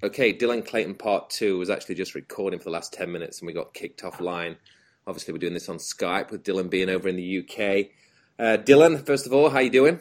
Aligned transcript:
Okay, 0.00 0.32
Dylan 0.32 0.64
Clayton 0.64 0.94
Part 0.94 1.28
2 1.30 1.58
was 1.58 1.70
actually 1.70 1.96
just 1.96 2.14
recording 2.14 2.60
for 2.60 2.66
the 2.66 2.70
last 2.70 2.92
10 2.92 3.10
minutes 3.10 3.40
and 3.40 3.48
we 3.48 3.52
got 3.52 3.74
kicked 3.74 4.02
offline. 4.02 4.54
Obviously, 5.08 5.32
we're 5.32 5.38
doing 5.38 5.54
this 5.54 5.68
on 5.68 5.78
Skype 5.78 6.30
with 6.30 6.44
Dylan 6.44 6.70
being 6.70 6.88
over 6.88 7.08
in 7.08 7.16
the 7.16 7.40
UK. 7.40 7.88
Uh, 8.38 8.58
Dylan, 8.62 9.04
first 9.04 9.26
of 9.26 9.32
all, 9.32 9.50
how 9.50 9.56
are 9.56 9.62
you 9.62 9.70
doing? 9.70 9.98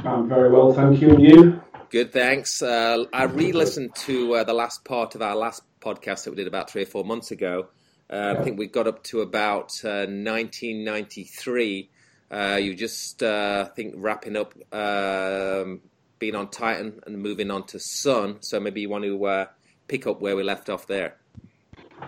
I'm 0.00 0.28
very 0.28 0.50
well, 0.50 0.72
thank 0.72 1.00
you. 1.00 1.10
And 1.10 1.22
you? 1.22 1.62
Good, 1.90 2.12
thanks. 2.12 2.60
Uh, 2.60 3.04
I 3.12 3.22
re-listened 3.24 3.94
to 4.06 4.34
uh, 4.34 4.42
the 4.42 4.52
last 4.52 4.84
part 4.84 5.14
of 5.14 5.22
our 5.22 5.36
last 5.36 5.62
podcast 5.80 6.24
that 6.24 6.30
we 6.30 6.36
did 6.36 6.48
about 6.48 6.68
three 6.68 6.82
or 6.82 6.86
four 6.86 7.04
months 7.04 7.30
ago. 7.30 7.68
Uh, 8.10 8.16
yeah. 8.16 8.34
I 8.40 8.42
think 8.42 8.58
we 8.58 8.66
got 8.66 8.88
up 8.88 9.04
to 9.04 9.20
about 9.20 9.78
1993. 9.84 11.90
Uh, 12.28 12.34
uh, 12.34 12.56
you 12.56 12.74
just, 12.74 13.22
uh, 13.22 13.68
I 13.70 13.74
think, 13.74 13.94
wrapping 13.96 14.36
up 14.36 14.54
um, 14.74 15.82
being 16.18 16.34
on 16.34 16.48
Titan 16.48 17.00
and 17.06 17.18
moving 17.18 17.50
on 17.50 17.64
to 17.64 17.78
Sunn. 17.78 18.38
So 18.40 18.60
maybe 18.60 18.80
you 18.80 18.88
want 18.88 19.04
to 19.04 19.48
pick 19.88 20.06
up 20.06 20.20
where 20.20 20.36
we 20.36 20.42
left 20.42 20.68
off 20.68 20.86
there. 20.86 21.16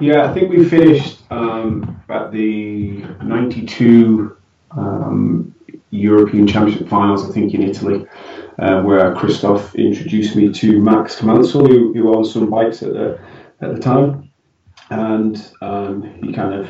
Yeah, 0.01 0.31
I 0.31 0.35
think 0.35 0.51
we 0.51 0.65
finished 0.69 1.23
um, 1.31 2.01
at 2.09 2.31
the 2.31 3.05
92 3.23 4.37
um, 4.71 5.55
European 5.91 6.47
Championship 6.47 6.89
finals, 6.89 7.29
I 7.29 7.33
think, 7.33 7.55
in 7.55 7.63
Italy, 7.63 8.07
uh, 8.59 8.83
where 8.83 9.15
Christoph 9.15 9.75
introduced 9.75 10.37
me 10.37 10.53
to 10.53 10.81
Max 10.81 11.17
Kamansel, 11.17 11.67
who, 11.67 11.93
who 11.95 12.15
owned 12.15 12.27
some 12.27 12.51
bikes 12.51 12.83
at 12.83 12.93
the, 12.93 13.21
at 13.61 13.75
the 13.75 13.81
time. 13.81 14.31
And 14.91 15.51
um, 15.61 16.03
he 16.23 16.33
kind 16.33 16.55
of 16.55 16.69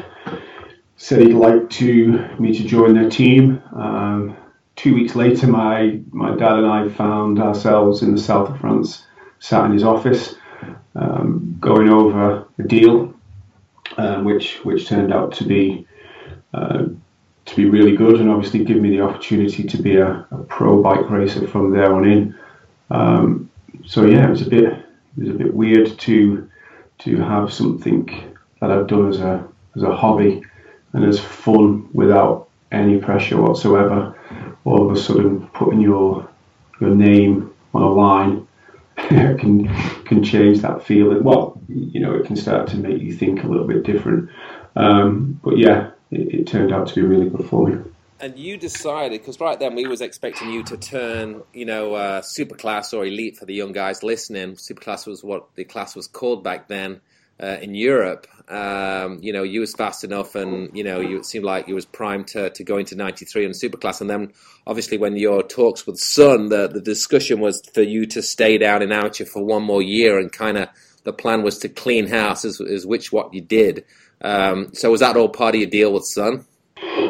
said 0.96 1.20
he'd 1.20 1.34
like 1.34 1.68
to 1.70 2.28
me 2.38 2.56
to 2.56 2.64
join 2.66 2.94
their 2.94 3.10
team. 3.10 3.62
Um, 3.74 4.36
two 4.78 4.94
weeks 4.94 5.16
later, 5.16 5.48
my, 5.48 6.00
my 6.12 6.34
dad 6.36 6.52
and 6.52 6.66
I 6.66 6.88
found 6.88 7.40
ourselves 7.40 8.02
in 8.02 8.14
the 8.14 8.20
south 8.20 8.48
of 8.48 8.60
France, 8.60 9.04
sat 9.40 9.64
in 9.66 9.72
his 9.72 9.82
office, 9.82 10.36
um, 10.94 11.56
going 11.60 11.88
over 11.88 12.46
a 12.58 12.62
deal, 12.62 13.12
uh, 13.96 14.20
which 14.22 14.64
which 14.64 14.86
turned 14.86 15.12
out 15.12 15.32
to 15.34 15.44
be 15.44 15.86
uh, 16.54 16.84
to 17.44 17.56
be 17.56 17.66
really 17.66 17.96
good, 17.96 18.20
and 18.20 18.30
obviously 18.30 18.64
give 18.64 18.78
me 18.78 18.90
the 18.90 19.00
opportunity 19.00 19.64
to 19.64 19.82
be 19.82 19.96
a, 19.96 20.26
a 20.30 20.38
pro 20.48 20.80
bike 20.80 21.10
racer 21.10 21.46
from 21.46 21.72
there 21.72 21.92
on 21.92 22.04
in. 22.04 22.34
Um, 22.90 23.50
so 23.84 24.06
yeah, 24.06 24.26
it 24.26 24.30
was 24.30 24.42
a 24.42 24.50
bit 24.50 24.64
it 24.64 24.84
was 25.16 25.28
a 25.30 25.34
bit 25.34 25.52
weird 25.52 25.98
to 25.98 26.48
to 26.98 27.16
have 27.16 27.52
something 27.52 28.08
that 28.60 28.70
I've 28.70 28.86
done 28.86 29.08
as 29.08 29.18
a 29.18 29.46
as 29.74 29.82
a 29.82 29.94
hobby 29.94 30.42
and 30.92 31.04
as 31.04 31.18
fun 31.18 31.88
without 31.92 32.47
any 32.70 32.98
pressure 32.98 33.40
whatsoever. 33.40 34.14
All 34.64 34.88
of 34.88 34.96
a 34.96 35.00
sudden, 35.00 35.46
putting 35.48 35.80
your 35.80 36.28
your 36.80 36.94
name 36.94 37.52
on 37.74 37.82
a 37.82 37.90
line 37.90 38.48
can 38.96 39.68
can 40.04 40.22
change 40.22 40.60
that 40.60 40.84
feeling. 40.84 41.24
Well, 41.24 41.60
you 41.68 42.00
know, 42.00 42.14
it 42.14 42.26
can 42.26 42.36
start 42.36 42.68
to 42.68 42.76
make 42.76 43.00
you 43.00 43.12
think 43.12 43.42
a 43.42 43.46
little 43.46 43.66
bit 43.66 43.84
different. 43.84 44.30
Um, 44.76 45.40
but 45.42 45.58
yeah, 45.58 45.90
it, 46.10 46.34
it, 46.34 46.46
turned 46.46 46.72
out 46.72 46.88
to 46.88 46.94
be 46.94 47.02
really 47.02 47.28
good 47.28 47.48
for 47.48 47.68
me. 47.68 47.78
And 48.20 48.38
you 48.38 48.56
decided 48.56 49.20
because 49.20 49.40
right 49.40 49.58
then 49.58 49.74
we 49.74 49.86
was 49.86 50.00
expecting 50.00 50.50
you 50.50 50.62
to 50.64 50.76
turn, 50.76 51.42
you 51.52 51.64
know, 51.64 51.94
uh, 51.94 52.20
superclass 52.22 52.96
or 52.96 53.04
elite 53.04 53.36
for 53.36 53.44
the 53.44 53.54
young 53.54 53.72
guys 53.72 54.02
listening. 54.02 54.54
Superclass 54.54 55.06
was 55.06 55.22
what 55.22 55.54
the 55.54 55.64
class 55.64 55.96
was 55.96 56.06
called 56.06 56.44
back 56.44 56.68
then 56.68 57.00
uh, 57.40 57.56
in 57.60 57.74
Europe. 57.74 58.26
Um, 58.48 59.18
you 59.20 59.32
know, 59.32 59.42
you 59.42 59.60
was 59.60 59.74
fast 59.74 60.04
enough, 60.04 60.34
and 60.34 60.74
you 60.76 60.82
know, 60.82 61.00
you 61.00 61.18
it 61.18 61.26
seemed 61.26 61.44
like 61.44 61.68
you 61.68 61.74
was 61.74 61.84
primed 61.84 62.28
to, 62.28 62.50
to 62.50 62.64
go 62.64 62.78
into 62.78 62.96
'93 62.96 63.44
in 63.44 63.50
Superclass. 63.50 64.00
And 64.00 64.08
then, 64.08 64.32
obviously, 64.66 64.96
when 64.96 65.16
your 65.16 65.42
talks 65.42 65.86
with 65.86 65.98
Sunn, 65.98 66.48
the 66.48 66.66
the 66.68 66.80
discussion 66.80 67.40
was 67.40 67.62
for 67.74 67.82
you 67.82 68.06
to 68.06 68.22
stay 68.22 68.56
down 68.56 68.82
in 68.82 68.90
amateur 68.90 69.26
for 69.26 69.44
one 69.44 69.62
more 69.62 69.82
year, 69.82 70.18
and 70.18 70.32
kind 70.32 70.56
of 70.56 70.68
the 71.04 71.12
plan 71.12 71.42
was 71.42 71.58
to 71.58 71.68
clean 71.68 72.06
house, 72.06 72.44
is, 72.44 72.60
is 72.60 72.86
which 72.86 73.12
what 73.12 73.34
you 73.34 73.42
did. 73.42 73.84
Um, 74.22 74.74
so 74.74 74.90
was 74.90 75.00
that 75.00 75.16
all 75.16 75.28
part 75.28 75.54
of 75.54 75.60
your 75.60 75.70
deal 75.70 75.92
with 75.92 76.04
Sunn? 76.04 76.44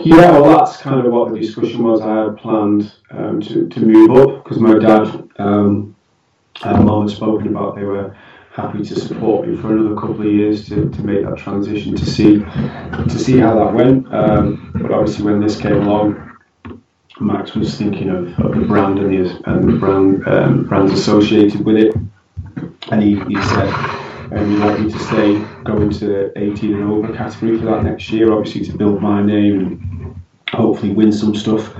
Yeah, 0.05 0.39
well, 0.39 0.59
that's 0.59 0.77
kind 0.79 1.05
of 1.05 1.13
what 1.13 1.33
the 1.33 1.39
discussion 1.39 1.83
was. 1.83 2.01
I 2.01 2.25
had 2.25 2.37
planned 2.37 2.93
um, 3.11 3.41
to, 3.43 3.69
to 3.69 3.81
move 3.81 4.11
up 4.11 4.45
because 4.45 4.59
my 4.59 4.79
dad 4.79 5.29
um, 5.39 5.95
and 6.63 6.85
mum 6.85 7.07
had 7.07 7.17
spoken 7.17 7.49
about 7.49 7.77
they 7.77 7.85
were 7.85 8.17
happy 8.59 8.83
to 8.83 8.99
support 8.99 9.47
me 9.47 9.57
for 9.57 9.73
another 9.73 9.95
couple 9.95 10.23
of 10.23 10.27
years 10.27 10.69
to, 10.69 10.91
to 10.91 11.03
make 11.03 11.25
that 11.25 11.39
transition 11.39 11.95
to 11.95 12.05
see 12.05 12.41
to 12.41 13.19
see 13.19 13.39
how 13.39 13.55
that 13.55 13.73
went. 13.73 14.13
Um, 14.13 14.73
but 14.75 14.91
obviously, 14.91 15.25
when 15.25 15.41
this 15.41 15.57
came 15.61 15.87
along, 15.87 16.37
Max 17.21 17.55
was 17.55 17.77
thinking 17.79 18.11
of, 18.11 18.37
of 18.41 18.59
the 18.59 18.67
brand 18.67 18.99
and 18.99 19.13
the, 19.13 19.51
and 19.51 19.69
the 19.69 19.79
brand 19.79 20.27
um, 20.27 20.65
brands 20.67 20.93
associated 20.93 21.65
with 21.65 21.77
it, 21.77 21.95
and 22.91 23.01
he, 23.01 23.21
he 23.29 23.41
said 23.43 23.73
and 24.31 24.53
we 24.53 24.61
want 24.61 24.81
me 24.81 24.91
to 24.91 24.99
stay 24.99 25.39
going 25.65 25.89
to 25.91 26.37
18 26.37 26.75
and 26.75 26.91
over 26.91 27.15
category 27.15 27.59
for 27.59 27.65
that 27.65 27.83
next 27.85 28.11
year, 28.11 28.31
obviously 28.31 28.63
to 28.67 28.77
build 28.77 29.01
my 29.01 29.23
name 29.23 29.61
and 29.61 30.21
hopefully 30.51 30.93
win 30.93 31.13
some 31.13 31.35
stuff. 31.35 31.75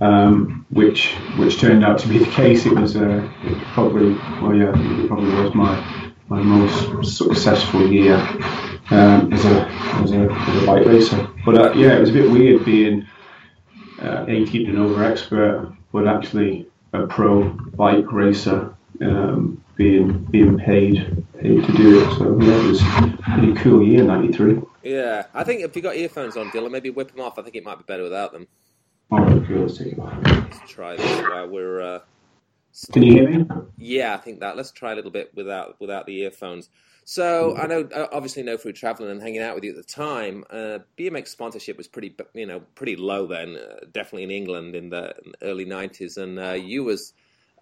Um, 0.00 0.64
which 0.70 1.12
which 1.36 1.60
turned 1.60 1.84
out 1.84 1.98
to 1.98 2.08
be 2.08 2.18
the 2.18 2.30
case. 2.30 2.64
It 2.64 2.74
was 2.74 2.96
uh, 2.96 3.28
probably 3.74 4.14
well 4.40 4.54
yeah 4.54 4.72
it 4.74 5.08
probably 5.08 5.34
was 5.34 5.54
my 5.54 6.09
my 6.30 6.40
most 6.40 7.18
successful 7.18 7.90
year 7.90 8.14
um, 8.90 9.32
as 9.32 9.44
a 9.44 9.66
as 10.02 10.12
a 10.12 10.30
as 10.30 10.62
a 10.62 10.66
bike 10.66 10.86
racer. 10.86 11.28
But 11.44 11.58
uh, 11.58 11.72
yeah, 11.72 11.96
it 11.96 12.00
was 12.00 12.10
a 12.10 12.12
bit 12.12 12.30
weird 12.30 12.64
being 12.64 13.06
uh, 14.00 14.24
18 14.28 14.68
and 14.70 14.78
over 14.78 15.04
expert, 15.04 15.72
but 15.92 16.06
actually 16.06 16.68
a 16.92 17.06
pro 17.06 17.48
bike 17.50 18.10
racer 18.12 18.74
um, 19.00 19.62
being 19.74 20.18
being 20.26 20.56
paid 20.56 21.24
paid 21.40 21.64
to 21.64 21.72
do 21.72 22.00
it. 22.00 22.16
So 22.16 22.40
yeah, 22.40 22.54
it 22.54 22.66
was 22.68 22.80
a 22.80 23.18
pretty 23.22 23.52
cool 23.54 23.82
year, 23.82 24.04
'93. 24.04 24.62
Yeah, 24.84 25.26
I 25.34 25.42
think 25.42 25.62
if 25.62 25.74
you 25.74 25.82
got 25.82 25.96
earphones 25.96 26.36
on, 26.36 26.50
Dylan, 26.50 26.70
maybe 26.70 26.90
whip 26.90 27.10
them 27.10 27.20
off. 27.20 27.38
I 27.38 27.42
think 27.42 27.56
it 27.56 27.64
might 27.64 27.78
be 27.78 27.84
better 27.84 28.04
without 28.04 28.32
them. 28.32 28.46
All 29.10 29.18
right, 29.18 29.32
okay, 29.32 29.54
let's 29.54 29.78
take 29.78 29.98
off. 29.98 30.14
Let's 30.24 30.60
try 30.70 30.96
this 30.96 31.22
while 31.22 31.48
we're. 31.48 31.80
Uh, 31.80 32.00
Can 32.92 33.02
you 33.02 33.12
hear 33.12 33.28
me? 33.28 33.46
Yeah, 33.78 34.14
I 34.14 34.18
think 34.18 34.40
that. 34.40 34.56
Let's 34.56 34.70
try 34.70 34.92
a 34.92 34.94
little 34.94 35.10
bit 35.10 35.32
without 35.34 35.80
without 35.80 36.06
the 36.06 36.20
earphones. 36.20 36.68
So 37.04 37.56
I 37.56 37.66
know, 37.66 37.88
obviously, 38.12 38.42
no 38.42 38.56
through 38.56 38.74
traveling 38.74 39.10
and 39.10 39.20
hanging 39.20 39.42
out 39.42 39.56
with 39.56 39.64
you 39.64 39.70
at 39.70 39.76
the 39.76 39.82
time. 39.82 40.44
Uh, 40.48 40.78
BMX 40.96 41.28
sponsorship 41.28 41.76
was 41.76 41.88
pretty, 41.88 42.14
you 42.34 42.46
know, 42.46 42.60
pretty 42.76 42.94
low 42.94 43.26
then. 43.26 43.56
Uh, 43.56 43.86
definitely 43.92 44.24
in 44.24 44.30
England 44.30 44.76
in 44.76 44.90
the 44.90 45.14
early 45.42 45.66
'90s, 45.66 46.16
and 46.16 46.38
uh, 46.38 46.52
you 46.52 46.84
was 46.84 47.12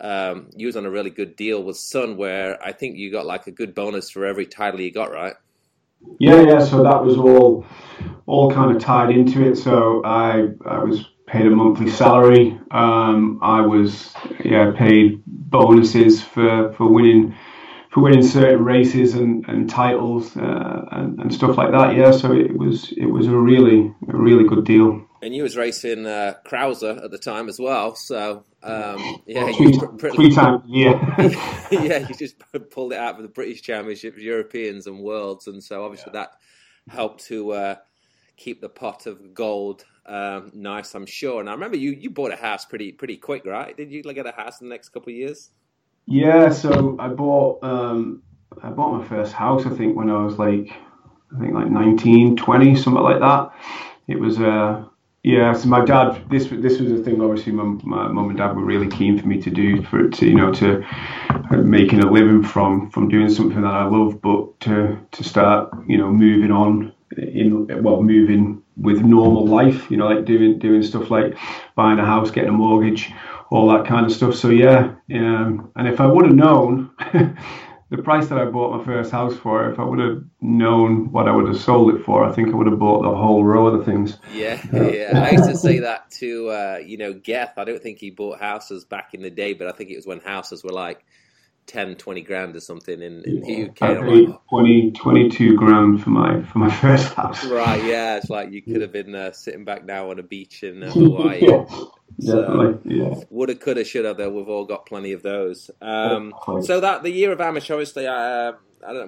um, 0.00 0.50
you 0.54 0.66
was 0.66 0.76
on 0.76 0.84
a 0.84 0.90
really 0.90 1.10
good 1.10 1.34
deal 1.36 1.62
with 1.62 1.78
Sunn, 1.78 2.16
where 2.16 2.62
I 2.62 2.72
think 2.72 2.98
you 2.98 3.10
got 3.10 3.26
like 3.26 3.46
a 3.46 3.50
good 3.50 3.74
bonus 3.74 4.10
for 4.10 4.26
every 4.26 4.46
title 4.46 4.80
you 4.80 4.92
got, 4.92 5.12
right? 5.12 5.34
Yeah, 6.18 6.42
yeah. 6.42 6.58
So 6.58 6.82
that 6.82 7.02
was 7.02 7.16
all 7.16 7.64
all 8.26 8.50
kind 8.50 8.76
of 8.76 8.82
tied 8.82 9.10
into 9.10 9.48
it. 9.48 9.56
So 9.56 10.02
I 10.04 10.48
I 10.66 10.84
was 10.84 11.06
paid 11.28 11.46
a 11.46 11.50
monthly 11.50 11.90
salary. 11.90 12.58
Um, 12.70 13.40
I 13.42 13.60
was 13.60 14.12
yeah 14.44 14.72
paid 14.76 15.22
bonuses 15.26 16.22
for 16.22 16.72
for 16.74 16.88
winning 16.88 17.34
for 17.90 18.02
winning 18.02 18.22
certain 18.22 18.64
races 18.64 19.14
and, 19.14 19.46
and 19.48 19.70
titles 19.70 20.36
uh, 20.36 20.84
and, 20.92 21.18
and 21.20 21.34
stuff 21.34 21.56
like 21.56 21.70
that. 21.72 21.96
Yeah, 21.96 22.10
so 22.10 22.32
it 22.32 22.56
was 22.56 22.92
it 22.92 23.06
was 23.06 23.26
a 23.26 23.36
really 23.36 23.94
a 24.08 24.16
really 24.16 24.44
good 24.44 24.64
deal 24.64 25.08
and 25.22 25.34
you 25.34 25.42
was 25.42 25.56
racing 25.56 26.06
uh, 26.06 26.34
Krauser 26.46 27.02
at 27.02 27.10
the 27.10 27.18
time 27.18 27.48
as 27.48 27.58
well. 27.58 27.94
So 27.94 28.44
um, 28.62 29.22
yeah, 29.26 29.50
three, 29.52 29.78
pretty, 29.98 30.16
three 30.16 30.34
times, 30.34 30.62
yeah, 30.66 31.16
yeah, 31.70 32.08
you 32.08 32.14
just 32.14 32.36
pulled 32.70 32.92
it 32.92 32.98
out 32.98 33.16
for 33.16 33.22
the 33.22 33.28
British 33.28 33.62
Championships, 33.62 34.18
Europeans, 34.18 34.86
and 34.86 35.00
Worlds, 35.00 35.46
and 35.46 35.62
so 35.62 35.84
obviously 35.84 36.12
yeah. 36.14 36.20
that 36.20 36.94
helped 36.94 37.24
to 37.26 37.52
uh, 37.52 37.74
keep 38.36 38.60
the 38.60 38.68
pot 38.68 39.06
of 39.06 39.34
gold 39.34 39.84
um, 40.08 40.50
nice, 40.54 40.94
I'm 40.94 41.06
sure. 41.06 41.40
And 41.40 41.48
I 41.48 41.52
remember 41.52 41.76
you 41.76 41.90
you 41.90 42.10
bought 42.10 42.32
a 42.32 42.36
house 42.36 42.64
pretty 42.64 42.92
pretty 42.92 43.16
quick, 43.16 43.44
right? 43.44 43.76
Did 43.76 43.92
you 43.92 44.02
like 44.02 44.16
get 44.16 44.26
a 44.26 44.32
house 44.32 44.60
in 44.60 44.68
the 44.68 44.74
next 44.74 44.88
couple 44.88 45.12
of 45.12 45.16
years? 45.16 45.50
Yeah, 46.06 46.50
so 46.50 46.96
I 46.98 47.08
bought 47.08 47.62
um, 47.62 48.22
I 48.62 48.70
bought 48.70 48.98
my 48.98 49.06
first 49.06 49.32
house. 49.32 49.66
I 49.66 49.70
think 49.70 49.96
when 49.96 50.10
I 50.10 50.24
was 50.24 50.38
like 50.38 50.72
I 51.34 51.40
think 51.40 51.52
like 51.52 51.70
19, 51.70 52.36
20, 52.36 52.76
something 52.76 53.02
like 53.02 53.20
that. 53.20 53.52
It 54.06 54.18
was 54.18 54.40
uh, 54.40 54.84
yeah, 55.22 55.52
so 55.52 55.68
my 55.68 55.84
dad, 55.84 56.24
this 56.30 56.46
this 56.46 56.80
was 56.80 56.92
a 56.92 57.02
thing. 57.02 57.20
Obviously, 57.20 57.52
my, 57.52 57.64
my 57.84 58.08
mum 58.08 58.30
and 58.30 58.38
dad 58.38 58.56
were 58.56 58.64
really 58.64 58.88
keen 58.88 59.18
for 59.18 59.26
me 59.26 59.40
to 59.42 59.50
do, 59.50 59.82
for 59.82 60.06
it 60.06 60.14
to 60.14 60.26
you 60.26 60.34
know 60.34 60.52
to 60.54 60.82
uh, 61.50 61.56
making 61.56 62.00
a 62.00 62.10
living 62.10 62.42
from 62.42 62.90
from 62.90 63.08
doing 63.08 63.28
something 63.28 63.60
that 63.60 63.74
I 63.74 63.84
love, 63.84 64.22
but 64.22 64.58
to 64.60 64.98
to 65.10 65.24
start 65.24 65.70
you 65.86 65.98
know 65.98 66.10
moving 66.10 66.50
on 66.50 66.94
in 67.18 67.66
well 67.82 68.02
moving 68.02 68.62
with 68.78 69.00
normal 69.00 69.46
life, 69.46 69.90
you 69.90 69.96
know, 69.96 70.06
like 70.06 70.24
doing 70.24 70.58
doing 70.58 70.82
stuff 70.82 71.10
like 71.10 71.36
buying 71.74 71.98
a 71.98 72.04
house, 72.04 72.30
getting 72.30 72.50
a 72.50 72.52
mortgage, 72.52 73.10
all 73.50 73.70
that 73.72 73.86
kind 73.86 74.06
of 74.06 74.12
stuff. 74.12 74.34
So 74.34 74.50
yeah, 74.50 74.94
yeah. 75.08 75.50
And 75.76 75.88
if 75.88 76.00
I 76.00 76.06
would 76.06 76.26
have 76.26 76.34
known 76.34 76.90
the 77.90 78.02
price 78.02 78.28
that 78.28 78.38
I 78.38 78.44
bought 78.44 78.78
my 78.78 78.84
first 78.84 79.10
house 79.10 79.36
for, 79.36 79.70
if 79.70 79.78
I 79.78 79.84
would 79.84 79.98
have 79.98 80.22
known 80.40 81.10
what 81.10 81.28
I 81.28 81.32
would 81.32 81.48
have 81.48 81.60
sold 81.60 81.94
it 81.94 82.04
for, 82.04 82.24
I 82.24 82.32
think 82.32 82.48
I 82.48 82.52
would 82.54 82.66
have 82.66 82.78
bought 82.78 83.02
the 83.02 83.16
whole 83.16 83.44
row 83.44 83.66
of 83.66 83.78
the 83.78 83.84
things. 83.84 84.18
Yeah, 84.32 84.60
yeah. 84.72 85.24
I 85.24 85.30
used 85.30 85.48
to 85.48 85.56
say 85.56 85.80
that 85.80 86.10
to 86.12 86.48
uh, 86.48 86.78
you 86.84 86.98
know 86.98 87.12
Geth. 87.12 87.54
I 87.56 87.64
don't 87.64 87.82
think 87.82 87.98
he 87.98 88.10
bought 88.10 88.38
houses 88.38 88.84
back 88.84 89.14
in 89.14 89.22
the 89.22 89.30
day, 89.30 89.54
but 89.54 89.66
I 89.66 89.72
think 89.72 89.90
it 89.90 89.96
was 89.96 90.06
when 90.06 90.20
houses 90.20 90.62
were 90.62 90.72
like 90.72 91.04
10, 91.68 91.96
20 91.96 92.20
grand 92.22 92.56
or 92.56 92.60
something 92.60 93.00
in, 93.00 93.22
in 93.24 93.40
the 93.42 93.68
UK. 93.68 93.82
I 93.82 93.94
paid 94.00 94.28
like, 94.28 94.48
20, 94.48 94.92
22 94.92 95.56
grand 95.56 96.02
for 96.02 96.10
my 96.10 96.42
for 96.42 96.58
my 96.58 96.70
first 96.80 97.14
house. 97.14 97.44
Right, 97.44 97.84
yeah, 97.84 98.16
it's 98.16 98.30
like 98.30 98.50
you 98.50 98.62
could 98.62 98.80
have 98.80 98.92
been 98.92 99.14
uh, 99.14 99.32
sitting 99.32 99.64
back 99.64 99.84
now 99.84 100.10
on 100.10 100.18
a 100.18 100.22
beach 100.22 100.62
in 100.64 100.82
uh, 100.82 100.90
Hawaii. 100.92 101.40
yeah, 101.42 101.64
so, 102.20 102.80
yeah. 102.84 103.14
Woulda, 103.30 103.54
coulda, 103.54 103.84
shoulda. 103.84 104.14
Though 104.14 104.30
we've 104.30 104.48
all 104.48 104.64
got 104.64 104.86
plenty 104.86 105.12
of 105.12 105.22
those. 105.22 105.70
Um, 105.80 106.34
so 106.62 106.80
that 106.80 107.02
the 107.02 107.10
year 107.10 107.30
of 107.30 107.38
Amish, 107.38 107.70
obviously, 107.70 108.06
uh, 108.06 108.52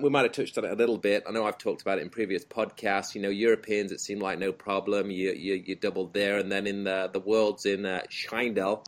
we 0.01 0.11
might 0.11 0.23
have 0.23 0.33
touched 0.33 0.59
on 0.59 0.65
it 0.65 0.71
a 0.73 0.77
little 0.77 0.99
bit. 0.99 1.25
I 1.27 1.33
know 1.33 1.47
I've 1.47 1.59
talked 1.59 1.81
about 1.81 1.99
it 1.99 2.03
in 2.03 2.11
previous 2.11 2.45
podcasts. 2.45 3.15
You 3.15 3.23
know, 3.23 3.31
Europeans, 3.31 3.91
it 3.91 4.01
seemed 4.01 4.21
like 4.21 4.39
no 4.39 4.53
problem. 4.53 5.11
You 5.11 5.33
you, 5.33 5.55
you 5.55 5.77
doubled 5.77 6.13
there, 6.13 6.39
and 6.39 6.53
then 6.53 6.67
in 6.67 6.85
the 6.85 7.09
the 7.11 7.21
worlds 7.21 7.65
in 7.65 7.87
uh, 7.87 8.03
Schijndel, 8.11 8.85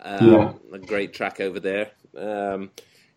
um, 0.00 0.30
yeah. 0.30 0.52
a 0.72 0.78
great 0.78 1.12
track 1.14 1.40
over 1.40 1.60
there. 1.60 1.92
Um, 2.16 2.70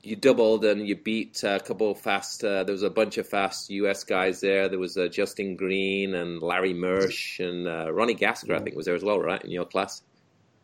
you 0.05 0.15
doubled 0.15 0.63
and 0.65 0.87
you 0.87 0.95
beat 0.95 1.43
a 1.43 1.59
couple 1.59 1.91
of 1.91 1.99
fast. 1.99 2.43
Uh, 2.43 2.63
there 2.63 2.73
was 2.73 2.83
a 2.83 2.89
bunch 2.89 3.17
of 3.17 3.27
fast 3.27 3.69
US 3.69 4.03
guys 4.03 4.39
there. 4.39 4.69
There 4.69 4.79
was 4.79 4.97
uh, 4.97 5.07
Justin 5.07 5.55
Green 5.55 6.13
and 6.13 6.41
Larry 6.41 6.73
Mersch 6.73 7.39
and 7.39 7.67
uh, 7.67 7.91
Ronnie 7.91 8.15
Gasker, 8.15 8.55
I 8.55 8.59
think, 8.59 8.75
was 8.75 8.85
there 8.85 8.95
as 8.95 9.03
well, 9.03 9.19
right, 9.19 9.43
in 9.43 9.51
your 9.51 9.65
class? 9.65 10.01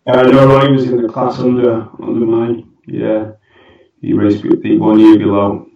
Uh, 0.08 0.24
no, 0.24 0.48
Ronnie 0.48 0.74
was 0.74 0.84
in 0.86 1.02
the 1.02 1.10
class 1.10 1.40
under 1.40 1.88
under 2.02 2.26
mine. 2.26 2.72
Yeah, 2.88 3.32
he 4.02 4.14
raced 4.14 4.44
one 4.44 5.00
year 5.00 5.18
below. 5.18 5.68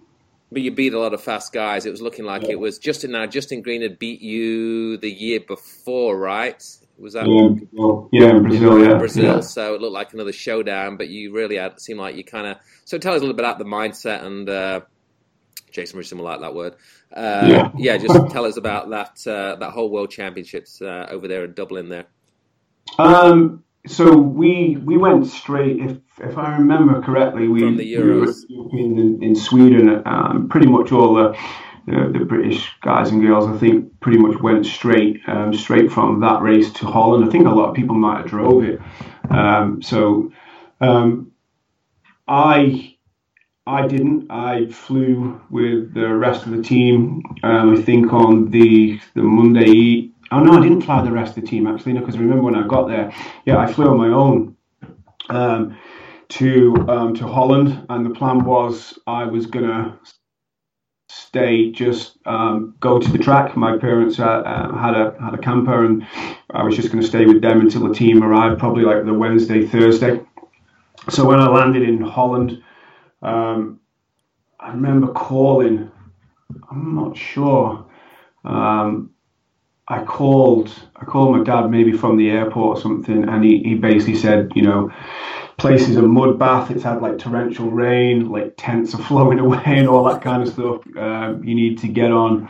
But 0.52 0.62
you 0.62 0.72
beat 0.72 0.94
a 0.94 1.00
lot 1.00 1.14
of 1.14 1.22
fast 1.22 1.54
guys. 1.54 1.86
It 1.86 1.92
was 1.92 2.02
looking 2.02 2.26
like 2.26 2.44
yeah. 2.44 2.52
it 2.52 2.60
was 2.60 2.80
Justin. 2.80 3.12
Now 3.12 3.28
Justin 3.28 3.62
Green 3.62 3.82
had 3.82 4.00
beat 4.00 4.22
you 4.22 4.98
the 4.98 5.12
year 5.12 5.40
before, 5.40 6.18
right? 6.18 6.64
Was 6.98 7.14
that 7.14 7.28
yeah, 7.28 8.02
yeah 8.12 8.30
in 8.36 8.44
Brazil? 8.44 8.84
Yeah, 8.84 8.98
Brazil. 8.98 9.24
Yeah. 9.24 9.40
So 9.42 9.76
it 9.76 9.82
looked 9.82 9.94
like 9.94 10.14
another 10.14 10.32
showdown, 10.32 10.98
but 10.98 11.10
you 11.10 11.34
really 11.34 11.58
had 11.58 11.80
seemed 11.80 12.00
like 12.00 12.16
you 12.16 12.24
kind 12.24 12.48
of. 12.48 12.58
So 12.86 12.98
tell 12.98 13.14
us 13.14 13.18
a 13.18 13.22
little 13.22 13.36
bit 13.36 13.44
about 13.44 13.60
the 13.60 13.66
mindset 13.66 14.24
and 14.24 14.50
uh, 14.50 14.82
Jason 15.76 15.98
Richardson 15.98 16.20
will 16.20 16.26
like 16.26 16.40
that 16.40 16.56
word. 16.56 16.76
Uh, 17.14 17.46
yeah. 17.48 17.72
yeah, 17.78 17.98
just 17.98 18.32
tell 18.32 18.46
us 18.46 18.58
about 18.58 18.90
that 18.92 19.28
uh, 19.28 19.58
that 19.58 19.72
whole 19.72 19.90
World 19.90 20.10
Championships 20.10 20.82
uh, 20.82 21.08
over 21.10 21.28
there 21.28 21.44
in 21.44 21.54
Dublin. 21.54 21.90
There. 21.90 22.06
Um. 22.98 23.64
So 23.88 24.16
we 24.18 24.78
we 24.84 24.98
went 24.98 25.28
straight. 25.28 25.80
If 25.80 25.98
if 26.20 26.38
I 26.38 26.58
remember 26.58 27.02
correctly, 27.02 27.48
we 27.48 27.60
from 27.60 27.78
the 27.78 27.94
Euros 27.94 28.38
we 28.50 28.80
in, 28.80 29.22
in 29.22 29.36
Sweden. 29.36 30.02
Um, 30.06 30.48
pretty 30.50 30.68
much 30.68 30.92
all 30.92 31.14
the 31.14 31.38
the, 31.86 32.26
British 32.28 32.70
guys 32.82 33.12
and 33.12 33.22
girls, 33.22 33.48
I 33.48 33.58
think, 33.58 34.00
pretty 34.00 34.18
much 34.18 34.42
went 34.42 34.66
straight 34.66 35.22
um, 35.28 35.54
straight 35.54 35.92
from 35.92 36.20
that 36.22 36.42
race 36.42 36.72
to 36.74 36.86
Holland. 36.86 37.26
I 37.26 37.30
think 37.30 37.46
a 37.46 37.52
lot 37.52 37.70
of 37.70 37.76
people 37.76 37.96
might 37.96 38.18
have 38.18 38.28
drove 38.28 38.64
it. 38.64 38.80
Um, 39.30 39.82
so 39.82 40.32
um, 40.82 41.32
I 42.28 42.96
I 43.68 43.88
didn't. 43.88 44.30
I 44.30 44.68
flew 44.68 45.42
with 45.50 45.94
the 45.94 46.14
rest 46.14 46.46
of 46.46 46.52
the 46.52 46.62
team. 46.62 47.24
Um, 47.44 47.76
I 47.76 47.82
think 47.82 48.14
on 48.14 48.52
the 48.52 49.00
the 49.14 49.24
Monday. 49.24 50.12
Oh 50.32 50.40
no, 50.40 50.58
I 50.58 50.62
didn't 50.62 50.82
fly 50.82 51.04
the 51.04 51.12
rest 51.12 51.38
of 51.38 51.44
the 51.44 51.50
team 51.50 51.68
actually. 51.68 51.94
No, 51.94 52.02
because 52.02 52.16
I 52.16 52.20
remember 52.20 52.44
when 52.44 52.56
I 52.56 52.68
got 52.68 52.88
there. 52.88 53.14
Yeah, 53.46 53.58
I 53.58 53.72
flew 53.72 53.88
on 53.90 53.98
my 53.98 54.10
own 54.10 54.56
um, 55.30 55.78
to 56.30 56.76
um, 56.88 57.14
to 57.16 57.28
Holland, 57.28 57.86
and 57.90 58.06
the 58.06 58.10
plan 58.10 58.44
was 58.44 58.98
I 59.08 59.26
was 59.26 59.46
gonna 59.46 60.00
stay, 61.16 61.72
just 61.72 62.18
um, 62.26 62.76
go 62.80 63.00
to 63.00 63.12
the 63.12 63.18
track. 63.18 63.56
My 63.56 63.78
parents 63.78 64.20
uh, 64.20 64.26
uh, 64.26 64.78
had 64.78 64.96
a 64.96 65.16
had 65.20 65.34
a 65.34 65.38
camper, 65.38 65.86
and 65.86 66.06
I 66.52 66.64
was 66.64 66.76
just 66.76 66.92
going 66.92 67.02
to 67.02 67.08
stay 67.08 67.26
with 67.26 67.42
them 67.42 67.62
until 67.62 67.88
the 67.88 67.94
team 67.94 68.24
arrived, 68.24 68.60
probably 68.60 68.84
like 68.84 69.06
the 69.06 69.14
Wednesday, 69.14 69.66
Thursday. 69.66 70.22
So 71.10 71.26
when 71.26 71.40
I 71.40 71.48
landed 71.48 71.84
in 71.84 72.02
Holland, 72.02 72.62
um, 73.22 73.80
I 74.60 74.70
remember 74.70 75.08
calling. 75.14 75.92
I'm 76.70 76.96
not 76.96 77.18
sure. 77.18 77.86
Um, 78.44 79.12
I 79.88 80.04
called. 80.04 80.70
I 80.96 81.06
called 81.06 81.38
my 81.38 81.44
dad 81.44 81.70
maybe 81.70 81.94
from 81.94 82.18
the 82.18 82.30
airport 82.30 82.78
or 82.78 82.82
something, 82.82 83.28
and 83.28 83.44
he, 83.44 83.64
he 83.64 83.76
basically 83.76 84.16
said, 84.16 84.52
you 84.56 84.64
know 84.64 84.92
place 85.58 85.88
is 85.88 85.98
a 85.98 86.02
mud 86.02 86.38
bath. 86.38 86.72
It's 86.72 86.84
had 86.84 87.02
like 87.02 87.18
torrential 87.18 87.70
rain, 87.70 88.30
like 88.30 88.54
tents 88.58 88.94
are 88.94 89.04
flowing 89.10 89.40
away 89.40 89.64
and 89.66 89.88
all 89.88 90.04
that 90.06 90.22
kind 90.22 90.44
of 90.44 90.50
stuff. 90.50 90.82
Um, 90.98 91.44
you 91.44 91.56
need 91.56 91.80
to 91.80 91.88
get 91.88 92.12
on 92.12 92.50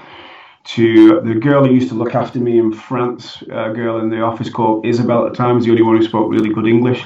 to 0.66 1.22
the 1.22 1.36
girl 1.36 1.64
who 1.64 1.74
used 1.74 1.90
to 1.90 1.96
look 1.96 2.16
after 2.16 2.40
me 2.40 2.58
in 2.58 2.74
France, 2.74 3.42
a 3.44 3.72
girl 3.72 4.00
in 4.00 4.10
the 4.10 4.22
office 4.22 4.50
called 4.50 4.86
Isabel 4.86 5.26
at 5.26 5.34
the 5.34 5.38
time, 5.38 5.56
was 5.56 5.66
the 5.66 5.72
only 5.72 5.84
one 5.84 5.96
who 5.96 6.04
spoke 6.04 6.32
really 6.32 6.52
good 6.52 6.66
English. 6.66 7.06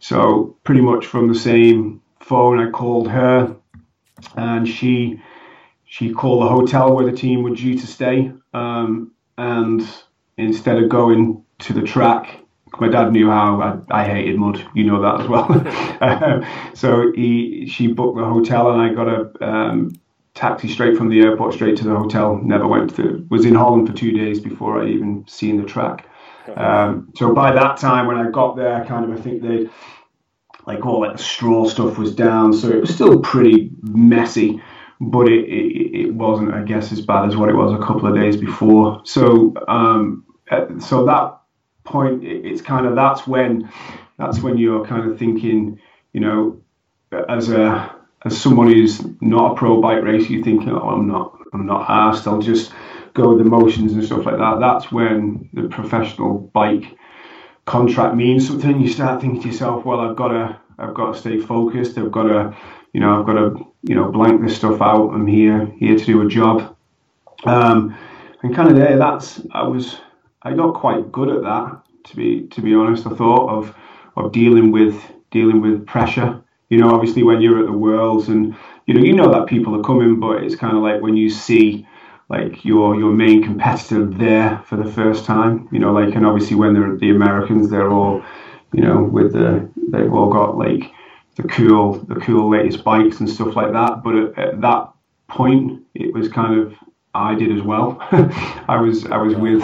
So 0.00 0.56
pretty 0.64 0.80
much 0.80 1.06
from 1.06 1.28
the 1.28 1.34
same 1.34 2.00
phone, 2.20 2.58
I 2.58 2.70
called 2.70 3.08
her, 3.08 3.54
and 4.36 4.66
she 4.66 5.20
she 5.84 6.12
called 6.12 6.42
the 6.42 6.48
hotel 6.48 6.94
where 6.94 7.04
the 7.04 7.16
team 7.16 7.42
were 7.42 7.54
due 7.54 7.78
to 7.78 7.86
stay. 7.86 8.32
Um, 8.52 9.12
and 9.36 9.82
instead 10.36 10.82
of 10.82 10.88
going 10.88 11.44
to 11.60 11.72
the 11.72 11.82
track, 11.82 12.43
my 12.80 12.88
dad 12.88 13.12
knew 13.12 13.28
how 13.28 13.84
I, 13.90 14.02
I, 14.02 14.04
hated 14.04 14.38
mud. 14.38 14.64
You 14.74 14.84
know 14.84 15.00
that 15.02 15.20
as 15.22 15.28
well. 15.28 15.50
um, 16.00 16.74
so 16.74 17.12
he 17.14 17.66
she 17.66 17.86
booked 17.88 18.16
the 18.16 18.24
hotel, 18.24 18.70
and 18.70 18.80
I 18.80 18.94
got 18.94 19.08
a 19.08 19.44
um, 19.46 19.92
taxi 20.34 20.68
straight 20.68 20.96
from 20.96 21.08
the 21.08 21.20
airport 21.20 21.54
straight 21.54 21.76
to 21.78 21.84
the 21.84 21.94
hotel. 21.94 22.40
Never 22.42 22.66
went 22.66 22.94
to 22.96 23.26
was 23.30 23.44
in 23.44 23.54
Holland 23.54 23.88
for 23.88 23.94
two 23.94 24.12
days 24.12 24.40
before 24.40 24.82
I 24.82 24.88
even 24.88 25.24
seen 25.28 25.60
the 25.60 25.66
track. 25.66 26.06
Um, 26.56 27.10
so 27.16 27.32
by 27.32 27.52
that 27.52 27.78
time, 27.78 28.06
when 28.06 28.16
I 28.16 28.30
got 28.30 28.56
there, 28.56 28.84
kind 28.84 29.10
of 29.10 29.18
I 29.18 29.20
think 29.20 29.42
they 29.42 29.68
like 30.66 30.84
all 30.84 31.00
like 31.00 31.16
the 31.16 31.22
straw 31.22 31.66
stuff 31.68 31.98
was 31.98 32.14
down, 32.14 32.52
so 32.52 32.68
it 32.68 32.80
was 32.80 32.94
still 32.94 33.20
pretty 33.20 33.70
messy. 33.82 34.62
But 35.00 35.28
it, 35.28 35.44
it, 35.48 36.00
it 36.06 36.14
wasn't, 36.14 36.54
I 36.54 36.62
guess, 36.62 36.92
as 36.92 37.00
bad 37.00 37.28
as 37.28 37.36
what 37.36 37.48
it 37.48 37.56
was 37.56 37.72
a 37.72 37.84
couple 37.84 38.06
of 38.06 38.14
days 38.14 38.36
before. 38.36 39.02
So, 39.04 39.52
um, 39.66 40.24
so 40.78 41.04
that 41.06 41.40
point, 41.84 42.24
it's 42.24 42.62
kind 42.62 42.86
of 42.86 42.94
that's 42.94 43.26
when 43.26 43.70
that's 44.18 44.40
when 44.40 44.58
you're 44.58 44.84
kind 44.86 45.10
of 45.10 45.18
thinking, 45.18 45.80
you 46.12 46.20
know, 46.20 46.60
as 47.28 47.50
a 47.50 47.94
as 48.24 48.40
someone 48.40 48.72
who's 48.72 49.04
not 49.20 49.52
a 49.52 49.54
pro 49.54 49.80
bike 49.80 50.02
racer, 50.02 50.32
you 50.32 50.42
think, 50.42 50.66
oh, 50.66 50.78
I'm 50.78 51.06
not, 51.06 51.38
I'm 51.52 51.66
not 51.66 51.88
asked. 51.88 52.26
I'll 52.26 52.40
just 52.40 52.72
go 53.12 53.34
with 53.34 53.38
the 53.38 53.44
motions 53.44 53.92
and 53.92 54.04
stuff 54.04 54.24
like 54.24 54.38
that. 54.38 54.60
That's 54.60 54.90
when 54.90 55.48
the 55.52 55.68
professional 55.68 56.38
bike 56.38 56.96
contract 57.66 58.16
means 58.16 58.48
something. 58.48 58.80
You 58.80 58.88
start 58.88 59.20
thinking 59.20 59.42
to 59.42 59.48
yourself, 59.48 59.84
well, 59.84 60.00
I've 60.00 60.16
got 60.16 60.28
to, 60.28 60.58
I've 60.78 60.94
got 60.94 61.12
to 61.12 61.18
stay 61.18 61.38
focused. 61.38 61.98
I've 61.98 62.12
got 62.12 62.24
to, 62.24 62.56
you 62.92 63.00
know, 63.00 63.20
I've 63.20 63.26
got 63.26 63.34
to, 63.34 63.66
you 63.82 63.94
know, 63.94 64.10
blank 64.10 64.42
this 64.42 64.56
stuff 64.56 64.80
out. 64.80 65.10
I'm 65.10 65.26
here, 65.26 65.66
here 65.78 65.96
to 65.96 66.04
do 66.04 66.22
a 66.22 66.28
job. 66.28 66.74
Um, 67.44 67.96
and 68.42 68.54
kind 68.54 68.70
of 68.70 68.76
there, 68.76 68.96
that's 68.96 69.42
I 69.52 69.64
was 69.64 69.98
I 70.44 70.52
got 70.52 70.74
quite 70.74 71.10
good 71.10 71.30
at 71.30 71.42
that. 71.42 71.80
To 72.04 72.16
be 72.16 72.42
to 72.48 72.60
be 72.60 72.74
honest, 72.74 73.06
I 73.06 73.10
thought 73.10 73.48
of 73.48 73.74
of 74.16 74.32
dealing 74.32 74.70
with 74.70 75.02
dealing 75.30 75.60
with 75.60 75.86
pressure. 75.86 76.40
You 76.68 76.78
know, 76.78 76.90
obviously 76.90 77.22
when 77.22 77.40
you're 77.40 77.60
at 77.60 77.66
the 77.66 77.72
Worlds 77.72 78.28
and 78.28 78.54
you 78.86 78.94
know 78.94 79.00
you 79.00 79.14
know 79.14 79.32
that 79.32 79.46
people 79.46 79.74
are 79.78 79.82
coming, 79.82 80.20
but 80.20 80.44
it's 80.44 80.54
kind 80.54 80.76
of 80.76 80.82
like 80.82 81.00
when 81.00 81.16
you 81.16 81.30
see 81.30 81.86
like 82.28 82.64
your 82.64 82.96
your 82.96 83.12
main 83.12 83.42
competitor 83.42 84.04
there 84.04 84.62
for 84.66 84.76
the 84.76 84.90
first 84.90 85.24
time. 85.24 85.68
You 85.72 85.78
know, 85.78 85.92
like 85.92 86.14
and 86.14 86.26
obviously 86.26 86.56
when 86.56 86.74
they're 86.74 86.96
the 86.96 87.10
Americans, 87.10 87.70
they're 87.70 87.90
all 87.90 88.22
you 88.72 88.82
know 88.82 89.02
with 89.02 89.32
the 89.32 89.70
they've 89.88 90.12
all 90.12 90.30
got 90.30 90.58
like 90.58 90.92
the 91.36 91.44
cool 91.44 91.94
the 91.94 92.16
cool 92.16 92.50
latest 92.50 92.84
bikes 92.84 93.20
and 93.20 93.30
stuff 93.30 93.56
like 93.56 93.72
that. 93.72 94.02
But 94.04 94.14
at, 94.16 94.38
at 94.38 94.60
that 94.60 94.92
point, 95.28 95.82
it 95.94 96.12
was 96.12 96.28
kind 96.28 96.60
of 96.60 96.74
I 97.14 97.34
did 97.34 97.56
as 97.56 97.62
well. 97.62 97.98
I 98.68 98.78
was 98.80 99.06
I 99.06 99.16
was 99.16 99.34
with 99.36 99.62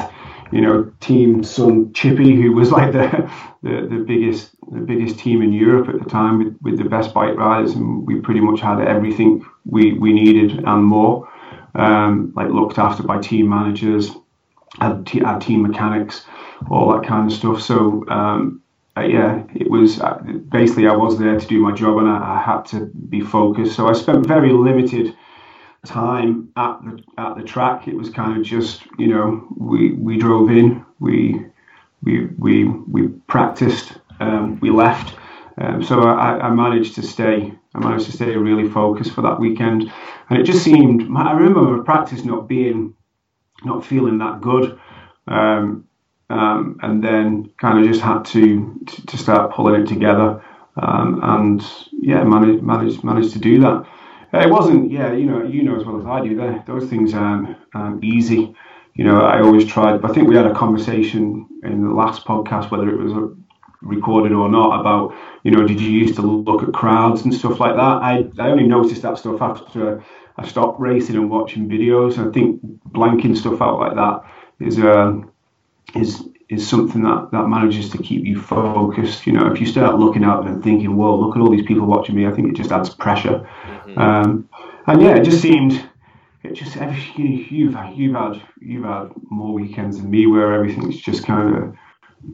you 0.53 0.61
know, 0.61 0.93
team 1.01 1.43
Sunn 1.45 1.93
Chipie, 1.93 2.35
who 2.41 2.53
was 2.53 2.71
like 2.71 2.93
the, 2.93 3.31
the, 3.63 3.87
the 3.89 4.05
biggest 4.07 4.51
the 4.71 4.81
biggest 4.81 5.19
team 5.19 5.43
in 5.43 5.53
Europe 5.53 5.89
at 5.89 5.99
the 6.03 6.09
time 6.09 6.39
with, 6.39 6.57
with 6.63 6.79
the 6.79 6.89
best 6.89 7.13
bike 7.13 7.37
riders, 7.37 7.73
and 7.73 8.07
we 8.07 8.21
pretty 8.21 8.41
much 8.41 8.61
had 8.61 8.81
everything 8.81 9.45
we, 9.65 9.95
we 9.95 10.13
needed 10.13 10.65
and 10.65 10.85
more. 10.85 11.29
Um, 11.75 12.33
like 12.35 12.49
looked 12.49 12.79
after 12.79 13.03
by 13.05 13.19
team 13.19 13.49
managers, 13.49 14.11
had, 14.81 15.07
t- 15.07 15.23
team 15.41 15.63
mechanics, 15.63 16.25
all 16.69 16.93
that 16.93 17.07
kind 17.07 17.31
of 17.31 17.37
stuff. 17.37 17.63
So 17.63 18.05
um, 18.09 18.63
uh, 18.97 19.03
yeah, 19.03 19.45
it 19.55 19.71
was 19.71 20.01
uh, 20.01 20.19
basically 20.49 20.89
I 20.89 20.97
was 20.97 21.19
there 21.19 21.39
to 21.39 21.47
do 21.47 21.61
my 21.61 21.73
job, 21.73 21.99
and 21.99 22.09
I, 22.09 22.39
I 22.39 22.43
had 22.43 22.63
to 22.67 22.87
be 22.87 23.21
focused. 23.21 23.77
So 23.77 23.89
I 23.89 23.93
spent 23.93 24.27
very 24.27 24.53
limited 24.53 25.17
time 25.87 26.51
at 26.57 26.79
the 26.85 27.03
at 27.19 27.37
the 27.37 27.43
track. 27.43 27.89
It 27.89 27.97
was 27.97 28.11
kind 28.11 28.39
of 28.39 28.45
just 28.45 28.83
you 28.99 29.09
know 29.09 29.47
we 29.57 29.93
we 29.93 30.19
drove 30.19 30.51
in, 30.51 30.85
we 30.99 31.47
we 32.03 32.27
we 32.39 32.65
we 32.65 33.09
practiced, 33.27 33.93
um, 34.21 34.59
we 34.61 34.71
left. 34.71 35.17
Um, 35.59 35.83
so 35.83 36.01
I, 36.01 36.39
I 36.41 36.51
managed 36.51 36.95
to 36.97 37.03
stay. 37.03 37.53
I 37.75 37.79
managed 37.79 38.07
to 38.07 38.13
stay 38.13 38.37
really 38.37 38.69
focused 38.69 39.13
for 39.13 39.23
that 39.23 39.39
weekend, 39.39 39.93
and 40.29 40.39
it 40.39 40.45
just 40.45 40.63
seemed. 40.63 41.03
I 41.17 41.33
remember 41.33 41.83
practice 41.83 42.25
not 42.25 42.49
being, 42.49 42.95
not 43.65 43.85
feeling 43.85 44.19
that 44.19 44.41
good, 44.41 44.79
um, 45.29 45.87
um, 46.31 46.79
and 46.83 47.03
then 47.03 47.53
kind 47.59 47.79
of 47.79 47.85
just 47.85 48.01
had 48.01 48.25
to, 48.27 48.81
to, 48.87 49.07
to 49.07 49.19
start 49.19 49.53
pulling 49.53 49.83
it 49.83 49.87
together 49.87 50.43
um, 50.77 51.21
and 51.23 51.67
yeah, 51.93 52.23
managed 52.25 52.63
managed 52.63 53.05
managed 53.05 53.33
to 53.33 53.39
do 53.39 53.61
that. 53.61 53.87
It 54.33 54.51
wasn't, 54.51 54.91
yeah, 54.91 55.13
you 55.13 55.27
know, 55.27 55.43
you 55.43 55.63
know 55.63 55.77
as 55.77 55.85
well 55.85 55.99
as 55.99 56.07
I 56.07 56.27
do. 56.27 56.63
Those 56.67 56.89
things 56.89 57.15
aren't, 57.15 57.57
aren't 57.75 58.05
easy. 58.05 58.55
You 58.95 59.05
know, 59.05 59.23
I 59.23 59.41
always 59.41 59.67
tried. 59.67 60.05
I 60.05 60.09
think 60.13 60.29
we 60.29 60.37
had 60.37 60.47
a 60.47 60.55
conversation 60.55 61.49
in 61.63 61.83
the 61.85 61.95
last 61.95 62.25
podcast, 62.25 62.71
whether 62.71 62.89
it 62.89 62.99
was 62.99 63.13
recorded 63.83 64.33
or 64.33 64.49
not, 64.49 64.81
about 64.81 65.15
you 65.43 65.51
know, 65.51 65.67
did 65.67 65.81
you 65.81 65.91
used 65.91 66.17
to 66.17 66.23
look 66.23 66.63
at 66.63 66.73
crowds 66.73 67.23
and 67.23 67.35
stuff 67.35 67.61
like 67.61 67.75
that? 67.75 67.81
I 67.81 68.29
I 68.39 68.51
only 68.51 68.67
noticed 68.67 69.03
that 69.03 69.19
stuff 69.19 69.41
after 69.41 70.05
I 70.37 70.47
stopped 70.47 70.81
racing 70.81 71.17
and 71.17 71.31
watching 71.31 71.69
videos. 71.69 72.19
I 72.19 72.31
think 72.33 72.61
blanking 72.91 73.37
stuff 73.37 73.61
out 73.61 73.79
like 73.79 73.95
that 73.95 74.23
is 74.61 74.79
um, 74.79 75.31
is 75.95 76.25
is 76.51 76.69
something 76.69 77.03
that, 77.03 77.31
that 77.31 77.47
manages 77.47 77.91
to 77.91 77.99
keep 77.99 78.27
you 78.27 78.41
focused. 78.41 79.27
You 79.27 79.33
know, 79.33 79.51
if 79.53 79.61
you 79.61 79.67
start 79.67 79.99
looking 79.99 80.25
out 80.25 80.47
and 80.47 80.63
thinking, 80.63 80.97
"Whoa, 80.97 81.19
look 81.19 81.37
at 81.37 81.41
all 81.41 81.51
these 81.51 81.67
people 81.67 81.87
watching 81.87 82.17
me," 82.17 82.27
I 82.27 82.33
think 82.33 82.49
it 82.49 82.57
just 82.57 82.73
adds 82.73 82.91
pressure. 82.91 83.49
Mm-hmm. 83.65 83.99
Um, 83.99 84.49
and 84.87 85.01
yeah, 85.01 85.17
it 85.17 85.25
just 85.25 85.41
seemed 85.41 85.89
it 86.43 86.55
just 86.55 86.77
every, 86.77 87.01
you've 87.17 87.77
you've 87.93 88.15
had 88.15 88.43
you've 88.61 88.85
had 88.85 89.11
more 89.31 89.55
weekends 89.55 90.01
than 90.01 90.11
me 90.11 90.27
where 90.27 90.53
everything's 90.53 90.99
just 91.01 91.25
kind 91.25 91.57
of 91.57 91.77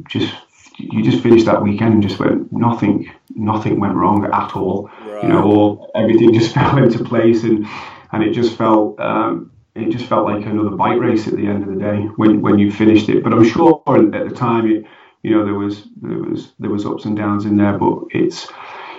just 0.08 0.34
you 0.78 1.02
just 1.02 1.22
finished 1.22 1.46
that 1.46 1.62
weekend 1.62 1.94
and 1.94 2.02
just 2.02 2.18
went 2.18 2.52
nothing 2.52 3.10
nothing 3.30 3.78
went 3.78 3.94
wrong 3.94 4.24
at 4.32 4.56
all. 4.56 4.90
Right. 5.04 5.24
You 5.24 5.28
know, 5.28 5.42
all 5.42 5.90
everything 5.94 6.32
just 6.32 6.54
fell 6.54 6.78
into 6.78 7.04
place 7.04 7.44
and 7.44 7.66
and 8.12 8.22
it 8.22 8.32
just 8.32 8.56
felt. 8.56 8.98
Um, 8.98 9.52
it 9.76 9.90
just 9.90 10.06
felt 10.06 10.24
like 10.24 10.46
another 10.46 10.70
bike 10.70 10.98
race 10.98 11.28
at 11.28 11.36
the 11.36 11.46
end 11.46 11.62
of 11.62 11.68
the 11.68 11.80
day 11.80 11.98
when 12.16 12.40
when 12.40 12.58
you 12.58 12.72
finished 12.72 13.08
it. 13.08 13.22
But 13.22 13.32
I'm 13.32 13.44
sure 13.44 13.82
at 13.86 14.28
the 14.28 14.34
time, 14.34 14.70
it, 14.70 14.84
you 15.22 15.30
know, 15.32 15.44
there 15.44 15.54
was 15.54 15.88
there 16.00 16.18
was 16.18 16.52
there 16.58 16.70
was 16.70 16.86
ups 16.86 17.04
and 17.04 17.16
downs 17.16 17.44
in 17.44 17.56
there. 17.56 17.78
But 17.78 18.04
it's 18.10 18.48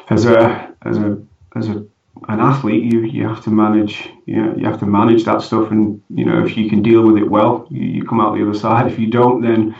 as 0.09 0.25
a 0.25 0.73
as 0.83 0.97
a 0.97 1.21
as 1.55 1.69
a 1.69 1.85
an 2.29 2.39
athlete, 2.39 2.91
you 2.91 3.01
you 3.01 3.27
have 3.27 3.43
to 3.43 3.49
manage 3.49 4.09
you 4.25 4.35
know, 4.35 4.55
you 4.55 4.65
have 4.65 4.79
to 4.79 4.85
manage 4.85 5.23
that 5.25 5.41
stuff, 5.41 5.71
and 5.71 6.01
you 6.09 6.25
know 6.25 6.45
if 6.45 6.55
you 6.57 6.69
can 6.69 6.81
deal 6.81 7.05
with 7.05 7.17
it 7.17 7.29
well, 7.29 7.67
you, 7.69 7.83
you 7.83 8.03
come 8.05 8.21
out 8.21 8.35
the 8.35 8.47
other 8.47 8.57
side. 8.57 8.91
If 8.91 8.99
you 8.99 9.07
don't, 9.07 9.41
then 9.41 9.75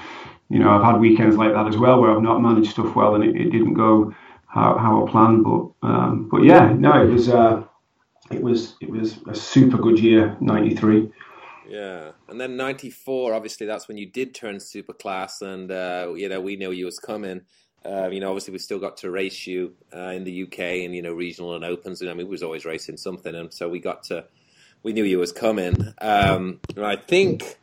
you 0.49 0.59
know 0.59 0.71
I've 0.71 0.83
had 0.83 0.99
weekends 0.99 1.35
like 1.35 1.53
that 1.53 1.67
as 1.67 1.77
well 1.77 2.01
where 2.01 2.11
I've 2.11 2.23
not 2.23 2.41
managed 2.41 2.71
stuff 2.71 2.95
well 2.95 3.15
and 3.15 3.23
it, 3.23 3.35
it 3.35 3.51
didn't 3.51 3.73
go 3.75 4.13
how, 4.47 4.77
how 4.77 5.05
I 5.05 5.11
planned. 5.11 5.43
But 5.43 5.87
um, 5.87 6.29
but 6.29 6.43
yeah, 6.43 6.73
no, 6.73 7.03
it 7.03 7.11
was. 7.11 7.29
Uh, 7.29 7.66
it 8.31 8.41
was 8.41 8.75
it 8.81 8.89
was 8.89 9.17
a 9.27 9.35
super 9.35 9.77
good 9.77 9.99
year, 9.99 10.35
'93. 10.39 11.11
Yeah, 11.69 12.11
and 12.29 12.39
then 12.39 12.57
'94. 12.57 13.33
Obviously, 13.33 13.67
that's 13.67 13.87
when 13.87 13.97
you 13.97 14.05
did 14.05 14.33
turn 14.33 14.59
super 14.59 14.93
class, 14.93 15.41
and 15.41 15.71
uh, 15.71 16.13
you 16.15 16.29
know 16.29 16.41
we 16.41 16.55
knew 16.55 16.71
you 16.71 16.85
was 16.85 16.99
coming. 16.99 17.41
Uh, 17.85 18.09
you 18.09 18.19
know, 18.19 18.29
obviously, 18.29 18.51
we 18.51 18.59
still 18.59 18.79
got 18.79 18.97
to 18.97 19.09
race 19.09 19.47
you 19.47 19.73
uh, 19.95 20.09
in 20.09 20.23
the 20.23 20.43
UK 20.43 20.59
and 20.59 20.95
you 20.95 21.01
know 21.01 21.13
regional 21.13 21.55
and 21.55 21.63
opens. 21.63 22.01
And 22.01 22.09
I 22.09 22.13
mean, 22.13 22.27
we 22.27 22.31
was 22.31 22.43
always 22.43 22.65
racing 22.65 22.97
something, 22.97 23.33
and 23.33 23.53
so 23.53 23.69
we 23.69 23.79
got 23.79 24.03
to. 24.05 24.25
We 24.83 24.93
knew 24.93 25.03
you 25.03 25.19
was 25.19 25.31
coming. 25.31 25.93
Um, 25.99 26.59
and 26.75 26.85
I 26.85 26.95
think 26.95 27.57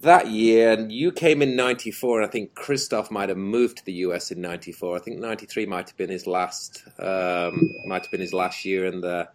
that 0.00 0.28
year, 0.28 0.78
you 0.88 1.12
came 1.12 1.42
in 1.42 1.56
'94, 1.56 2.20
and 2.20 2.28
I 2.28 2.30
think 2.30 2.54
Christoph 2.54 3.10
might 3.10 3.28
have 3.28 3.38
moved 3.38 3.78
to 3.78 3.84
the 3.84 3.92
US 3.92 4.30
in 4.30 4.40
'94. 4.40 4.96
I 4.96 5.00
think 5.00 5.18
'93 5.18 5.66
might 5.66 5.88
have 5.88 5.96
been 5.96 6.10
his 6.10 6.26
last. 6.26 6.82
Um, 6.98 7.70
might 7.86 8.02
have 8.02 8.10
been 8.10 8.20
his 8.20 8.32
last 8.32 8.64
year 8.64 8.86
in 8.86 9.00
the 9.00 9.28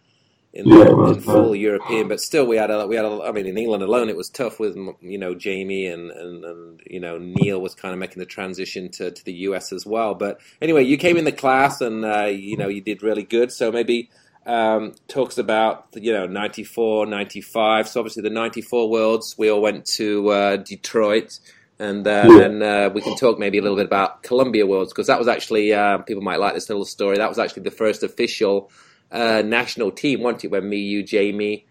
in, 0.54 0.68
yeah, 0.68 0.86
in 0.86 1.20
full 1.20 1.56
European, 1.56 2.08
but 2.08 2.20
still 2.20 2.46
we 2.46 2.56
had 2.56 2.70
a 2.70 2.86
we 2.86 2.96
had 2.96 3.06
a, 3.06 3.22
I 3.22 3.32
mean 3.32 3.46
in 3.46 3.56
England 3.56 3.82
alone 3.82 4.10
it 4.10 4.16
was 4.16 4.28
tough 4.28 4.60
with 4.60 4.76
you 5.00 5.16
know 5.16 5.34
Jamie 5.34 5.86
and, 5.86 6.10
and, 6.10 6.44
and 6.44 6.82
you 6.86 7.00
know 7.00 7.16
Neil 7.16 7.60
was 7.60 7.74
kind 7.74 7.94
of 7.94 7.98
making 7.98 8.18
the 8.18 8.26
transition 8.26 8.90
to, 8.92 9.10
to 9.10 9.24
the 9.24 9.32
US 9.32 9.72
as 9.72 9.86
well. 9.86 10.14
But 10.14 10.40
anyway, 10.60 10.84
you 10.84 10.98
came 10.98 11.16
in 11.16 11.24
the 11.24 11.32
class 11.32 11.80
and 11.80 12.04
uh, 12.04 12.24
you 12.24 12.58
know 12.58 12.68
you 12.68 12.82
did 12.82 13.02
really 13.02 13.22
good. 13.22 13.50
So 13.50 13.72
maybe 13.72 14.10
um, 14.44 14.94
talks 15.08 15.38
about 15.38 15.86
you 15.94 16.12
know 16.12 16.26
94, 16.26 17.06
95. 17.06 17.88
So 17.88 18.00
obviously 18.00 18.22
the 18.22 18.30
94 18.30 18.90
Worlds 18.90 19.34
we 19.38 19.50
all 19.50 19.62
went 19.62 19.86
to 19.96 20.28
uh, 20.28 20.56
Detroit. 20.56 21.38
And 21.78 22.06
uh, 22.06 22.28
then 22.28 22.62
uh, 22.62 22.90
we 22.94 23.00
can 23.00 23.16
talk 23.16 23.40
maybe 23.40 23.58
a 23.58 23.62
little 23.62 23.76
bit 23.76 23.86
about 23.86 24.22
Colombia 24.22 24.64
Worlds 24.66 24.92
because 24.92 25.08
that 25.08 25.18
was 25.18 25.26
actually 25.26 25.72
uh, 25.72 25.98
people 25.98 26.22
might 26.22 26.38
like 26.38 26.54
this 26.54 26.68
little 26.68 26.84
story. 26.84 27.16
That 27.16 27.28
was 27.28 27.40
actually 27.40 27.62
the 27.62 27.72
first 27.72 28.04
official 28.04 28.70
uh, 29.12 29.42
national 29.42 29.92
team, 29.92 30.20
wasn't 30.20 30.44
it? 30.44 30.50
When 30.50 30.68
me, 30.68 30.78
you, 30.78 31.02
Jamie, 31.02 31.66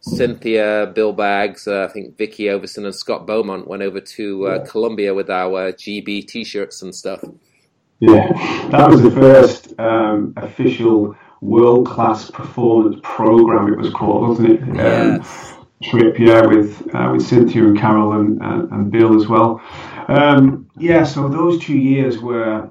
Cynthia, 0.00 0.92
Bill 0.94 1.12
Baggs, 1.12 1.66
uh, 1.66 1.86
I 1.88 1.92
think 1.92 2.16
Vicky 2.16 2.44
Overson, 2.44 2.84
and 2.84 2.94
Scott 2.94 3.26
Beaumont 3.26 3.68
went 3.68 3.82
over 3.82 4.00
to 4.00 4.46
uh, 4.46 4.54
yeah. 4.54 4.64
Colombia 4.66 5.14
with 5.14 5.30
our 5.30 5.72
GB 5.72 6.26
T-shirts 6.26 6.82
and 6.82 6.94
stuff. 6.94 7.22
Yeah, 8.00 8.28
that 8.70 8.90
was 8.90 9.02
the 9.02 9.10
first 9.10 9.78
um, 9.78 10.34
official 10.36 11.16
world 11.40 11.86
class 11.86 12.30
performance 12.30 13.00
program. 13.02 13.72
It 13.72 13.78
was 13.78 13.90
called, 13.90 14.28
wasn't 14.28 14.50
it? 14.50 14.80
Um, 14.80 15.24
trip, 15.82 16.18
yeah, 16.18 16.44
with 16.46 16.94
uh, 16.94 17.10
with 17.12 17.26
Cynthia 17.26 17.64
and 17.64 17.78
Carol 17.78 18.12
and, 18.12 18.40
and, 18.42 18.70
and 18.70 18.90
Bill 18.90 19.16
as 19.16 19.28
well. 19.28 19.62
Um, 20.08 20.68
yeah, 20.76 21.04
so 21.04 21.28
those 21.28 21.58
two 21.58 21.76
years 21.76 22.18
were 22.18 22.70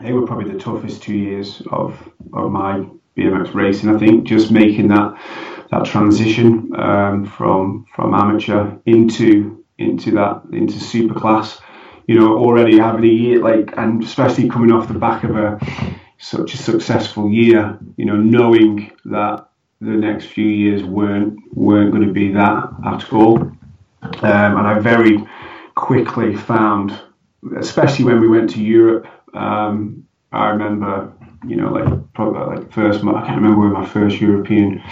they 0.00 0.12
were 0.12 0.26
probably 0.26 0.52
the 0.52 0.58
toughest 0.58 1.02
two 1.02 1.16
years 1.16 1.62
of 1.70 2.10
of 2.32 2.50
my 2.50 2.86
BMX 3.16 3.54
racing. 3.54 3.94
I 3.94 3.98
think 3.98 4.24
just 4.24 4.50
making 4.50 4.88
that 4.88 5.14
that 5.70 5.84
transition 5.84 6.70
um, 6.76 7.24
from 7.24 7.86
from 7.94 8.14
amateur 8.14 8.76
into 8.86 9.64
into 9.78 10.12
that 10.12 10.42
into 10.52 10.78
super 10.78 11.14
class. 11.14 11.60
You 12.06 12.18
know, 12.18 12.36
already 12.36 12.78
having 12.78 13.04
a 13.04 13.12
year 13.12 13.40
like, 13.40 13.76
and 13.78 14.02
especially 14.02 14.48
coming 14.48 14.70
off 14.72 14.88
the 14.88 14.98
back 14.98 15.24
of 15.24 15.36
a 15.36 15.58
such 16.18 16.54
a 16.54 16.58
successful 16.58 17.30
year. 17.30 17.78
You 17.96 18.04
know, 18.04 18.16
knowing 18.16 18.92
that 19.06 19.48
the 19.80 19.90
next 19.90 20.26
few 20.26 20.46
years 20.46 20.82
weren't 20.82 21.38
weren't 21.52 21.92
going 21.92 22.06
to 22.06 22.12
be 22.12 22.32
that 22.32 22.68
at 22.86 23.12
all. 23.12 23.38
Um, 23.38 24.58
and 24.58 24.66
I 24.66 24.78
very 24.80 25.18
quickly 25.74 26.36
found, 26.36 26.98
especially 27.58 28.04
when 28.04 28.20
we 28.20 28.28
went 28.28 28.50
to 28.50 28.62
Europe, 28.62 29.06
um, 29.34 30.06
I 30.30 30.48
remember 30.48 31.12
you 31.46 31.56
know, 31.56 31.72
like 31.72 32.12
probably 32.14 32.56
like 32.56 32.72
first. 32.72 33.00
I 33.00 33.26
can't 33.26 33.40
remember 33.40 33.60
where 33.60 33.70
my 33.70 33.86
first 33.86 34.20
European 34.20 34.82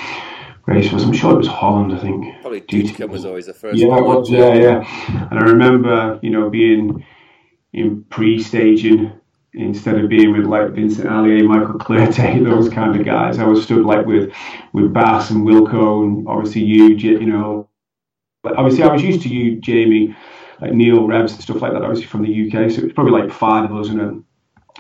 race 0.67 0.93
was. 0.93 1.05
I'm 1.05 1.13
sure 1.13 1.33
it 1.33 1.39
was 1.39 1.47
Holland. 1.47 1.93
I 1.93 1.99
think. 1.99 2.41
Probably 2.41 2.61
Dutica 2.61 3.09
was 3.09 3.25
always 3.25 3.47
the 3.47 3.55
first. 3.55 3.79
Yeah, 3.79 3.97
it 3.97 4.05
was. 4.05 4.31
Yeah, 4.31 4.55
yeah. 4.55 5.29
And 5.31 5.39
I 5.39 5.45
remember, 5.45 6.19
you 6.23 6.31
know, 6.31 6.51
being 6.51 7.05
in 7.73 8.05
pre-staging 8.05 9.13
instead 9.55 9.99
of 9.99 10.09
being 10.09 10.33
with 10.33 10.47
like 10.47 10.71
Vincent 10.71 11.07
Allier, 11.07 11.45
Michael 11.45 11.79
Clertet, 11.79 12.45
those 12.49 12.69
kind 12.69 12.99
of 12.99 13.05
guys. 13.05 13.39
I 13.39 13.45
was 13.45 13.63
stood 13.65 13.85
like 13.85 14.07
with 14.07 14.33
with 14.73 14.93
Bass 14.93 15.31
and 15.31 15.47
Wilco, 15.47 16.03
and 16.05 16.29
obviously 16.29 16.63
you, 16.63 16.89
you 16.89 17.27
know. 17.27 17.69
Obviously, 18.45 18.83
I 18.83 18.93
was 18.93 19.03
used 19.03 19.23
to 19.23 19.29
you, 19.29 19.61
Jamie, 19.61 20.17
like 20.61 20.73
Neil 20.73 21.07
Rebs 21.07 21.33
and 21.33 21.41
stuff 21.41 21.63
like 21.63 21.73
that. 21.73 21.83
Obviously 21.83 22.07
from 22.07 22.23
the 22.23 22.49
UK, 22.49 22.71
so 22.71 22.79
it 22.79 22.85
was 22.85 22.93
probably 22.93 23.13
like 23.13 23.31
five 23.31 23.71
of 23.71 23.77
us 23.77 23.89
and 23.89 24.01
a 24.01 24.21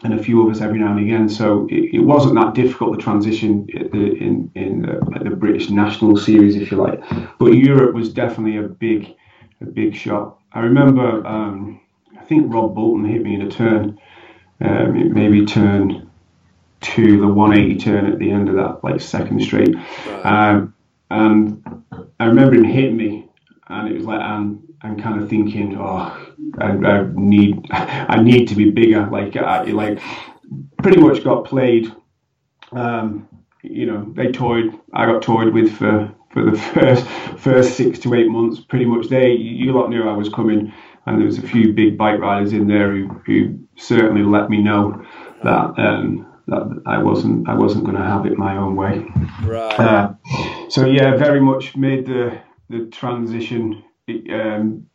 and 0.04 0.14
a 0.14 0.22
few 0.22 0.44
of 0.44 0.54
us 0.54 0.60
every 0.60 0.78
now 0.78 0.96
and 0.96 1.00
again. 1.00 1.28
So 1.28 1.66
it, 1.70 1.94
it 1.94 2.00
wasn't 2.00 2.34
that 2.34 2.54
difficult 2.54 2.96
the 2.96 3.02
transition 3.02 3.68
in 3.92 4.50
in 4.54 4.82
the, 4.82 5.28
the, 5.30 5.36
British 5.36 5.70
national 5.70 6.16
series, 6.16 6.56
if 6.56 6.70
you 6.70 6.78
like. 6.78 7.00
But 7.38 7.52
Europe 7.52 7.94
was 7.94 8.12
definitely 8.12 8.56
a 8.58 8.68
big 8.68 9.14
a 9.60 9.64
big 9.64 9.94
shot. 9.94 10.38
I 10.52 10.60
remember 10.60 11.26
um, 11.26 11.80
I 12.18 12.24
think 12.24 12.52
Rob 12.52 12.74
Bolton 12.74 13.04
hit 13.04 13.22
me 13.22 13.34
in 13.34 13.42
a 13.42 13.50
turn, 13.50 13.98
um, 14.60 15.12
maybe 15.12 15.44
turn 15.46 16.10
to 16.80 17.20
the 17.20 17.28
180 17.28 17.78
turn 17.80 18.12
at 18.12 18.18
the 18.18 18.30
end 18.30 18.48
of 18.48 18.56
that 18.56 18.82
like 18.82 19.00
second 19.00 19.40
straight, 19.40 19.74
um, 20.24 20.74
and 21.10 21.62
I 22.18 22.24
remember 22.24 22.56
him 22.56 22.64
hitting 22.64 22.96
me, 22.96 23.28
and 23.68 23.88
it 23.88 23.94
was 23.94 24.04
like 24.04 24.20
and 24.20 24.71
and 24.82 25.02
kind 25.02 25.22
of 25.22 25.28
thinking, 25.28 25.76
oh 25.78 26.32
I, 26.58 26.70
I 26.70 27.06
need 27.14 27.66
I 27.70 28.22
need 28.22 28.46
to 28.48 28.54
be 28.54 28.70
bigger. 28.70 29.06
Like 29.10 29.36
I, 29.36 29.64
like 29.64 30.00
pretty 30.82 31.00
much 31.00 31.24
got 31.24 31.44
played. 31.44 31.92
Um, 32.72 33.28
you 33.62 33.86
know, 33.86 34.12
they 34.14 34.32
toyed. 34.32 34.78
I 34.92 35.06
got 35.06 35.22
toyed 35.22 35.52
with 35.52 35.72
for 35.72 36.12
for 36.32 36.50
the 36.50 36.58
first 36.74 37.06
first 37.38 37.76
six 37.76 37.98
to 38.00 38.14
eight 38.14 38.28
months. 38.28 38.60
Pretty 38.60 38.84
much, 38.84 39.08
they 39.08 39.32
you 39.32 39.72
lot 39.72 39.90
knew 39.90 40.08
I 40.08 40.16
was 40.16 40.28
coming, 40.28 40.72
and 41.06 41.18
there 41.18 41.26
was 41.26 41.38
a 41.38 41.46
few 41.46 41.72
big 41.72 41.96
bike 41.96 42.20
riders 42.20 42.52
in 42.52 42.66
there 42.66 42.92
who, 42.92 43.08
who 43.26 43.58
certainly 43.76 44.22
let 44.22 44.50
me 44.50 44.62
know 44.62 45.04
that 45.44 45.78
um, 45.78 46.26
that 46.48 46.82
I 46.86 46.98
wasn't 46.98 47.48
I 47.48 47.54
wasn't 47.54 47.84
going 47.84 47.96
to 47.96 48.04
have 48.04 48.26
it 48.26 48.36
my 48.36 48.56
own 48.56 48.76
way. 48.76 49.06
Right. 49.42 49.78
Uh, 49.78 50.14
so 50.68 50.86
yeah, 50.86 51.16
very 51.16 51.40
much 51.40 51.76
made 51.76 52.06
the 52.06 52.40
the 52.68 52.86
transition. 52.86 53.84
Um, 54.08 54.86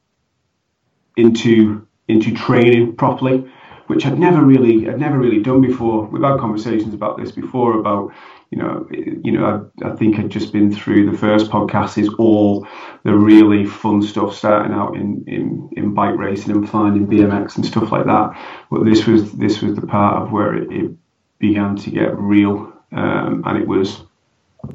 into 1.15 1.87
into 2.07 2.33
training 2.33 2.95
properly, 2.95 3.49
which 3.87 4.05
I'd 4.05 4.19
never 4.19 4.41
really 4.41 4.87
I'd 4.89 4.99
never 4.99 5.17
really 5.17 5.41
done 5.41 5.61
before. 5.61 6.05
We've 6.05 6.23
had 6.23 6.39
conversations 6.39 6.93
about 6.93 7.17
this 7.17 7.31
before 7.31 7.79
about 7.79 8.13
you 8.51 8.57
know 8.57 8.87
you 8.91 9.31
know 9.31 9.69
I, 9.83 9.89
I 9.89 9.95
think 9.95 10.19
I'd 10.19 10.29
just 10.29 10.53
been 10.53 10.73
through 10.73 11.09
the 11.09 11.17
first 11.17 11.49
podcast 11.49 11.97
is 11.97 12.09
all 12.17 12.67
the 13.03 13.13
really 13.13 13.65
fun 13.65 14.01
stuff 14.01 14.35
starting 14.35 14.73
out 14.73 14.95
in, 14.95 15.23
in, 15.27 15.69
in 15.75 15.93
bike 15.93 16.17
racing 16.17 16.51
and 16.51 16.69
finding 16.69 17.07
BMX 17.07 17.55
and 17.55 17.65
stuff 17.65 17.91
like 17.91 18.05
that. 18.05 18.37
But 18.69 18.85
this 18.85 19.05
was 19.05 19.33
this 19.33 19.61
was 19.61 19.75
the 19.75 19.87
part 19.87 20.21
of 20.21 20.31
where 20.31 20.55
it, 20.55 20.71
it 20.71 20.91
began 21.39 21.75
to 21.77 21.91
get 21.91 22.17
real, 22.17 22.73
um, 22.91 23.43
and 23.45 23.57
it 23.57 23.67
was, 23.67 24.01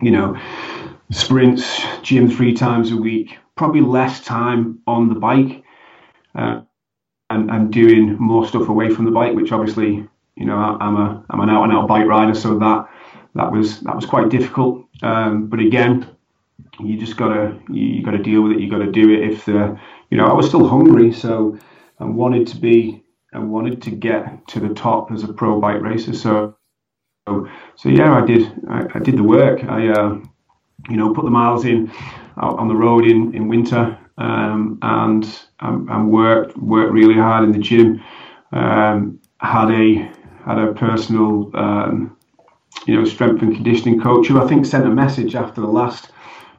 you 0.00 0.10
know, 0.10 0.40
sprints, 1.10 1.82
gym 2.02 2.30
three 2.30 2.54
times 2.54 2.90
a 2.92 2.96
week, 2.96 3.38
probably 3.56 3.80
less 3.80 4.20
time 4.20 4.80
on 4.86 5.08
the 5.08 5.14
bike, 5.14 5.62
uh, 6.34 6.62
and 7.30 7.50
and 7.50 7.72
doing 7.72 8.16
more 8.18 8.46
stuff 8.46 8.68
away 8.68 8.90
from 8.90 9.04
the 9.04 9.10
bike, 9.10 9.34
which 9.34 9.52
obviously, 9.52 10.06
you 10.36 10.44
know, 10.46 10.56
I'm 10.56 10.96
a 10.96 11.24
I'm 11.30 11.40
an 11.40 11.50
out 11.50 11.64
and 11.64 11.72
out 11.72 11.88
bike 11.88 12.06
rider, 12.06 12.34
so 12.34 12.58
that 12.58 12.88
that 13.34 13.50
was 13.50 13.80
that 13.80 13.94
was 13.94 14.06
quite 14.06 14.28
difficult. 14.28 14.86
Um, 15.02 15.46
but 15.48 15.60
again, 15.60 16.08
you 16.80 16.98
just 16.98 17.16
gotta 17.16 17.58
you 17.70 18.02
gotta 18.02 18.22
deal 18.22 18.42
with 18.42 18.52
it. 18.52 18.60
You 18.60 18.70
gotta 18.70 18.90
do 18.90 19.10
it. 19.10 19.30
If 19.30 19.44
the 19.44 19.78
you 20.10 20.16
know 20.16 20.26
I 20.26 20.32
was 20.32 20.46
still 20.48 20.68
hungry, 20.68 21.12
so 21.12 21.58
I 21.98 22.04
wanted 22.04 22.46
to 22.48 22.56
be 22.56 23.02
I 23.32 23.38
wanted 23.38 23.80
to 23.82 23.90
get 23.90 24.46
to 24.48 24.60
the 24.60 24.74
top 24.74 25.10
as 25.10 25.22
a 25.24 25.32
pro 25.32 25.60
bike 25.60 25.80
racer. 25.80 26.14
So 26.14 26.56
so, 27.28 27.48
so 27.76 27.88
yeah, 27.88 28.14
I 28.14 28.26
did 28.26 28.52
I, 28.68 28.86
I 28.94 28.98
did 28.98 29.16
the 29.16 29.22
work. 29.22 29.64
I 29.64 29.88
uh, 29.88 30.18
you 30.88 30.96
know 30.96 31.12
put 31.12 31.24
the 31.24 31.30
miles 31.30 31.64
in 31.64 31.90
out 32.40 32.58
on 32.58 32.68
the 32.68 32.76
road 32.76 33.04
in 33.04 33.34
in 33.34 33.48
winter 33.48 33.98
um, 34.18 34.78
and 34.82 35.24
um, 35.60 35.88
and 35.90 36.10
worked 36.10 36.56
worked 36.56 36.92
really 36.92 37.14
hard 37.14 37.44
in 37.44 37.52
the 37.52 37.58
gym. 37.58 38.02
Um, 38.52 39.20
had 39.38 39.70
a 39.70 40.10
had 40.44 40.58
a 40.58 40.72
personal 40.72 41.50
um, 41.54 42.16
you 42.86 42.94
know 42.94 43.04
strength 43.04 43.42
and 43.42 43.54
conditioning 43.54 44.00
coach 44.00 44.26
who 44.28 44.40
I 44.40 44.46
think 44.46 44.66
sent 44.66 44.86
a 44.86 44.90
message 44.90 45.34
after 45.34 45.60
the 45.60 45.68
last 45.68 46.10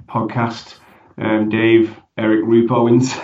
podcast. 0.07 0.79
Um, 1.17 1.49
Dave 1.49 1.95
Eric 2.17 2.45
Roop 2.45 2.71
Owens. 2.71 3.13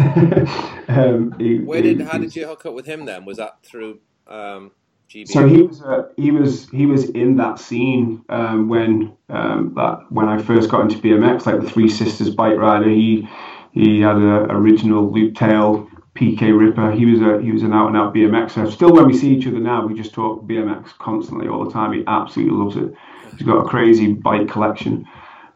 um, 0.88 1.36
he, 1.39 1.58
Where 1.58 1.82
did 1.82 2.00
he, 2.00 2.06
how 2.06 2.18
did 2.18 2.36
you 2.36 2.48
hook 2.48 2.65
up 2.65 2.74
with 2.74 2.86
him 2.86 3.06
then? 3.06 3.25
Was 3.25 3.38
that 3.38 3.63
through 3.63 4.00
um, 4.27 4.72
GB? 5.10 5.28
So 5.28 5.48
he 5.48 5.63
was 5.63 5.82
uh, 5.82 6.10
he 6.16 6.32
was 6.32 6.70
he 6.70 6.86
was 6.86 7.10
in 7.10 7.36
that 7.38 7.60
scene 7.60 8.24
um, 8.30 8.70
when 8.70 9.18
um, 9.30 9.74
that 9.75 10.06
when 10.10 10.30
I 10.30 10.42
first 10.42 10.70
got 10.70 10.82
into 10.82 10.98
BMX, 10.98 11.46
like 11.46 11.62
the 11.62 11.70
Three 11.70 11.89
Sisters 11.89 12.30
bike 12.30 12.58
rider. 12.58 12.89
He 12.89 13.28
he 13.72 14.01
had 14.01 14.16
an 14.16 14.51
original 14.51 15.12
loop 15.12 15.36
tail 15.36 15.89
PK 16.16 16.58
Ripper. 16.58 16.92
He 16.92 17.06
was 17.06 17.22
a 17.22 17.42
he 17.42 17.51
was 17.51 17.63
an 17.63 17.74
out 17.74 17.88
and 17.88 17.98
out 17.98 18.13
BMXer. 18.13 18.72
Still, 18.72 18.94
when 18.94 19.08
we 19.08 19.18
see 19.18 19.34
each 19.34 19.48
other 19.48 19.60
now, 19.60 19.86
we 19.86 19.94
just 19.94 20.13
talk 20.13 20.44
BMX 20.46 20.98
constantly 20.98 21.48
all 21.48 21.66
the 21.66 21.72
time. 21.72 21.94
He 21.94 22.04
absolutely 22.08 22.58
loves 22.58 22.75
it. 22.75 22.94
He's 23.32 23.48
got 23.48 23.66
a 23.66 23.70
crazy 23.70 24.13
bike 24.13 24.50
collection. 24.50 25.06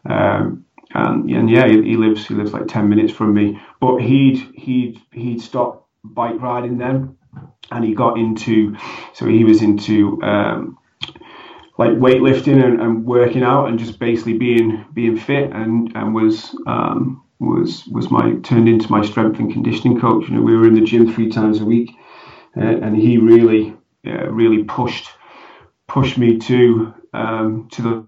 Um, 0.08 0.64
and, 0.94 1.28
and 1.28 1.50
yeah, 1.50 1.66
he, 1.66 1.82
he, 1.82 1.96
lives 1.96 2.26
he 2.26 2.34
lives 2.34 2.52
like 2.52 2.66
ten 2.66 2.88
minutes 2.88 3.12
from 3.12 3.34
me. 3.34 3.60
But 3.80 3.98
he'd 3.98 4.38
he'd 4.54 5.00
he'd 5.12 5.40
stopped 5.42 5.86
bike 6.04 6.40
riding 6.40 6.78
then, 6.78 7.16
and 7.70 7.84
he 7.84 7.94
got 7.94 8.18
into 8.18 8.76
so 9.12 9.26
he 9.26 9.44
was 9.44 9.62
into 9.62 10.22
um, 10.22 10.78
like 11.78 11.90
weightlifting 11.92 12.62
and, 12.64 12.80
and 12.80 13.04
working 13.04 13.42
out 13.42 13.66
and 13.66 13.78
just 13.78 13.98
basically 13.98 14.38
being 14.38 14.84
being 14.92 15.16
fit 15.16 15.50
and 15.52 15.92
and 15.96 16.14
was 16.14 16.54
um, 16.66 17.24
was 17.40 17.86
was 17.86 18.10
my 18.10 18.34
turned 18.42 18.68
into 18.68 18.90
my 18.90 19.04
strength 19.04 19.38
and 19.38 19.52
conditioning 19.52 20.00
coach. 20.00 20.28
You 20.28 20.36
know, 20.36 20.42
we 20.42 20.56
were 20.56 20.66
in 20.66 20.74
the 20.74 20.84
gym 20.84 21.12
three 21.12 21.30
times 21.30 21.60
a 21.60 21.64
week, 21.64 21.90
uh, 22.56 22.60
and 22.60 22.96
he 22.96 23.18
really 23.18 23.76
uh, 24.06 24.30
really 24.30 24.64
pushed 24.64 25.08
pushed 25.88 26.16
me 26.18 26.38
to 26.38 26.94
um, 27.12 27.68
to 27.72 27.82
the 27.82 28.06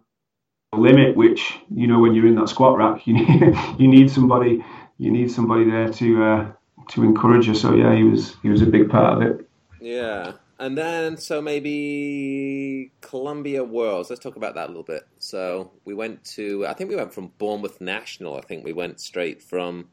limit, 0.77 1.17
which 1.17 1.55
you 1.75 1.87
know 1.87 1.99
when 1.99 2.15
you're 2.15 2.27
in 2.27 2.37
that 2.37 2.49
squat 2.49 2.77
rack, 2.77 3.07
you 3.07 3.15
need 3.19 3.57
you 3.79 3.89
need 3.89 4.11
somebody 4.11 4.65
you 4.99 5.11
need 5.11 5.31
somebody 5.31 5.71
there 5.71 5.89
to 5.93 6.23
uh, 6.23 6.53
to 6.91 7.03
encourage 7.03 7.47
you. 7.47 7.55
So 7.55 7.75
yeah, 7.75 7.95
he 7.95 8.05
was 8.05 8.37
he 8.43 8.49
was 8.49 8.63
a 8.63 8.67
big 8.67 8.91
part 8.91 9.15
of 9.15 9.23
it. 9.23 9.49
Yeah, 9.81 10.33
and 10.59 10.77
then 10.77 11.17
so 11.17 11.41
maybe 11.41 12.93
Colombia 13.01 13.65
Worlds. 13.65 14.11
Let's 14.11 14.23
talk 14.23 14.37
about 14.37 14.55
that 14.55 14.67
a 14.67 14.69
little 14.69 14.83
bit. 14.83 15.07
So 15.19 15.73
we 15.85 15.95
went 15.95 16.25
to 16.37 16.67
I 16.67 16.75
think 16.75 16.91
we 16.91 16.97
went 16.97 17.13
from 17.13 17.33
Bournemouth 17.39 17.81
National. 17.81 18.37
I 18.37 18.43
think 18.43 18.65
we 18.65 18.73
went 18.73 19.01
straight 19.01 19.43
from. 19.43 19.89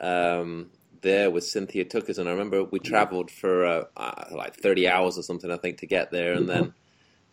Um, 0.00 0.70
there 1.02 1.30
with 1.30 1.44
Cynthia 1.44 1.84
Tuckers, 1.84 2.18
and 2.18 2.28
I 2.28 2.32
remember 2.32 2.64
we 2.64 2.78
travelled 2.78 3.30
for 3.30 3.66
uh, 3.66 3.84
uh, 3.96 4.24
like 4.30 4.54
30 4.54 4.88
hours 4.88 5.18
or 5.18 5.22
something, 5.22 5.50
I 5.50 5.56
think, 5.56 5.78
to 5.78 5.86
get 5.86 6.12
there, 6.12 6.32
and 6.32 6.48
then 6.48 6.74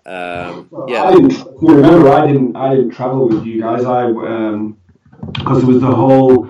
um, 0.05 0.69
yeah. 0.87 1.03
I 1.03 1.13
didn't, 1.13 1.45
remember, 1.61 2.09
I 2.09 2.27
didn't, 2.27 2.55
I 2.55 2.75
didn't 2.75 2.91
travel 2.91 3.27
with 3.29 3.45
you 3.45 3.61
guys. 3.61 3.85
I, 3.85 4.05
um, 4.05 4.77
because 5.33 5.63
it 5.63 5.65
was 5.65 5.81
the 5.81 5.93
whole, 5.93 6.49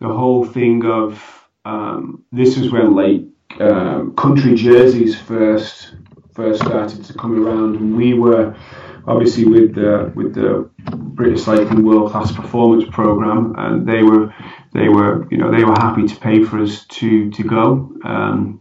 the 0.00 0.08
whole 0.08 0.44
thing 0.44 0.86
of, 0.86 1.43
um, 1.64 2.24
this 2.32 2.56
was 2.58 2.70
when 2.70 2.94
like 2.94 3.22
um, 3.60 4.14
country 4.16 4.54
jerseys 4.54 5.18
first, 5.18 5.94
first 6.34 6.60
started 6.60 7.04
to 7.04 7.14
come 7.14 7.46
around, 7.46 7.76
and 7.76 7.96
we 7.96 8.14
were 8.14 8.56
obviously 9.06 9.44
with 9.44 9.74
the 9.74 10.12
with 10.14 10.34
the 10.34 10.68
British 10.90 11.42
Cycling 11.42 11.84
World 11.84 12.10
Class 12.10 12.32
Performance 12.32 12.84
Program, 12.90 13.54
and 13.56 13.86
they 13.86 14.02
were, 14.02 14.34
they 14.72 14.88
were, 14.88 15.28
you 15.30 15.38
know, 15.38 15.50
they 15.50 15.64
were 15.64 15.74
happy 15.74 16.06
to 16.06 16.16
pay 16.16 16.42
for 16.42 16.60
us 16.60 16.84
to 16.86 17.30
to 17.30 17.42
go. 17.42 17.92
Um, 18.04 18.60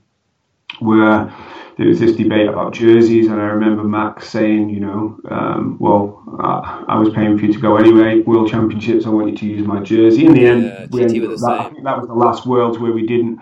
where 0.79 1.33
there 1.77 1.87
was 1.87 1.99
this 1.99 2.15
debate 2.15 2.47
about 2.47 2.73
jerseys, 2.73 3.27
and 3.27 3.41
I 3.41 3.45
remember 3.45 3.83
Max 3.83 4.29
saying, 4.29 4.69
you 4.69 4.79
know, 4.79 5.19
um, 5.29 5.77
well, 5.79 6.23
uh, 6.39 6.85
I 6.87 6.99
was 6.99 7.09
paying 7.13 7.37
for 7.37 7.45
you 7.45 7.53
to 7.53 7.59
go 7.59 7.77
anyway. 7.77 8.19
World 8.19 8.49
Championships, 8.49 9.05
I 9.05 9.09
want 9.09 9.29
you 9.29 9.37
to 9.37 9.45
use 9.45 9.67
my 9.67 9.81
jersey. 9.81 10.25
In 10.25 10.33
the 10.33 10.45
end, 10.45 10.63
yeah, 10.65 10.85
we 10.91 11.03
ended, 11.03 11.29
that, 11.29 11.59
I 11.59 11.69
think 11.69 11.83
that 11.83 11.97
was 11.97 12.07
the 12.07 12.13
last 12.13 12.45
Worlds 12.45 12.77
where 12.77 12.91
we 12.91 13.07
didn't, 13.07 13.39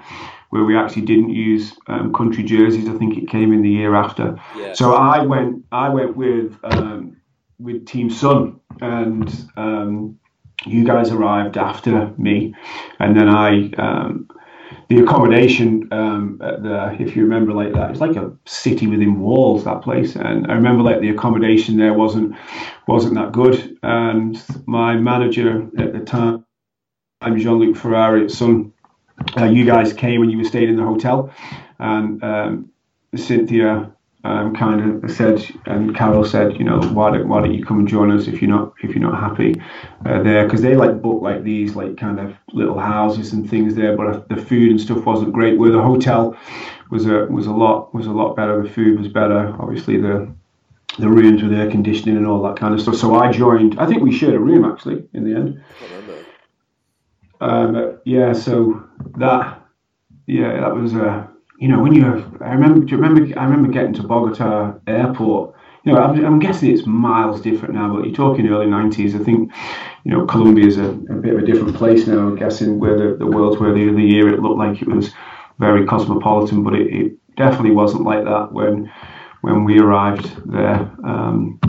where 0.49 0.63
we 0.63 0.77
actually 0.77 1.03
didn't 1.03 1.29
use 1.29 1.77
um, 1.87 2.13
country 2.13 2.43
jerseys. 2.43 2.87
I 2.87 2.97
think 2.97 3.17
it 3.17 3.27
came 3.27 3.51
in 3.51 3.61
the 3.61 3.69
year 3.69 3.95
after. 3.95 4.39
Yeah. 4.57 4.73
So 4.73 4.93
I 4.93 5.23
went, 5.23 5.65
I 5.71 5.89
went 5.89 6.15
with 6.15 6.57
um, 6.63 7.17
with 7.59 7.85
Team 7.85 8.09
Sunn, 8.09 8.59
and 8.79 9.49
um, 9.57 10.19
you 10.65 10.85
guys 10.85 11.11
arrived 11.11 11.57
after 11.57 12.13
me, 12.17 12.55
and 12.99 13.19
then 13.19 13.27
I 13.27 13.71
um, 13.73 14.29
the 14.91 15.01
accommodation 15.01 15.87
um, 15.93 16.37
the 16.39 16.97
if 16.99 17.15
you 17.15 17.23
remember 17.23 17.53
like 17.53 17.71
that 17.73 17.91
it's 17.91 18.01
like 18.01 18.17
a 18.17 18.29
city 18.45 18.87
within 18.87 19.21
walls 19.21 19.63
that 19.63 19.81
place. 19.81 20.17
And 20.17 20.51
I 20.51 20.53
remember 20.53 20.83
like 20.83 20.99
the 20.99 21.09
accommodation 21.09 21.77
there 21.77 21.93
wasn't 21.93 22.35
wasn't 22.87 23.15
that 23.15 23.31
good. 23.31 23.77
And 23.83 24.43
my 24.65 24.95
manager 24.95 25.69
at 25.77 25.93
the 25.93 26.01
time 26.01 26.45
I'm 27.21 27.39
Jean-Luc 27.39 27.77
Ferrari 27.77 28.29
Sun 28.29 28.73
uh, 29.37 29.45
you 29.45 29.63
guys 29.65 29.93
came 29.93 30.23
and 30.23 30.31
you 30.31 30.39
were 30.39 30.43
staying 30.43 30.67
in 30.69 30.75
the 30.75 30.83
hotel. 30.83 31.33
And 31.79 32.21
um, 32.21 32.71
Cynthia 33.15 33.93
um, 34.23 34.55
kind 34.55 35.03
of 35.03 35.11
said, 35.11 35.43
and 35.65 35.95
Carol 35.95 36.23
said, 36.23 36.57
you 36.57 36.63
know, 36.63 36.79
why 36.93 37.11
don't 37.11 37.27
why 37.27 37.41
don't 37.41 37.53
you 37.53 37.65
come 37.65 37.79
and 37.79 37.87
join 37.87 38.11
us 38.11 38.27
if 38.27 38.41
you're 38.41 38.51
not 38.51 38.73
if 38.83 38.91
you're 38.91 39.09
not 39.09 39.19
happy 39.19 39.59
uh, 40.05 40.21
there? 40.21 40.45
Because 40.45 40.61
they 40.61 40.75
like 40.75 41.01
book 41.01 41.21
like 41.21 41.43
these 41.43 41.75
like 41.75 41.97
kind 41.97 42.19
of 42.19 42.35
little 42.53 42.79
houses 42.79 43.33
and 43.33 43.49
things 43.49 43.73
there, 43.73 43.97
but 43.97 44.29
the 44.29 44.37
food 44.37 44.69
and 44.71 44.79
stuff 44.79 45.05
wasn't 45.05 45.33
great. 45.33 45.57
Where 45.57 45.71
the 45.71 45.81
hotel 45.81 46.37
was 46.91 47.07
a 47.07 47.25
was 47.25 47.47
a 47.47 47.51
lot 47.51 47.93
was 47.95 48.05
a 48.05 48.11
lot 48.11 48.35
better. 48.35 48.61
The 48.61 48.69
food 48.69 48.99
was 48.99 49.07
better. 49.07 49.55
Obviously 49.59 49.97
the 49.97 50.31
the 50.99 51.09
rooms 51.09 51.41
with 51.41 51.53
air 51.53 51.71
conditioning 51.71 52.17
and 52.17 52.27
all 52.27 52.43
that 52.43 52.57
kind 52.57 52.73
of 52.73 52.81
stuff. 52.81 52.95
So 52.95 53.15
I 53.15 53.31
joined. 53.31 53.79
I 53.79 53.87
think 53.87 54.03
we 54.03 54.11
shared 54.11 54.35
a 54.35 54.39
room 54.39 54.65
actually 54.65 55.03
in 55.13 55.23
the 55.23 55.35
end. 55.35 55.63
Um, 57.39 57.99
yeah, 58.05 58.33
so 58.33 58.87
that 59.17 59.63
yeah 60.27 60.59
that 60.59 60.75
was 60.75 60.93
a 60.93 61.07
uh, 61.07 61.27
you 61.61 61.67
know, 61.67 61.79
when 61.79 61.93
you 61.93 62.03
I 62.41 62.53
remember, 62.53 62.79
do 62.79 62.95
you 62.95 62.99
remember, 62.99 63.39
I 63.39 63.43
remember 63.43 63.71
getting 63.71 63.93
to 63.93 64.03
Bogota 64.03 64.79
airport. 64.87 65.55
You 65.83 65.93
know, 65.93 65.99
I'm, 65.99 66.25
I'm 66.25 66.39
guessing 66.39 66.71
it's 66.71 66.87
miles 66.87 67.39
different 67.39 67.75
now, 67.75 67.93
but 67.93 68.03
you're 68.03 68.15
talking 68.15 68.47
early 68.47 68.65
90s. 68.65 69.13
I 69.19 69.23
think, 69.23 69.51
you 70.03 70.11
know, 70.11 70.25
Colombia 70.25 70.65
is 70.65 70.77
a, 70.79 70.89
a 70.89 71.15
bit 71.15 71.35
of 71.35 71.43
a 71.43 71.45
different 71.45 71.75
place 71.75 72.07
now. 72.07 72.17
I'm 72.17 72.35
guessing 72.35 72.79
where 72.79 72.97
the, 72.97 73.15
the 73.15 73.27
world's 73.27 73.61
where 73.61 73.73
the 73.75 73.89
other 73.89 73.99
year 73.99 74.33
it 74.33 74.39
looked 74.41 74.57
like 74.57 74.81
it 74.81 74.87
was 74.87 75.13
very 75.59 75.85
cosmopolitan, 75.85 76.63
but 76.63 76.73
it, 76.73 76.87
it 76.87 77.35
definitely 77.37 77.71
wasn't 77.71 78.05
like 78.05 78.23
that 78.23 78.51
when 78.51 78.91
when 79.41 79.63
we 79.63 79.79
arrived 79.79 80.31
there. 80.51 80.91
Um, 81.05 81.59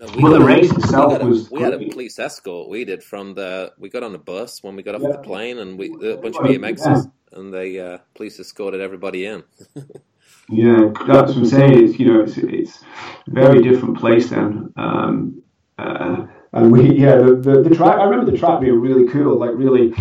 no, 0.00 0.06
we 0.16 0.22
well, 0.22 0.32
the 0.32 0.44
race 0.44 0.70
itself 0.72 1.12
we 1.12 1.18
a, 1.18 1.26
was. 1.26 1.50
We 1.50 1.60
had 1.60 1.74
a 1.74 1.88
police 1.90 2.18
escort. 2.18 2.68
We 2.68 2.84
did 2.84 3.04
from 3.04 3.34
the. 3.34 3.72
We 3.78 3.90
got 3.90 4.02
on 4.02 4.12
the 4.12 4.18
bus 4.18 4.62
when 4.62 4.74
we 4.74 4.82
got 4.82 4.94
off 4.94 5.02
yeah. 5.02 5.12
the 5.12 5.18
plane, 5.18 5.58
and 5.58 5.78
we 5.78 5.88
a 5.88 6.16
bunch 6.16 6.36
of 6.36 6.42
BMXers. 6.42 7.04
Yeah 7.04 7.10
and 7.32 7.52
the 7.52 7.80
uh, 7.80 7.98
police 8.14 8.38
escorted 8.40 8.80
everybody 8.80 9.26
in. 9.26 9.42
yeah, 10.48 10.90
that's 11.06 11.32
what 11.32 11.36
I'm 11.36 11.46
saying. 11.46 11.84
It's, 11.84 11.98
you 11.98 12.06
know, 12.06 12.22
it's, 12.22 12.36
it's 12.36 12.82
a 13.26 13.30
very 13.30 13.62
different 13.62 13.98
place 13.98 14.30
then. 14.30 14.72
Um, 14.76 15.42
uh, 15.78 16.26
and 16.52 16.72
we, 16.72 16.90
yeah, 16.96 17.16
the, 17.16 17.36
the, 17.36 17.62
the, 17.62 17.74
track, 17.74 17.98
I 17.98 18.04
remember 18.04 18.30
the 18.30 18.36
track 18.36 18.60
being 18.60 18.80
really 18.80 19.08
cool, 19.10 19.38
like 19.38 19.52
really, 19.54 19.94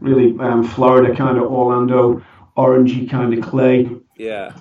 really 0.00 0.38
um, 0.40 0.62
Florida 0.62 1.14
kind 1.16 1.38
of 1.38 1.44
Orlando, 1.44 2.22
orangey 2.56 3.08
kind 3.08 3.34
of 3.34 3.42
clay. 3.42 3.88
Yeah. 4.16 4.54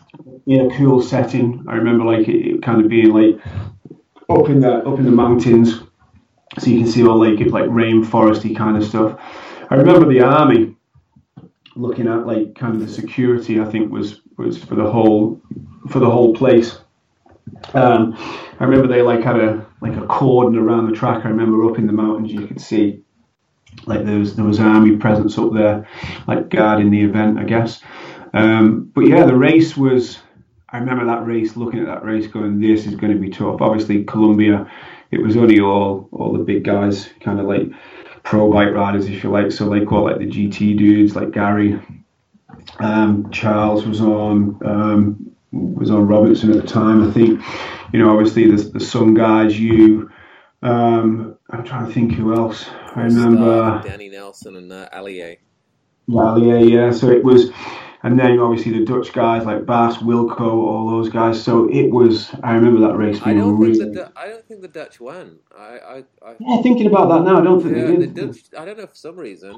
In 0.48 0.72
a 0.72 0.78
cool 0.78 1.02
setting. 1.02 1.64
I 1.68 1.76
remember 1.76 2.06
like 2.06 2.28
it, 2.28 2.56
it 2.56 2.64
kind 2.64 2.82
of 2.82 2.90
being 2.90 3.14
like 3.14 3.40
up 4.40 4.50
in 4.50 4.60
the 4.60 4.78
up 4.88 5.00
in 5.00 5.06
the 5.06 5.12
mountains, 5.12 5.80
so 6.60 6.68
you 6.68 6.80
can 6.80 6.92
see 6.92 7.06
all 7.06 7.18
like 7.18 7.40
like 7.52 7.70
rainforesty 7.70 8.56
kind 8.56 8.78
of 8.78 8.84
stuff. 8.84 9.20
I 9.70 9.76
remember 9.76 10.08
the 10.08 10.22
army 10.22 10.76
looking 11.76 12.08
at 12.08 12.28
like 12.28 12.56
kind 12.56 12.76
of 12.76 12.82
the 12.82 12.94
security, 12.94 13.60
I 13.60 13.66
think 13.66 13.92
was 13.92 14.22
was 14.38 14.58
for 14.58 14.76
the 14.76 14.90
whole 14.90 15.42
for 15.90 16.00
the 16.00 16.10
whole 16.10 16.34
place. 16.34 16.80
Um, 17.74 18.14
I 18.60 18.64
remember 18.64 18.88
they 18.88 19.02
like 19.02 19.24
had 19.24 19.40
a 19.40 19.66
like 19.82 19.96
a 19.98 20.06
cordon 20.08 20.58
around 20.58 20.90
the 20.90 20.96
track. 20.96 21.26
I 21.26 21.30
remember 21.30 21.70
up 21.70 21.78
in 21.78 21.88
the 21.88 21.94
mountains 21.94 22.32
you 22.32 22.48
could 22.48 22.62
see 22.62 23.04
like 23.86 24.06
there 24.06 24.20
was 24.20 24.36
there 24.36 24.46
was 24.46 24.60
army 24.60 24.98
presence 24.98 25.38
up 25.38 25.54
there, 25.54 25.88
like 26.28 26.50
guarding 26.50 26.92
the 26.92 27.02
event, 27.02 27.40
I 27.40 27.44
guess. 27.44 27.82
Um, 28.34 28.92
but 28.94 29.08
yeah, 29.08 29.26
the 29.26 29.36
race 29.36 29.76
was. 29.78 30.20
I 30.74 30.80
remember 30.80 31.06
that 31.06 31.26
race, 31.26 31.56
looking 31.56 31.80
at 31.80 31.86
that 31.86 32.04
race, 32.04 32.28
going, 32.28 32.60
"This 32.60 32.86
is 32.86 32.96
going 32.96 33.14
to 33.14 33.20
be 33.20 33.30
tough." 33.30 33.62
Obviously, 33.62 34.04
Colombia, 34.04 34.70
it 35.12 35.22
was 35.22 35.38
only 35.38 35.60
all 35.60 36.10
all 36.12 36.34
the 36.34 36.44
big 36.44 36.64
guys, 36.64 37.10
kind 37.22 37.40
of 37.40 37.46
like 37.46 37.70
pro 38.24 38.52
bike 38.52 38.74
riders, 38.74 39.08
if 39.08 39.24
you 39.24 39.30
like. 39.30 39.52
So 39.52 39.66
like 39.66 39.92
all 39.92 40.06
like 40.06 40.18
the 40.18 40.26
GT 40.26 40.78
dudes, 40.78 41.16
like 41.16 41.32
Gary, 41.32 41.80
um, 42.80 43.30
Charles 43.32 43.86
was 43.86 44.02
on, 44.02 44.60
um, 44.66 45.32
was 45.52 45.92
on 45.92 46.08
Robertson 46.08 46.52
at 46.52 46.62
the 46.62 46.68
time. 46.68 47.08
I 47.08 47.12
think, 47.12 47.42
you 47.92 48.00
know, 48.00 48.10
obviously 48.10 48.48
there's, 48.48 48.72
there's 48.72 48.90
some 48.90 49.14
guys. 49.14 49.60
You, 49.60 50.10
um, 50.62 51.38
I'm 51.50 51.64
trying 51.64 51.88
to 51.88 51.94
think 51.94 52.14
who 52.14 52.34
else. 52.34 52.68
I 52.96 53.04
remember 53.04 53.82
Danny 53.84 54.10
Nelson 54.10 54.56
and 54.56 54.72
uh, 54.72 54.90
Allier. 54.92 55.38
Allier, 56.10 56.58
yeah. 56.58 56.92
So 56.92 57.10
it 57.10 57.24
was, 57.24 57.52
and 58.04 58.20
then 58.20 58.34
you 58.34 58.44
obviously 58.44 58.78
the 58.78 58.86
Dutch 58.86 59.14
guys 59.14 59.46
like 59.46 59.66
Bass, 59.66 59.98
Wilco, 59.98 60.42
all 60.42 60.90
those 60.90 61.10
guys. 61.10 61.42
So 61.42 61.70
it 61.70 61.90
was. 61.90 62.30
I 62.44 62.54
remember 62.54 62.82
that 62.82 62.98
race. 62.98 63.20
I 63.24 63.34
don't 63.34 63.58
really, 63.58 63.80
think 63.80 63.96
the 63.96 64.12
I 64.16 64.28
don't 64.28 64.46
think 64.46 64.62
the 64.62 64.68
Dutch 64.68 65.00
won. 65.00 65.40
I 65.58 65.64
I, 65.64 66.04
I 66.26 66.36
yeah, 66.40 66.62
thinking 66.62 66.88
about 66.88 67.10
that 67.10 67.22
now, 67.24 67.40
I 67.40 67.44
don't 67.44 67.62
think 67.64 67.78
yeah, 67.78 67.86
they 67.88 67.96
the. 68.06 68.08
Dutch. 68.28 68.38
I 68.58 68.66
don't 68.66 68.78
know 68.78 68.88
for 68.88 68.96
some 68.96 69.16
reason. 69.16 69.58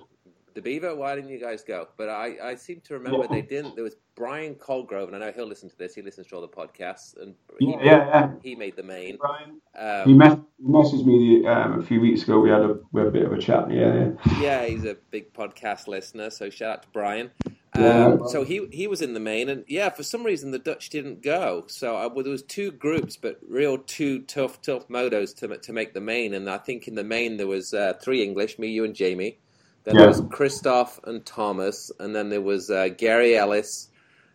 The 0.53 0.61
Beaver, 0.61 0.95
why 0.95 1.15
didn't 1.15 1.31
you 1.31 1.39
guys 1.39 1.65
go? 1.65 1.89
But 1.97 2.07
I, 2.07 2.37
I 2.41 2.55
seem 2.55 2.79
to 2.85 2.93
remember 2.93 3.27
they 3.27 3.41
didn't. 3.41 3.75
There 3.75 3.83
was 3.83 3.97
Brian 4.15 4.55
Colgrove, 4.55 5.07
and 5.07 5.15
I 5.17 5.19
know 5.19 5.31
he'll 5.33 5.47
listen 5.47 5.69
to 5.69 5.77
this. 5.77 5.93
He 5.93 6.01
listens 6.01 6.27
to 6.27 6.35
all 6.35 6.41
the 6.41 6.47
podcasts, 6.47 7.21
and 7.21 7.35
he, 7.59 7.71
yeah, 7.71 7.83
yeah, 7.83 8.07
yeah. 8.07 8.31
he 8.41 8.55
made 8.55 8.77
the 8.77 8.83
main. 8.83 9.17
Brian, 9.17 9.59
Um, 9.77 10.07
he, 10.07 10.13
mess- 10.13 10.39
messaged 10.65 11.05
me 11.05 11.45
um, 11.45 11.81
a 11.81 11.83
few 11.83 11.99
weeks 11.99 12.23
ago. 12.23 12.39
We 12.39 12.51
had 12.51 12.61
a 12.61 12.77
we 12.93 13.01
had 13.01 13.07
a 13.09 13.11
bit 13.11 13.25
of 13.25 13.33
a 13.33 13.37
chat. 13.37 13.69
Yeah, 13.69 13.93
yeah. 13.95 14.39
Yeah, 14.39 14.65
he's 14.65 14.85
a 14.85 14.95
big 15.11 15.33
podcast 15.33 15.87
listener, 15.89 16.29
so 16.29 16.49
shout 16.49 16.71
out 16.71 16.83
to 16.83 16.89
Brian. 16.93 17.31
Yeah. 17.77 18.05
Um, 18.05 18.27
so 18.29 18.43
he 18.43 18.67
he 18.71 18.87
was 18.87 19.01
in 19.01 19.13
the 19.13 19.19
main, 19.19 19.49
and 19.49 19.65
yeah, 19.67 19.89
for 19.89 20.03
some 20.03 20.23
reason 20.23 20.51
the 20.51 20.59
Dutch 20.59 20.89
didn't 20.89 21.21
go. 21.21 21.65
So 21.67 21.95
uh, 21.95 22.09
well, 22.13 22.23
there 22.23 22.31
was 22.31 22.43
two 22.43 22.71
groups, 22.71 23.17
but 23.17 23.39
real 23.47 23.77
two 23.77 24.21
tough 24.21 24.61
tough 24.61 24.87
motos 24.87 25.35
to 25.37 25.57
to 25.57 25.73
make 25.73 25.93
the 25.93 26.01
main. 26.01 26.33
And 26.33 26.49
I 26.49 26.57
think 26.57 26.87
in 26.87 26.95
the 26.95 27.03
main 27.03 27.37
there 27.37 27.47
was 27.47 27.73
uh, 27.73 27.93
three 28.01 28.23
English, 28.23 28.57
me, 28.59 28.69
you, 28.69 28.85
and 28.85 28.95
Jamie. 28.95 29.39
Then 29.83 29.97
there 29.97 30.07
was 30.07 30.21
Christoph 30.31 30.99
and 31.03 31.23
Thomas, 31.23 31.91
and 31.99 32.15
then 32.15 32.29
there 32.29 32.41
was 32.41 32.71
uh, 32.71 32.87
Gary 32.97 33.37
Ellis, 33.37 33.89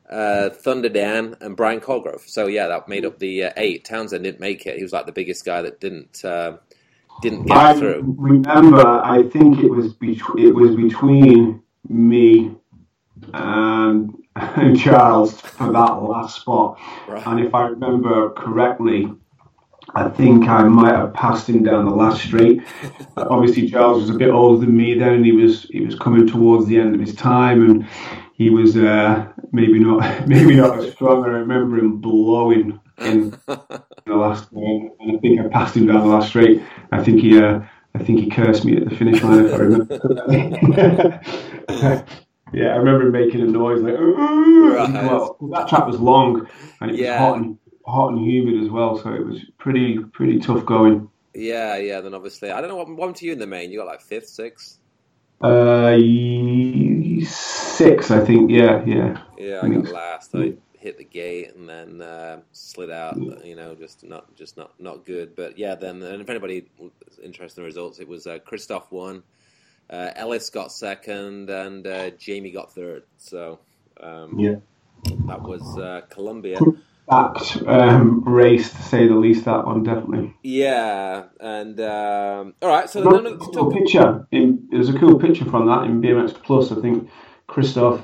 uh, 0.08 0.50
Thunder 0.50 0.88
Dan, 0.88 1.34
and 1.40 1.56
Brian 1.56 1.80
Colgrove. 1.80 2.28
So 2.28 2.46
yeah, 2.46 2.68
that 2.68 2.88
made 2.88 3.04
up 3.04 3.18
the 3.18 3.44
uh, 3.44 3.52
eight. 3.56 3.84
Townsend 3.84 4.22
didn't 4.22 4.40
make 4.40 4.66
it. 4.66 4.76
He 4.76 4.82
was 4.82 4.92
like 4.92 5.06
the 5.06 5.12
biggest 5.12 5.44
guy 5.44 5.62
that 5.62 5.80
didn't 5.80 6.24
uh, 6.24 6.58
didn't 7.20 7.46
get 7.46 7.56
I 7.56 7.74
through. 7.74 8.14
remember. 8.16 8.86
I 8.86 9.24
think 9.24 9.58
it 9.58 9.70
was 9.70 9.92
between 9.94 10.46
it 10.46 10.54
was 10.54 10.76
between 10.76 11.62
me 11.88 12.54
and, 13.34 14.14
and 14.36 14.78
Charles 14.78 15.40
for 15.40 15.72
that 15.72 16.02
last 16.02 16.40
spot. 16.40 16.78
Right. 17.08 17.26
And 17.26 17.40
if 17.40 17.54
I 17.54 17.68
remember 17.68 18.30
correctly, 18.30 19.10
I 19.94 20.08
think 20.08 20.48
I 20.48 20.62
might 20.64 20.94
have 20.94 21.12
passed 21.14 21.48
him 21.48 21.62
down 21.62 21.86
the 21.86 21.94
last 21.94 22.22
straight. 22.22 22.62
Uh, 23.16 23.26
Obviously, 23.28 23.68
Charles 23.68 24.02
was 24.02 24.10
a 24.10 24.18
bit 24.18 24.30
older 24.30 24.64
than 24.64 24.76
me 24.76 24.94
then, 24.94 25.14
and 25.14 25.26
he 25.26 25.32
was 25.32 25.64
he 25.64 25.80
was 25.80 25.96
coming 25.98 26.28
towards 26.28 26.66
the 26.66 26.78
end 26.78 26.94
of 26.94 27.00
his 27.00 27.14
time, 27.14 27.68
and 27.68 27.86
he 28.34 28.48
was 28.48 28.76
uh, 28.76 29.26
maybe 29.52 29.80
not 29.80 30.28
maybe 30.28 30.54
not 30.54 30.78
as 30.78 30.92
strong. 30.92 31.24
I 31.24 31.28
remember 31.28 31.78
him 31.78 31.98
blowing 31.98 32.78
in 32.98 33.30
the 33.48 33.84
last 34.06 34.52
one, 34.52 34.92
and 35.00 35.16
I 35.16 35.20
think 35.20 35.40
I 35.40 35.48
passed 35.48 35.76
him 35.76 35.86
down 35.86 36.00
the 36.00 36.06
last 36.06 36.28
straight. 36.28 36.62
I 36.92 37.02
think 37.02 37.20
he, 37.20 37.40
uh, 37.42 37.60
I 37.94 37.98
think 37.98 38.20
he 38.20 38.30
cursed 38.30 38.64
me 38.64 38.76
at 38.76 38.88
the 38.88 38.94
finish 38.94 39.22
line. 39.22 39.44
If 39.44 39.52
I 39.52 39.56
remember. 39.56 41.20
Yeah, 42.52 42.68
I 42.68 42.76
remember 42.76 43.10
making 43.10 43.40
a 43.40 43.46
noise 43.46 43.82
like. 43.82 43.94
Right. 43.94 45.04
Well, 45.04 45.36
that 45.52 45.68
track 45.68 45.86
was 45.86 46.00
long, 46.00 46.48
and 46.80 46.90
it 46.90 47.00
was 47.00 47.18
hot 47.18 47.38
and 47.38 47.58
hot 47.86 48.12
and 48.12 48.24
humid 48.24 48.62
as 48.62 48.70
well, 48.70 48.98
so 48.98 49.12
it 49.12 49.26
was 49.26 49.40
pretty 49.58 49.98
pretty 49.98 50.38
tough 50.38 50.64
going. 50.64 51.08
Yeah, 51.34 51.76
yeah. 51.76 52.00
Then 52.00 52.14
obviously, 52.14 52.50
I 52.50 52.60
don't 52.60 52.68
know 52.68 52.76
what 52.76 52.88
what 52.88 53.16
to 53.16 53.26
you 53.26 53.32
in 53.32 53.38
the 53.38 53.46
main. 53.46 53.70
You 53.70 53.78
got 53.78 53.86
like 53.86 54.00
fifth, 54.00 54.28
sixth. 54.28 54.78
Uh, 55.40 55.96
six, 57.24 58.10
I 58.10 58.24
think. 58.24 58.50
Yeah, 58.50 58.84
yeah. 58.84 59.22
Yeah, 59.38 59.60
I 59.62 59.68
got 59.68 59.88
last. 59.88 60.34
I 60.34 60.54
hit 60.78 60.98
the 60.98 61.04
gate 61.04 61.54
and 61.54 61.68
then 61.68 62.02
uh, 62.02 62.40
slid 62.52 62.90
out. 62.90 63.16
You 63.44 63.54
know, 63.54 63.74
just 63.74 64.04
not 64.04 64.34
just 64.34 64.56
not 64.56 64.78
not 64.78 65.06
good. 65.06 65.34
But 65.36 65.56
yeah, 65.58 65.74
then 65.76 66.02
and 66.02 66.20
if 66.20 66.28
anybody 66.28 66.66
was 66.78 66.90
interested 67.22 67.60
in 67.60 67.64
the 67.64 67.66
results, 67.68 68.00
it 68.00 68.08
was 68.08 68.26
uh, 68.26 68.38
Christoph 68.40 68.90
won, 68.90 69.22
uh, 69.90 70.10
Ellis 70.14 70.50
got 70.50 70.72
second, 70.72 71.50
and 71.50 71.86
uh, 71.86 72.10
Jamie 72.10 72.50
got 72.50 72.72
third. 72.72 73.02
So 73.18 73.58
um, 74.00 74.38
Yeah. 74.38 74.56
that 75.26 75.42
was 75.42 75.76
uh, 75.78 76.02
Colombia. 76.10 76.58
Backed 77.08 77.62
um, 77.66 78.22
race 78.22 78.70
to 78.70 78.82
say 78.82 79.08
the 79.08 79.16
least. 79.16 79.44
That 79.46 79.66
one 79.66 79.82
definitely. 79.82 80.32
Yeah, 80.44 81.24
and 81.40 81.80
um, 81.80 82.54
all 82.62 82.68
right. 82.68 82.88
So 82.88 83.02
There's 83.02 83.32
a 83.32 83.36
cool 83.36 83.72
picture. 83.72 84.26
In, 84.30 84.68
there's 84.70 84.90
a 84.90 84.96
cool 84.96 85.18
picture 85.18 85.44
from 85.44 85.66
that 85.66 85.84
in 85.84 86.00
BMX 86.00 86.40
Plus. 86.40 86.70
I 86.70 86.76
think 86.80 87.10
Christoph, 87.48 88.02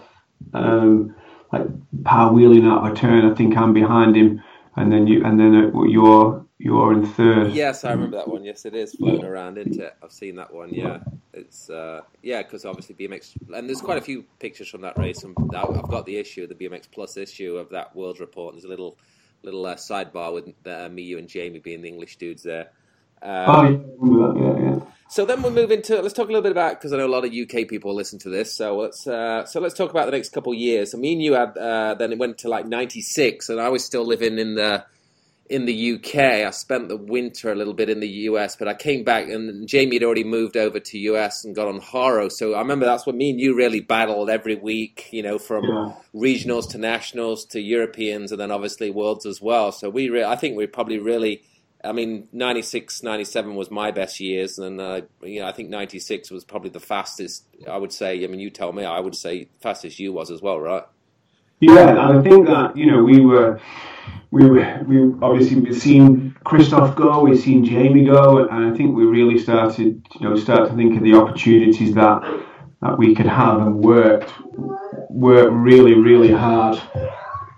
um, 0.54 1.14
like 1.52 1.68
power 2.02 2.32
wheeling 2.32 2.66
out 2.66 2.84
of 2.84 2.92
a 2.92 2.96
turn. 2.96 3.30
I 3.30 3.34
think 3.34 3.56
I'm 3.56 3.72
behind 3.72 4.16
him, 4.16 4.42
and 4.74 4.90
then 4.90 5.06
you, 5.06 5.24
and 5.24 5.38
then 5.38 5.54
uh, 5.72 5.82
you're 5.84 6.44
you're 6.58 6.92
in 6.92 7.06
third. 7.06 7.52
Yes, 7.52 7.84
I 7.84 7.92
remember 7.92 8.16
that 8.16 8.26
one. 8.26 8.42
Yes, 8.42 8.64
it 8.64 8.74
is 8.74 8.92
floating 8.94 9.24
around, 9.24 9.58
isn't 9.58 9.80
it? 9.80 9.94
I've 10.02 10.10
seen 10.10 10.34
that 10.36 10.52
one. 10.52 10.70
Yeah, 10.72 10.98
it's 11.36 11.70
uh, 11.70 12.00
yeah, 12.22 12.42
because 12.42 12.64
obviously 12.64 12.94
BMX, 12.94 13.34
and 13.54 13.68
there's 13.68 13.80
quite 13.80 13.98
a 13.98 14.02
few 14.02 14.24
pictures 14.38 14.68
from 14.68 14.80
that 14.82 14.98
race. 14.98 15.22
And 15.22 15.36
I've 15.54 15.88
got 15.88 16.06
the 16.06 16.16
issue, 16.16 16.46
the 16.46 16.54
BMX 16.54 16.88
Plus 16.90 17.16
issue 17.16 17.56
of 17.56 17.70
that 17.70 17.94
World 17.94 18.18
Report. 18.20 18.54
There's 18.54 18.64
a 18.64 18.68
little 18.68 18.96
little 19.42 19.64
uh, 19.66 19.76
sidebar 19.76 20.32
with 20.34 20.54
uh, 20.66 20.88
me, 20.88 21.02
you, 21.02 21.18
and 21.18 21.28
Jamie 21.28 21.60
being 21.60 21.82
the 21.82 21.88
English 21.88 22.16
dudes 22.16 22.42
there. 22.42 22.70
Oh, 23.22 23.28
Um, 23.30 23.72
yeah, 23.72 23.78
remember 23.98 24.32
that, 24.32 24.60
yeah, 24.60 24.74
yeah. 24.74 24.84
so 25.08 25.24
then 25.24 25.40
we'll 25.42 25.52
move 25.52 25.70
into 25.70 26.00
let's 26.02 26.14
talk 26.14 26.26
a 26.26 26.28
little 26.28 26.42
bit 26.42 26.52
about 26.52 26.72
because 26.78 26.92
I 26.92 26.98
know 26.98 27.06
a 27.06 27.08
lot 27.08 27.24
of 27.24 27.32
UK 27.32 27.66
people 27.68 27.94
listen 27.94 28.18
to 28.20 28.28
this. 28.28 28.52
So 28.54 28.76
let's 28.78 29.06
uh, 29.06 29.46
so 29.46 29.60
let's 29.60 29.74
talk 29.74 29.90
about 29.90 30.06
the 30.06 30.12
next 30.12 30.30
couple 30.30 30.52
of 30.52 30.58
years. 30.58 30.90
So 30.92 30.98
me 30.98 31.12
and 31.12 31.22
you 31.22 31.34
had 31.34 31.56
uh, 31.56 31.94
then 31.94 32.12
it 32.12 32.18
went 32.18 32.38
to 32.38 32.48
like 32.48 32.66
'96, 32.66 33.48
and 33.48 33.60
I 33.60 33.68
was 33.70 33.84
still 33.84 34.04
living 34.06 34.38
in 34.38 34.54
the 34.54 34.84
in 35.50 35.64
the 35.66 35.94
UK. 35.94 36.16
I 36.46 36.50
spent 36.50 36.88
the 36.88 36.96
winter 36.96 37.52
a 37.52 37.54
little 37.54 37.74
bit 37.74 37.88
in 37.90 38.00
the 38.00 38.08
US, 38.30 38.56
but 38.56 38.68
I 38.68 38.74
came 38.74 39.04
back 39.04 39.28
and 39.28 39.66
Jamie 39.68 39.96
had 39.96 40.02
already 40.04 40.24
moved 40.24 40.56
over 40.56 40.80
to 40.80 40.98
US 40.98 41.44
and 41.44 41.54
got 41.54 41.68
on 41.68 41.80
Haro. 41.80 42.28
So 42.28 42.54
I 42.54 42.60
remember 42.60 42.86
that's 42.86 43.06
what 43.06 43.16
me 43.16 43.30
and 43.30 43.40
you 43.40 43.56
really 43.56 43.80
battled 43.80 44.30
every 44.30 44.56
week. 44.56 45.08
You 45.12 45.22
know, 45.22 45.38
from 45.38 45.64
Yeah. 45.64 45.92
regionals 46.14 46.68
to 46.70 46.78
nationals 46.78 47.44
to 47.46 47.60
Europeans, 47.60 48.32
and 48.32 48.40
then 48.40 48.50
obviously 48.50 48.90
worlds 48.90 49.26
as 49.26 49.40
well. 49.40 49.72
So 49.72 49.90
we, 49.90 50.08
re- 50.10 50.24
I 50.24 50.36
think 50.36 50.56
we 50.56 50.66
probably 50.66 50.98
really. 50.98 51.42
I 51.84 51.92
mean, 51.92 52.26
96, 52.32 53.02
97 53.04 53.54
was 53.54 53.70
my 53.70 53.92
best 53.92 54.18
years, 54.18 54.58
and 54.58 54.80
uh, 54.80 55.02
you 55.22 55.40
know, 55.40 55.46
I 55.46 55.52
think 55.52 55.68
ninety 55.68 56.00
six 56.00 56.30
was 56.30 56.44
probably 56.44 56.70
the 56.70 56.80
fastest. 56.80 57.46
I 57.70 57.76
would 57.76 57.92
say. 57.92 58.24
I 58.24 58.26
mean, 58.26 58.40
you 58.40 58.50
tell 58.50 58.72
me. 58.72 58.84
I 58.84 58.98
would 58.98 59.14
say 59.14 59.50
fastest 59.60 59.98
you 60.00 60.12
was 60.12 60.30
as 60.30 60.42
well, 60.42 60.58
right? 60.60 60.82
Yeah, 61.60 62.08
I 62.10 62.22
think 62.22 62.46
that 62.48 62.76
you 62.76 62.86
know 62.90 63.02
we 63.04 63.20
were 63.20 63.60
we 64.36 64.50
we 64.84 65.14
obviously 65.22 65.60
we've 65.60 65.80
seen 65.80 66.36
Christoph 66.44 66.94
go, 66.94 67.22
we've 67.22 67.40
seen 67.40 67.64
Jamie 67.64 68.04
go, 68.04 68.46
and 68.46 68.72
I 68.72 68.76
think 68.76 68.94
we 68.94 69.04
really 69.04 69.38
started 69.38 70.06
you 70.20 70.28
know 70.28 70.36
start 70.36 70.68
to 70.68 70.76
think 70.76 70.96
of 70.96 71.02
the 71.02 71.14
opportunities 71.14 71.94
that 71.94 72.22
that 72.82 72.98
we 72.98 73.14
could 73.14 73.26
have 73.26 73.60
and 73.60 73.76
worked 73.76 74.32
worked 75.08 75.52
really 75.52 75.94
really 75.94 76.32
hard 76.32 76.80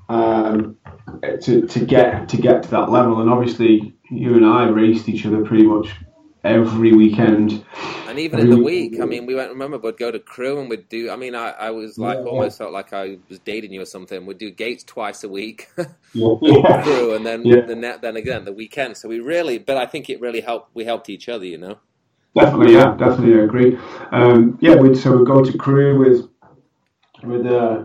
um, 0.08 0.76
to 1.42 1.66
to 1.66 1.84
get 1.84 2.28
to 2.28 2.36
get 2.36 2.62
to 2.62 2.70
that 2.70 2.90
level. 2.90 3.20
And 3.20 3.28
obviously 3.28 3.94
you 4.10 4.36
and 4.36 4.46
I 4.46 4.68
raced 4.68 5.08
each 5.08 5.26
other 5.26 5.44
pretty 5.44 5.64
much 5.64 5.88
every 6.44 6.92
weekend. 6.92 7.64
And 8.18 8.24
even 8.24 8.40
in 8.40 8.50
the 8.50 8.58
week, 8.58 8.98
I 9.00 9.04
mean, 9.04 9.26
we 9.26 9.36
went. 9.36 9.48
Remember, 9.50 9.78
we'd 9.78 9.96
go 9.96 10.10
to 10.10 10.18
Crewe 10.18 10.58
and 10.58 10.68
we'd 10.68 10.88
do. 10.88 11.08
I 11.08 11.14
mean, 11.14 11.36
I, 11.36 11.50
I 11.50 11.70
was 11.70 11.98
like 11.98 12.18
Yeah. 12.18 12.24
almost 12.24 12.58
felt 12.58 12.72
like 12.72 12.92
I 12.92 13.18
was 13.28 13.38
dating 13.38 13.72
you 13.72 13.80
or 13.80 13.84
something. 13.86 14.26
We'd 14.26 14.38
do 14.38 14.50
gates 14.50 14.82
twice 14.82 15.22
a 15.22 15.28
week, 15.28 15.68
Yeah. 16.14 16.82
Crewe, 16.82 17.14
and 17.14 17.24
then 17.24 17.44
Yeah. 17.44 17.60
the 17.60 17.76
net, 17.76 18.02
then 18.02 18.16
again 18.16 18.44
the 18.44 18.52
weekend. 18.52 18.96
So 18.96 19.08
we 19.08 19.20
really, 19.20 19.58
but 19.58 19.76
I 19.76 19.86
think 19.86 20.10
it 20.10 20.20
really 20.20 20.40
helped. 20.40 20.74
We 20.74 20.84
helped 20.84 21.08
each 21.08 21.28
other, 21.28 21.44
you 21.44 21.58
know. 21.58 21.78
Definitely, 22.34 22.74
yeah, 22.74 22.96
definitely 22.98 23.34
I 23.40 23.44
agree. 23.44 23.78
Um, 24.10 24.58
yeah, 24.60 24.74
we'd, 24.74 24.98
so 24.98 25.16
we 25.16 25.24
go 25.24 25.44
to 25.44 25.56
Crewe 25.56 25.98
with 26.00 26.28
with 27.22 27.46
uh, 27.46 27.84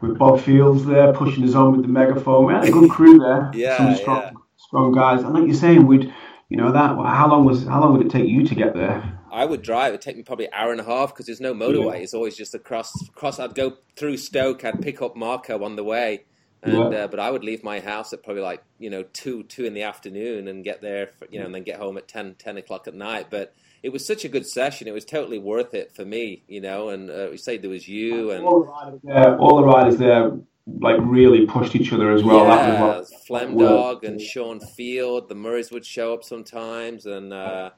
with 0.00 0.16
Bob 0.18 0.40
Fields 0.40 0.84
there 0.86 1.12
pushing 1.12 1.42
us 1.42 1.56
on 1.56 1.72
with 1.72 1.82
the 1.82 1.88
megaphone. 1.88 2.46
We 2.46 2.52
had 2.54 2.64
a 2.64 2.70
good 2.70 2.90
crew 2.90 3.18
there. 3.18 3.50
Yeah, 3.54 3.76
some 3.76 3.94
strong, 3.96 4.22
yeah. 4.22 4.30
strong 4.56 4.92
guys. 4.92 5.24
And 5.24 5.34
like 5.34 5.46
you're 5.46 5.54
saying, 5.54 5.84
we'd 5.84 6.14
you 6.48 6.56
know 6.58 6.70
that 6.70 6.96
how 6.96 7.28
long 7.28 7.44
was 7.44 7.64
how 7.66 7.80
long 7.80 7.96
would 7.98 8.06
it 8.06 8.10
take 8.12 8.28
you 8.28 8.44
to 8.46 8.54
get 8.54 8.74
there? 8.74 9.17
I 9.38 9.44
would 9.44 9.62
drive. 9.62 9.90
It'd 9.90 10.00
take 10.00 10.16
me 10.16 10.24
probably 10.24 10.46
an 10.46 10.52
hour 10.52 10.72
and 10.72 10.80
a 10.80 10.84
half 10.84 11.14
because 11.14 11.26
there's 11.26 11.40
no 11.40 11.54
motorway. 11.54 12.00
It's 12.00 12.12
always 12.12 12.36
just 12.36 12.54
across. 12.54 12.92
Cross. 13.14 13.38
I'd 13.38 13.54
go 13.54 13.76
through 13.94 14.16
Stoke. 14.16 14.64
I'd 14.64 14.82
pick 14.82 15.00
up 15.00 15.14
Marco 15.16 15.62
on 15.64 15.76
the 15.76 15.84
way, 15.84 16.24
And 16.62 16.92
yeah. 16.92 17.04
uh, 17.04 17.06
but 17.06 17.20
I 17.20 17.30
would 17.30 17.44
leave 17.44 17.62
my 17.62 17.78
house 17.78 18.12
at 18.12 18.24
probably 18.24 18.42
like 18.42 18.64
you 18.80 18.90
know 18.90 19.04
two 19.12 19.44
two 19.44 19.64
in 19.64 19.74
the 19.74 19.82
afternoon 19.84 20.48
and 20.48 20.64
get 20.64 20.82
there 20.82 21.10
for, 21.18 21.28
you 21.30 21.38
know 21.38 21.46
and 21.46 21.54
then 21.54 21.62
get 21.62 21.78
home 21.78 21.96
at 21.96 22.08
10, 22.08 22.34
10 22.36 22.56
o'clock 22.56 22.88
at 22.88 22.94
night. 22.94 23.28
But 23.30 23.54
it 23.84 23.90
was 23.90 24.04
such 24.04 24.24
a 24.24 24.28
good 24.28 24.44
session; 24.44 24.88
it 24.88 24.92
was 24.92 25.04
totally 25.04 25.38
worth 25.38 25.72
it 25.72 25.94
for 25.94 26.04
me, 26.04 26.42
you 26.48 26.60
know. 26.60 26.88
And 26.88 27.08
uh, 27.08 27.28
we 27.30 27.36
say 27.36 27.58
there 27.58 27.70
was 27.70 27.86
you 27.86 28.32
and 28.32 28.44
all 28.44 28.64
the 28.64 28.66
riders 28.66 29.00
there, 29.04 29.38
all 29.38 29.56
the 29.56 29.64
riders 29.64 29.96
there 29.98 30.32
like 30.80 30.96
really 31.00 31.46
pushed 31.46 31.74
each 31.76 31.92
other 31.92 32.10
as 32.10 32.22
well. 32.22 32.46
Yeah, 32.46 32.56
that 32.56 32.80
was 32.80 33.14
Flem 33.26 33.56
Dog 33.56 34.04
and 34.04 34.20
Sean 34.20 34.60
Field. 34.76 35.28
The 35.28 35.34
Murrays 35.34 35.70
would 35.70 35.86
show 35.86 36.12
up 36.12 36.24
sometimes, 36.24 37.06
and 37.06 37.32
uh, 37.32 37.70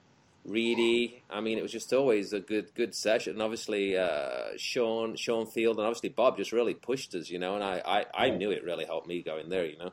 Reedy. 0.44 1.22
I 1.30 1.40
mean, 1.40 1.58
it 1.58 1.62
was 1.62 1.72
just 1.72 1.92
always 1.92 2.32
a 2.32 2.40
good 2.40 2.74
good 2.74 2.94
session. 2.94 3.34
And 3.34 3.42
obviously, 3.42 3.96
uh, 3.96 4.56
Sean 4.56 5.16
Sean 5.16 5.46
Field 5.46 5.78
and 5.78 5.86
obviously 5.86 6.08
Bob 6.08 6.36
just 6.36 6.52
really 6.52 6.74
pushed 6.74 7.14
us, 7.14 7.30
you 7.30 7.38
know. 7.38 7.54
And 7.54 7.64
I, 7.64 7.82
I, 7.84 8.26
I 8.26 8.30
knew 8.30 8.50
it 8.50 8.64
really 8.64 8.84
helped 8.84 9.06
me 9.06 9.22
going 9.22 9.48
there, 9.48 9.66
you 9.66 9.78
know. 9.78 9.92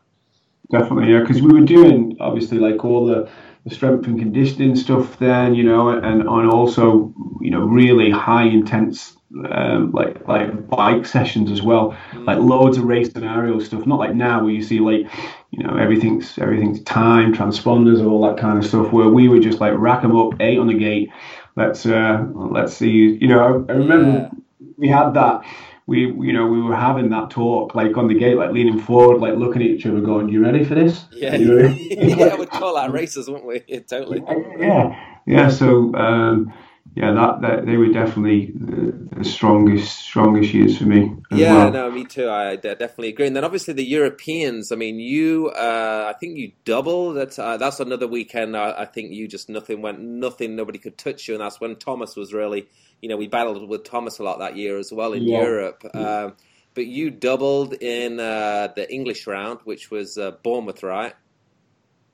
Definitely, 0.69 1.13
yeah, 1.13 1.21
because 1.21 1.41
we 1.41 1.53
were 1.53 1.65
doing 1.65 2.17
obviously 2.19 2.60
like 2.60 2.83
all 2.83 3.05
the, 3.05 3.29
the 3.65 3.73
strength 3.73 4.05
and 4.05 4.19
conditioning 4.19 4.75
stuff 4.75 5.17
then, 5.17 5.55
you 5.55 5.63
know, 5.63 5.89
and 5.89 6.21
and 6.21 6.51
also 6.51 7.13
you 7.41 7.51
know 7.51 7.62
really 7.62 8.10
high 8.10 8.43
intense 8.43 9.17
um, 9.49 9.91
like 9.91 10.27
like 10.27 10.67
bike 10.67 11.05
sessions 11.05 11.51
as 11.51 11.62
well, 11.62 11.97
mm. 12.12 12.25
like 12.25 12.38
loads 12.39 12.77
of 12.77 12.86
race 12.86 13.12
scenario 13.12 13.60
stuff. 13.60 13.86
Not 13.86 13.99
like 13.99 14.15
now 14.15 14.43
where 14.43 14.53
you 14.53 14.62
see 14.62 14.79
like 14.79 15.07
you 15.51 15.63
know 15.63 15.77
everything's 15.77 16.38
everything's 16.38 16.81
time 16.83 17.33
transponders 17.33 18.05
all 18.05 18.21
that 18.27 18.38
kind 18.38 18.57
of 18.57 18.65
stuff. 18.65 18.91
Where 18.91 19.10
we 19.10 19.27
would 19.27 19.43
just 19.43 19.60
like 19.60 19.73
rack 19.75 20.01
them 20.01 20.15
up, 20.15 20.39
eight 20.39 20.57
on 20.57 20.67
the 20.67 20.73
gate. 20.73 21.10
Let's 21.55 21.86
uh, 21.86 22.25
let's 22.33 22.73
see. 22.73 23.17
You 23.19 23.27
know, 23.27 23.39
I, 23.39 23.71
I 23.71 23.75
remember 23.75 24.29
yeah. 24.60 24.69
we 24.77 24.88
had 24.88 25.12
that. 25.12 25.41
We 25.86 26.01
you 26.01 26.33
know 26.33 26.47
we 26.47 26.62
were 26.62 26.75
having 26.75 27.10
that 27.10 27.29
talk 27.29 27.75
like 27.75 27.95
on 27.97 28.07
the 28.07 28.13
gate, 28.13 28.36
like 28.36 28.51
leaning 28.51 28.79
forward, 28.79 29.21
like 29.21 29.36
looking 29.36 29.62
at 29.62 29.69
each 29.69 29.86
other, 29.86 30.01
going, 30.01 30.29
"You 30.29 30.43
ready 30.43 30.65
for 30.65 30.75
this?" 30.75 31.05
Yeah, 31.12 31.36
you 31.36 31.45
know? 31.45 31.67
yeah, 31.67 32.36
we'd 32.36 32.49
call 32.49 32.75
that 32.75 32.91
races, 32.91 33.29
wouldn't 33.29 33.47
we? 33.47 33.63
Yeah, 33.67 33.79
totally. 33.79 34.21
Yeah, 34.60 35.17
yeah. 35.25 35.49
So. 35.49 35.93
Um, 35.95 36.53
yeah, 36.97 37.12
that, 37.12 37.41
that 37.41 37.65
they 37.67 37.77
were 37.77 37.89
definitely 37.89 38.51
the, 38.55 38.91
the 39.17 39.23
strongest 39.23 39.99
strongest 39.99 40.51
years 40.51 40.79
for 40.79 40.86
me. 40.86 41.15
Yeah, 41.29 41.65
well. 41.65 41.71
no, 41.71 41.91
me 41.91 42.05
too. 42.05 42.27
I 42.27 42.55
definitely 42.55 43.10
agree. 43.10 43.27
And 43.27 43.36
then 43.36 43.43
obviously 43.43 43.75
the 43.75 43.86
Europeans. 43.86 44.71
I 44.71 44.77
mean, 44.77 44.99
you, 44.99 45.49
uh, 45.49 46.12
I 46.13 46.17
think 46.17 46.39
you 46.39 46.53
doubled. 46.65 47.17
That 47.17 47.38
uh, 47.38 47.57
that's 47.57 47.79
another 47.79 48.07
weekend. 48.07 48.57
I, 48.57 48.73
I, 48.79 48.86
think 48.86 49.12
you 49.12 49.27
just 49.27 49.47
nothing 49.47 49.83
went, 49.83 49.99
nothing. 49.99 50.55
Nobody 50.55 50.79
could 50.79 50.97
touch 50.97 51.27
you, 51.27 51.36
and 51.36 51.43
that's 51.43 51.62
when 51.62 51.75
Thomas 51.75 52.15
was 52.15 52.33
really. 52.33 52.67
You 52.99 53.10
know, 53.10 53.17
we 53.17 53.27
battled 53.27 53.69
with 53.69 53.83
Thomas 53.83 54.17
a 54.17 54.23
lot 54.23 54.39
that 54.39 54.57
year 54.57 54.79
as 54.79 54.91
well 54.91 55.13
in 55.13 55.21
yeah. 55.21 55.43
Europe. 55.43 55.83
Um, 55.93 56.33
but 56.73 56.88
you 56.88 57.12
doubled 57.12 57.73
in 57.73 58.19
uh, 58.19 58.69
the 58.75 58.91
English 58.91 59.27
round, 59.27 59.60
which 59.65 59.91
was 59.91 60.17
uh, 60.17 60.31
Bournemouth, 60.41 60.81
right? 60.81 61.13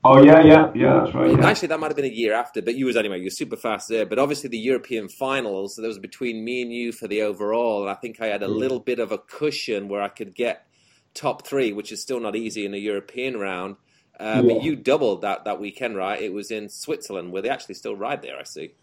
Oh 0.05 0.21
yeah, 0.21 0.41
yeah, 0.43 0.71
yeah. 0.75 1.01
That's 1.03 1.15
right. 1.15 1.31
Yeah. 1.31 1.47
Actually, 1.47 1.69
that 1.69 1.79
might 1.79 1.87
have 1.87 1.95
been 1.95 2.05
a 2.05 2.09
year 2.09 2.33
after, 2.33 2.61
but 2.61 2.75
you 2.75 2.85
was 2.85 2.97
anyway. 2.97 3.21
You're 3.21 3.29
super 3.29 3.55
fast 3.55 3.87
there. 3.87 4.05
But 4.05 4.19
obviously, 4.19 4.49
the 4.49 4.57
European 4.57 5.07
finals. 5.07 5.75
There 5.77 5.87
was 5.87 5.99
between 5.99 6.43
me 6.43 6.61
and 6.61 6.73
you 6.73 6.91
for 6.91 7.07
the 7.07 7.21
overall, 7.21 7.81
and 7.81 7.89
I 7.89 7.93
think 7.93 8.19
I 8.19 8.27
had 8.27 8.43
a 8.43 8.47
mm. 8.47 8.55
little 8.55 8.79
bit 8.79 8.99
of 8.99 9.13
a 9.13 9.17
cushion 9.17 9.87
where 9.87 10.01
I 10.01 10.09
could 10.09 10.35
get 10.35 10.67
top 11.13 11.47
three, 11.47 11.71
which 11.71 11.91
is 11.91 12.01
still 12.01 12.19
not 12.19 12.35
easy 12.35 12.65
in 12.65 12.73
a 12.73 12.77
European 12.77 13.37
round. 13.37 13.77
Uh, 14.19 14.41
yeah. 14.43 14.53
But 14.53 14.63
you 14.63 14.75
doubled 14.75 15.21
that 15.21 15.45
that 15.45 15.61
weekend, 15.61 15.95
right? 15.95 16.21
It 16.21 16.33
was 16.33 16.51
in 16.51 16.67
Switzerland, 16.67 17.31
where 17.31 17.41
they 17.41 17.49
actually 17.49 17.75
still 17.75 17.95
ride 17.95 18.21
there. 18.21 18.37
I 18.37 18.43
see. 18.43 18.73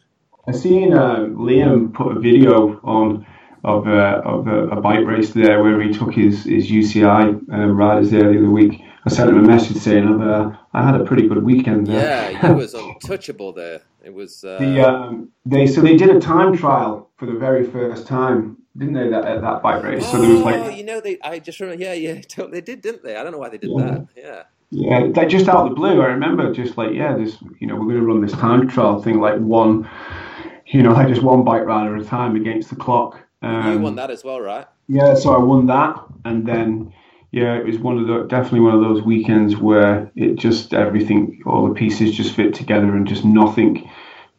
I 0.48 0.52
seen 0.52 0.94
uh, 0.94 1.26
Liam 1.28 1.92
put 1.92 2.16
a 2.16 2.20
video 2.20 2.80
on 2.83 3.26
of, 3.62 3.87
uh, 3.87 4.22
of 4.24 4.46
a, 4.46 4.68
a, 4.68 4.80
bike 4.80 5.04
race 5.04 5.33
there 5.33 5.62
where 5.62 5.78
he 5.83 5.92
took 5.92 6.14
his 6.14 6.44
his 6.44 6.70
UCI 6.70 7.52
uh, 7.52 7.66
riders 7.66 8.11
there 8.11 8.33
the 8.33 8.38
other 8.38 8.50
week 8.50 8.80
I 9.04 9.11
sent 9.11 9.28
him 9.28 9.38
a 9.38 9.42
message 9.42 9.76
saying 9.78 10.20
uh, 10.20 10.56
I 10.72 10.85
had 10.85 11.00
a 11.00 11.04
pretty 11.04 11.26
good 11.26 11.42
weekend. 11.42 11.88
There. 11.88 12.30
Yeah, 12.33 12.48
he 12.48 12.54
was 12.54 12.74
untouchable 12.74 13.52
there. 13.52 13.83
It 14.04 14.14
was 14.14 14.44
uh... 14.44 14.59
the 14.59 14.88
um, 14.88 15.30
they 15.44 15.66
so 15.66 15.80
they 15.80 15.96
did 15.96 16.11
a 16.11 16.20
time 16.20 16.56
trial 16.56 17.11
for 17.16 17.26
the 17.26 17.35
very 17.35 17.68
first 17.68 18.06
time, 18.06 18.56
didn't 18.76 18.94
they? 18.94 19.09
That 19.09 19.24
at 19.24 19.40
that 19.40 19.62
bike 19.62 19.83
race. 19.83 20.04
Oh, 20.06 20.12
so 20.12 20.20
there 20.20 20.30
was 20.30 20.42
like, 20.42 20.56
oh, 20.56 20.68
you 20.68 20.85
know, 20.85 21.00
they 21.00 21.18
I 21.22 21.40
just 21.40 21.59
remember. 21.61 21.83
Yeah, 21.83 21.94
yeah, 21.94 22.20
they 22.50 22.61
did, 22.61 22.83
didn't 22.83 23.02
they? 23.02 23.16
I 23.16 23.22
don't 23.22 23.33
know 23.33 23.38
why 23.38 23.48
they 23.48 23.59
did 23.59 23.70
yeah. 23.70 23.85
that. 23.85 24.06
Yeah. 24.16 24.42
Yeah, 24.72 25.00
like 25.16 25.28
just 25.28 25.48
out 25.48 25.64
of 25.66 25.70
the 25.70 25.74
blue, 25.74 26.00
I 26.00 26.06
remember 26.06 26.52
just 26.54 26.78
like, 26.78 26.92
yeah, 26.92 27.16
this, 27.16 27.38
you 27.59 27.66
know, 27.66 27.74
we're 27.74 27.87
going 27.87 27.96
to 27.96 28.02
run 28.02 28.20
this 28.20 28.30
time 28.30 28.68
trial 28.68 29.02
thing, 29.02 29.18
like 29.18 29.37
one, 29.40 29.90
you 30.66 30.85
know, 30.85 30.92
like 30.92 31.09
just 31.12 31.22
one 31.22 31.42
bike 31.42 31.64
rider 31.64 31.96
at 31.96 32.02
a 32.02 32.04
time 32.04 32.37
against 32.37 32.70
the 32.70 32.76
clock. 32.76 33.20
Um, 33.42 33.72
you 33.72 33.78
won 33.80 33.96
that 33.96 34.12
as 34.12 34.22
well, 34.22 34.40
right? 34.40 34.68
Yeah, 34.87 35.14
so 35.14 35.35
I 35.35 35.38
won 35.38 35.66
that, 35.66 36.00
and 36.24 36.46
then 36.46 36.92
yeah, 37.32 37.56
it 37.56 37.64
was 37.64 37.78
one 37.78 37.98
of 37.98 38.06
the 38.06 38.24
definitely 38.24 38.60
one 38.60 38.74
of 38.74 38.80
those 38.80 39.02
weekends 39.02 39.56
where 39.56 40.10
it 40.16 40.34
just 40.34 40.74
everything, 40.74 41.42
all 41.46 41.68
the 41.68 41.74
pieces 41.74 42.16
just 42.16 42.34
fit 42.34 42.54
together, 42.54 42.94
and 42.94 43.06
just 43.06 43.24
nothing, 43.24 43.88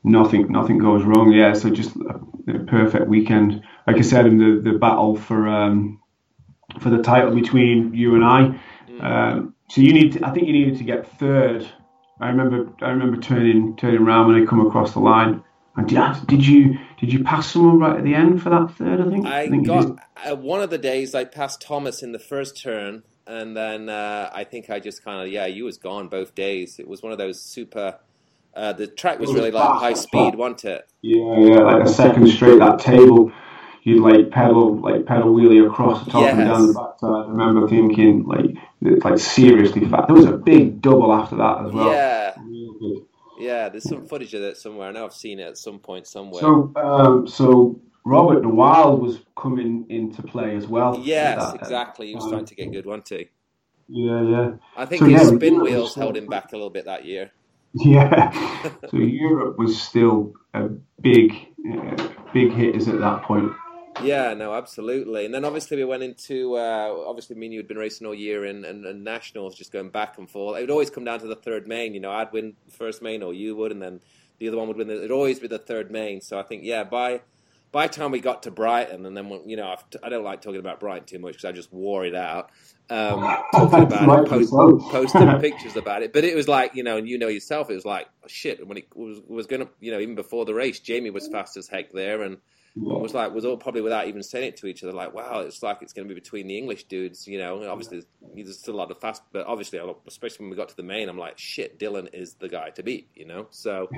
nothing, 0.03 0.51
nothing 0.51 0.77
goes 0.77 1.03
wrong. 1.03 1.31
Yeah, 1.31 1.53
so 1.53 1.69
just 1.69 1.95
a, 1.95 2.19
a 2.53 2.59
perfect 2.65 3.07
weekend. 3.07 3.63
Like 3.87 3.97
I 3.97 4.01
said, 4.01 4.25
in 4.25 4.37
the 4.37 4.71
the 4.71 4.77
battle 4.77 5.15
for 5.15 5.47
um, 5.47 6.01
for 6.79 6.89
the 6.89 7.01
title 7.01 7.33
between 7.33 7.93
you 7.93 8.15
and 8.15 8.23
I. 8.23 8.59
Mm. 8.89 9.03
Um, 9.03 9.55
so 9.69 9.81
you 9.81 9.93
need, 9.93 10.13
to, 10.13 10.27
I 10.27 10.31
think 10.31 10.47
you 10.47 10.53
needed 10.53 10.77
to 10.79 10.83
get 10.83 11.17
third. 11.17 11.65
I 12.19 12.27
remember, 12.27 12.71
I 12.81 12.89
remember 12.89 13.21
turning 13.21 13.77
turning 13.77 14.01
around 14.01 14.27
when 14.27 14.41
I 14.41 14.45
come 14.45 14.65
across 14.65 14.93
the 14.93 14.99
line. 14.99 15.43
And 15.75 15.87
did, 15.87 16.27
did 16.27 16.45
you 16.45 16.77
did 16.99 17.13
you 17.13 17.23
pass 17.23 17.51
someone 17.51 17.79
right 17.79 17.97
at 17.97 18.03
the 18.03 18.13
end 18.13 18.43
for 18.43 18.49
that 18.49 18.75
third? 18.77 18.99
I 18.99 19.09
think. 19.09 19.25
I, 19.25 19.41
I 19.41 19.49
think 19.49 19.67
got 19.67 19.97
uh, 20.25 20.35
one 20.35 20.61
of 20.61 20.69
the 20.69 20.77
days 20.77 21.15
I 21.15 21.23
passed 21.23 21.61
Thomas 21.61 22.03
in 22.03 22.11
the 22.11 22.19
first 22.19 22.61
turn, 22.61 23.03
and 23.25 23.55
then 23.55 23.87
uh, 23.87 24.29
I 24.33 24.43
think 24.43 24.69
I 24.69 24.79
just 24.79 25.03
kind 25.03 25.25
of 25.25 25.31
yeah, 25.31 25.45
you 25.45 25.63
was 25.63 25.77
gone 25.77 26.09
both 26.09 26.35
days. 26.35 26.77
It 26.77 26.87
was 26.87 27.01
one 27.01 27.11
of 27.11 27.17
those 27.17 27.41
super. 27.41 27.99
Uh, 28.53 28.73
the 28.73 28.85
track 28.85 29.17
was, 29.17 29.29
was 29.29 29.37
really 29.37 29.51
fast, 29.51 29.69
like 29.69 29.79
high 29.79 29.93
speed, 29.93 30.35
wasn't 30.35 30.65
it? 30.65 30.89
Yeah, 31.01 31.39
yeah, 31.39 31.59
like 31.59 31.83
a 31.83 31.89
second 31.89 32.27
straight 32.27 32.59
that 32.59 32.79
table. 32.79 33.31
You'd 33.83 34.03
like 34.03 34.29
pedal, 34.29 34.75
like 34.75 35.05
pedal 35.05 35.33
wheelie 35.33 35.65
across 35.65 36.03
the 36.03 36.11
top 36.11 36.21
yes. 36.21 36.37
and 36.37 36.47
down 36.47 36.67
the 36.67 36.73
backside. 36.73 37.09
I 37.09 37.29
remember 37.29 37.67
thinking, 37.67 38.25
like, 38.25 38.57
it's 38.81 39.05
like 39.05 39.17
seriously 39.19 39.87
fast. 39.87 40.07
There 40.07 40.17
was 40.17 40.25
a 40.25 40.33
big 40.33 40.81
double 40.81 41.13
after 41.13 41.37
that 41.37 41.65
as 41.65 41.71
well. 41.71 41.91
Yeah, 41.91 42.35
yeah, 43.41 43.69
there's 43.69 43.87
some 43.87 44.05
footage 44.05 44.33
of 44.33 44.41
that 44.41 44.57
somewhere. 44.57 44.87
I 44.89 44.91
know 44.91 45.05
I've 45.05 45.13
seen 45.13 45.39
it 45.39 45.47
at 45.47 45.57
some 45.57 45.79
point 45.79 46.07
somewhere. 46.07 46.41
So, 46.41 46.71
um, 46.75 47.27
so 47.27 47.79
Robert 48.05 48.41
de 48.41 48.47
Wilde 48.47 49.01
was 49.01 49.19
coming 49.35 49.85
into 49.89 50.21
play 50.23 50.55
as 50.55 50.67
well. 50.67 50.99
Yes, 51.01 51.53
exactly. 51.53 52.07
He 52.07 52.15
was 52.15 52.29
trying 52.29 52.45
to 52.45 52.55
get 52.55 52.71
good, 52.71 52.85
wasn't 52.85 53.09
he? 53.09 53.29
Yeah, 53.87 54.21
yeah. 54.21 54.51
I 54.77 54.85
think 54.85 54.99
so, 54.99 55.05
his 55.05 55.21
yeah, 55.31 55.35
spin 55.35 55.59
wheels 55.59 55.95
held 55.95 56.15
him 56.15 56.27
back 56.27 56.51
a 56.53 56.55
little 56.55 56.69
bit 56.69 56.85
that 56.85 57.05
year. 57.05 57.31
Yeah. 57.73 58.31
so 58.89 58.97
Europe 58.97 59.57
was 59.57 59.81
still 59.81 60.33
a 60.53 60.63
big, 60.99 61.33
uh, 61.71 62.09
big 62.33 62.51
hitters 62.51 62.89
at 62.89 62.99
that 62.99 63.23
point. 63.23 63.49
Yeah, 64.03 64.33
no, 64.33 64.53
absolutely. 64.53 65.25
And 65.25 65.33
then 65.33 65.45
obviously 65.45 65.77
we 65.77 65.85
went 65.85 66.03
into 66.03 66.55
uh, 66.55 67.03
obviously 67.05 67.35
me 67.35 67.47
and 67.47 67.53
you 67.53 67.59
had 67.59 67.67
been 67.67 67.77
racing 67.77 68.07
all 68.07 68.15
year 68.15 68.45
in 68.45 68.65
and, 68.65 68.85
and, 68.85 69.03
nationals, 69.03 69.55
just 69.55 69.71
going 69.71 69.89
back 69.89 70.17
and 70.17 70.29
forth. 70.29 70.57
It 70.57 70.61
would 70.61 70.71
always 70.71 70.89
come 70.89 71.03
down 71.03 71.19
to 71.19 71.27
the 71.27 71.35
third 71.35 71.67
main. 71.67 71.93
You 71.93 71.99
know, 71.99 72.11
I'd 72.11 72.31
win 72.31 72.55
first 72.69 73.01
main 73.01 73.23
or 73.23 73.33
you 73.33 73.55
would, 73.55 73.71
and 73.71 73.81
then 73.81 74.01
the 74.39 74.47
other 74.47 74.57
one 74.57 74.67
would 74.67 74.77
win. 74.77 74.89
It'd 74.89 75.11
always 75.11 75.39
be 75.39 75.47
the 75.47 75.59
third 75.59 75.91
main. 75.91 76.21
So 76.21 76.39
I 76.39 76.43
think 76.43 76.63
yeah, 76.63 76.83
by 76.83 77.21
by 77.71 77.87
the 77.87 77.93
time 77.93 78.11
we 78.11 78.19
got 78.19 78.43
to 78.43 78.51
Brighton, 78.51 79.05
and 79.05 79.15
then 79.15 79.41
you 79.45 79.55
know 79.55 79.75
I 80.03 80.09
don't 80.09 80.23
like 80.23 80.41
talking 80.41 80.59
about 80.59 80.79
Brighton 80.79 81.05
too 81.05 81.19
much 81.19 81.33
because 81.33 81.45
I 81.45 81.51
just 81.51 81.71
wore 81.71 82.05
it 82.05 82.15
out. 82.15 82.51
Um, 82.89 83.19
talking 83.53 83.83
about 83.83 84.25
it, 84.25 84.29
post, 84.29 84.51
posting 84.51 85.39
pictures 85.39 85.77
about 85.77 86.03
it, 86.03 86.11
but 86.11 86.25
it 86.25 86.35
was 86.35 86.47
like 86.47 86.75
you 86.75 86.83
know, 86.83 86.97
and 86.97 87.07
you 87.07 87.17
know 87.17 87.29
yourself, 87.29 87.69
it 87.69 87.75
was 87.75 87.85
like 87.85 88.07
shit 88.27 88.65
when 88.67 88.77
it 88.77 88.87
was 88.95 89.21
was 89.25 89.47
going 89.47 89.61
to 89.61 89.69
you 89.79 89.91
know 89.91 89.99
even 89.99 90.15
before 90.15 90.43
the 90.45 90.53
race, 90.53 90.79
Jamie 90.79 91.11
was 91.11 91.27
fast 91.27 91.55
as 91.55 91.67
heck 91.67 91.93
there, 91.93 92.21
and 92.21 92.37
was 92.75 93.13
like 93.13 93.33
was 93.33 93.43
all 93.43 93.57
probably 93.57 93.81
without 93.81 94.07
even 94.07 94.23
saying 94.23 94.47
it 94.47 94.57
to 94.57 94.67
each 94.67 94.83
other 94.83 94.93
like 94.93 95.13
wow 95.13 95.39
it's 95.39 95.61
like 95.61 95.81
it's 95.81 95.91
going 95.93 96.07
to 96.07 96.13
be 96.13 96.19
between 96.19 96.47
the 96.47 96.57
english 96.57 96.85
dudes 96.85 97.27
you 97.27 97.37
know? 97.37 97.69
Obviously 97.69 98.03
there's 98.33 98.59
still 98.59 98.75
a 98.75 98.77
lot 98.77 98.91
of 98.91 98.99
fast 98.99 99.21
but 99.33 99.45
obviously 99.45 99.79
especially 100.07 100.45
when 100.45 100.49
we 100.49 100.55
got 100.55 100.69
to 100.69 100.75
the 100.77 100.83
main 100.83 101.09
i'm 101.09 101.17
like 101.17 101.37
shit 101.37 101.77
dylan 101.77 102.07
is 102.13 102.35
the 102.35 102.47
guy 102.47 102.69
to 102.69 102.83
beat 102.83 103.09
you 103.13 103.25
know? 103.25 103.47
So 103.51 103.89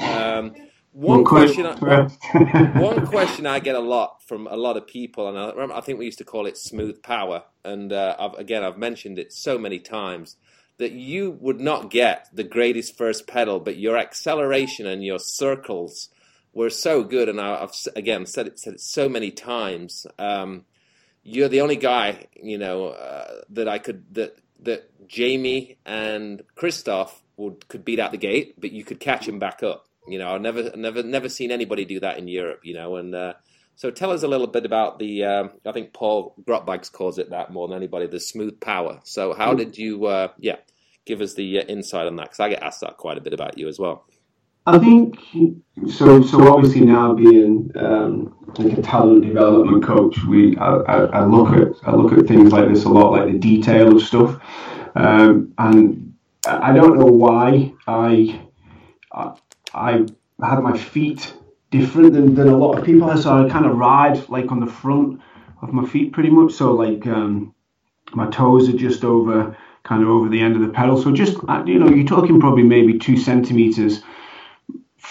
um, 0.00 0.54
one 0.92 1.24
question 1.24 1.66
I, 1.66 1.74
one 2.78 3.06
question 3.06 3.46
I 3.46 3.58
get 3.58 3.74
a 3.74 3.80
lot 3.80 4.22
from 4.22 4.46
a 4.46 4.56
lot 4.56 4.76
of 4.76 4.86
people 4.86 5.28
and 5.28 5.38
I, 5.38 5.50
remember, 5.50 5.74
I 5.74 5.80
think 5.80 5.98
we 5.98 6.04
used 6.04 6.18
to 6.18 6.24
call 6.24 6.46
it 6.46 6.56
smooth 6.56 7.02
power 7.02 7.44
and 7.64 7.92
uh, 7.92 8.16
I've, 8.18 8.34
again 8.34 8.62
I've 8.62 8.78
mentioned 8.78 9.18
it 9.18 9.32
so 9.32 9.58
many 9.58 9.80
times 9.80 10.36
that 10.78 10.92
you 10.92 11.32
would 11.40 11.60
not 11.60 11.90
get 11.90 12.28
the 12.32 12.44
greatest 12.44 12.96
first 12.96 13.26
pedal 13.26 13.58
but 13.58 13.78
your 13.78 13.96
acceleration 13.96 14.86
and 14.86 15.04
your 15.04 15.18
circles 15.18 16.08
were 16.52 16.70
so 16.70 17.02
good, 17.02 17.28
and 17.28 17.40
I, 17.40 17.60
have 17.60 17.74
again 17.96 18.26
said 18.26 18.46
it, 18.46 18.58
said 18.58 18.74
it 18.74 18.80
so 18.80 19.08
many 19.08 19.30
times. 19.30 20.06
Um, 20.18 20.64
you're 21.22 21.48
the 21.48 21.60
only 21.60 21.76
guy, 21.76 22.26
you 22.34 22.58
know, 22.58 22.88
uh, 22.88 23.42
that 23.50 23.68
I 23.68 23.78
could 23.78 24.14
that 24.14 24.36
that 24.60 25.08
Jamie 25.08 25.78
and 25.84 26.42
Christoph 26.54 27.22
would 27.36 27.68
could 27.68 27.84
beat 27.84 28.00
out 28.00 28.12
the 28.12 28.18
gate, 28.18 28.60
but 28.60 28.72
you 28.72 28.84
could 28.84 29.00
catch 29.00 29.26
him 29.26 29.38
back 29.38 29.62
up. 29.62 29.86
You 30.08 30.18
know, 30.18 30.34
I've 30.34 30.40
never 30.40 30.76
never 30.76 31.02
never 31.02 31.28
seen 31.28 31.50
anybody 31.50 31.84
do 31.84 32.00
that 32.00 32.18
in 32.18 32.28
Europe. 32.28 32.60
You 32.64 32.74
know, 32.74 32.96
and 32.96 33.14
uh, 33.14 33.34
So 33.76 33.90
tell 33.90 34.10
us 34.10 34.22
a 34.22 34.28
little 34.28 34.46
bit 34.46 34.66
about 34.66 34.98
the. 34.98 35.24
Um, 35.24 35.50
I 35.64 35.72
think 35.72 35.92
Paul 35.92 36.34
Grotbags 36.44 36.88
calls 36.88 37.18
it 37.18 37.30
that 37.30 37.52
more 37.52 37.68
than 37.68 37.76
anybody. 37.76 38.06
The 38.06 38.20
smooth 38.20 38.60
power. 38.60 39.00
So 39.04 39.32
how 39.32 39.54
mm. 39.54 39.58
did 39.58 39.78
you? 39.78 40.06
Uh, 40.06 40.28
yeah, 40.38 40.56
give 41.04 41.20
us 41.20 41.34
the 41.34 41.60
uh, 41.60 41.64
insight 41.64 42.06
on 42.06 42.16
that 42.16 42.24
because 42.24 42.40
I 42.40 42.48
get 42.50 42.62
asked 42.62 42.80
that 42.80 42.96
quite 42.96 43.18
a 43.18 43.22
bit 43.22 43.32
about 43.32 43.58
you 43.58 43.68
as 43.68 43.78
well. 43.78 44.06
I 44.66 44.78
think 44.78 45.18
so. 45.88 46.22
So 46.22 46.54
obviously 46.54 46.82
now 46.82 47.14
being 47.14 47.70
um, 47.76 48.34
like 48.58 48.78
a 48.78 48.82
talent 48.82 49.24
development 49.24 49.82
coach, 49.82 50.22
we 50.24 50.56
I, 50.56 50.74
I, 50.76 51.04
I, 51.20 51.24
look 51.24 51.50
at 51.50 51.88
I 51.88 51.96
look 51.96 52.12
at 52.16 52.28
things 52.28 52.52
like 52.52 52.68
this 52.68 52.84
a 52.84 52.88
lot, 52.88 53.12
like 53.12 53.32
the 53.32 53.38
detail 53.38 53.96
of 53.96 54.02
stuff, 54.02 54.40
um, 54.94 55.52
and 55.58 56.14
I 56.46 56.72
don't 56.72 56.98
know 56.98 57.06
why 57.06 57.72
I 57.88 58.40
I, 59.12 59.34
I 59.74 60.06
had 60.46 60.60
my 60.60 60.76
feet 60.76 61.34
different 61.70 62.12
than, 62.12 62.34
than 62.34 62.48
a 62.48 62.56
lot 62.56 62.78
of 62.78 62.84
people. 62.84 63.16
So 63.16 63.44
I 63.44 63.48
kind 63.48 63.66
of 63.66 63.76
ride 63.76 64.28
like 64.28 64.52
on 64.52 64.60
the 64.60 64.70
front 64.70 65.20
of 65.60 65.72
my 65.72 65.84
feet 65.86 66.12
pretty 66.12 66.30
much. 66.30 66.52
So 66.52 66.72
like 66.72 67.04
um, 67.08 67.52
my 68.12 68.30
toes 68.30 68.68
are 68.68 68.76
just 68.76 69.04
over 69.04 69.56
kind 69.82 70.04
of 70.04 70.08
over 70.08 70.28
the 70.28 70.40
end 70.40 70.54
of 70.54 70.62
the 70.62 70.68
pedal. 70.68 71.02
So 71.02 71.10
just 71.10 71.36
uh, 71.48 71.64
you 71.66 71.80
know 71.80 71.88
you're 71.88 72.06
talking 72.06 72.38
probably 72.38 72.62
maybe 72.62 72.96
two 72.98 73.16
centimeters 73.16 74.02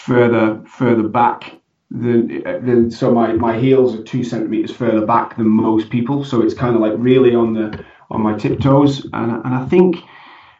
further 0.06 0.62
further 0.66 1.08
back 1.08 1.62
than, 1.92 2.42
than 2.66 2.90
so 2.90 3.14
my, 3.14 3.34
my 3.34 3.58
heels 3.58 3.96
are 3.96 4.04
two 4.04 4.24
centimeters 4.24 4.72
further 4.76 5.06
back 5.06 5.36
than 5.36 5.48
most 5.48 5.90
people. 5.90 6.24
So 6.24 6.42
it's 6.42 6.54
kind 6.54 6.76
of 6.76 6.82
like 6.82 6.94
really 6.98 7.36
on 7.36 7.54
the 7.54 7.86
on 8.10 8.22
my 8.22 8.38
tiptoes, 8.38 9.06
and 9.14 9.32
and 9.32 9.54
I 9.54 9.66
think 9.66 9.98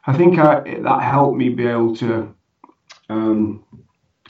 I 0.06 0.14
think 0.14 0.40
I, 0.40 0.62
that 0.84 1.02
helped 1.02 1.38
me 1.38 1.50
be 1.50 1.68
able 1.68 1.96
to. 1.98 2.36
Um, 3.10 3.66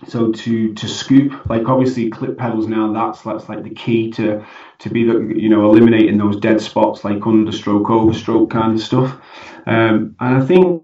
so 0.08 0.32
to 0.32 0.74
to 0.74 0.88
scoop 0.88 1.47
like 1.47 1.69
obviously 1.69 2.10
clip 2.10 2.36
pedals 2.36 2.65
now 2.65 2.91
that's 2.91 3.21
that's 3.21 3.47
like 3.47 3.63
the 3.63 3.69
key 3.69 4.10
to 4.10 4.43
to 4.80 4.89
be 4.89 5.04
the 5.04 5.13
you 5.36 5.47
know 5.47 5.63
eliminating 5.69 6.17
those 6.17 6.38
dead 6.38 6.60
spots 6.60 7.04
like 7.04 7.19
understroke 7.19 7.86
overstroke 7.86 8.50
kind 8.50 8.74
of 8.74 8.82
stuff 8.82 9.21
um, 9.67 10.15
and 10.19 10.41
i 10.41 10.43
think 10.43 10.84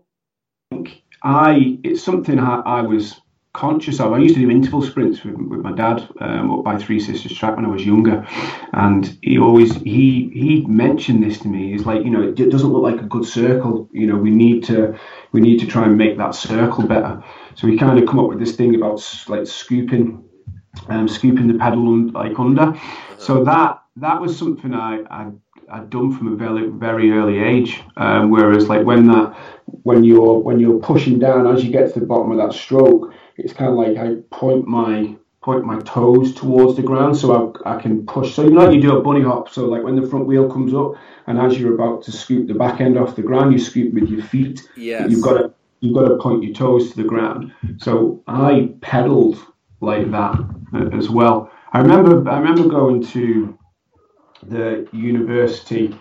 i 1.24 1.80
it's 1.84 2.04
something 2.04 2.38
I, 2.38 2.60
I 2.60 2.82
was 2.84 3.20
conscious 3.58 4.00
of. 4.00 4.14
I 4.14 4.20
used 4.20 4.36
to 4.36 4.42
do 4.42 4.52
interval 4.52 4.84
sprints 4.84 5.24
with, 5.24 5.36
with 5.36 5.62
my 5.62 5.72
dad 5.72 6.08
um, 6.22 6.52
up 6.52 6.64
by 6.64 6.78
Three 6.78 7.00
Sisters 7.00 7.36
Track 7.36 7.56
when 7.56 7.66
I 7.66 7.70
was 7.70 7.86
younger, 7.86 8.26
and 8.74 9.18
he 9.24 9.40
always 9.40 9.76
he 9.78 10.30
he 10.34 10.64
mentioned 10.68 11.24
this 11.24 11.40
to 11.40 11.48
me. 11.48 11.72
He's 11.72 11.86
like, 11.86 12.04
you 12.06 12.12
know, 12.12 12.22
it 12.22 12.52
doesn't 12.52 12.72
look 12.72 12.84
like 12.84 13.02
a 13.02 13.06
good 13.06 13.26
circle. 13.26 13.90
You 13.92 14.06
know, 14.08 14.16
we 14.16 14.30
need 14.30 14.64
to 14.66 14.98
we 15.32 15.42
need 15.42 15.60
to 15.60 15.66
try 15.66 15.86
and 15.86 15.98
make 15.98 16.18
that 16.18 16.36
circle 16.36 16.86
better. 16.86 17.24
So 17.56 17.68
we 17.68 17.78
kind 17.78 17.98
of 18.00 18.08
come 18.08 18.20
up 18.20 18.30
with 18.30 18.40
this 18.40 18.56
thing 18.56 18.76
about 18.76 19.04
like 19.28 19.48
scooping, 19.48 20.24
um, 20.90 21.08
scooping 21.08 21.48
the 21.48 21.58
pedal 21.58 22.12
like 22.12 22.40
under. 22.40 22.80
So 23.18 23.44
that 23.44 23.82
that 23.96 24.22
was 24.22 24.38
something 24.38 24.76
I, 24.76 25.02
I 25.10 25.32
I'd 25.72 25.90
done 25.90 26.16
from 26.16 26.32
a 26.34 26.36
very 26.36 26.68
very 26.68 27.12
early 27.12 27.40
age. 27.40 27.82
Um, 27.98 28.30
whereas 28.30 28.70
like 28.70 28.86
when 28.86 29.08
that 29.08 29.36
when 29.82 30.04
you're 30.04 30.38
when 30.38 30.60
you're 30.60 30.80
pushing 30.80 31.18
down 31.18 31.48
as 31.48 31.64
you 31.64 31.72
get 31.72 31.94
to 31.94 32.00
the 32.00 32.06
bottom 32.06 32.32
of 32.32 32.38
that 32.38 32.54
stroke, 32.54 33.14
it's 33.38 33.54
kind 33.54 33.72
of 33.72 33.78
like 33.78 33.98
I 33.98 34.16
point 34.32 34.68
my 34.68 35.16
point 35.42 35.64
my 35.64 35.80
toes 35.80 36.34
towards 36.34 36.76
the 36.76 36.82
ground 36.82 37.16
so 37.16 37.54
I, 37.66 37.76
I 37.76 37.82
can 37.82 38.06
push. 38.06 38.34
So 38.34 38.44
you 38.44 38.50
know, 38.50 38.66
like 38.66 38.76
you 38.76 38.82
do 38.82 38.98
a 38.98 39.02
bunny 39.02 39.22
hop. 39.22 39.50
So 39.50 39.66
like 39.66 39.84
when 39.84 39.96
the 39.96 40.08
front 40.08 40.26
wheel 40.26 40.50
comes 40.50 40.74
up, 40.74 40.94
and 41.28 41.40
as 41.40 41.60
you're 41.60 41.76
about 41.76 42.04
to 42.04 42.12
scoop 42.12 42.48
the 42.48 42.54
back 42.54 42.82
end 42.82 42.98
off 42.98 43.16
the 43.16 43.22
ground, 43.22 43.54
you 43.54 43.60
scoop 43.60 43.94
with 43.94 44.10
your 44.10 44.24
feet. 44.24 44.68
Yeah. 44.76 45.08
You've 45.08 45.24
got 45.24 45.38
to 45.38 45.54
you've 45.80 45.96
got 45.96 46.08
to 46.08 46.18
point 46.18 46.44
your 46.44 46.54
toes 46.54 46.92
to 46.92 46.98
the 46.98 47.08
ground. 47.08 47.54
So 47.78 48.24
I 48.28 48.74
pedaled 48.82 49.38
like 49.80 50.10
that 50.12 50.38
as 50.94 51.10
well. 51.10 51.52
I 51.74 51.80
remember 51.80 52.30
I 52.30 52.40
remember 52.40 52.68
going 52.68 53.06
to 53.08 53.58
the 54.44 54.88
university 54.92 55.98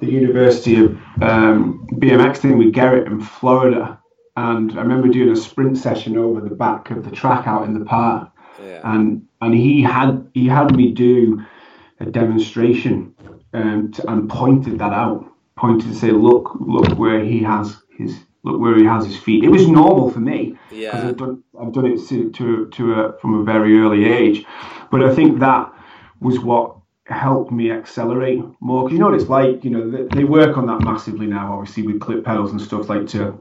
the 0.00 0.06
University 0.06 0.82
of 0.82 0.92
um, 1.22 1.86
BMX 1.94 2.38
thing 2.38 2.58
with 2.58 2.72
Garrett 2.72 3.06
in 3.06 3.20
Florida, 3.20 3.99
and 4.36 4.72
I 4.72 4.82
remember 4.82 5.08
doing 5.08 5.30
a 5.30 5.36
sprint 5.36 5.76
session 5.76 6.16
over 6.16 6.40
the 6.40 6.54
back 6.54 6.90
of 6.90 7.04
the 7.04 7.10
track 7.10 7.46
out 7.46 7.64
in 7.64 7.78
the 7.78 7.84
park, 7.84 8.30
yeah. 8.62 8.80
and 8.84 9.26
and 9.40 9.54
he 9.54 9.82
had 9.82 10.28
he 10.34 10.46
had 10.46 10.74
me 10.74 10.92
do 10.92 11.42
a 12.00 12.06
demonstration 12.06 13.14
um, 13.52 13.92
to, 13.92 14.10
and 14.10 14.28
pointed 14.28 14.78
that 14.78 14.92
out, 14.92 15.30
pointed 15.56 15.88
to 15.88 15.94
say, 15.94 16.10
look, 16.10 16.52
look 16.60 16.98
where 16.98 17.22
he 17.22 17.42
has 17.42 17.82
his 17.96 18.18
look 18.42 18.60
where 18.60 18.76
he 18.76 18.84
has 18.84 19.04
his 19.04 19.16
feet. 19.16 19.44
It 19.44 19.50
was 19.50 19.66
normal 19.68 20.10
for 20.10 20.20
me 20.20 20.56
because 20.70 20.80
yeah. 20.80 21.08
I've 21.08 21.16
done 21.16 21.42
I've 21.60 21.72
done 21.72 21.86
it 21.86 22.06
to 22.08 22.30
to, 22.30 22.66
to 22.68 22.94
a, 22.94 23.18
from 23.18 23.40
a 23.40 23.44
very 23.44 23.78
early 23.78 24.04
age, 24.04 24.44
but 24.90 25.02
I 25.02 25.14
think 25.14 25.40
that 25.40 25.72
was 26.20 26.38
what 26.38 26.76
helped 27.06 27.50
me 27.50 27.72
accelerate 27.72 28.40
more 28.60 28.84
because 28.84 28.92
you 28.92 28.98
know 29.00 29.06
what 29.06 29.20
it's 29.20 29.28
like 29.28 29.64
you 29.64 29.70
know 29.70 29.90
they, 29.90 30.18
they 30.18 30.24
work 30.24 30.56
on 30.56 30.66
that 30.66 30.80
massively 30.84 31.26
now 31.26 31.54
obviously 31.54 31.82
with 31.82 32.00
clip 32.00 32.24
pedals 32.24 32.52
and 32.52 32.60
stuff 32.60 32.88
like 32.88 33.04
to 33.08 33.36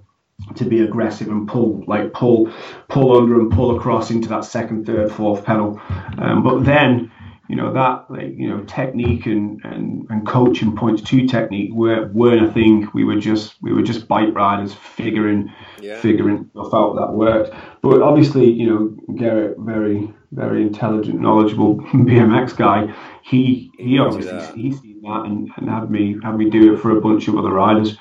to 0.55 0.65
be 0.65 0.81
aggressive 0.81 1.27
and 1.27 1.47
pull 1.47 1.83
like 1.87 2.13
pull 2.13 2.51
pull 2.87 3.17
under 3.17 3.39
and 3.39 3.51
pull 3.51 3.77
across 3.77 4.11
into 4.11 4.29
that 4.29 4.45
second 4.45 4.85
third 4.85 5.11
fourth 5.11 5.43
pedal. 5.43 5.79
Um, 6.17 6.43
but 6.43 6.63
then 6.63 7.11
you 7.47 7.55
know 7.55 7.73
that 7.73 8.05
like 8.09 8.35
you 8.35 8.47
know 8.47 8.63
technique 8.65 9.25
and 9.25 9.63
and, 9.65 10.07
and 10.09 10.27
coaching 10.27 10.75
points 10.75 11.01
to 11.03 11.27
technique 11.27 11.73
were, 11.73 12.07
weren't 12.07 12.45
a 12.45 12.51
thing. 12.51 12.87
We 12.93 13.03
were 13.03 13.19
just 13.19 13.55
we 13.61 13.73
were 13.73 13.81
just 13.81 14.07
bike 14.07 14.33
riders 14.33 14.73
figuring 14.73 15.51
yeah. 15.81 15.99
figuring 15.99 16.49
stuff 16.51 16.73
out 16.73 16.95
that 16.95 17.11
worked. 17.13 17.53
But 17.81 18.01
obviously 18.01 18.49
you 18.51 18.67
know 18.67 19.15
garrett 19.15 19.57
very 19.59 20.13
very 20.31 20.61
intelligent 20.61 21.19
knowledgeable 21.19 21.77
bmx 21.81 22.55
guy 22.55 22.93
he 23.23 23.71
he 23.79 23.97
obviously 23.97 24.61
he 24.61 24.71
seen 24.71 25.01
that 25.01 25.23
and, 25.25 25.49
and 25.57 25.67
had 25.67 25.89
me 25.89 26.17
had 26.23 26.37
me 26.37 26.49
do 26.51 26.73
it 26.73 26.79
for 26.79 26.95
a 26.95 27.01
bunch 27.01 27.27
of 27.27 27.37
other 27.37 27.51
riders. 27.51 27.97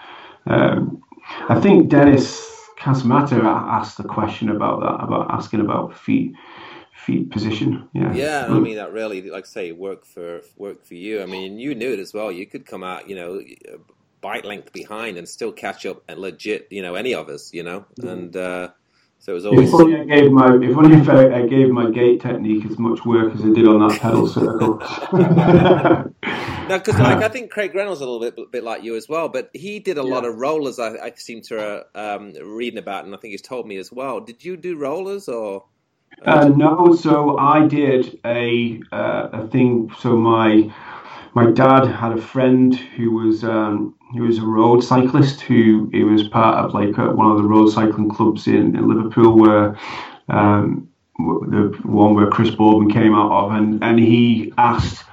Um, 0.46 0.97
I 1.48 1.58
think 1.60 1.88
Dennis 1.88 2.46
Casamata 2.78 3.42
asked 3.42 3.98
a 4.00 4.04
question 4.04 4.50
about 4.50 4.80
that, 4.80 5.02
about 5.02 5.30
asking 5.30 5.60
about 5.60 5.96
feet 5.96 6.34
feet 6.92 7.30
position. 7.30 7.88
Yeah, 7.94 8.12
yeah. 8.12 8.46
I 8.48 8.58
mean 8.58 8.76
that 8.76 8.92
really, 8.92 9.22
like 9.22 9.44
I 9.44 9.48
say, 9.48 9.72
work 9.72 10.04
for 10.04 10.42
work 10.56 10.84
for 10.84 10.94
you. 10.94 11.22
I 11.22 11.26
mean, 11.26 11.58
you 11.58 11.74
knew 11.74 11.92
it 11.92 11.98
as 11.98 12.12
well. 12.12 12.30
You 12.30 12.46
could 12.46 12.66
come 12.66 12.84
out, 12.84 13.08
you 13.08 13.16
know, 13.16 13.40
bite 14.20 14.44
length 14.44 14.72
behind 14.72 15.16
and 15.16 15.26
still 15.26 15.52
catch 15.52 15.86
up 15.86 16.02
and 16.06 16.20
legit, 16.20 16.68
you 16.70 16.82
know, 16.82 16.94
any 16.94 17.14
of 17.14 17.28
us, 17.28 17.52
you 17.52 17.62
know, 17.62 17.86
and. 18.02 18.36
Uh, 18.36 18.68
so 19.20 19.32
it 19.32 19.34
was 19.34 19.46
always. 19.46 19.68
If 19.68 19.74
only 19.74 20.00
I 20.00 20.04
gave 20.04 20.30
my 20.30 20.54
if 20.62 20.76
only 20.76 20.96
if 20.96 21.08
I, 21.08 21.40
I, 21.40 21.46
gave 21.48 21.70
my 21.70 21.90
gate 21.90 22.20
technique 22.20 22.64
as 22.66 22.78
much 22.78 23.04
work 23.04 23.34
as 23.34 23.40
I 23.40 23.48
did 23.48 23.66
on 23.66 23.88
that 23.88 24.00
pedal 24.00 24.28
circle. 24.28 24.78
no, 26.68 26.78
because 26.78 26.98
like 26.98 27.22
I 27.22 27.28
think 27.28 27.50
Craig 27.50 27.74
Reynolds 27.74 28.00
a 28.00 28.08
little 28.08 28.20
bit 28.20 28.52
bit 28.52 28.64
like 28.64 28.82
you 28.82 28.96
as 28.96 29.08
well, 29.08 29.28
but 29.28 29.50
he 29.52 29.78
did 29.80 29.98
a 29.98 30.02
yeah. 30.02 30.14
lot 30.14 30.24
of 30.24 30.36
rollers. 30.36 30.78
I, 30.78 30.96
I 30.96 31.12
seem 31.16 31.42
to 31.42 31.84
uh, 31.94 32.16
um, 32.16 32.32
reading 32.42 32.78
about, 32.78 33.04
and 33.04 33.14
I 33.14 33.18
think 33.18 33.32
he's 33.32 33.42
told 33.42 33.66
me 33.66 33.76
as 33.78 33.92
well. 33.92 34.20
Did 34.20 34.44
you 34.44 34.56
do 34.56 34.76
rollers 34.76 35.28
or? 35.28 35.64
Uh, 36.24 36.48
no, 36.48 36.94
so 36.94 37.38
I 37.38 37.66
did 37.66 38.18
a 38.24 38.80
uh, 38.92 39.28
a 39.32 39.48
thing. 39.48 39.90
So 40.00 40.16
my 40.16 40.72
my 41.34 41.50
dad 41.50 41.86
had 41.86 42.12
a 42.12 42.20
friend 42.20 42.74
who 42.74 43.12
was 43.12 43.44
um, 43.44 43.94
he 44.12 44.20
was 44.20 44.38
a 44.38 44.46
road 44.46 44.82
cyclist 44.82 45.40
who 45.42 45.88
he 45.92 46.02
was 46.02 46.28
part 46.28 46.64
of 46.64 46.74
like 46.74 46.96
a, 46.98 47.10
one 47.10 47.30
of 47.30 47.36
the 47.36 47.44
road 47.48 47.68
cycling 47.68 48.08
clubs 48.08 48.46
in, 48.46 48.74
in 48.76 48.88
Liverpool 48.88 49.38
where 49.38 49.78
um, 50.28 50.88
the 51.18 51.78
one 51.84 52.14
where 52.14 52.28
Chris 52.28 52.50
Boardman 52.50 52.90
came 52.90 53.14
out 53.14 53.30
of 53.30 53.52
and, 53.52 53.82
and 53.82 53.98
he 53.98 54.52
asked 54.56 55.04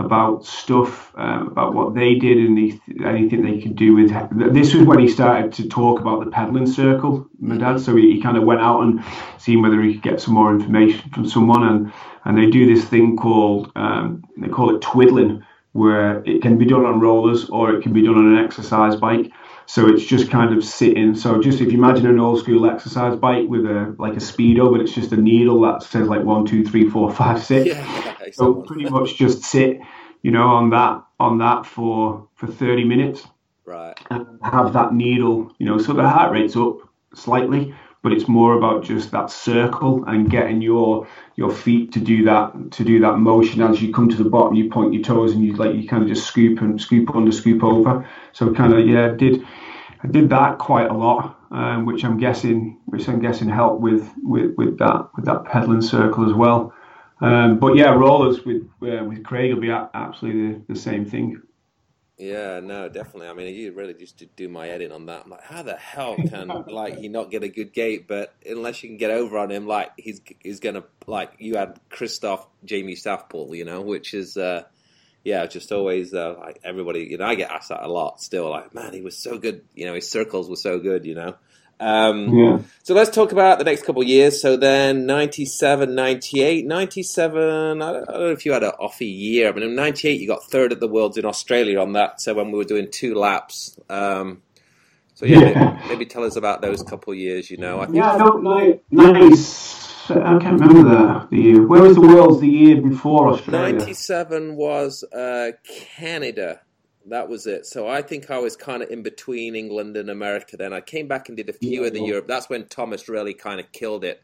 about 0.00 0.44
stuff 0.44 1.12
um, 1.16 1.48
about 1.48 1.74
what 1.74 1.94
they 1.94 2.14
did 2.14 2.38
and 2.38 2.58
he, 2.58 2.80
anything 3.04 3.42
they 3.42 3.60
could 3.60 3.76
do 3.76 3.94
with 3.94 4.10
this 4.52 4.74
was 4.74 4.86
when 4.86 4.98
he 4.98 5.08
started 5.08 5.52
to 5.52 5.68
talk 5.68 6.00
about 6.00 6.24
the 6.24 6.30
pedaling 6.30 6.66
circle 6.66 7.26
my 7.38 7.56
dad 7.56 7.80
so 7.80 7.94
he, 7.94 8.14
he 8.14 8.20
kind 8.20 8.36
of 8.36 8.44
went 8.44 8.60
out 8.60 8.82
and 8.82 9.04
seen 9.38 9.62
whether 9.62 9.80
he 9.82 9.94
could 9.94 10.02
get 10.02 10.20
some 10.20 10.34
more 10.34 10.50
information 10.50 11.08
from 11.10 11.28
someone 11.28 11.62
and 11.64 11.92
and 12.24 12.36
they 12.36 12.50
do 12.50 12.66
this 12.66 12.84
thing 12.84 13.16
called 13.16 13.70
um, 13.76 14.24
they 14.38 14.48
call 14.48 14.74
it 14.74 14.80
twiddling 14.80 15.44
where 15.72 16.22
it 16.24 16.42
can 16.42 16.58
be 16.58 16.64
done 16.64 16.84
on 16.84 17.00
rollers 17.00 17.48
or 17.50 17.74
it 17.74 17.82
can 17.82 17.92
be 17.92 18.02
done 18.02 18.16
on 18.16 18.36
an 18.36 18.44
exercise 18.44 18.96
bike. 18.96 19.30
So 19.70 19.86
it's 19.86 20.04
just 20.04 20.32
kind 20.32 20.52
of 20.52 20.64
sitting. 20.64 21.14
So 21.14 21.40
just 21.40 21.60
if 21.60 21.70
you 21.70 21.78
imagine 21.78 22.06
an 22.06 22.18
old 22.18 22.40
school 22.40 22.68
exercise 22.68 23.16
bike 23.16 23.48
with 23.48 23.64
a 23.66 23.94
like 24.00 24.14
a 24.14 24.16
speedo, 24.16 24.68
but 24.68 24.80
it's 24.80 24.92
just 24.92 25.12
a 25.12 25.16
needle 25.16 25.60
that 25.60 25.84
says 25.84 26.08
like 26.08 26.24
one, 26.24 26.44
two, 26.44 26.66
three, 26.66 26.90
four, 26.90 27.08
five, 27.14 27.40
six. 27.40 27.68
Yeah, 27.68 28.16
so 28.32 28.62
pretty 28.62 28.90
much 28.90 29.14
just 29.14 29.44
sit, 29.44 29.78
you 30.22 30.32
know, 30.32 30.48
on 30.48 30.70
that 30.70 31.04
on 31.20 31.38
that 31.38 31.66
for 31.66 32.26
for 32.34 32.48
thirty 32.48 32.82
minutes. 32.82 33.24
Right. 33.64 33.96
And 34.10 34.40
have 34.42 34.72
that 34.72 34.92
needle, 34.92 35.54
you 35.60 35.66
know, 35.66 35.78
so 35.78 35.92
the 35.92 36.08
heart 36.08 36.32
rate's 36.32 36.56
up 36.56 36.78
slightly, 37.14 37.72
but 38.02 38.12
it's 38.12 38.28
more 38.28 38.54
about 38.56 38.84
just 38.84 39.10
that 39.10 39.30
circle 39.30 40.04
and 40.06 40.30
getting 40.30 40.62
your 40.62 41.06
your 41.36 41.50
feet 41.50 41.92
to 41.92 42.00
do 42.00 42.24
that 42.24 42.70
to 42.72 42.84
do 42.84 43.00
that 43.00 43.18
motion. 43.18 43.62
As 43.62 43.82
you 43.82 43.92
come 43.92 44.08
to 44.08 44.16
the 44.16 44.28
bottom 44.28 44.54
you 44.54 44.70
point 44.70 44.94
your 44.94 45.02
toes 45.02 45.32
and 45.32 45.44
you 45.44 45.54
like 45.54 45.74
you 45.74 45.88
kind 45.88 46.02
of 46.02 46.08
just 46.08 46.26
scoop 46.26 46.60
and 46.60 46.80
scoop 46.80 47.14
under 47.14 47.32
scoop 47.32 47.62
over. 47.62 48.08
So 48.32 48.52
kind 48.54 48.72
of 48.72 48.86
yeah 48.86 49.08
did 49.08 49.42
I 50.02 50.08
did 50.08 50.30
that 50.30 50.58
quite 50.58 50.88
a 50.88 50.94
lot 50.94 51.40
um, 51.50 51.84
which 51.84 52.04
I'm 52.04 52.18
guessing 52.18 52.78
which 52.86 53.08
I'm 53.08 53.20
guessing 53.20 53.48
helped 53.48 53.80
with 53.80 54.10
with 54.22 54.54
with 54.56 54.78
that 54.78 55.10
with 55.16 55.24
that 55.26 55.44
pedaling 55.44 55.82
circle 55.82 56.28
as 56.28 56.34
well. 56.34 56.72
Um, 57.20 57.58
but 57.58 57.76
yeah, 57.76 57.90
rollers 57.90 58.44
with 58.44 58.62
uh, 58.82 59.04
with 59.04 59.24
Craig 59.24 59.52
will 59.52 59.60
be 59.60 59.70
absolutely 59.70 60.52
the, 60.52 60.72
the, 60.72 60.76
same 60.78 61.04
thing. 61.04 61.42
Yeah, 62.20 62.60
no, 62.60 62.90
definitely. 62.90 63.28
I 63.28 63.32
mean, 63.32 63.54
you 63.54 63.72
really 63.72 63.94
just 63.94 64.22
do 64.36 64.48
my 64.48 64.66
head 64.66 64.82
in 64.82 64.92
on 64.92 65.06
that. 65.06 65.22
I'm 65.24 65.30
like, 65.30 65.42
how 65.42 65.62
the 65.62 65.76
hell 65.76 66.16
can 66.16 66.48
like 66.66 66.98
he 66.98 67.08
not 67.08 67.30
get 67.30 67.42
a 67.42 67.48
good 67.48 67.72
gate? 67.72 68.06
But 68.06 68.34
unless 68.44 68.82
you 68.82 68.90
can 68.90 68.98
get 68.98 69.10
over 69.10 69.38
on 69.38 69.50
him, 69.50 69.66
like 69.66 69.92
he's 69.96 70.20
he's 70.40 70.60
gonna 70.60 70.84
like 71.06 71.32
you 71.38 71.56
had 71.56 71.80
Christoph 71.88 72.46
Jamie 72.62 72.94
Southpaw, 72.94 73.52
you 73.52 73.64
know, 73.64 73.80
which 73.80 74.14
is. 74.14 74.36
Uh, 74.36 74.64
yeah, 75.22 75.44
just 75.44 75.70
always 75.70 76.14
uh, 76.14 76.34
like 76.38 76.60
everybody. 76.64 77.00
You 77.00 77.18
know, 77.18 77.26
I 77.26 77.34
get 77.34 77.50
asked 77.50 77.68
that 77.68 77.82
a 77.82 77.92
lot. 77.92 78.22
Still, 78.22 78.48
like, 78.48 78.74
man, 78.74 78.94
he 78.94 79.02
was 79.02 79.18
so 79.18 79.36
good. 79.36 79.66
You 79.74 79.84
know, 79.84 79.92
his 79.92 80.10
circles 80.10 80.48
were 80.48 80.56
so 80.56 80.78
good. 80.78 81.04
You 81.04 81.14
know, 81.14 81.34
um, 81.80 82.36
yeah. 82.36 82.58
So 82.82 82.92
let's 82.94 83.10
talk 83.10 83.32
about 83.32 83.58
the 83.58 83.64
next 83.64 83.84
couple 83.84 84.02
of 84.02 84.08
years. 84.08 84.40
So 84.40 84.56
then 84.56 85.06
97, 85.06 85.94
98, 85.94 86.66
97, 86.66 87.82
I 87.82 87.92
don't, 87.92 88.08
I 88.08 88.12
don't 88.12 88.20
know 88.20 88.30
if 88.30 88.44
you 88.44 88.52
had 88.52 88.62
an 88.62 88.72
offy 88.78 89.10
year. 89.10 89.48
I 89.48 89.52
mean, 89.52 89.62
in 89.62 89.74
98, 89.74 90.20
you 90.20 90.26
got 90.26 90.44
third 90.44 90.72
at 90.72 90.80
the 90.80 90.88
Worlds 90.88 91.16
in 91.16 91.24
Australia 91.24 91.80
on 91.80 91.94
that. 91.94 92.20
So 92.20 92.34
when 92.34 92.52
we 92.52 92.58
were 92.58 92.64
doing 92.64 92.88
two 92.92 93.14
laps. 93.14 93.78
Um, 93.88 94.42
so 95.14 95.26
yeah, 95.26 95.40
yeah. 95.40 95.72
Maybe, 95.72 95.88
maybe, 95.88 96.06
tell 96.06 96.24
us 96.24 96.36
about 96.36 96.60
those 96.60 96.82
couple 96.82 97.12
of 97.12 97.18
years, 97.18 97.50
you 97.50 97.56
know. 97.56 97.80
I 97.80 97.86
think 97.86 97.96
yeah, 97.96 98.16
no, 98.16 98.36
no, 98.36 98.80
nice. 98.90 100.10
I 100.10 100.38
can't 100.38 100.60
remember 100.60 100.82
the, 100.82 101.28
the 101.30 101.36
year. 101.36 101.66
Where 101.66 101.82
was 101.82 101.94
the 101.94 102.02
Worlds 102.02 102.40
the 102.40 102.48
year 102.48 102.80
before 102.80 103.28
Australia? 103.28 103.78
97 103.78 104.56
was 104.56 105.04
uh, 105.04 105.52
Canada 105.96 106.60
that 107.10 107.28
was 107.28 107.46
it. 107.46 107.66
So 107.66 107.88
I 107.88 108.02
think 108.02 108.30
I 108.30 108.38
was 108.38 108.56
kind 108.56 108.82
of 108.82 108.90
in 108.90 109.02
between 109.02 109.54
England 109.54 109.96
and 109.96 110.08
America. 110.08 110.56
Then 110.56 110.72
I 110.72 110.80
came 110.80 111.08
back 111.08 111.28
and 111.28 111.36
did 111.36 111.48
a 111.48 111.52
few 111.52 111.82
yeah, 111.82 111.88
of 111.88 111.92
the 111.92 112.02
Europe. 112.02 112.26
That's 112.26 112.48
when 112.48 112.66
Thomas 112.66 113.08
really 113.08 113.34
kind 113.34 113.60
of 113.60 113.70
killed 113.72 114.04
it. 114.04 114.22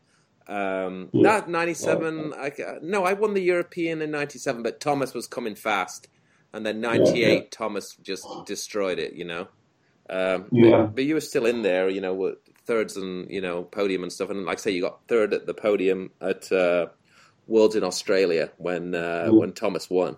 Um, 0.48 1.10
yeah. 1.12 1.40
That 1.40 1.48
ninety 1.48 1.74
seven. 1.74 2.32
I, 2.34 2.52
no, 2.80 3.04
I 3.04 3.14
won 3.14 3.34
the 3.34 3.42
European 3.42 4.00
in 4.02 4.10
ninety 4.12 4.38
seven, 4.38 4.62
but 4.62 4.80
Thomas 4.80 5.12
was 5.12 5.26
coming 5.26 5.56
fast, 5.56 6.06
and 6.52 6.64
then 6.64 6.80
ninety 6.80 7.24
eight, 7.24 7.42
yeah, 7.42 7.48
Thomas 7.50 7.96
just 8.02 8.26
destroyed 8.46 8.98
it. 8.98 9.14
You 9.14 9.24
know. 9.24 9.48
Um, 10.08 10.46
yeah. 10.52 10.82
But, 10.82 10.94
but, 10.94 11.04
you 11.04 11.14
were 11.14 11.20
still 11.20 11.46
in 11.46 11.62
there. 11.62 11.88
You 11.88 12.00
know, 12.00 12.14
with 12.14 12.36
thirds 12.64 12.96
and 12.96 13.28
you 13.28 13.40
know 13.40 13.64
podium 13.64 14.04
and 14.04 14.12
stuff. 14.12 14.30
And 14.30 14.44
like 14.44 14.58
I 14.58 14.60
say, 14.60 14.70
you 14.70 14.82
got 14.82 15.00
third 15.08 15.34
at 15.34 15.46
the 15.46 15.54
podium 15.54 16.12
at 16.20 16.50
uh, 16.52 16.86
Worlds 17.48 17.74
in 17.74 17.82
Australia 17.82 18.52
when 18.58 18.94
uh, 18.94 19.28
when 19.30 19.52
Thomas 19.52 19.90
won. 19.90 20.16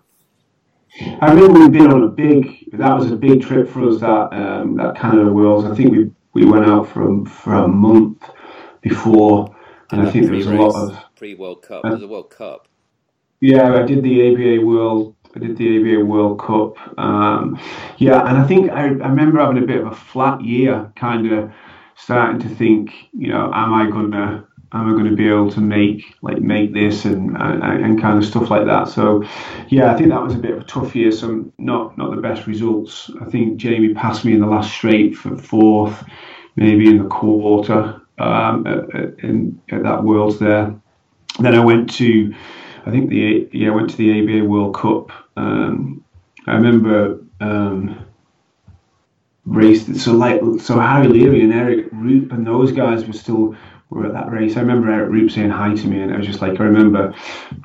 I 1.21 1.31
remember 1.31 1.59
we'd 1.59 1.71
been 1.71 1.91
on 1.91 2.03
a 2.03 2.07
big. 2.07 2.65
That 2.73 2.97
was 2.97 3.11
a 3.11 3.15
big 3.15 3.41
trip 3.41 3.69
for 3.69 3.87
us. 3.87 3.99
That 3.99 4.33
um, 4.33 4.75
that 4.77 4.95
Canada 4.95 5.31
Worlds. 5.31 5.65
I 5.69 5.75
think 5.75 5.91
we 5.91 6.11
we 6.33 6.45
went 6.45 6.65
out 6.65 6.87
for 6.87 7.25
for 7.25 7.53
a 7.53 7.67
month 7.67 8.29
before, 8.81 9.55
and, 9.91 10.01
I 10.01 10.11
think 10.11 10.25
there 10.25 10.35
was 10.35 10.47
a 10.47 10.53
lot 10.53 10.75
of 10.75 11.15
pre 11.15 11.35
World 11.35 11.61
Cup. 11.61 11.85
Uh, 11.85 11.97
a 11.97 12.07
World 12.07 12.29
Cup. 12.29 12.67
Yeah, 13.39 13.73
I 13.75 13.83
did 13.83 14.03
the 14.03 14.33
ABA 14.33 14.65
World. 14.65 15.15
I 15.35 15.39
did 15.39 15.57
the 15.57 15.77
ABA 15.77 16.05
World 16.05 16.39
Cup. 16.39 16.99
Um, 16.99 17.59
yeah, 17.97 18.27
and 18.27 18.37
I 18.37 18.47
think 18.47 18.71
I, 18.71 18.83
I 18.83 18.87
remember 18.87 19.39
having 19.39 19.63
a 19.63 19.65
bit 19.65 19.81
of 19.81 19.87
a 19.87 19.95
flat 19.95 20.43
year, 20.43 20.91
kind 20.95 21.31
of 21.31 21.51
starting 21.95 22.39
to 22.39 22.49
think, 22.55 22.91
you 23.13 23.27
know, 23.27 23.51
am 23.53 23.73
I 23.73 23.89
gonna 23.89 24.47
am 24.71 24.87
I 24.87 24.91
going 24.91 25.09
to 25.09 25.15
be 25.15 25.27
able 25.27 25.51
to 25.51 25.61
make 25.61 26.15
like 26.21 26.39
make 26.39 26.73
this 26.73 27.05
and, 27.05 27.35
and, 27.37 27.63
and 27.63 28.01
kind 28.01 28.17
of 28.17 28.25
stuff 28.25 28.49
like 28.49 28.65
that. 28.65 28.87
So 28.87 29.23
yeah, 29.69 29.91
I 29.91 29.97
think 29.97 30.09
that 30.09 30.21
was 30.21 30.35
a 30.35 30.37
bit 30.37 30.51
of 30.51 30.59
a 30.59 30.63
tough 30.63 30.95
year. 30.95 31.11
So 31.11 31.51
not 31.57 31.97
not 31.97 32.15
the 32.15 32.21
best 32.21 32.47
results. 32.47 33.09
I 33.21 33.25
think 33.25 33.57
Jamie 33.57 33.93
passed 33.93 34.25
me 34.25 34.33
in 34.33 34.39
the 34.39 34.47
last 34.47 34.71
straight 34.71 35.15
for 35.15 35.35
fourth, 35.37 36.03
maybe 36.55 36.87
in 36.87 36.99
the 37.01 37.09
quarter 37.09 37.99
um, 38.19 38.67
at, 38.67 39.19
in, 39.23 39.59
at 39.69 39.83
that 39.83 40.03
Worlds 40.03 40.39
there. 40.39 40.75
Then 41.39 41.55
I 41.55 41.63
went 41.63 41.89
to, 41.95 42.33
I 42.85 42.91
think 42.91 43.09
the 43.09 43.49
yeah 43.51 43.69
I 43.69 43.75
went 43.75 43.89
to 43.91 43.97
the 43.97 44.21
ABA 44.21 44.45
World 44.45 44.75
Cup. 44.75 45.11
Um, 45.35 46.03
I 46.47 46.53
remember. 46.53 47.23
Um, 47.39 48.05
so 49.95 50.13
like 50.13 50.41
so 50.59 50.79
Harry 50.79 51.07
Leary 51.07 51.41
and 51.41 51.51
Eric 51.51 51.87
Rupe 51.91 52.31
and 52.31 52.45
those 52.45 52.71
guys 52.71 53.05
were 53.05 53.13
still 53.13 53.55
were 53.89 54.05
at 54.05 54.13
that 54.13 54.31
race. 54.31 54.55
I 54.55 54.61
remember 54.61 54.91
Eric 54.91 55.09
Rupe 55.09 55.31
saying 55.31 55.49
hi 55.49 55.73
to 55.73 55.87
me, 55.87 56.01
and 56.01 56.13
I 56.13 56.17
was 56.17 56.27
just 56.27 56.41
like, 56.41 56.59
I 56.59 56.63
remember 56.63 57.13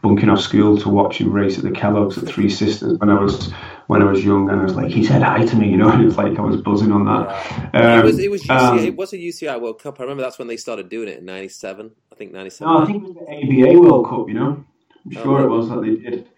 bunking 0.02 0.30
off 0.30 0.40
school 0.40 0.78
to 0.78 0.88
watch 0.88 1.18
him 1.18 1.30
race 1.30 1.58
at 1.58 1.64
the 1.64 1.70
Kellogg's 1.70 2.16
at 2.16 2.26
Three 2.26 2.48
Sisters 2.48 2.98
when 2.98 3.10
I 3.10 3.20
was 3.20 3.52
when 3.88 4.00
I 4.00 4.10
was 4.10 4.24
young, 4.24 4.48
and 4.48 4.60
I 4.60 4.64
was 4.64 4.74
like, 4.74 4.90
he 4.90 5.04
said 5.04 5.22
hi 5.22 5.44
to 5.44 5.56
me, 5.56 5.68
you 5.68 5.76
know, 5.76 5.88
and 5.92 6.04
it's 6.04 6.16
like 6.16 6.38
I 6.38 6.42
was 6.42 6.60
buzzing 6.60 6.92
on 6.92 7.04
that. 7.04 7.74
Um, 7.74 8.00
it 8.00 8.04
was 8.04 8.18
it 8.18 8.30
was 8.30 8.42
UCI, 8.42 8.58
um, 8.58 8.78
it 8.78 8.96
was 8.96 9.12
a 9.12 9.18
UCI 9.18 9.60
World 9.60 9.82
Cup. 9.82 10.00
I 10.00 10.04
remember 10.04 10.22
that's 10.22 10.38
when 10.38 10.48
they 10.48 10.56
started 10.56 10.88
doing 10.88 11.08
it 11.08 11.18
in 11.18 11.26
'97. 11.26 11.90
I 12.10 12.14
think 12.14 12.32
'97. 12.32 12.72
No, 12.72 12.82
I 12.82 12.86
think 12.86 13.02
it 13.02 13.06
was 13.06 13.14
the 13.14 13.70
ABA 13.70 13.80
World 13.80 14.08
Cup. 14.08 14.28
You 14.28 14.34
know, 14.34 14.64
I'm 15.04 15.18
oh, 15.18 15.22
sure 15.22 15.40
oh, 15.40 15.44
it 15.44 15.48
was 15.48 15.68
that 15.68 15.82
they 15.82 15.96
did. 15.96 16.28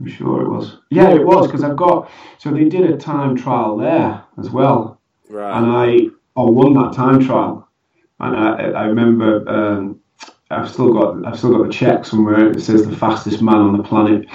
I'm 0.00 0.08
sure 0.08 0.42
it 0.42 0.48
was. 0.48 0.78
Yeah, 0.90 1.10
it 1.10 1.24
was 1.24 1.46
because 1.46 1.62
I've 1.62 1.76
got 1.76 2.10
so 2.38 2.50
they 2.50 2.64
did 2.64 2.90
a 2.90 2.96
time 2.96 3.36
trial 3.36 3.76
there 3.76 4.24
as 4.38 4.50
well, 4.50 5.00
right. 5.28 5.56
and 5.56 5.70
I 5.70 6.40
I 6.40 6.42
won 6.42 6.74
that 6.74 6.94
time 6.96 7.24
trial 7.24 7.69
and 8.20 8.36
I, 8.36 8.70
I 8.70 8.84
remember 8.84 9.48
um, 9.48 10.00
I've 10.50 10.70
still 10.70 10.92
got 10.92 11.26
I've 11.26 11.38
still 11.38 11.56
got 11.56 11.66
the 11.66 11.72
check 11.72 12.04
somewhere. 12.04 12.50
It 12.50 12.60
says 12.60 12.86
the 12.86 12.96
fastest 12.96 13.42
man 13.42 13.56
on 13.56 13.76
the 13.76 13.82
planet, 13.82 14.26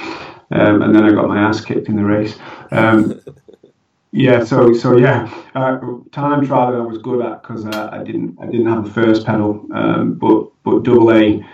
um, 0.52 0.82
and 0.82 0.96
then 0.96 1.04
I 1.04 1.12
got 1.12 1.28
my 1.28 1.40
ass 1.40 1.62
kicked 1.62 1.90
in 1.90 1.96
the 1.96 2.04
race. 2.04 2.38
Um, 2.72 3.22
yeah, 4.12 4.44
so 4.44 4.74
so 4.74 4.98
yeah, 4.98 5.30
uh, 5.56 5.80
time 6.12 6.46
trial 6.46 6.76
I 6.76 6.86
was 6.86 7.00
good 7.00 7.26
at 7.26 7.42
because 7.42 7.66
uh, 7.66 7.90
I 7.92 8.04
didn't 8.04 8.38
I 8.42 8.46
didn't 8.46 8.68
have 8.68 8.86
the 8.86 8.92
first 8.92 9.26
pedal, 9.26 9.66
um, 9.74 10.16
but 10.16 10.48
but 10.64 10.84
double 10.84 11.12
A 11.12 11.46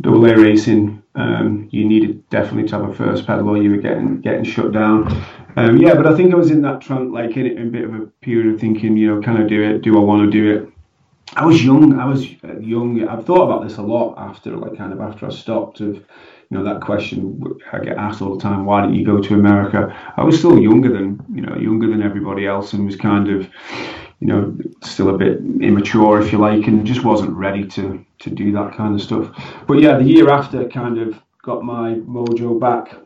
double 0.00 0.24
A 0.26 0.36
racing 0.36 1.00
um, 1.14 1.68
you 1.70 1.84
needed 1.84 2.28
definitely 2.30 2.68
to 2.68 2.78
have 2.78 2.88
a 2.88 2.94
first 2.94 3.26
pedal 3.26 3.48
or 3.48 3.62
you 3.62 3.70
were 3.70 3.76
getting 3.78 4.20
getting 4.20 4.44
shut 4.44 4.72
down. 4.72 5.12
Um, 5.56 5.78
yeah, 5.78 5.94
but 5.94 6.06
I 6.06 6.16
think 6.16 6.32
I 6.32 6.36
was 6.36 6.50
in 6.50 6.62
that 6.62 6.80
trunk 6.80 7.12
like 7.12 7.36
in, 7.36 7.46
in 7.46 7.68
a 7.68 7.70
bit 7.70 7.84
of 7.84 7.94
a 7.94 8.06
period 8.22 8.54
of 8.54 8.60
thinking, 8.60 8.96
you 8.96 9.14
know, 9.14 9.20
can 9.20 9.36
I 9.36 9.46
do 9.46 9.62
it? 9.62 9.82
Do 9.82 9.98
I 9.98 10.00
want 10.00 10.24
to 10.24 10.30
do 10.30 10.56
it? 10.56 10.72
I 11.36 11.46
was 11.46 11.64
young. 11.64 11.98
I 11.98 12.06
was 12.06 12.26
uh, 12.44 12.58
young. 12.58 13.06
I've 13.06 13.24
thought 13.24 13.44
about 13.44 13.62
this 13.66 13.78
a 13.78 13.82
lot 13.82 14.16
after, 14.18 14.56
like, 14.56 14.76
kind 14.76 14.92
of 14.92 15.00
after 15.00 15.26
I 15.26 15.30
stopped. 15.30 15.80
Of, 15.80 15.94
you 15.96 16.58
know, 16.58 16.64
that 16.64 16.80
question 16.80 17.40
I 17.72 17.78
get 17.78 17.96
asked 17.96 18.20
all 18.20 18.34
the 18.34 18.42
time. 18.42 18.64
Why 18.64 18.80
didn't 18.80 18.96
you 18.96 19.06
go 19.06 19.20
to 19.20 19.34
America? 19.34 19.96
I 20.16 20.24
was 20.24 20.38
still 20.38 20.58
younger 20.58 20.92
than, 20.92 21.24
you 21.32 21.42
know, 21.42 21.56
younger 21.56 21.88
than 21.88 22.02
everybody 22.02 22.46
else, 22.46 22.72
and 22.72 22.84
was 22.84 22.96
kind 22.96 23.28
of, 23.28 23.48
you 24.18 24.26
know, 24.26 24.56
still 24.82 25.14
a 25.14 25.18
bit 25.18 25.38
immature, 25.60 26.20
if 26.20 26.32
you 26.32 26.38
like, 26.38 26.66
and 26.66 26.84
just 26.84 27.04
wasn't 27.04 27.32
ready 27.32 27.64
to 27.68 28.04
to 28.18 28.30
do 28.30 28.52
that 28.52 28.74
kind 28.76 28.94
of 28.94 29.00
stuff. 29.00 29.30
But 29.66 29.80
yeah, 29.80 29.96
the 29.96 30.04
year 30.04 30.30
after, 30.30 30.68
kind 30.68 30.98
of 30.98 31.22
got 31.42 31.64
my 31.64 31.94
mojo 31.94 32.58
back. 32.58 32.96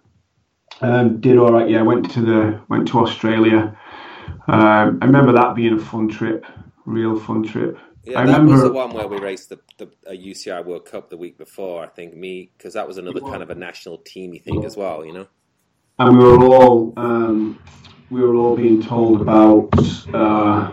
Um, 0.80 1.20
did 1.20 1.36
all 1.36 1.52
right. 1.52 1.68
Yeah, 1.68 1.82
went 1.82 2.10
to 2.12 2.20
the 2.20 2.60
went 2.68 2.88
to 2.88 2.98
Australia. 3.00 3.76
Um, 4.48 4.98
I 5.02 5.04
remember 5.04 5.32
that 5.32 5.54
being 5.54 5.74
a 5.74 5.78
fun 5.78 6.08
trip, 6.08 6.46
real 6.86 7.20
fun 7.20 7.42
trip. 7.42 7.78
Yeah, 8.04 8.20
I 8.20 8.26
that 8.26 8.32
remember, 8.32 8.52
was 8.52 8.62
the 8.62 8.72
one 8.72 8.92
where 8.92 9.08
we 9.08 9.18
raced 9.18 9.48
the, 9.48 9.60
the 9.78 9.86
UCI 10.06 10.64
World 10.64 10.84
Cup 10.84 11.08
the 11.08 11.16
week 11.16 11.38
before. 11.38 11.82
I 11.82 11.88
think 11.88 12.14
me 12.14 12.50
because 12.56 12.74
that 12.74 12.86
was 12.86 12.98
another 12.98 13.20
kind 13.20 13.42
of 13.42 13.50
a 13.50 13.54
national 13.54 13.98
teamy 13.98 14.42
thing 14.42 14.64
as 14.64 14.76
well. 14.76 15.04
You 15.04 15.12
know, 15.12 15.26
and 15.98 16.18
we 16.18 16.24
were 16.24 16.44
all 16.44 16.92
um, 16.96 17.58
we 18.10 18.20
were 18.20 18.34
all 18.34 18.56
being 18.56 18.82
told 18.82 19.22
about 19.22 19.70
uh, 20.12 20.70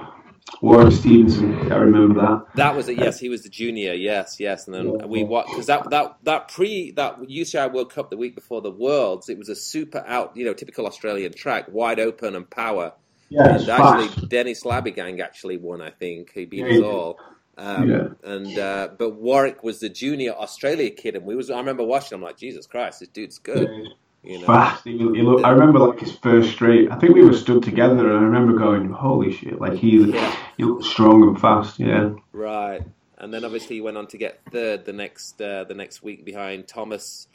Warwick 0.61 0.93
Stevenson. 0.93 1.71
I 1.71 1.77
remember 1.77 2.19
that. 2.21 2.45
That 2.55 2.75
was 2.75 2.89
it. 2.89 2.97
Yes, 2.97 3.19
he 3.19 3.29
was 3.29 3.43
the 3.43 3.49
junior. 3.49 3.93
Yes, 3.93 4.39
yes, 4.39 4.67
and 4.67 4.75
then 4.75 4.99
yeah. 4.99 5.05
we 5.05 5.23
what 5.23 5.47
because 5.47 5.67
that 5.67 5.89
that 5.89 6.17
that 6.23 6.49
pre 6.49 6.91
that 6.91 7.21
UCI 7.21 7.71
World 7.71 7.93
Cup 7.93 8.09
the 8.09 8.17
week 8.17 8.36
before 8.36 8.61
the 8.61 8.71
Worlds, 8.71 9.29
it 9.29 9.38
was 9.38 9.47
a 9.47 9.55
super 9.55 10.03
out 10.05 10.36
you 10.36 10.43
know 10.43 10.53
typical 10.53 10.86
Australian 10.86 11.34
track, 11.34 11.67
wide 11.69 11.99
open 11.99 12.36
and 12.36 12.49
power 12.49 12.93
yeah, 13.32 13.55
and 13.55 13.69
actually, 13.69 14.27
Dennis 14.27 14.63
Labuschagne 14.63 15.21
actually 15.21 15.57
won. 15.57 15.82
I 15.82 15.89
think 15.89 16.34
he 16.34 16.45
beat 16.45 16.67
yeah, 16.67 16.77
us 16.77 16.84
all. 16.84 17.17
Um, 17.57 17.89
yeah. 17.89 18.07
And 18.23 18.59
uh, 18.59 18.89
but 18.97 19.15
Warwick 19.15 19.63
was 19.63 19.79
the 19.79 19.89
junior 19.89 20.34
Australia 20.34 20.89
kid, 20.89 21.15
and 21.15 21.25
we 21.25 21.36
was. 21.36 21.49
I 21.49 21.57
remember 21.57 21.84
watching. 21.84 22.15
I'm 22.15 22.21
like, 22.21 22.38
Jesus 22.38 22.67
Christ, 22.67 22.99
this 22.99 23.09
dude's 23.09 23.39
good. 23.39 23.69
Yeah. 23.71 23.89
You 24.23 24.39
know? 24.39 24.45
Fast. 24.45 24.84
He, 24.84 24.97
he 24.97 25.21
looked, 25.23 25.45
I 25.45 25.49
remember 25.49 25.79
like 25.79 25.99
his 25.99 26.15
first 26.17 26.51
straight. 26.51 26.91
I 26.91 26.99
think 26.99 27.15
we 27.15 27.23
were 27.23 27.34
stood 27.34 27.63
together, 27.63 28.11
and 28.11 28.17
I 28.17 28.21
remember 28.21 28.57
going, 28.57 28.89
"Holy 28.89 29.32
shit!" 29.32 29.59
Like 29.59 29.73
he, 29.73 29.97
yeah. 30.11 30.36
he 30.57 30.63
looked 30.63 30.84
strong 30.84 31.23
and 31.23 31.39
fast. 31.39 31.79
Yeah. 31.79 32.11
Right. 32.34 32.82
And 33.17 33.34
then 33.34 33.45
obviously 33.45 33.75
he 33.77 33.82
went 33.82 33.97
on 33.97 34.07
to 34.07 34.17
get 34.17 34.41
third 34.51 34.84
the 34.84 34.93
next 34.93 35.39
uh, 35.41 35.63
the 35.63 35.75
next 35.75 36.03
week 36.03 36.25
behind 36.25 36.67
Thomas 36.67 37.27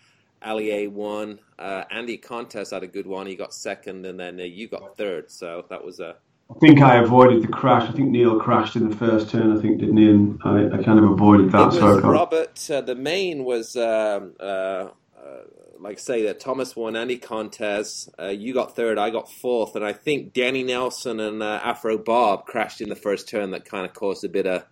Allier 0.47 0.89
won. 0.89 1.41
Uh, 1.59 1.85
Andy 1.91 2.17
Contes 2.17 2.71
had 2.71 2.83
a 2.83 2.87
good 2.87 3.07
one. 3.07 3.27
He 3.27 3.35
got 3.35 3.53
second, 3.53 4.07
and 4.07 4.19
then 4.19 4.41
uh, 4.41 4.45
you 4.45 4.69
got 4.69 4.97
third. 4.97 5.31
So 5.31 5.67
that 5.69 5.85
was 5.85 6.01
a. 6.01 6.17
I 6.49 6.59
think 6.61 6.81
I 6.81 6.99
avoided 6.99 7.43
the 7.43 7.49
crash. 7.49 7.89
I 7.89 7.93
think 7.93 8.11
Neil 8.11 8.39
crashed 8.39 8.77
in 8.77 8.89
the 8.89 8.97
first 8.97 9.31
turn. 9.31 9.57
I 9.57 9.61
think 9.61 9.81
didn't 9.81 9.97
he? 9.97 10.09
And 10.09 10.41
I, 10.45 10.79
I 10.79 10.83
kind 10.83 11.01
of 11.01 11.11
avoided 11.11 11.51
that. 11.51 11.73
So 11.73 12.01
Robert. 12.01 12.71
Uh, 12.71 12.81
the 12.81 12.95
main 12.95 13.45
was. 13.45 13.77
Um, 13.77 14.35
uh, 14.41 14.89
uh, 15.27 15.43
like 15.79 15.99
say 15.99 16.23
that 16.23 16.41
Thomas 16.41 16.75
won 16.75 16.97
Andy 16.97 17.19
Contes, 17.19 18.09
uh, 18.19 18.29
you 18.29 18.55
got 18.55 18.75
third, 18.75 18.97
I 18.97 19.11
got 19.11 19.31
fourth, 19.31 19.77
and 19.77 19.85
I 19.85 19.93
think 19.93 20.33
Danny 20.33 20.63
Nelson 20.63 21.21
and 21.21 21.43
Afro 21.43 21.99
Bob 21.99 22.47
crashed 22.47 22.81
in 22.81 22.89
the 22.89 22.97
first 22.97 23.29
turn. 23.29 23.51
That 23.51 23.67
kind 23.67 23.85
of 23.85 23.93
caused 23.93 24.25
a 24.25 24.29
bit 24.29 24.47
of 24.47 24.65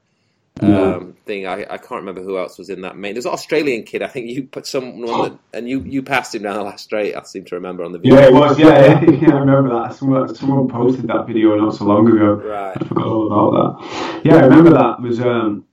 um, 0.61 1.15
thing. 1.27 1.47
I, 1.47 1.63
I 1.63 1.79
can't 1.79 2.01
remember 2.03 2.23
who 2.23 2.39
else 2.39 2.59
was 2.59 2.71
in 2.71 2.83
that 2.83 2.97
main. 2.97 3.15
There's 3.15 3.27
an 3.27 3.33
Australian 3.33 3.83
kid. 3.83 4.03
I 4.03 4.09
think 4.09 4.31
you 4.31 4.45
put 4.45 4.67
someone 4.67 5.01
that, 5.01 5.39
and 5.53 5.69
you, 5.69 5.81
you 5.81 6.03
passed 6.03 6.35
him 6.35 6.43
down 6.43 6.57
the 6.57 6.63
last 6.63 6.85
straight. 6.85 7.15
I 7.15 7.23
seem 7.25 7.45
to 7.47 7.55
remember 7.57 7.85
on 7.85 7.93
the 7.93 7.99
video. 7.99 8.17
Yeah, 8.17 8.27
it 8.27 8.33
was. 8.33 8.59
Yeah, 8.59 9.01
yeah, 9.11 9.35
I 9.35 9.39
remember 9.39 9.71
that. 9.71 9.95
Someone, 9.95 10.35
someone 10.35 10.69
posted 10.69 11.09
that 11.09 11.27
video 11.27 11.57
not 11.57 11.75
so 11.75 11.85
long 11.85 12.09
ago. 12.09 12.35
Right. 12.35 12.77
I 12.81 12.85
forgot 12.85 13.07
all 13.07 13.27
about 13.27 13.81
that. 13.81 14.25
Yeah, 14.25 14.37
I 14.37 14.41
remember 14.45 14.71
that 14.71 14.97
it 14.99 15.03
was. 15.03 15.21
Um, 15.21 15.65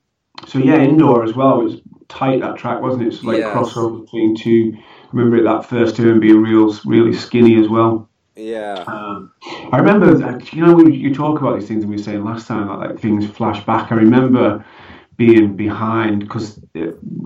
so 0.48 0.58
yeah, 0.58 0.78
indoor 0.78 1.24
as 1.24 1.36
well. 1.36 1.62
It 1.62 1.64
was 1.66 1.82
tight 2.08 2.42
that 2.42 2.58
track, 2.58 2.82
wasn't 2.82 3.08
it? 3.08 3.14
So 3.14 3.28
like 3.28 3.38
Yes. 3.38 3.56
crossover 3.56 4.02
between 4.04 4.36
two. 4.36 4.74
I 4.76 5.08
remember 5.12 5.38
it 5.38 5.44
that 5.44 5.70
first 5.70 5.98
turn 5.98 6.20
being 6.20 6.42
real, 6.42 6.74
really 6.86 7.14
skinny 7.14 7.60
as 7.60 7.68
well. 7.68 8.10
Yeah. 8.36 8.84
Um, 8.88 9.32
I 9.72 9.78
remember, 9.78 10.24
uh, 10.24 10.40
you 10.52 10.66
know, 10.66 10.76
we, 10.76 10.96
you 10.96 11.14
talk 11.14 11.40
about 11.40 11.60
these 11.60 11.68
things, 11.68 11.84
and 11.84 11.90
we 11.90 11.98
were 11.98 12.04
saying 12.04 12.24
last 12.24 12.48
time 12.48 12.68
that 12.68 12.80
like 12.80 13.00
things 13.00 13.30
flash 13.30 13.66
back. 13.66 13.92
I 13.92 13.96
remember 13.96 14.66
being 15.18 15.56
behind 15.56 16.22
because 16.22 16.60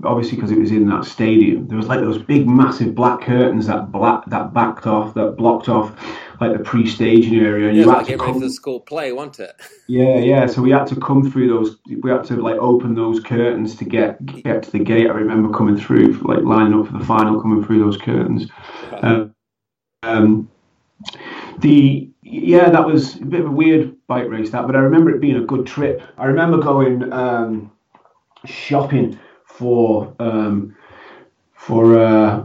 obviously 0.04 0.36
because 0.36 0.50
it 0.50 0.58
was 0.58 0.70
in 0.70 0.86
that 0.88 1.04
stadium, 1.04 1.66
there 1.68 1.78
was 1.78 1.86
like 1.86 2.00
those 2.00 2.18
big, 2.18 2.46
massive 2.46 2.94
black 2.94 3.22
curtains 3.22 3.66
that 3.68 3.90
black 3.90 4.26
that 4.26 4.52
backed 4.52 4.86
off, 4.86 5.14
that 5.14 5.36
blocked 5.36 5.68
off 5.68 5.96
like 6.40 6.52
the 6.52 6.58
pre-staging 6.58 7.36
area, 7.36 7.68
and 7.68 7.76
Yeah, 7.76 7.84
you 7.84 7.88
like 7.88 8.06
to 8.06 8.18
come. 8.18 8.34
for 8.34 8.40
the 8.40 8.50
school 8.50 8.80
play, 8.80 9.12
wasn't 9.12 9.40
it? 9.40 9.52
Yeah, 9.88 10.18
yeah. 10.18 10.46
So 10.46 10.62
we 10.62 10.72
had 10.72 10.88
to 10.88 10.96
come 10.96 11.30
through 11.30 11.48
those. 11.48 11.76
We 12.02 12.10
had 12.10 12.24
to 12.24 12.36
like 12.42 12.56
open 12.56 12.96
those 12.96 13.20
curtains 13.20 13.76
to 13.76 13.84
get 13.84 14.24
get 14.42 14.64
to 14.64 14.70
the 14.72 14.80
gate. 14.80 15.08
I 15.08 15.14
remember 15.14 15.56
coming 15.56 15.76
through, 15.76 16.14
like 16.24 16.42
lining 16.42 16.76
up 16.78 16.88
for 16.88 16.98
the 16.98 17.04
final, 17.04 17.40
coming 17.40 17.64
through 17.64 17.78
those 17.84 17.96
curtains. 17.96 18.50
Um, 18.90 19.32
um, 20.02 20.50
the 21.60 22.10
yeah, 22.22 22.70
that 22.70 22.86
was 22.86 23.16
a 23.16 23.24
bit 23.24 23.40
of 23.40 23.46
a 23.46 23.50
weird 23.50 23.96
bike 24.08 24.28
race 24.28 24.50
that, 24.50 24.66
but 24.66 24.76
I 24.76 24.80
remember 24.80 25.10
it 25.10 25.20
being 25.20 25.36
a 25.36 25.44
good 25.46 25.66
trip. 25.66 26.02
I 26.18 26.26
remember 26.26 26.58
going 26.58 27.12
um, 27.12 27.72
shopping 28.46 29.18
for 29.46 30.14
um, 30.20 30.76
for 31.54 31.98
uh, 31.98 32.44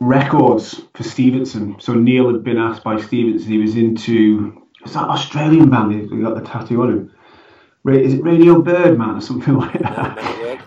records 0.00 0.82
for 0.94 1.02
Stevenson. 1.02 1.76
So 1.80 1.94
Neil 1.94 2.32
had 2.32 2.44
been 2.44 2.58
asked 2.58 2.84
by 2.84 3.00
Stevenson. 3.00 3.50
He 3.50 3.58
was 3.58 3.76
into 3.76 4.62
is 4.84 4.94
that 4.94 5.08
Australian 5.08 5.70
band? 5.70 5.92
He 5.92 6.22
got 6.22 6.34
the 6.36 6.42
tattoo 6.42 6.82
on 6.82 6.90
him. 6.90 7.14
Ra- 7.84 7.94
Is 7.94 8.14
it 8.14 8.22
Radio 8.24 8.62
Birdman 8.62 9.16
or 9.16 9.20
something 9.20 9.54
like 9.58 9.78
that? 9.80 10.18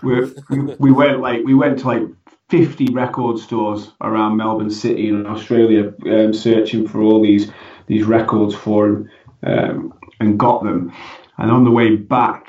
we 0.02 0.32
we, 0.50 0.60
we 0.78 0.92
went 0.92 1.20
like 1.20 1.44
we 1.44 1.54
went 1.54 1.78
to 1.80 1.86
like 1.86 2.02
50 2.54 2.92
record 2.92 3.36
stores 3.40 3.90
around 4.00 4.36
Melbourne 4.36 4.70
City 4.70 5.08
in 5.08 5.26
Australia, 5.26 5.92
um, 6.06 6.32
searching 6.32 6.86
for 6.86 7.02
all 7.02 7.20
these 7.20 7.50
these 7.88 8.04
records 8.04 8.54
for 8.54 8.86
him, 8.86 9.10
um, 9.42 9.94
and 10.20 10.38
got 10.38 10.62
them. 10.62 10.92
And 11.36 11.50
on 11.50 11.64
the 11.64 11.72
way 11.72 11.96
back, 11.96 12.46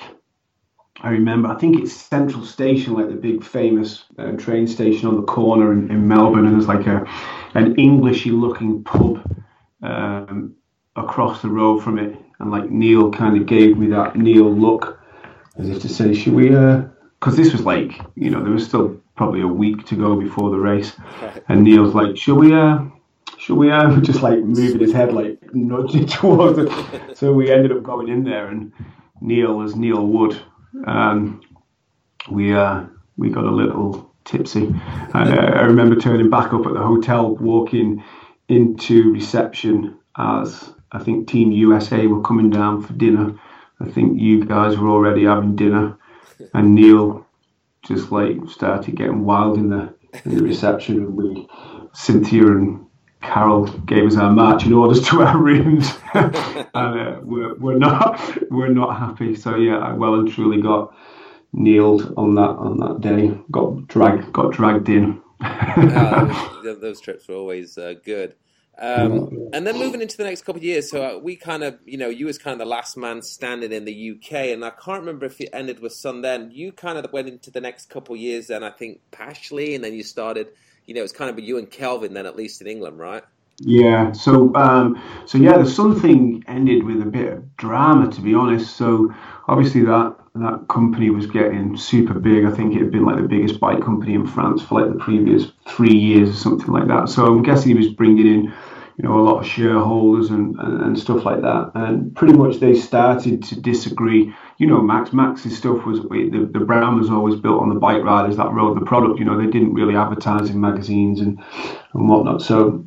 I 1.02 1.10
remember 1.10 1.50
I 1.50 1.56
think 1.56 1.80
it's 1.80 1.92
Central 1.92 2.46
Station, 2.46 2.94
like 2.94 3.10
the 3.10 3.16
big 3.16 3.44
famous 3.44 4.04
um, 4.20 4.38
train 4.38 4.68
station 4.68 5.08
on 5.08 5.16
the 5.16 5.24
corner 5.24 5.72
in, 5.74 5.90
in 5.90 6.08
Melbourne, 6.08 6.46
and 6.46 6.54
there's 6.54 6.68
like 6.68 6.86
a 6.86 7.04
an 7.56 7.76
Englishy 7.80 8.30
looking 8.30 8.84
pub 8.84 9.28
um, 9.82 10.54
across 10.96 11.42
the 11.42 11.50
road 11.50 11.80
from 11.80 11.98
it, 11.98 12.16
and 12.38 12.52
like 12.52 12.70
Neil 12.70 13.10
kind 13.10 13.38
of 13.38 13.48
gave 13.48 13.76
me 13.76 13.88
that 13.88 14.16
Neil 14.16 14.54
look 14.54 15.00
as 15.58 15.68
if 15.68 15.82
to 15.82 15.90
say, 15.90 16.14
should 16.14 16.34
we? 16.34 16.50
Because 16.50 17.36
this 17.36 17.54
was 17.54 17.64
like, 17.64 18.00
you 18.14 18.30
know, 18.30 18.44
there 18.44 18.54
was 18.54 18.68
still 18.68 19.02
probably 19.16 19.42
a 19.42 19.48
week 19.48 19.86
to 19.88 19.96
go 19.96 20.16
before 20.16 20.50
the 20.52 20.60
race, 20.60 20.94
and 21.48 21.64
Neil's 21.64 21.94
like, 21.94 22.18
should 22.18 22.38
we? 22.38 22.54
Uh, 22.54 22.80
should 23.38 23.56
we? 23.56 23.72
Uh, 23.72 23.98
just 24.02 24.22
like 24.22 24.40
moving 24.40 24.80
his 24.80 24.94
head, 24.94 25.14
like 25.14 25.40
nudging 25.54 26.06
towards 26.20 26.60
it. 26.60 27.18
So 27.18 27.34
we 27.34 27.52
ended 27.52 27.72
up 27.72 27.84
going 27.84 28.10
in 28.10 28.24
there, 28.24 28.48
and 28.48 28.72
Neil 29.22 29.62
as 29.62 29.76
Neil 29.76 30.06
would 30.06 30.40
Um, 30.86 31.42
we 32.30 32.54
uh, 32.56 32.84
we 33.18 33.30
got 33.30 33.46
a 33.46 33.52
little 33.52 34.12
tipsy. 34.26 34.66
And, 35.14 35.40
uh, 35.40 35.42
I 35.42 35.62
remember 35.62 35.96
turning 35.96 36.30
back 36.30 36.54
up 36.54 36.66
at 36.66 36.74
the 36.74 36.80
hotel, 36.80 37.36
walking 37.36 38.04
into 38.50 39.12
reception 39.14 39.98
as 40.18 40.74
I 40.92 41.00
think 41.00 41.28
Team 41.28 41.52
USA 41.52 42.08
were 42.08 42.22
coming 42.22 42.50
down 42.50 42.82
for 42.82 42.94
dinner. 42.94 43.40
I 43.80 43.86
think 43.86 44.20
you 44.20 44.46
guys 44.46 44.78
were 44.78 44.90
already 44.90 45.26
having 45.26 45.56
dinner, 45.56 45.98
and 46.54 46.76
Neil 46.76 47.25
just 47.88 48.12
like 48.12 48.38
started 48.50 48.96
getting 48.96 49.26
wild 49.26 49.58
in 49.58 49.70
the 49.70 49.94
in 50.24 50.36
the 50.36 50.44
reception, 50.44 50.98
and 50.98 51.16
we 51.16 51.48
Cynthia 51.94 52.48
and 52.48 52.86
Carol 53.22 53.66
gave 53.66 54.06
us 54.06 54.18
our 54.18 54.32
marching 54.32 54.74
orders 54.74 55.08
to 55.10 55.22
our 55.22 55.38
rooms, 55.38 55.90
and 56.14 56.36
uh, 56.74 57.20
we're, 57.24 57.56
we're 57.56 57.78
not 57.78 58.22
we're 58.52 58.70
not 58.70 58.98
happy. 58.98 59.36
So 59.36 59.56
yeah, 59.56 59.78
I 59.78 59.94
well 59.94 60.16
and 60.16 60.32
truly 60.32 60.62
got 60.62 60.96
nailed 61.54 62.14
on 62.18 62.36
that 62.36 62.42
on 62.42 62.78
that 62.78 63.02
day. 63.02 63.38
Got 63.52 63.88
dragged 63.88 64.32
got 64.32 64.52
dragged 64.52 64.90
in. 64.90 65.22
Uh, 65.42 66.62
those, 66.64 66.80
those 66.80 67.02
trips 67.02 67.28
were 67.28 67.36
always 67.36 67.78
uh, 67.78 67.94
good. 68.04 68.36
Um, 68.78 69.50
and 69.54 69.66
then 69.66 69.80
moving 69.80 70.02
into 70.02 70.18
the 70.18 70.26
next 70.26 70.42
couple 70.42 70.60
of 70.60 70.64
years, 70.64 70.90
so 70.92 71.02
uh, 71.02 71.20
we 71.20 71.36
kind 71.36 71.64
of, 71.64 71.80
you 71.86 71.98
know, 71.98 72.10
you 72.10 72.26
was 72.26 72.38
kind 72.38 72.54
of 72.54 72.60
the 72.60 72.70
last 72.70 72.98
man 72.98 73.22
standing 73.22 73.72
in 73.72 73.86
the 73.86 74.12
UK, 74.12 74.34
and 74.50 74.66
I 74.66 74.72
can't 74.72 75.00
remember 75.00 75.26
if 75.26 75.40
it 75.40 75.50
ended 75.54 75.80
with 75.80 75.94
Sun 75.94 76.22
then. 76.22 76.52
You 76.52 76.72
kind 76.72 76.98
of 76.98 77.12
went 77.14 77.30
into 77.30 77.52
the 77.52 77.62
next 77.62 77.90
couple 77.90 78.16
of 78.16 78.22
years, 78.22 78.48
then 78.48 78.64
I 78.64 78.72
think 78.72 79.00
Pashley, 79.12 79.76
and 79.76 79.84
then 79.84 79.94
you 79.94 80.04
started, 80.04 80.48
you 80.86 80.94
know, 80.94 81.04
it's 81.04 81.14
kind 81.14 81.30
of 81.30 81.40
you 81.40 81.58
and 81.58 81.72
Kelvin 81.72 82.14
then, 82.14 82.26
at 82.26 82.36
least 82.36 82.62
in 82.62 82.68
England, 82.68 83.00
right? 83.00 83.24
Yeah. 83.60 84.12
So 84.12 84.54
um, 84.56 85.02
so 85.26 85.38
yeah, 85.38 85.58
the 85.58 85.70
Sun 85.70 86.02
thing 86.02 86.44
ended 86.48 86.84
with 86.84 87.02
a 87.02 87.06
bit 87.06 87.32
of 87.32 87.56
drama, 87.58 88.12
to 88.12 88.22
be 88.22 88.34
honest. 88.34 88.76
So 88.76 89.14
obviously 89.48 89.82
that 89.84 90.18
that 90.36 90.68
company 90.68 91.10
was 91.10 91.28
getting 91.28 91.78
super 91.78 92.14
big. 92.14 92.46
I 92.46 92.52
think 92.52 92.76
it 92.76 92.82
had 92.82 92.92
been 92.92 93.06
like 93.06 93.16
the 93.16 93.28
biggest 93.28 93.60
bike 93.60 93.82
company 93.82 94.14
in 94.14 94.28
France 94.28 94.62
for 94.62 94.82
like 94.82 94.92
the 94.92 95.00
previous 95.00 95.52
three 95.68 95.96
years 95.96 96.30
or 96.30 96.34
something 96.34 96.74
like 96.74 96.88
that. 96.88 97.08
So 97.08 97.26
I'm 97.26 97.42
guessing 97.42 97.70
he 97.70 97.78
was 97.78 97.94
bringing 97.94 98.28
in, 98.28 98.54
you 98.98 99.04
know, 99.04 99.18
a 99.18 99.24
lot 99.24 99.40
of 99.40 99.48
shareholders 99.48 100.32
and, 100.32 100.60
and, 100.60 100.82
and 100.82 101.00
stuff 101.00 101.24
like 101.24 101.42
that. 101.42 101.72
And 101.76 102.14
pretty 102.16 102.34
much 102.34 102.58
they 102.58 102.76
started 102.76 103.44
to 103.46 103.60
disagree. 103.62 104.34
You 104.58 104.68
know, 104.68 104.82
Max 104.82 105.14
Max's 105.14 105.58
stuff 105.58 105.86
was 105.86 106.02
the, 106.02 106.50
the 106.52 106.60
brand 106.60 106.98
was 106.98 107.10
always 107.10 107.40
built 107.40 107.62
on 107.62 107.70
the 107.70 107.80
bike 107.80 108.04
riders 108.04 108.36
that 108.36 108.52
rode 108.52 108.80
the 108.80 108.86
product. 108.86 109.20
You 109.20 109.26
know, 109.26 109.38
they 109.38 109.50
didn't 109.50 109.74
really 109.74 109.96
advertise 109.96 110.50
in 110.50 110.60
magazines 110.60 111.22
and 111.22 111.42
and 111.94 112.10
whatnot. 112.10 112.42
So 112.42 112.86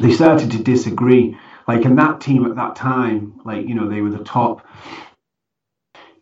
they 0.00 0.12
started 0.12 0.50
to 0.52 0.62
disagree. 0.62 1.36
Like, 1.68 1.84
in 1.84 1.94
that 1.96 2.20
team 2.20 2.46
at 2.46 2.56
that 2.56 2.74
time, 2.74 3.40
like 3.44 3.68
you 3.68 3.76
know, 3.76 3.88
they 3.88 4.00
were 4.00 4.10
the 4.10 4.24
top 4.24 4.66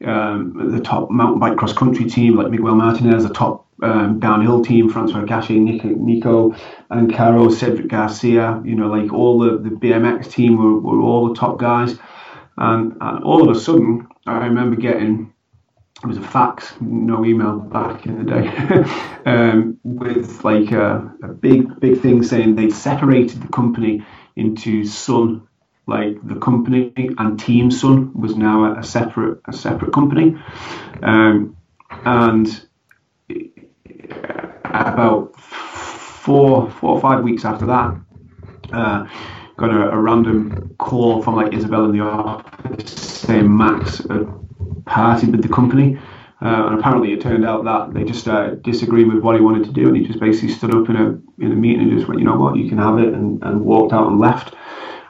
um, 0.05 0.73
the 0.73 0.81
top 0.81 1.11
mountain 1.11 1.41
bike 1.41 1.57
cross 1.57 1.73
country 1.73 2.09
team, 2.09 2.37
like 2.37 2.51
Miguel 2.51 2.75
Martinez, 2.75 3.27
the 3.27 3.35
top 3.35 3.67
um, 3.83 4.19
downhill 4.21 4.65
team, 4.65 4.89
Francois 4.89 5.25
Gachet, 5.25 5.59
Nico, 5.59 5.89
Nico 5.89 6.55
and 6.91 7.13
Caro, 7.13 7.49
Cedric 7.49 7.89
Garcia, 7.89 8.61
you 8.65 8.75
know, 8.75 8.89
like 8.89 9.13
all 9.13 9.39
the, 9.39 9.59
the 9.59 9.71
BMX 9.71 10.31
team 10.31 10.57
were, 10.57 10.79
were 10.79 11.03
all 11.03 11.29
the 11.29 11.35
top 11.35 11.59
guys. 11.59 11.99
And, 12.57 12.97
and 13.01 13.25
all 13.25 13.49
of 13.49 13.57
a 13.57 13.59
sudden, 13.59 14.09
I 14.27 14.47
remember 14.47 14.77
getting, 14.77 15.33
it 16.03 16.07
was 16.07 16.19
a 16.19 16.23
fax, 16.23 16.75
no 16.81 17.25
email 17.25 17.59
back 17.59 18.07
in 18.07 18.19
the 18.19 18.31
day, 18.31 18.91
um, 19.27 19.79
with 19.85 20.45
like 20.45 20.73
a, 20.73 21.13
a 21.23 21.29
big, 21.29 21.79
big 21.81 22.01
thing 22.01 22.23
saying 22.23 22.57
they 22.57 22.71
separated 22.71 23.43
the 23.43 23.49
company 23.49 24.05
into 24.37 24.85
Sun 24.85 25.48
like 25.89 26.17
the 26.23 26.35
company 26.35 26.93
and 26.97 27.41
Team 27.41 27.71
Sun 27.71 28.13
was 28.13 28.37
now 28.37 28.79
a, 28.79 28.85
separate 28.85 29.41
a 29.49 29.55
separate 29.55 29.91
company, 29.91 30.37
um, 31.03 31.57
and 31.91 32.47
about 34.65 35.35
four 35.41 36.71
four 36.71 36.91
or 36.91 37.01
five 37.01 37.25
weeks 37.25 37.47
after 37.47 37.67
that, 37.67 37.99
uh, 38.71 39.07
got 39.57 39.71
a, 39.71 39.91
a, 39.91 39.99
random 39.99 40.75
call 40.79 41.23
from 41.23 41.37
like 41.37 41.55
Isabel 41.55 41.87
in 41.87 41.93
the 41.93 42.05
office 42.05 42.93
saying 42.93 43.57
Max 43.57 43.99
had 43.99 44.29
parted 44.85 45.33
with 45.33 45.43
the 45.43 45.49
company. 45.49 45.99
Uh, 46.41 46.67
and 46.69 46.79
apparently, 46.79 47.13
it 47.13 47.21
turned 47.21 47.45
out 47.47 47.65
that 47.65 47.95
they 47.95 48.05
just 48.05 48.21
started 48.21 48.63
disagreeing 48.63 49.13
with 49.13 49.25
what 49.25 49.35
he 49.35 49.41
wanted 49.41 49.65
to 49.65 49.73
do, 49.73 49.89
and 49.89 49.97
he 49.97 50.07
just 50.07 50.21
basically 50.21 50.51
stood 50.51 50.73
up 50.73 50.89
in 50.89 50.97
a 50.97 51.07
in 51.43 51.51
a 51.51 51.57
meeting 51.57 51.89
and 51.89 51.99
just 51.99 52.07
went, 52.07 52.21
"You 52.21 52.27
know 52.27 52.37
what? 52.37 52.57
You 52.57 52.69
can 52.69 52.79
have 52.79 52.99
it," 52.99 53.13
and, 53.15 53.43
and 53.43 53.63
walked 53.63 53.93
out 53.95 54.07
and 54.07 54.21
left 54.21 54.55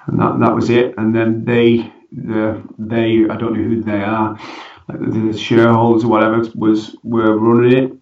and 0.09 0.19
that 0.21 0.41
that 0.41 0.55
was 0.55 0.71
it. 0.71 0.95
And 0.99 1.15
then 1.15 1.45
they, 1.45 1.93
the 2.11 2.63
they, 2.79 3.27
I 3.31 3.37
don't 3.37 3.55
know 3.55 3.63
who 3.63 3.83
they 3.83 4.03
are, 4.03 4.39
like 4.89 5.01
the, 5.01 5.39
shareholders 5.39 6.05
or 6.05 6.09
whatever, 6.09 6.43
was 6.55 6.97
were 7.03 7.37
running 7.37 7.85
it. 7.85 7.93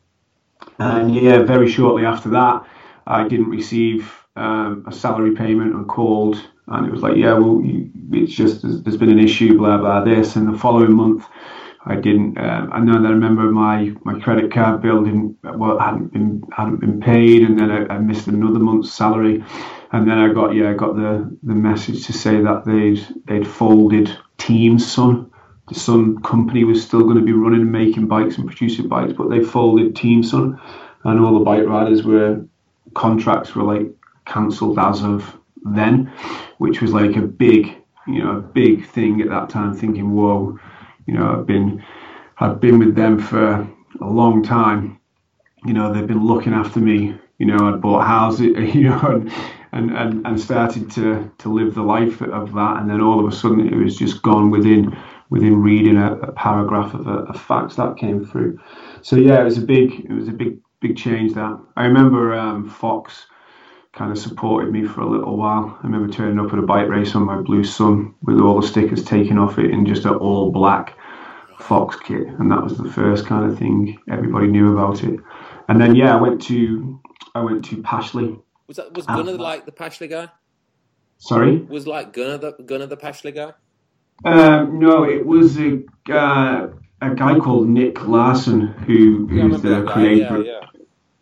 And 0.79 1.15
yeah, 1.15 1.43
very 1.43 1.69
shortly 1.71 2.05
after 2.05 2.31
that, 2.31 2.67
I 3.07 3.27
didn't 3.29 3.51
receive 3.51 4.13
um, 4.37 4.85
a 4.87 4.93
salary 4.93 5.35
payment 5.35 5.75
and 5.75 5.89
called, 5.89 6.37
and 6.69 6.87
it 6.87 6.93
was 6.93 7.03
like, 7.03 7.17
yeah, 7.17 7.33
well, 7.35 7.61
you, 7.63 7.91
it's 8.13 8.33
just 8.33 8.63
there's 8.63 8.97
been 8.97 9.11
an 9.11 9.19
issue, 9.19 9.57
blah 9.59 9.79
blah 9.79 10.05
this. 10.05 10.37
And 10.37 10.53
the 10.53 10.59
following 10.59 10.93
month, 10.93 11.27
I 11.87 11.95
didn't. 11.97 12.37
Um, 12.37 12.73
and 12.73 12.89
then 12.89 13.07
I 13.07 13.11
remember 13.11 13.45
my, 13.45 13.93
my 14.05 14.19
credit 14.19 14.53
card 14.53 14.83
bill 14.83 15.05
didn't 15.05 15.39
well 15.43 15.79
hadn't 15.79 16.13
been 16.13 16.43
hadn't 16.53 16.81
been 16.81 17.01
paid, 17.01 17.43
and 17.43 17.59
then 17.59 17.71
I, 17.71 17.95
I 17.95 17.99
missed 17.99 18.27
another 18.27 18.59
month's 18.59 18.93
salary 18.93 19.45
and 19.93 20.09
then 20.11 20.19
I 20.19 20.33
got 20.33 20.55
yeah 20.55 20.71
I 20.71 20.75
got 20.75 20.97
the, 20.97 21.37
the 21.45 21.55
message 21.55 22.07
to 22.07 22.13
say 22.13 22.41
that 22.41 22.65
they'd 22.65 23.07
they'd 23.27 23.47
folded 23.47 24.17
Team 24.39 24.79
Sun, 24.79 25.31
the 25.69 25.75
Sun 25.75 26.23
company 26.23 26.65
was 26.65 26.85
still 26.85 27.03
going 27.03 27.17
to 27.17 27.25
be 27.25 27.33
running 27.33 27.63
and 27.63 27.73
making 27.73 28.07
bikes 28.07 28.39
and 28.39 28.47
producing 28.47 28.89
bikes, 28.89 29.15
but 29.15 29.31
they 29.31 29.43
folded 29.43 29.97
Team 29.97 30.23
Sun, 30.23 30.61
and 31.05 31.21
all 31.21 31.39
the 31.39 31.45
bike 31.45 31.67
riders 31.67 32.05
were 32.05 32.45
contracts 32.95 33.55
were 33.55 33.65
like 33.65 33.89
cancelled 34.25 34.79
as 34.79 35.03
of 35.03 35.37
then, 35.65 36.13
which 36.59 36.81
was 36.81 36.93
like 36.93 37.17
a 37.17 37.23
big, 37.23 37.77
you 38.07 38.23
know, 38.23 38.37
a 38.37 38.41
big 38.41 38.87
thing 38.87 39.21
at 39.21 39.29
that 39.29 39.49
time. 39.49 39.75
Thinking, 39.75 40.13
whoa, 40.13 40.59
you 41.07 41.15
know, 41.15 41.39
I've 41.39 41.47
been, 41.47 41.85
I've 42.39 42.61
been 42.61 42.79
with 42.79 42.95
them 42.95 43.19
for 43.19 43.69
a 44.01 44.07
long 44.07 44.43
time. 44.43 45.01
You 45.65 45.73
know, 45.73 45.93
they've 45.93 46.07
been 46.07 46.27
looking 46.27 46.53
after 46.53 46.81
me. 46.81 47.19
You 47.39 47.47
know, 47.47 47.69
I'd 47.69 47.81
bought 47.81 48.07
houses, 48.07 48.57
you 48.75 48.85
know, 48.85 49.27
and, 49.73 49.91
and, 49.91 50.27
and 50.27 50.41
started 50.41 50.91
to, 50.93 51.31
to 51.39 51.49
live 51.53 51.75
the 51.75 51.83
life 51.83 52.21
of 52.21 52.53
that. 52.53 52.77
And 52.79 52.91
then 52.91 53.01
all 53.01 53.21
of 53.25 53.33
a 53.33 53.35
sudden, 53.35 53.73
it 53.73 53.77
was 53.77 53.97
just 53.97 54.23
gone 54.23 54.51
within 54.51 54.97
within 55.29 55.61
reading 55.61 55.97
a, 55.97 56.15
a 56.19 56.33
paragraph 56.33 56.95
of, 56.95 57.07
a, 57.07 57.25
of 57.25 57.41
facts 57.41 57.77
that 57.77 57.97
came 57.97 58.25
through. 58.25 58.59
So 59.03 59.17
yeah, 59.17 59.41
it 59.41 59.45
was 59.45 59.59
a 59.59 59.63
big 59.63 60.07
it 60.09 60.13
was 60.13 60.29
a 60.29 60.33
big 60.33 60.61
big 60.81 60.97
change. 60.97 61.35
That 61.35 61.59
I 61.77 61.85
remember 61.85 62.35
um, 62.35 62.69
Fox 62.69 63.27
kind 63.97 64.13
of 64.13 64.19
supported 64.19 64.71
me 64.71 64.85
for 64.85 65.01
a 65.01 65.09
little 65.09 65.37
while. 65.37 65.79
I 65.83 65.87
remember 65.87 66.13
turning 66.13 66.39
up 66.39 66.53
at 66.53 66.59
a 66.59 66.63
bike 66.63 66.89
race 66.89 67.15
on 67.15 67.25
my 67.25 67.41
Blue 67.41 67.65
Sun 67.65 68.15
with 68.23 68.39
all 68.41 68.61
the 68.61 68.67
stickers 68.67 69.03
taken 69.05 69.39
off 69.39 69.59
it 69.59 69.71
in 69.71 69.87
just 69.87 70.05
an 70.05 70.15
all 70.15 70.53
black 70.53 70.97
Fox 71.59 71.97
kit, 71.97 72.27
and 72.27 72.51
that 72.53 72.63
was 72.63 72.77
the 72.77 72.91
first 72.91 73.27
kind 73.27 73.51
of 73.51 73.59
thing 73.59 73.99
everybody 74.11 74.49
knew 74.49 74.73
about 74.79 75.03
it. 75.03 75.19
And 75.69 75.81
then 75.81 75.97
yeah, 75.97 76.15
I 76.17 76.21
went 76.21 76.43
to 76.43 77.01
I 77.35 77.41
went 77.41 77.65
to 77.67 77.77
Pashley. 77.83 78.39
Was 78.69 78.77
that 78.77 78.95
was 78.95 79.07
Gunnar 79.07 79.33
like 79.33 79.65
the 79.65 79.73
Pashley 79.73 80.09
guy? 80.09 80.29
Sorry, 81.19 81.57
was 81.57 81.87
like 81.87 82.13
Gunnar 82.13 82.39
the 82.39 82.53
Gunnar 82.53 82.87
the 82.87 82.97
Pashley 82.97 83.35
guy? 83.35 83.55
Um, 84.25 84.79
no, 84.79 85.05
it 85.05 85.25
was 85.25 85.59
a 85.59 85.81
uh, 86.11 86.69
a 87.01 87.15
guy 87.15 87.39
called 87.39 87.69
Nick 87.69 88.07
Larson 88.07 88.61
who 88.61 89.29
Yeah, 89.31 89.45
who's 89.45 89.63
remember 89.63 89.69
the 89.71 89.83
guy, 89.87 89.93
creator 89.93 90.39
Yeah, 90.39 90.39
of 90.39 90.47
yeah. 90.47 90.61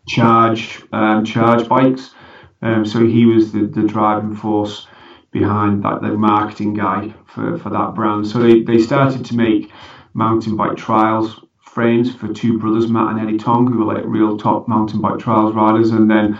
Charge 0.07 0.83
um, 0.91 1.23
Charge 1.23 1.67
Bikes. 1.67 2.13
Um, 2.61 2.85
so 2.85 3.05
he 3.05 3.25
was 3.25 3.51
the, 3.51 3.65
the 3.65 3.83
driving 3.83 4.35
force 4.35 4.87
behind 5.31 5.83
that, 5.83 6.01
the 6.01 6.09
marketing 6.09 6.73
guy 6.73 7.13
for, 7.27 7.57
for 7.59 7.69
that 7.69 7.93
brand. 7.93 8.25
So 8.25 8.39
they, 8.39 8.61
they 8.61 8.79
started 8.79 9.25
to 9.25 9.35
make 9.35 9.71
mountain 10.13 10.55
bike 10.55 10.77
trials 10.77 11.41
frames 11.59 12.15
for 12.15 12.33
two 12.33 12.57
brothers, 12.57 12.87
Matt 12.87 13.11
and 13.11 13.19
Eddie 13.19 13.37
Tong, 13.37 13.67
who 13.67 13.83
were 13.83 13.93
like 13.93 14.03
real 14.05 14.37
top 14.37 14.67
mountain 14.67 15.01
bike 15.01 15.19
trials 15.19 15.53
riders. 15.53 15.91
And 15.91 16.09
then 16.09 16.39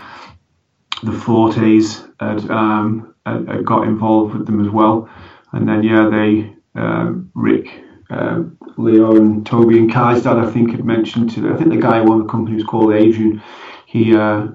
the 1.02 1.12
Fortes 1.12 2.04
had, 2.18 2.50
um, 2.50 3.14
had, 3.26 3.46
had 3.46 3.64
got 3.66 3.86
involved 3.86 4.34
with 4.34 4.46
them 4.46 4.64
as 4.64 4.72
well. 4.72 5.10
And 5.52 5.68
then, 5.68 5.82
yeah, 5.82 6.08
they, 6.08 6.54
um, 6.74 7.30
Rick, 7.34 7.84
um, 8.08 8.56
Leo, 8.78 9.14
and 9.16 9.44
Toby 9.44 9.78
and 9.78 9.92
Kai's 9.92 10.22
dad, 10.22 10.38
I 10.38 10.50
think, 10.50 10.70
had 10.70 10.84
mentioned 10.84 11.30
to, 11.32 11.52
I 11.52 11.56
think 11.56 11.70
the 11.70 11.76
guy 11.76 12.02
who 12.02 12.10
owned 12.10 12.24
the 12.24 12.32
company 12.32 12.56
was 12.56 12.64
called 12.64 12.94
Adrian. 12.94 13.42
He, 13.84 14.16
uh, 14.16 14.48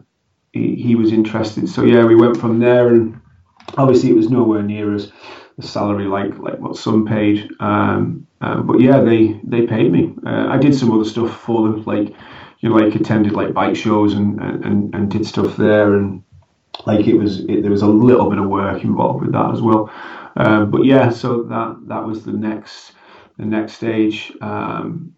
he, 0.54 0.96
was 0.96 1.12
interested. 1.12 1.70
So 1.70 1.84
yeah, 1.84 2.06
we 2.06 2.16
went 2.16 2.38
from 2.38 2.60
there, 2.60 2.90
and 2.90 3.20
obviously 3.78 4.10
it 4.10 4.16
was 4.16 4.30
nowhere 4.30 4.64
near 4.64 4.94
as 4.94 5.12
the 5.58 5.68
salary 5.68 6.06
like 6.06 6.38
like 6.38 6.60
what 6.60 6.78
some 6.78 7.06
paid. 7.06 7.50
Um, 7.60 8.28
um, 8.42 8.66
but 8.66 8.80
yeah, 8.80 9.02
they 9.02 9.40
they 9.44 9.68
paid 9.68 9.92
me. 9.92 10.14
Uh, 10.26 10.48
I 10.50 10.58
did 10.58 10.76
some 10.76 10.92
other 10.92 11.06
stuff 11.06 11.40
for 11.42 11.68
them, 11.68 11.84
like 11.86 12.14
you 12.60 12.70
know, 12.70 12.76
like 12.76 12.96
attended 12.96 13.34
like 13.34 13.54
bike 13.54 13.76
shows 13.76 14.14
and 14.14 14.40
and, 14.42 14.94
and 14.94 15.12
did 15.12 15.26
stuff 15.26 15.56
there, 15.58 15.96
and 15.96 16.24
like 16.86 17.08
it 17.08 17.16
was 17.16 17.42
it, 17.46 17.62
there 17.62 17.72
was 17.72 17.84
a 17.84 17.88
little 17.88 18.30
bit 18.30 18.40
of 18.40 18.50
work 18.50 18.84
involved 18.84 19.22
with 19.24 19.34
that 19.34 19.52
as 19.52 19.62
well. 19.62 19.92
Um, 20.36 20.72
but 20.72 20.86
yeah, 20.86 21.10
so 21.10 21.44
that 21.44 21.78
that 21.88 22.06
was 22.06 22.24
the 22.24 22.32
next 22.34 22.94
the 23.38 23.46
next 23.46 23.74
stage. 23.74 24.32
Um, 24.42 25.14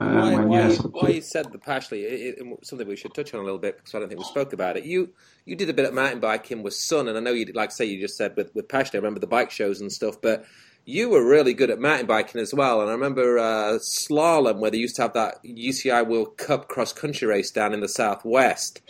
uh, 0.00 0.30
Why, 0.30 0.36
why, 0.44 0.58
yeah, 0.58 0.76
why 0.92 1.08
you 1.08 1.20
said 1.20 1.50
the 1.50 1.58
Pashley? 1.58 2.04
It, 2.04 2.38
it, 2.38 2.64
something 2.64 2.86
we 2.86 2.96
should 2.96 3.14
touch 3.14 3.34
on 3.34 3.40
a 3.40 3.42
little 3.42 3.58
bit 3.58 3.78
because 3.78 3.94
I 3.94 3.98
don't 3.98 4.08
think 4.08 4.20
we 4.20 4.24
spoke 4.24 4.52
about 4.52 4.76
it. 4.76 4.84
You 4.84 5.12
you 5.44 5.56
did 5.56 5.70
a 5.70 5.74
bit 5.74 5.86
of 5.86 5.94
mountain 5.94 6.20
biking 6.20 6.62
with 6.62 6.74
Sun, 6.74 7.08
and 7.08 7.16
I 7.16 7.20
know 7.20 7.32
you 7.32 7.46
did, 7.46 7.56
like 7.56 7.72
say 7.72 7.86
you 7.86 8.00
just 8.00 8.16
said 8.16 8.36
with 8.36 8.54
with 8.54 8.68
Pashley. 8.68 8.94
I 8.94 8.98
remember 8.98 9.20
the 9.20 9.26
bike 9.26 9.50
shows 9.50 9.80
and 9.80 9.92
stuff, 9.92 10.20
but 10.20 10.44
you 10.84 11.10
were 11.10 11.26
really 11.26 11.52
good 11.52 11.70
at 11.70 11.80
mountain 11.80 12.06
biking 12.06 12.40
as 12.40 12.54
well. 12.54 12.80
And 12.80 12.88
I 12.88 12.92
remember 12.92 13.38
uh, 13.38 13.78
slalom 13.78 14.58
where 14.60 14.70
they 14.70 14.78
used 14.78 14.96
to 14.96 15.02
have 15.02 15.14
that 15.14 15.42
UCI 15.44 16.06
World 16.06 16.38
Cup 16.38 16.68
cross 16.68 16.92
country 16.92 17.28
race 17.28 17.50
down 17.50 17.74
in 17.74 17.80
the 17.80 17.88
southwest. 17.88 18.80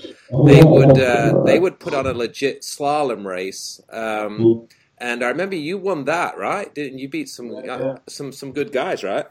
They 0.45 0.63
would 0.63 0.99
uh, 0.99 1.35
they 1.45 1.59
would 1.59 1.81
put 1.81 1.95
on 1.95 2.07
a 2.07 2.13
legit 2.13 2.63
slalom 2.63 3.25
race. 3.25 3.81
Um, 3.91 4.55
and 4.99 5.25
I 5.25 5.29
remember 5.29 5.57
you 5.57 5.79
won 5.79 6.05
that, 6.05 6.37
right? 6.39 6.73
Didn't 6.75 6.99
you 6.99 7.09
beat 7.09 7.31
some 7.31 7.51
uh, 7.67 7.97
some 8.09 8.31
some 8.33 8.53
good 8.53 8.73
guys, 8.73 9.03
right? 9.03 9.27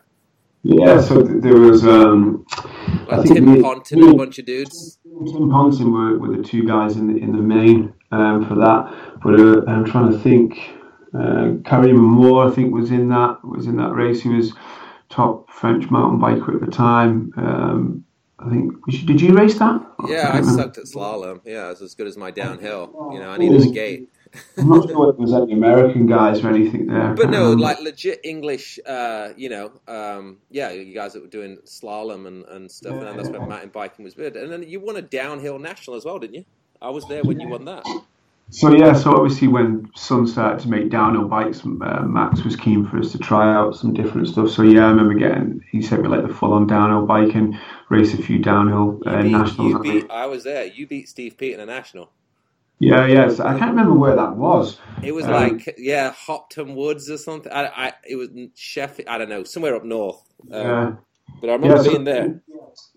Yeah, 0.63 0.99
so 1.01 1.21
th- 1.25 1.41
there 1.41 1.57
was 1.57 1.85
um, 1.85 2.45
I 2.51 3.17
Like 3.17 3.23
think 3.27 3.35
Tim 3.35 3.53
we- 3.53 3.61
Ponton 3.61 4.03
and 4.03 4.13
a 4.13 4.15
bunch 4.17 4.39
of 4.39 4.45
dudes. 4.45 4.99
Tim 5.03 5.49
Ponson 5.49 5.91
were, 5.91 6.17
were 6.19 6.35
the 6.37 6.43
two 6.43 6.65
guys 6.67 6.95
in 6.97 7.11
the 7.13 7.19
in 7.21 7.31
the 7.31 7.41
main 7.41 7.93
um, 8.11 8.45
for 8.47 8.55
that. 8.55 9.19
But 9.23 9.39
uh, 9.39 9.61
I'm 9.71 9.85
trying 9.85 10.11
to 10.11 10.19
think. 10.19 10.57
Uh, 11.17 11.53
Karim 11.65 11.95
Moore, 11.97 12.47
I 12.47 12.51
think, 12.53 12.73
was 12.73 12.91
in 12.91 13.09
that 13.09 13.39
was 13.43 13.65
in 13.65 13.77
that 13.77 13.93
race. 13.93 14.21
He 14.21 14.29
was 14.29 14.53
top 15.09 15.49
French 15.49 15.89
mountain 15.89 16.19
biker 16.19 16.53
at 16.53 16.61
the 16.65 16.71
time. 16.71 17.31
Um, 17.37 18.03
I 18.37 18.49
think. 18.49 18.73
Did 19.07 19.21
you 19.21 19.33
race 19.33 19.57
that? 19.57 19.81
Yeah, 20.07 20.27
I 20.29 20.41
can't 20.41 20.45
sucked 20.45 20.77
at 20.77 20.83
slalom. 20.85 21.39
Yeah, 21.45 21.71
it's 21.71 21.81
as 21.81 21.95
good 21.95 22.07
as 22.07 22.17
my 22.17 22.29
downhill. 22.29 23.09
You 23.13 23.19
know, 23.19 23.29
I 23.29 23.37
needed 23.37 23.61
a 23.61 23.69
gate. 23.71 24.09
I'm 24.57 24.69
not 24.69 24.89
sure 24.89 25.09
if 25.09 25.17
there 25.17 25.23
was 25.23 25.33
any 25.33 25.53
American 25.53 26.07
guys 26.07 26.43
or 26.43 26.49
anything 26.49 26.87
there. 26.87 27.13
But 27.13 27.29
no, 27.29 27.53
Um, 27.53 27.59
like 27.59 27.79
legit 27.81 28.21
English, 28.23 28.79
uh, 28.85 29.29
you 29.35 29.49
know, 29.49 29.71
um, 29.87 30.37
yeah, 30.49 30.71
you 30.71 30.93
guys 30.93 31.13
that 31.13 31.21
were 31.21 31.27
doing 31.27 31.57
slalom 31.65 32.27
and, 32.27 32.45
and 32.45 32.71
stuff, 32.71 32.93
and 32.93 33.03
then 33.03 33.17
that's 33.17 33.29
when 33.29 33.47
mountain 33.47 33.69
biking 33.69 34.03
was 34.03 34.13
good. 34.13 34.35
And 34.35 34.51
then 34.51 34.63
you 34.63 34.79
won 34.79 34.95
a 34.95 35.01
downhill 35.01 35.59
national 35.59 35.95
as 35.95 36.05
well, 36.05 36.19
didn't 36.19 36.35
you? 36.35 36.45
I 36.81 36.89
was 36.89 37.07
there 37.07 37.23
when 37.23 37.39
you 37.39 37.47
won 37.47 37.65
that. 37.65 37.85
So 38.49 38.73
yeah, 38.73 38.93
so 38.93 39.11
obviously 39.11 39.49
when 39.49 39.89
Sun 39.95 40.25
started 40.27 40.61
to 40.61 40.69
make 40.69 40.89
downhill 40.89 41.27
bikes, 41.27 41.65
uh, 41.65 42.03
Max 42.03 42.43
was 42.43 42.55
keen 42.55 42.87
for 42.87 42.97
us 42.97 43.11
to 43.11 43.17
try 43.17 43.53
out 43.53 43.75
some 43.75 43.93
different 43.93 44.29
stuff. 44.29 44.51
So 44.51 44.63
yeah, 44.63 44.85
I 44.85 44.89
remember 44.89 45.15
getting 45.15 45.65
he 45.69 45.81
sent 45.81 46.01
me 46.01 46.07
like 46.07 46.25
the 46.25 46.33
full 46.33 46.53
on 46.53 46.65
downhill 46.65 47.05
bike 47.05 47.35
and 47.35 47.59
race 47.89 48.13
a 48.13 48.17
few 48.17 48.39
downhill 48.39 49.01
uh, 49.05 49.21
beat, 49.21 49.31
nationals. 49.31 49.81
Beat, 49.81 50.09
I 50.09 50.27
was 50.27 50.45
there. 50.45 50.65
You 50.65 50.87
beat 50.87 51.09
Steve 51.09 51.37
Peat 51.37 51.55
in 51.55 51.59
a 51.59 51.65
national. 51.65 52.09
Yeah, 52.79 53.05
yes. 53.07 53.39
I 53.39 53.57
can't 53.57 53.71
remember 53.71 53.93
where 53.93 54.15
that 54.15 54.35
was. 54.35 54.77
It 55.03 55.11
was 55.13 55.25
Um, 55.25 55.31
like 55.31 55.75
yeah, 55.77 56.11
Hopton 56.11 56.75
Woods 56.75 57.09
or 57.09 57.17
something. 57.17 57.51
I, 57.51 57.65
I 57.87 57.93
it 58.07 58.15
was 58.15 58.29
Sheffield. 58.55 59.07
I 59.09 59.17
don't 59.17 59.29
know, 59.29 59.43
somewhere 59.43 59.75
up 59.75 59.83
north. 59.83 60.21
Um, 60.51 60.61
Yeah. 60.61 60.91
But 61.41 61.49
I 61.49 61.53
remember 61.53 61.75
Yeah, 61.77 61.81
so- 61.83 61.89
being 61.89 62.03
there. 62.03 62.41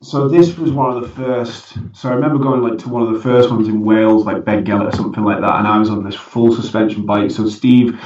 So 0.02 0.28
this 0.28 0.56
was 0.58 0.70
one 0.72 0.94
of 0.94 1.02
the 1.02 1.08
first. 1.08 1.74
So 1.94 2.10
I 2.10 2.12
remember 2.12 2.38
going 2.38 2.60
like 2.62 2.78
to 2.80 2.88
one 2.90 3.02
of 3.02 3.12
the 3.14 3.20
first 3.20 3.50
ones 3.50 3.66
in 3.68 3.82
Wales, 3.82 4.26
like 4.26 4.44
Beddgelert 4.44 4.92
or 4.92 4.96
something 4.96 5.24
like 5.24 5.40
that, 5.40 5.56
and 5.58 5.66
I 5.66 5.78
was 5.78 5.88
on 5.88 6.04
this 6.04 6.14
full 6.14 6.54
suspension 6.54 7.06
bike. 7.06 7.30
So 7.30 7.48
Steve 7.48 7.98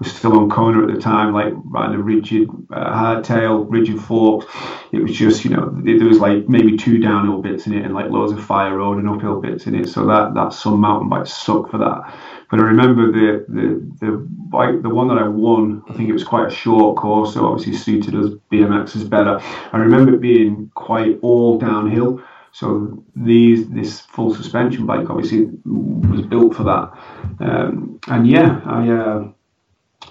was 0.00 0.16
still 0.16 0.36
on 0.38 0.50
Kona 0.50 0.82
at 0.82 0.94
the 0.94 1.00
time, 1.00 1.32
like 1.32 1.52
riding 1.64 1.96
a 1.96 2.02
rigid 2.02 2.48
uh, 2.70 2.90
hardtail, 2.92 3.66
rigid 3.68 4.00
forks. 4.00 4.46
It 4.92 5.02
was 5.02 5.12
just 5.12 5.44
you 5.44 5.50
know 5.50 5.70
there 5.84 6.08
was 6.08 6.18
like 6.18 6.48
maybe 6.48 6.76
two 6.76 6.98
downhill 6.98 7.42
bits 7.42 7.66
in 7.66 7.74
it 7.74 7.84
and 7.84 7.94
like 7.94 8.10
loads 8.10 8.32
of 8.32 8.42
fire 8.42 8.78
road 8.78 8.98
and 8.98 9.08
uphill 9.08 9.40
bits 9.40 9.66
in 9.66 9.74
it. 9.74 9.88
So 9.88 10.06
that 10.06 10.34
that 10.34 10.52
some 10.52 10.80
mountain 10.80 11.08
bikes 11.08 11.32
suck 11.32 11.70
for 11.70 11.78
that. 11.78 12.14
But 12.50 12.60
I 12.60 12.64
remember 12.64 13.12
the 13.12 13.44
the 13.48 14.06
the 14.06 14.26
bike, 14.48 14.82
the 14.82 14.88
one 14.88 15.08
that 15.08 15.18
I 15.18 15.28
won. 15.28 15.82
I 15.88 15.92
think 15.92 16.08
it 16.08 16.14
was 16.14 16.24
quite 16.24 16.48
a 16.48 16.54
short 16.54 16.96
course, 16.96 17.34
so 17.34 17.46
obviously 17.46 17.74
suited 17.74 18.14
us 18.14 18.32
BMX 18.50 18.96
is 18.96 19.04
better. 19.04 19.38
I 19.72 19.76
remember 19.76 20.14
it 20.14 20.20
being 20.20 20.70
quite 20.74 21.18
all 21.22 21.58
downhill. 21.58 22.22
So 22.52 23.04
these 23.14 23.68
this 23.68 24.00
full 24.00 24.34
suspension 24.34 24.86
bike 24.86 25.08
obviously 25.08 25.48
was 25.64 26.22
built 26.22 26.56
for 26.56 26.64
that. 26.64 26.92
Um, 27.38 28.00
and 28.08 28.26
yeah, 28.26 28.60
I, 28.64 28.88
uh, 28.88 29.28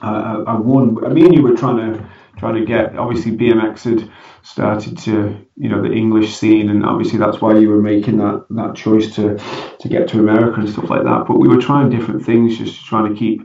I 0.02 0.44
I 0.48 0.56
won. 0.56 0.96
Me 1.14 1.26
and 1.26 1.36
you 1.36 1.42
were 1.42 1.56
trying 1.56 1.78
to 1.78 2.10
trying 2.38 2.56
to 2.56 2.66
get. 2.66 2.98
Obviously, 2.98 3.36
BMX 3.36 3.84
had 3.84 4.10
started 4.44 4.98
to 5.00 5.46
you 5.58 5.70
know 5.70 5.82
the 5.82 5.92
English 5.92 6.36
scene, 6.36 6.70
and 6.70 6.86
obviously 6.86 7.20
that's 7.20 7.42
why 7.42 7.58
you 7.58 7.70
were 7.70 7.82
making 7.82 8.18
that 8.18 8.46
that 8.52 8.76
choice 8.76 9.14
to 9.16 9.38
to 9.80 9.88
get 9.88 10.08
to 10.10 10.20
America 10.20 10.60
and 10.60 10.70
stuff 10.70 10.90
like 10.90 11.04
that. 11.04 11.26
But 11.28 11.40
we 11.40 11.48
were 11.48 11.62
trying 11.62 11.90
different 11.90 12.26
things, 12.26 12.58
just 12.58 12.86
trying 12.86 13.14
to 13.14 13.20
keep 13.20 13.42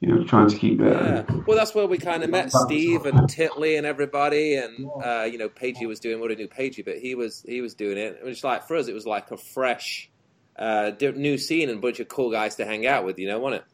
you 0.00 0.08
know 0.08 0.24
trying 0.24 0.48
to 0.48 0.58
keep. 0.58 0.80
Uh, 0.80 0.84
Yeah. 0.84 1.24
Well, 1.46 1.56
that's 1.56 1.74
where 1.74 1.86
we 1.86 1.96
kind 1.96 2.24
of 2.24 2.30
met 2.30 2.52
Steve 2.52 3.06
and 3.06 3.28
Titley 3.28 3.78
and 3.78 3.86
everybody, 3.86 4.56
and 4.56 4.88
uh, 5.02 5.28
you 5.30 5.38
know, 5.38 5.48
Pagey 5.48 5.86
was 5.86 6.00
doing. 6.00 6.20
What 6.20 6.30
I 6.32 6.34
knew 6.34 6.48
Pagey, 6.48 6.84
but 6.84 6.98
he 6.98 7.14
was 7.14 7.42
he 7.46 7.60
was 7.60 7.74
doing 7.74 7.96
it. 7.96 8.18
It 8.20 8.24
was 8.24 8.42
like 8.42 8.66
for 8.66 8.76
us, 8.76 8.88
it 8.88 8.94
was 8.94 9.06
like 9.06 9.30
a 9.30 9.36
fresh, 9.36 10.10
uh, 10.58 10.90
new 11.00 11.38
scene 11.38 11.68
and 11.68 11.78
a 11.78 11.80
bunch 11.80 12.00
of 12.00 12.08
cool 12.08 12.30
guys 12.32 12.56
to 12.56 12.64
hang 12.66 12.86
out 12.86 13.04
with. 13.04 13.18
You 13.18 13.28
know, 13.28 13.38
wasn't 13.38 13.62
it? 13.62 13.71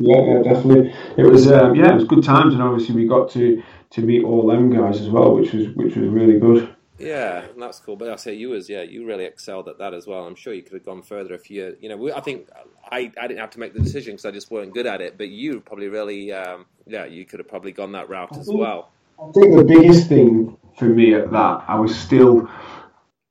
Yeah, 0.00 0.22
yeah, 0.22 0.42
definitely. 0.42 0.94
It 1.16 1.24
was 1.24 1.50
um, 1.50 1.74
yeah, 1.74 1.92
it 1.92 1.94
was 1.94 2.04
good 2.04 2.24
times, 2.24 2.54
and 2.54 2.62
obviously 2.62 2.94
we 2.94 3.06
got 3.06 3.30
to 3.32 3.62
to 3.90 4.00
meet 4.00 4.24
all 4.24 4.46
them 4.46 4.74
guys 4.74 5.00
as 5.00 5.08
well, 5.08 5.34
which 5.34 5.52
was 5.52 5.68
which 5.76 5.94
was 5.96 6.08
really 6.08 6.38
good. 6.38 6.74
Yeah, 6.98 7.44
and 7.44 7.62
that's 7.62 7.78
cool. 7.80 7.96
But 7.96 8.10
I 8.10 8.16
say 8.16 8.34
you 8.34 8.50
was 8.50 8.68
yeah, 8.68 8.82
you 8.82 9.06
really 9.06 9.24
excelled 9.24 9.68
at 9.68 9.78
that 9.78 9.94
as 9.94 10.06
well. 10.06 10.26
I'm 10.26 10.34
sure 10.34 10.52
you 10.52 10.62
could 10.62 10.74
have 10.74 10.84
gone 10.84 11.02
further 11.02 11.34
if 11.34 11.50
you 11.50 11.76
you 11.80 11.88
know. 11.88 11.96
We, 11.96 12.12
I 12.12 12.20
think 12.20 12.48
I, 12.90 13.12
I 13.20 13.26
didn't 13.26 13.40
have 13.40 13.50
to 13.50 13.60
make 13.60 13.74
the 13.74 13.80
decision 13.80 14.14
because 14.14 14.24
I 14.24 14.30
just 14.30 14.50
weren't 14.50 14.72
good 14.72 14.86
at 14.86 15.00
it. 15.00 15.18
But 15.18 15.28
you 15.28 15.60
probably 15.60 15.88
really 15.88 16.32
um, 16.32 16.66
yeah, 16.86 17.04
you 17.04 17.24
could 17.24 17.38
have 17.38 17.48
probably 17.48 17.72
gone 17.72 17.92
that 17.92 18.08
route 18.08 18.36
as 18.36 18.48
well. 18.50 18.90
I 19.18 19.30
think 19.32 19.54
the 19.54 19.64
biggest 19.64 20.08
thing 20.08 20.56
for 20.78 20.86
me 20.86 21.14
at 21.14 21.30
that, 21.30 21.64
I 21.68 21.78
was 21.78 21.96
still, 21.98 22.48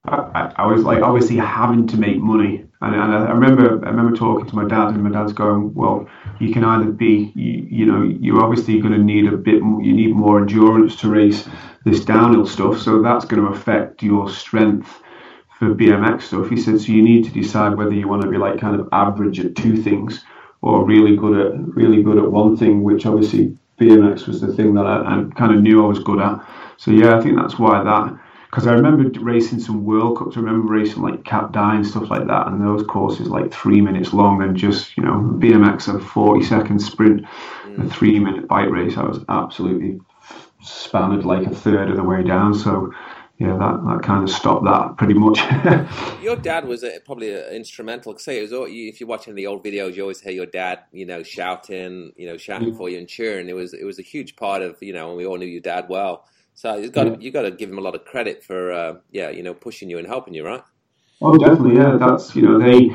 I, 0.05 0.53
I 0.55 0.65
was 0.67 0.84
like 0.84 1.01
obviously 1.01 1.38
having 1.38 1.88
to 1.88 1.97
make 1.97 2.17
money, 2.17 2.65
and, 2.82 2.95
and 2.95 3.13
I 3.13 3.32
remember 3.32 3.86
I 3.86 3.89
remember 3.89 4.15
talking 4.15 4.45
to 4.47 4.55
my 4.55 4.65
dad, 4.65 4.89
and 4.89 5.03
my 5.03 5.11
dad's 5.11 5.34
going, 5.34 5.73
well, 5.73 6.07
you 6.39 6.53
can 6.53 6.63
either 6.63 6.91
be, 6.91 7.32
you, 7.36 7.67
you 7.69 7.86
know, 7.86 8.03
you're 8.03 8.41
obviously 8.41 8.80
going 8.80 8.93
to 8.93 8.99
need 9.03 9.25
a 9.32 9.36
bit, 9.36 9.61
more, 9.61 9.84
you 9.84 9.93
need 9.93 10.15
more 10.15 10.39
endurance 10.39 10.95
to 10.97 11.09
race 11.09 11.47
this 11.84 12.05
downhill 12.05 12.45
stuff, 12.45 12.80
so 12.80 13.01
that's 13.01 13.25
going 13.25 13.43
to 13.43 13.51
affect 13.51 14.01
your 14.01 14.30
strength 14.30 15.01
for 15.57 15.75
BMX 15.75 16.23
stuff. 16.23 16.49
He 16.49 16.55
said, 16.55 16.80
so 16.80 16.93
you 16.93 17.01
need 17.01 17.25
to 17.25 17.32
decide 17.32 17.77
whether 17.77 17.93
you 17.93 18.07
want 18.07 18.21
to 18.21 18.30
be 18.30 18.38
like 18.38 18.59
kind 18.61 18.80
of 18.80 18.88
average 18.93 19.41
at 19.41 19.55
two 19.57 19.75
things 19.82 20.23
or 20.61 20.86
really 20.86 21.17
good 21.17 21.38
at 21.38 21.75
really 21.75 22.01
good 22.01 22.17
at 22.17 22.32
one 22.32 22.55
thing, 22.55 22.84
which 22.84 23.05
obviously 23.05 23.57
BMX 23.77 24.25
was 24.27 24.39
the 24.39 24.53
thing 24.53 24.73
that 24.75 24.86
I, 24.86 25.01
I 25.01 25.23
kind 25.38 25.53
of 25.53 25.61
knew 25.61 25.84
I 25.84 25.88
was 25.88 25.99
good 25.99 26.21
at. 26.21 26.45
So 26.77 26.91
yeah, 26.91 27.17
I 27.17 27.21
think 27.21 27.36
that's 27.36 27.59
why 27.59 27.84
that. 27.84 28.19
Because 28.50 28.66
I 28.66 28.74
remember 28.74 29.08
racing 29.20 29.60
some 29.60 29.86
World 29.86 30.18
Cups. 30.18 30.36
I 30.36 30.39
remember 30.39 30.72
racing 30.74 31.04
like 31.04 31.24
Cap 31.24 31.52
Dye 31.52 31.76
and 31.76 31.86
stuff 31.86 32.10
like 32.10 32.26
that, 32.28 32.47
and 32.47 32.60
those 32.60 32.84
courses 32.88 33.28
like 33.28 33.54
three 33.54 33.80
minutes 33.80 34.12
long. 34.12 34.41
And 34.41 34.56
just 34.56 34.97
you 34.97 35.04
know, 35.04 35.20
BMX 35.38 35.93
a 35.93 36.00
forty 36.00 36.43
second 36.43 36.80
sprint, 36.80 37.26
mm. 37.66 37.86
a 37.86 37.89
three 37.89 38.20
minute 38.20 38.47
bike 38.47 38.70
race. 38.70 38.97
I 38.97 39.04
was 39.04 39.24
absolutely 39.30 40.02
spanned 40.62 41.26
like 41.26 41.45
a 41.45 41.54
third 41.54 41.89
of 41.89 41.97
the 41.97 42.04
way 42.04 42.24
down. 42.24 42.54
So 42.54 42.91
yeah, 43.39 43.56
that, 43.56 43.84
that 43.86 44.02
kind 44.04 44.22
of 44.22 44.30
stopped 44.30 44.66
that 44.66 44.97
pretty 44.97 45.14
much. 45.14 45.39
your 46.22 46.36
dad 46.36 46.66
was 46.66 46.84
a, 46.84 47.00
probably 47.06 47.30
a, 47.30 47.50
instrumental. 47.52 48.18
Say, 48.18 48.39
it 48.39 48.41
was, 48.41 48.52
all, 48.52 48.68
if 48.68 49.00
you're 49.00 49.08
watching 49.08 49.34
the 49.34 49.47
old 49.47 49.64
videos, 49.64 49.95
you 49.95 50.02
always 50.02 50.20
hear 50.20 50.34
your 50.34 50.45
dad, 50.45 50.80
you 50.91 51.06
know, 51.06 51.24
shouting, 51.24 52.12
you 52.18 52.28
know, 52.28 52.36
shouting 52.36 52.74
mm. 52.74 52.78
for 52.78 52.89
you 52.89 52.97
and 52.97 53.08
cheering. 53.08 53.47
It 53.47 53.56
was 53.56 53.74
it 53.74 53.86
was 53.86 53.97
a 53.97 54.02
huge 54.02 54.36
part 54.36 54.62
of, 54.62 54.76
you 54.82 54.91
know, 54.91 55.10
and 55.10 55.18
we 55.18 55.26
all 55.26 55.38
knew 55.38 55.45
your 55.45 55.62
dad 55.62 55.86
well. 55.88 56.26
So 56.60 56.76
you 56.76 56.89
got 56.89 57.07
yeah. 57.07 57.16
you 57.22 57.32
got 57.32 57.43
to 57.43 57.51
give 57.51 57.70
him 57.70 57.78
a 57.78 57.82
lot 57.82 57.95
of 57.95 58.03
credit 58.03 58.43
for, 58.43 58.74
uh, 58.74 58.95
yeah, 59.12 59.30
you 59.30 59.43
know, 59.43 59.53
pushing 59.53 59.89
you 59.89 59.97
and 59.97 60.05
helping 60.05 60.34
you, 60.34 60.45
right? 60.45 60.62
Oh, 61.22 61.38
definitely, 61.38 61.78
yeah. 61.78 61.95
That's 61.97 62.36
you 62.36 62.41
know 62.41 62.60
they. 62.60 62.93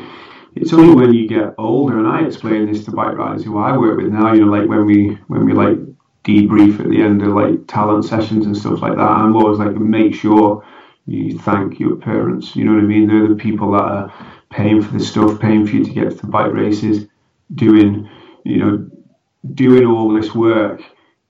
It's 0.54 0.74
only 0.74 0.94
when 0.94 1.14
you 1.14 1.26
get 1.26 1.54
older, 1.56 1.98
and 1.98 2.06
I 2.06 2.26
explain 2.26 2.70
this 2.70 2.84
to 2.84 2.90
bike 2.90 3.16
riders 3.16 3.42
who 3.42 3.56
I 3.56 3.74
work 3.78 3.96
with 3.96 4.12
now. 4.12 4.34
You 4.34 4.44
know, 4.44 4.52
like 4.52 4.68
when 4.68 4.84
we 4.84 5.18
when 5.28 5.46
we 5.46 5.54
like 5.54 5.78
debrief 6.24 6.78
at 6.78 6.90
the 6.90 7.00
end 7.00 7.22
of 7.22 7.28
like 7.28 7.66
talent 7.66 8.04
sessions 8.04 8.44
and 8.44 8.54
stuff 8.54 8.82
like 8.82 8.96
that. 8.96 9.00
I'm 9.00 9.34
always 9.34 9.58
like, 9.58 9.74
make 9.76 10.14
sure 10.14 10.62
you 11.06 11.38
thank 11.38 11.80
your 11.80 11.96
parents. 11.96 12.54
You 12.54 12.64
know 12.64 12.74
what 12.74 12.84
I 12.84 12.86
mean? 12.86 13.08
They're 13.08 13.28
the 13.28 13.34
people 13.34 13.72
that 13.72 13.82
are 13.82 14.36
paying 14.50 14.82
for 14.82 14.92
the 14.92 15.02
stuff, 15.02 15.40
paying 15.40 15.66
for 15.66 15.76
you 15.76 15.84
to 15.84 15.90
get 15.90 16.10
to 16.10 16.16
the 16.16 16.26
bike 16.26 16.52
races, 16.52 17.06
doing, 17.54 18.10
you 18.44 18.58
know, 18.58 18.90
doing 19.54 19.86
all 19.86 20.12
this 20.12 20.34
work. 20.34 20.82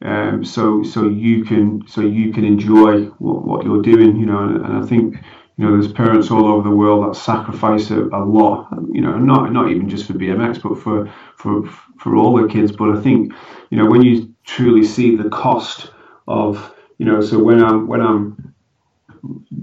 Um, 0.04 0.44
so 0.44 0.82
so 0.82 1.08
you 1.08 1.44
can 1.44 1.86
so 1.88 2.02
you 2.02 2.32
can 2.32 2.44
enjoy 2.44 3.06
what, 3.18 3.44
what 3.44 3.64
you're 3.64 3.82
doing. 3.82 4.16
You 4.16 4.26
know, 4.26 4.38
and, 4.38 4.64
and 4.64 4.84
I 4.84 4.86
think 4.86 5.16
you 5.56 5.64
know, 5.64 5.80
there's 5.80 5.92
parents 5.92 6.30
all 6.32 6.46
over 6.46 6.68
the 6.68 6.74
world 6.74 7.08
that 7.08 7.16
sacrifice 7.18 7.90
a, 7.90 8.02
a, 8.08 8.24
lot. 8.24 8.68
You 8.92 9.00
know, 9.00 9.16
not 9.16 9.52
not 9.52 9.70
even 9.70 9.88
just 9.88 10.06
for 10.06 10.14
BMX, 10.14 10.60
but 10.62 10.82
for 10.82 11.12
for 11.36 11.64
for 11.98 12.16
all 12.16 12.36
their 12.36 12.48
kids. 12.48 12.72
But 12.72 12.96
I 12.96 13.00
think, 13.00 13.32
you 13.70 13.78
know, 13.78 13.86
when 13.86 14.02
you 14.02 14.34
truly 14.44 14.84
see 14.84 15.16
the 15.16 15.28
cost 15.28 15.90
of 16.26 16.74
you 16.98 17.06
know 17.06 17.20
so 17.20 17.42
when 17.42 17.62
I'm 17.62 17.86
when 17.86 18.00
I'm 18.00 18.54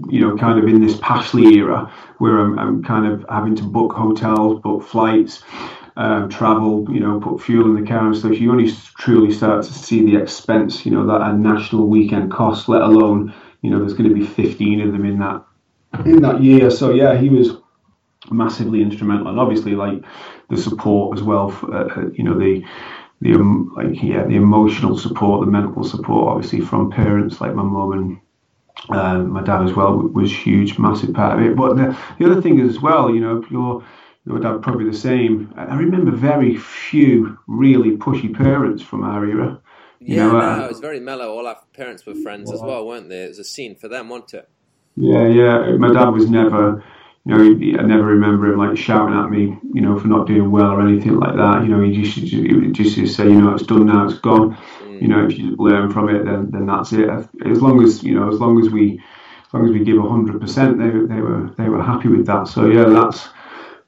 you 0.08 0.20
know 0.20 0.36
kind 0.36 0.58
of 0.58 0.66
in 0.66 0.80
this 0.80 0.96
Pashley 0.96 1.56
era 1.56 1.92
where 2.18 2.38
I'm, 2.38 2.58
I'm 2.58 2.82
kind 2.82 3.06
of 3.06 3.24
having 3.28 3.56
to 3.56 3.62
book 3.62 3.92
hotels 3.92 4.60
book 4.60 4.82
flights 4.82 5.42
um, 5.96 6.28
travel 6.28 6.86
you 6.90 7.00
know 7.00 7.20
put 7.20 7.42
fuel 7.42 7.66
in 7.66 7.82
the 7.82 7.88
car 7.88 8.06
and 8.06 8.16
stuff 8.16 8.40
you 8.40 8.50
only 8.50 8.70
truly 8.98 9.32
start 9.32 9.64
to 9.64 9.72
see 9.72 10.04
the 10.04 10.20
expense 10.20 10.86
you 10.86 10.92
know 10.92 11.06
that 11.06 11.20
a 11.20 11.32
national 11.32 11.86
weekend 11.86 12.32
cost 12.32 12.68
let 12.68 12.82
alone 12.82 13.32
you 13.60 13.70
know 13.70 13.78
there's 13.78 13.94
going 13.94 14.08
to 14.08 14.14
be 14.14 14.26
15 14.26 14.80
of 14.80 14.92
them 14.92 15.04
in 15.04 15.18
that 15.18 15.44
in 16.06 16.22
that 16.22 16.42
year 16.42 16.70
so 16.70 16.90
yeah 16.90 17.16
he 17.16 17.28
was 17.28 17.56
massively 18.30 18.80
instrumental 18.80 19.28
and 19.28 19.38
obviously 19.38 19.72
like 19.72 20.02
the 20.48 20.56
support 20.56 21.18
as 21.18 21.22
well 21.22 21.50
for, 21.50 21.74
uh, 21.74 22.08
you 22.14 22.24
know 22.24 22.38
the 22.38 22.64
the 23.22 23.34
um, 23.34 23.72
like 23.76 24.02
yeah 24.02 24.24
the 24.24 24.34
emotional 24.34 24.98
support, 24.98 25.44
the 25.44 25.50
mental 25.50 25.84
support, 25.84 26.28
obviously 26.28 26.60
from 26.60 26.90
parents 26.90 27.40
like 27.40 27.54
my 27.54 27.62
mum 27.62 27.92
and 27.92 28.20
uh, 28.90 29.18
my 29.18 29.42
dad 29.42 29.62
as 29.62 29.72
well 29.74 29.96
was 29.96 30.32
huge, 30.32 30.78
massive 30.78 31.14
part 31.14 31.38
of 31.38 31.44
it. 31.44 31.56
But 31.56 31.76
the, 31.76 31.96
the 32.18 32.30
other 32.30 32.42
thing 32.42 32.60
as 32.60 32.80
well, 32.80 33.14
you 33.14 33.20
know, 33.20 33.44
your 33.50 33.84
your 34.24 34.38
dad 34.38 34.62
probably 34.62 34.88
the 34.88 34.96
same. 34.96 35.52
I 35.56 35.74
remember 35.74 36.10
very 36.10 36.56
few 36.56 37.38
really 37.46 37.96
pushy 37.96 38.34
parents 38.34 38.82
from 38.82 39.02
our 39.02 39.24
era. 39.24 39.60
You 40.00 40.16
yeah, 40.16 40.26
know, 40.26 40.32
no, 40.32 40.62
uh, 40.62 40.64
it 40.64 40.68
was 40.68 40.80
very 40.80 41.00
mellow. 41.00 41.32
All 41.32 41.46
our 41.46 41.58
parents 41.72 42.06
were 42.06 42.14
friends 42.14 42.52
as 42.52 42.60
well, 42.60 42.86
weren't 42.86 43.08
they? 43.08 43.24
It 43.24 43.28
was 43.28 43.38
a 43.38 43.44
scene 43.44 43.76
for 43.76 43.88
them, 43.88 44.08
wasn't 44.08 44.34
it? 44.34 44.48
Yeah, 44.96 45.26
yeah. 45.28 45.76
My 45.76 45.92
dad 45.92 46.10
was 46.10 46.28
never 46.28 46.84
you 47.24 47.36
know, 47.36 47.80
I 47.80 47.86
never 47.86 48.04
remember 48.04 48.52
him 48.52 48.58
like 48.58 48.76
shouting 48.76 49.14
at 49.14 49.30
me, 49.30 49.56
you 49.72 49.80
know, 49.80 49.98
for 49.98 50.08
not 50.08 50.26
doing 50.26 50.50
well 50.50 50.72
or 50.72 50.86
anything 50.86 51.16
like 51.20 51.36
that. 51.36 51.62
You 51.62 51.68
know, 51.68 51.80
he 51.80 52.02
just 52.02 52.18
he 52.18 52.54
would 52.54 52.74
just 52.74 52.96
say, 53.14 53.24
you 53.24 53.40
know, 53.40 53.54
it's 53.54 53.62
done 53.64 53.86
now, 53.86 54.06
it's 54.06 54.18
gone. 54.18 54.56
You 55.00 55.08
know, 55.08 55.26
if 55.26 55.38
you 55.38 55.56
learn 55.56 55.92
from 55.92 56.08
it, 56.08 56.24
then 56.24 56.50
then 56.50 56.66
that's 56.66 56.92
it. 56.92 57.08
As 57.08 57.62
long 57.62 57.82
as 57.82 58.02
you 58.02 58.14
know, 58.14 58.28
as 58.28 58.40
long 58.40 58.60
as 58.60 58.70
we, 58.70 59.00
as 59.46 59.54
long 59.54 59.66
as 59.66 59.72
we 59.72 59.84
give 59.84 60.00
hundred 60.02 60.40
percent, 60.40 60.78
they 60.78 60.90
they 61.14 61.20
were 61.20 61.50
they 61.56 61.68
were 61.68 61.82
happy 61.82 62.08
with 62.08 62.26
that. 62.26 62.48
So 62.48 62.66
yeah, 62.66 62.84
that's 62.84 63.28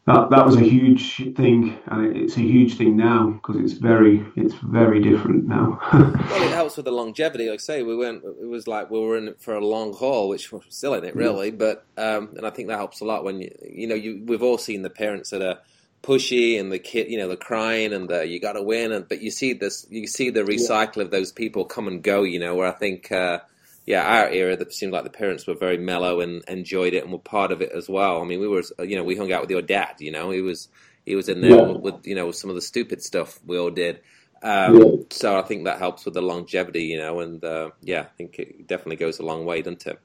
that 0.06 0.28
that 0.30 0.44
was 0.44 0.56
a 0.56 0.60
huge 0.60 1.16
thing, 1.34 1.78
and 1.86 2.14
it's 2.14 2.36
a 2.36 2.40
huge 2.40 2.76
thing 2.76 2.94
now 2.94 3.30
because 3.30 3.56
it's 3.56 3.72
very 3.72 4.22
it's 4.36 4.54
very 4.54 5.00
different 5.00 5.46
now. 5.46 5.80
well, 5.92 6.42
it 6.42 6.52
helps 6.52 6.76
with 6.76 6.84
the 6.84 6.92
longevity. 6.92 7.48
Like 7.48 7.54
I 7.54 7.62
say, 7.62 7.82
we 7.82 7.96
went. 7.96 8.22
It 8.22 8.46
was 8.46 8.68
like 8.68 8.90
we 8.90 9.00
were 9.00 9.16
in 9.16 9.28
it 9.28 9.40
for 9.40 9.54
a 9.54 9.64
long 9.64 9.94
haul, 9.94 10.28
which 10.28 10.52
we're 10.52 10.60
still 10.68 10.92
in 10.92 11.04
it 11.04 11.16
really. 11.16 11.48
Yeah. 11.48 11.56
But 11.56 11.86
um, 11.96 12.34
and 12.36 12.46
I 12.46 12.50
think 12.50 12.68
that 12.68 12.76
helps 12.76 13.00
a 13.00 13.06
lot 13.06 13.24
when 13.24 13.40
you 13.40 13.50
you 13.66 13.86
know 13.86 13.94
you 13.94 14.22
we've 14.26 14.42
all 14.42 14.58
seen 14.58 14.82
the 14.82 14.90
parents 14.90 15.30
that 15.30 15.40
are 15.40 15.58
pushy 16.02 16.60
and 16.60 16.70
the 16.70 16.78
kid 16.78 17.10
you 17.10 17.16
know 17.16 17.28
the 17.28 17.36
crying 17.36 17.94
and 17.94 18.10
the 18.10 18.26
you 18.26 18.38
got 18.38 18.52
to 18.52 18.62
win 18.62 18.92
and 18.92 19.08
but 19.08 19.22
you 19.22 19.30
see 19.30 19.54
this 19.54 19.86
you 19.88 20.06
see 20.06 20.28
the 20.28 20.42
recycle 20.42 20.96
yeah. 20.96 21.04
of 21.04 21.10
those 21.10 21.32
people 21.32 21.64
come 21.64 21.88
and 21.88 22.02
go. 22.02 22.24
You 22.24 22.40
know 22.40 22.54
where 22.54 22.68
I 22.68 22.72
think. 22.72 23.10
Uh, 23.10 23.38
yeah, 23.86 24.02
our 24.02 24.30
era, 24.30 24.52
it 24.52 24.72
seemed 24.72 24.92
like 24.92 25.04
the 25.04 25.10
parents 25.10 25.46
were 25.46 25.54
very 25.54 25.76
mellow 25.76 26.20
and 26.20 26.42
enjoyed 26.48 26.94
it 26.94 27.04
and 27.04 27.12
were 27.12 27.18
part 27.18 27.52
of 27.52 27.60
it 27.60 27.70
as 27.72 27.88
well. 27.88 28.20
I 28.20 28.24
mean, 28.24 28.40
we 28.40 28.48
were, 28.48 28.62
you 28.78 28.96
know, 28.96 29.04
we 29.04 29.16
hung 29.16 29.32
out 29.32 29.42
with 29.42 29.50
your 29.50 29.62
dad. 29.62 29.96
You 29.98 30.10
know, 30.10 30.30
he 30.30 30.40
was 30.40 30.68
he 31.04 31.14
was 31.14 31.28
in 31.28 31.42
there 31.42 31.50
yeah. 31.50 31.72
with 31.72 32.06
you 32.06 32.14
know 32.14 32.30
some 32.30 32.48
of 32.48 32.56
the 32.56 32.62
stupid 32.62 33.02
stuff 33.02 33.38
we 33.44 33.58
all 33.58 33.70
did. 33.70 34.00
Um, 34.42 34.76
yeah. 34.76 34.90
So 35.10 35.38
I 35.38 35.42
think 35.42 35.64
that 35.64 35.78
helps 35.78 36.04
with 36.04 36.14
the 36.14 36.22
longevity, 36.22 36.84
you 36.84 36.98
know, 36.98 37.20
and 37.20 37.44
uh, 37.44 37.70
yeah, 37.82 38.00
I 38.00 38.16
think 38.16 38.38
it 38.38 38.66
definitely 38.66 38.96
goes 38.96 39.18
a 39.18 39.22
long 39.22 39.44
way, 39.44 39.60
doesn't 39.60 39.86
it? 39.86 40.00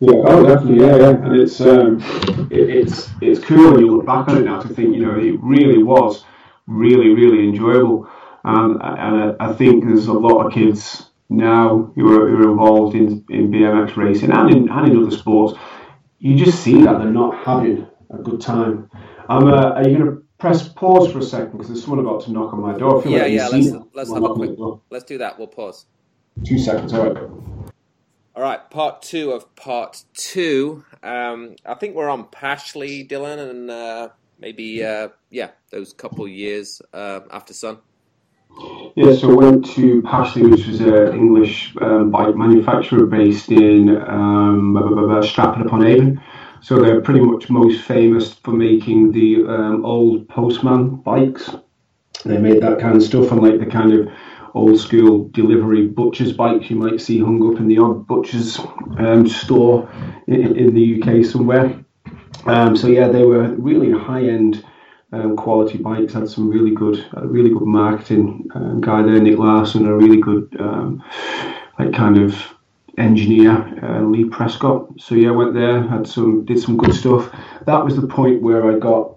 Yeah, 0.00 0.12
oh, 0.14 0.46
definitely, 0.46 0.86
yeah, 0.86 0.96
yeah. 0.96 1.10
And 1.10 1.36
it's 1.36 1.60
um, 1.60 2.00
it, 2.50 2.70
it's 2.70 3.10
it's 3.20 3.44
cool 3.44 3.72
when 3.72 3.84
you 3.84 3.96
look 3.96 4.06
back 4.06 4.28
on 4.28 4.38
it 4.38 4.44
now 4.44 4.60
to 4.60 4.68
think, 4.68 4.94
you 4.96 5.04
know, 5.04 5.18
it 5.18 5.38
really 5.42 5.82
was 5.82 6.24
really 6.66 7.10
really 7.10 7.46
enjoyable, 7.46 8.08
and 8.44 8.80
and 8.82 9.36
I 9.38 9.52
think 9.52 9.84
there's 9.84 10.06
a 10.06 10.14
lot 10.14 10.46
of 10.46 10.54
kids 10.54 11.09
now 11.30 11.92
who 11.94 12.12
are, 12.12 12.28
who 12.28 12.36
are 12.36 12.50
involved 12.50 12.94
in, 12.96 13.24
in 13.30 13.50
BMX 13.50 13.96
racing 13.96 14.32
and 14.32 14.50
in, 14.50 14.68
and 14.68 14.92
in 14.92 15.02
other 15.02 15.16
sports, 15.16 15.58
you 16.18 16.36
just 16.36 16.62
see 16.62 16.82
that 16.82 16.98
they're 16.98 17.10
not 17.10 17.44
having 17.44 17.86
a 18.10 18.18
good 18.18 18.40
time. 18.40 18.90
Um, 19.28 19.46
uh, 19.46 19.70
are 19.70 19.88
you 19.88 19.96
going 19.96 20.10
to 20.10 20.22
press 20.38 20.68
pause 20.68 21.10
for 21.12 21.20
a 21.20 21.22
second 21.22 21.52
because 21.52 21.68
there's 21.68 21.82
someone 21.82 22.00
about 22.04 22.24
to 22.24 22.32
knock 22.32 22.52
on 22.52 22.60
my 22.60 22.76
door? 22.76 23.02
yeah, 23.06 23.22
like 23.22 23.32
yeah. 23.32 23.48
Let's 23.48 23.70
let's 23.94 24.12
have 24.12 24.24
a 24.24 24.34
quick. 24.34 24.50
Let's 24.90 25.04
do 25.04 25.18
that. 25.18 25.38
We'll 25.38 25.46
pause. 25.46 25.86
Two 26.44 26.58
seconds. 26.58 26.92
All 26.92 27.10
right. 27.10 27.22
All 28.36 28.42
right, 28.42 28.70
part 28.70 29.02
two 29.02 29.32
of 29.32 29.54
part 29.54 30.04
two. 30.14 30.84
Um, 31.02 31.56
I 31.66 31.74
think 31.74 31.94
we're 31.94 32.08
on 32.08 32.24
Pashley, 32.24 33.06
Dylan, 33.06 33.50
and 33.50 33.70
uh, 33.70 34.08
maybe 34.38 34.84
uh, 34.84 35.08
yeah, 35.30 35.50
those 35.70 35.92
couple 35.92 36.26
years 36.26 36.80
uh, 36.92 37.20
after 37.30 37.52
Sun. 37.52 37.78
Yeah, 38.96 39.14
so 39.14 39.30
I 39.30 39.34
went 39.34 39.64
to 39.76 40.02
Pashley, 40.02 40.50
which 40.50 40.66
was 40.66 40.80
an 40.80 41.14
English 41.14 41.74
um, 41.80 42.10
bike 42.10 42.34
manufacturer 42.34 43.06
based 43.06 43.50
in 43.50 43.96
um, 43.96 45.22
Stratford 45.22 45.66
upon 45.66 45.86
Avon. 45.86 46.20
So 46.60 46.78
they're 46.78 47.00
pretty 47.00 47.20
much 47.20 47.48
most 47.48 47.82
famous 47.82 48.34
for 48.34 48.52
making 48.52 49.12
the 49.12 49.46
um, 49.46 49.84
old 49.84 50.28
postman 50.28 50.96
bikes. 50.96 51.50
They 52.24 52.36
made 52.36 52.62
that 52.62 52.80
kind 52.80 52.96
of 52.96 53.02
stuff 53.02 53.32
and 53.32 53.40
like 53.40 53.60
the 53.60 53.66
kind 53.66 53.92
of 53.92 54.08
old 54.54 54.78
school 54.78 55.28
delivery 55.28 55.86
butcher's 55.86 56.32
bikes 56.32 56.68
you 56.68 56.76
might 56.76 57.00
see 57.00 57.20
hung 57.20 57.50
up 57.50 57.60
in 57.60 57.68
the 57.68 57.78
odd 57.78 58.06
butcher's 58.06 58.58
um, 58.98 59.26
store 59.28 59.88
in, 60.26 60.56
in, 60.56 60.74
the 60.74 61.00
UK 61.00 61.24
somewhere. 61.24 61.82
Um, 62.46 62.76
so 62.76 62.88
yeah, 62.88 63.08
they 63.08 63.22
were 63.22 63.54
really 63.54 63.92
high 63.92 64.24
end 64.24 64.64
um, 65.12 65.36
quality 65.36 65.78
bikes. 65.78 66.12
Had 66.12 66.28
some 66.28 66.48
really 66.48 66.72
good, 66.72 67.06
really 67.14 67.50
good 67.50 67.66
marketing 67.66 68.48
um, 68.54 68.80
guy 68.80 69.02
there, 69.02 69.20
Nick 69.20 69.38
Larson, 69.38 69.86
a 69.86 69.96
really 69.96 70.20
good 70.20 70.56
um, 70.60 71.02
like 71.78 71.92
kind 71.92 72.18
of 72.18 72.54
engineer, 72.98 73.52
uh, 73.82 74.02
Lee 74.02 74.24
Prescott. 74.24 74.88
So 75.00 75.14
yeah, 75.14 75.30
went 75.30 75.54
there, 75.54 75.82
had 75.82 76.06
some, 76.06 76.44
did 76.44 76.60
some 76.60 76.76
good 76.76 76.94
stuff. 76.94 77.30
That 77.66 77.84
was 77.84 77.96
the 77.96 78.06
point 78.06 78.42
where 78.42 78.70
I 78.70 78.78
got 78.78 79.16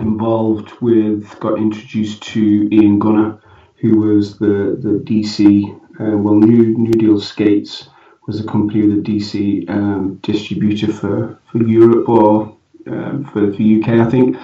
involved 0.00 0.72
with, 0.80 1.38
got 1.40 1.58
introduced 1.58 2.22
to 2.22 2.68
Ian 2.72 2.98
Gunner, 2.98 3.40
who 3.76 3.98
was 3.98 4.38
the 4.38 4.78
the 4.80 5.02
DC 5.04 5.80
uh, 6.00 6.16
well, 6.16 6.34
New 6.34 6.78
New 6.78 6.92
Deal 6.92 7.20
Skates 7.20 7.88
was 8.26 8.40
a 8.40 8.44
company 8.44 8.86
with 8.86 8.98
a 8.98 9.02
DC 9.02 9.68
um, 9.68 10.16
distributor 10.22 10.92
for, 10.92 11.38
for 11.50 11.58
Europe 11.58 12.08
or 12.08 12.56
um, 12.86 13.24
for 13.32 13.46
the 13.46 13.80
UK, 13.80 13.88
I 14.06 14.10
think. 14.10 14.36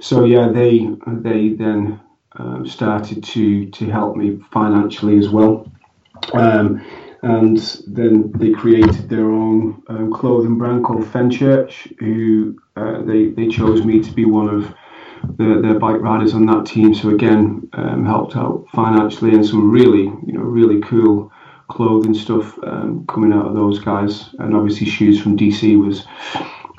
So 0.00 0.24
yeah, 0.24 0.48
they 0.48 0.88
they 1.06 1.50
then 1.50 2.00
um, 2.36 2.66
started 2.66 3.22
to 3.24 3.70
to 3.70 3.90
help 3.90 4.16
me 4.16 4.40
financially 4.50 5.18
as 5.18 5.28
well. 5.28 5.70
Um, 6.32 6.84
and 7.22 7.58
then 7.86 8.32
they 8.32 8.50
created 8.50 9.08
their 9.08 9.30
own 9.30 9.82
um, 9.88 10.12
clothing 10.12 10.58
brand 10.58 10.84
called 10.84 11.04
Fenchurch, 11.04 11.96
who 12.00 12.58
uh, 12.74 13.02
they, 13.02 13.26
they 13.28 13.46
chose 13.46 13.84
me 13.84 14.00
to 14.00 14.10
be 14.10 14.24
one 14.24 14.48
of 14.48 14.74
the, 15.36 15.62
the 15.64 15.78
bike 15.78 16.00
riders 16.00 16.34
on 16.34 16.46
that 16.46 16.66
team. 16.66 16.92
So 16.94 17.10
again, 17.10 17.68
um, 17.74 18.04
helped 18.04 18.36
out 18.36 18.66
financially 18.74 19.34
and 19.34 19.46
some 19.46 19.70
really, 19.70 20.02
you 20.26 20.32
know, 20.32 20.40
really 20.40 20.80
cool 20.80 21.30
clothing 21.68 22.12
stuff 22.12 22.58
coming 23.06 23.32
out 23.32 23.46
of 23.46 23.54
those 23.54 23.78
guys. 23.78 24.30
And 24.40 24.54
obviously, 24.54 24.88
shoes 24.88 25.22
from 25.22 25.36
DC 25.36 25.78
was 25.78 26.04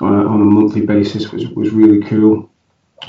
on 0.00 0.40
a 0.40 0.44
monthly 0.44 0.84
basis 0.84 1.32
was 1.32 1.48
was 1.48 1.70
really 1.70 2.02
cool. 2.08 2.50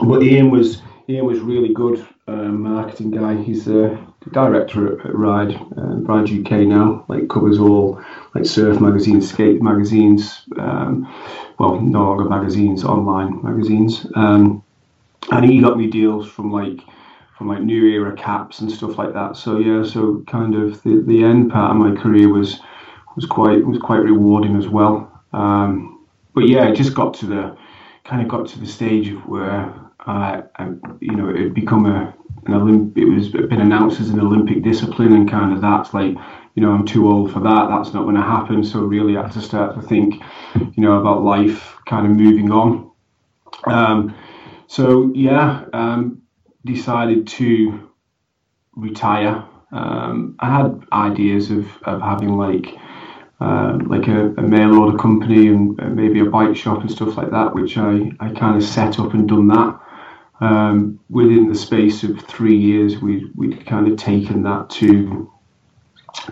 But 0.02 0.24
Ian 0.24 0.52
was 0.52 0.82
Ian 1.08 1.26
was 1.26 1.40
really 1.40 1.74
good 1.74 2.06
uh, 2.28 2.32
marketing 2.32 3.12
guy. 3.12 3.36
He's 3.42 3.66
the 3.66 3.98
director 4.32 5.00
at, 5.00 5.06
at 5.06 5.16
Ride, 5.16 5.54
uh, 5.78 5.98
Ride 6.02 6.30
UK 6.30 6.62
now. 6.62 7.06
Like 7.08 7.30
covers 7.30 7.60
all 7.60 8.02
like 8.34 8.46
surf 8.46 8.82
magazines, 8.82 9.30
skate 9.30 9.62
magazines, 9.62 10.42
um, 10.58 11.06
well, 11.60 11.80
no 11.80 12.04
longer 12.04 12.26
magazines, 12.26 12.84
online 12.84 13.44
magazines. 13.44 14.08
Um, 14.16 14.64
and 15.32 15.46
he 15.46 15.62
got 15.62 15.78
me 15.78 15.88
deals 15.88 16.28
from 16.28 16.52
like 16.52 16.82
from 17.38 17.50
like 17.50 17.62
New 17.62 17.86
Era 17.86 18.16
caps 18.16 18.60
and 18.60 18.72
stuff 18.72 18.98
like 18.98 19.14
that. 19.14 19.36
So 19.38 19.60
yeah, 19.60 19.84
so 19.84 20.24
kind 20.28 20.56
of 20.56 20.82
the, 20.84 21.04
the 21.06 21.24
end 21.24 21.52
part 21.52 21.72
of 21.72 21.78
my 21.78 22.00
career 22.02 22.30
was 22.30 22.60
was 23.16 23.26
quite 23.26 23.66
was 23.66 23.80
quite 23.80 23.98
rewarding 24.02 24.56
as 24.56 24.68
well. 24.68 25.12
Um, 25.34 25.95
but 26.36 26.48
yeah, 26.48 26.68
it 26.68 26.76
just 26.76 26.94
got 26.94 27.14
to 27.16 27.26
the 27.26 27.58
kind 28.04 28.22
of 28.22 28.28
got 28.28 28.48
to 28.50 28.60
the 28.60 28.68
stage 28.68 29.10
of 29.10 29.26
where 29.26 29.74
I, 30.02 30.44
I 30.58 30.68
you 31.00 31.16
know, 31.16 31.30
it 31.30 31.40
had 31.40 31.54
become 31.54 31.86
a 31.88 32.14
an 32.46 32.54
Olymp- 32.54 32.98
it 32.98 33.06
was 33.06 33.30
been 33.30 33.62
announced 33.62 34.00
as 34.00 34.10
an 34.10 34.20
Olympic 34.20 34.62
discipline, 34.62 35.14
and 35.14 35.30
kind 35.30 35.54
of 35.54 35.62
that's 35.62 35.94
like, 35.94 36.16
you 36.54 36.62
know, 36.62 36.72
I'm 36.72 36.86
too 36.86 37.10
old 37.10 37.32
for 37.32 37.40
that. 37.40 37.70
That's 37.70 37.94
not 37.94 38.04
going 38.04 38.16
to 38.16 38.22
happen. 38.22 38.64
So 38.64 38.82
really, 38.82 39.18
I 39.18 39.24
had 39.24 39.32
to 39.32 39.42
start 39.42 39.74
to 39.76 39.82
think, 39.82 40.22
you 40.56 40.84
know, 40.84 41.00
about 41.00 41.24
life, 41.24 41.76
kind 41.88 42.06
of 42.06 42.12
moving 42.16 42.52
on. 42.52 42.92
Um, 43.66 44.16
so 44.68 45.12
yeah, 45.16 45.66
um, 45.74 46.22
decided 46.66 47.28
to 47.28 47.90
retire. 48.76 49.44
Um, 49.72 50.36
I 50.40 50.56
had 50.56 50.82
ideas 50.94 51.50
of, 51.50 51.66
of 51.84 52.02
having 52.02 52.38
like 52.38 52.68
uh, 53.40 53.78
like 53.86 54.08
a, 54.08 54.28
a, 54.36 54.42
mail 54.42 54.80
order 54.80 54.98
company 54.98 55.48
and 55.48 55.78
maybe 55.96 56.22
a 56.22 56.26
bike 56.26 56.56
shop 56.56 56.80
and 56.80 56.90
stuff 56.90 57.18
like 57.18 57.32
that, 57.32 57.54
which 57.54 57.78
I, 57.78 58.12
I 58.20 58.30
kind 58.30 58.56
of 58.56 58.64
set 58.64 58.98
up 58.98 59.14
and 59.14 59.28
done 59.28 59.48
that. 59.50 59.80
Um, 60.40 61.00
within 61.10 61.50
the 61.50 61.56
space 61.56 62.04
of 62.04 62.22
three 62.22 62.58
years, 62.58 62.98
we 63.00 63.30
we'd 63.36 63.66
kind 63.66 63.88
of 63.90 63.98
taken 63.98 64.44
that 64.44 64.70
to 64.72 65.30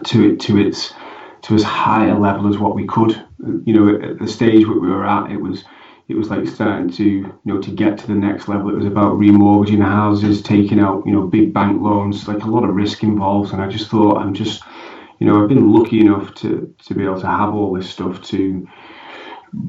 to 0.06 0.30
it 0.30 0.40
to 0.42 0.58
its 0.58 0.94
to 1.44 1.56
as 1.56 1.64
high 1.64 2.08
a 2.08 2.18
level 2.18 2.48
as 2.48 2.58
what 2.58 2.76
we 2.76 2.86
could. 2.86 3.22
You 3.66 3.74
know, 3.74 4.12
at 4.12 4.20
the 4.20 4.28
stage 4.28 4.66
where 4.66 4.80
we 4.80 4.90
were 4.90 5.06
at, 5.06 5.32
it 5.32 5.38
was 5.38 5.66
it 6.08 6.16
was 6.16 6.30
like 6.30 6.48
starting 6.48 6.90
to 6.92 7.04
you 7.04 7.34
know 7.46 7.62
to 7.62 7.72
get 7.72 7.98
to 7.98 8.08
the 8.08 8.14
next 8.14 8.48
level. 8.48 8.70
It 8.70 8.78
was 8.78 8.86
about 8.86 9.18
remortgaging 9.18 9.84
houses, 9.84 10.42
taking 10.42 10.80
out 10.80 11.04
you 11.06 11.12
know 11.12 11.28
big 11.28 11.54
bank 11.54 11.82
loans, 11.82 12.28
like 12.28 12.44
a 12.44 12.50
lot 12.50 12.64
of 12.64 12.76
risk 12.76 13.04
involved. 13.04 13.54
And 13.54 13.62
I 13.62 13.68
just 13.68 13.90
thought 13.90 14.18
I'm 14.18 14.34
just 14.34 14.64
you 15.24 15.30
know 15.30 15.42
I've 15.42 15.48
been 15.48 15.72
lucky 15.72 16.02
enough 16.02 16.34
to 16.42 16.76
to 16.86 16.94
be 16.94 17.06
able 17.06 17.22
to 17.22 17.28
have 17.28 17.56
all 17.56 17.72
this 17.72 17.90
stuff 17.90 18.22
to 18.24 18.68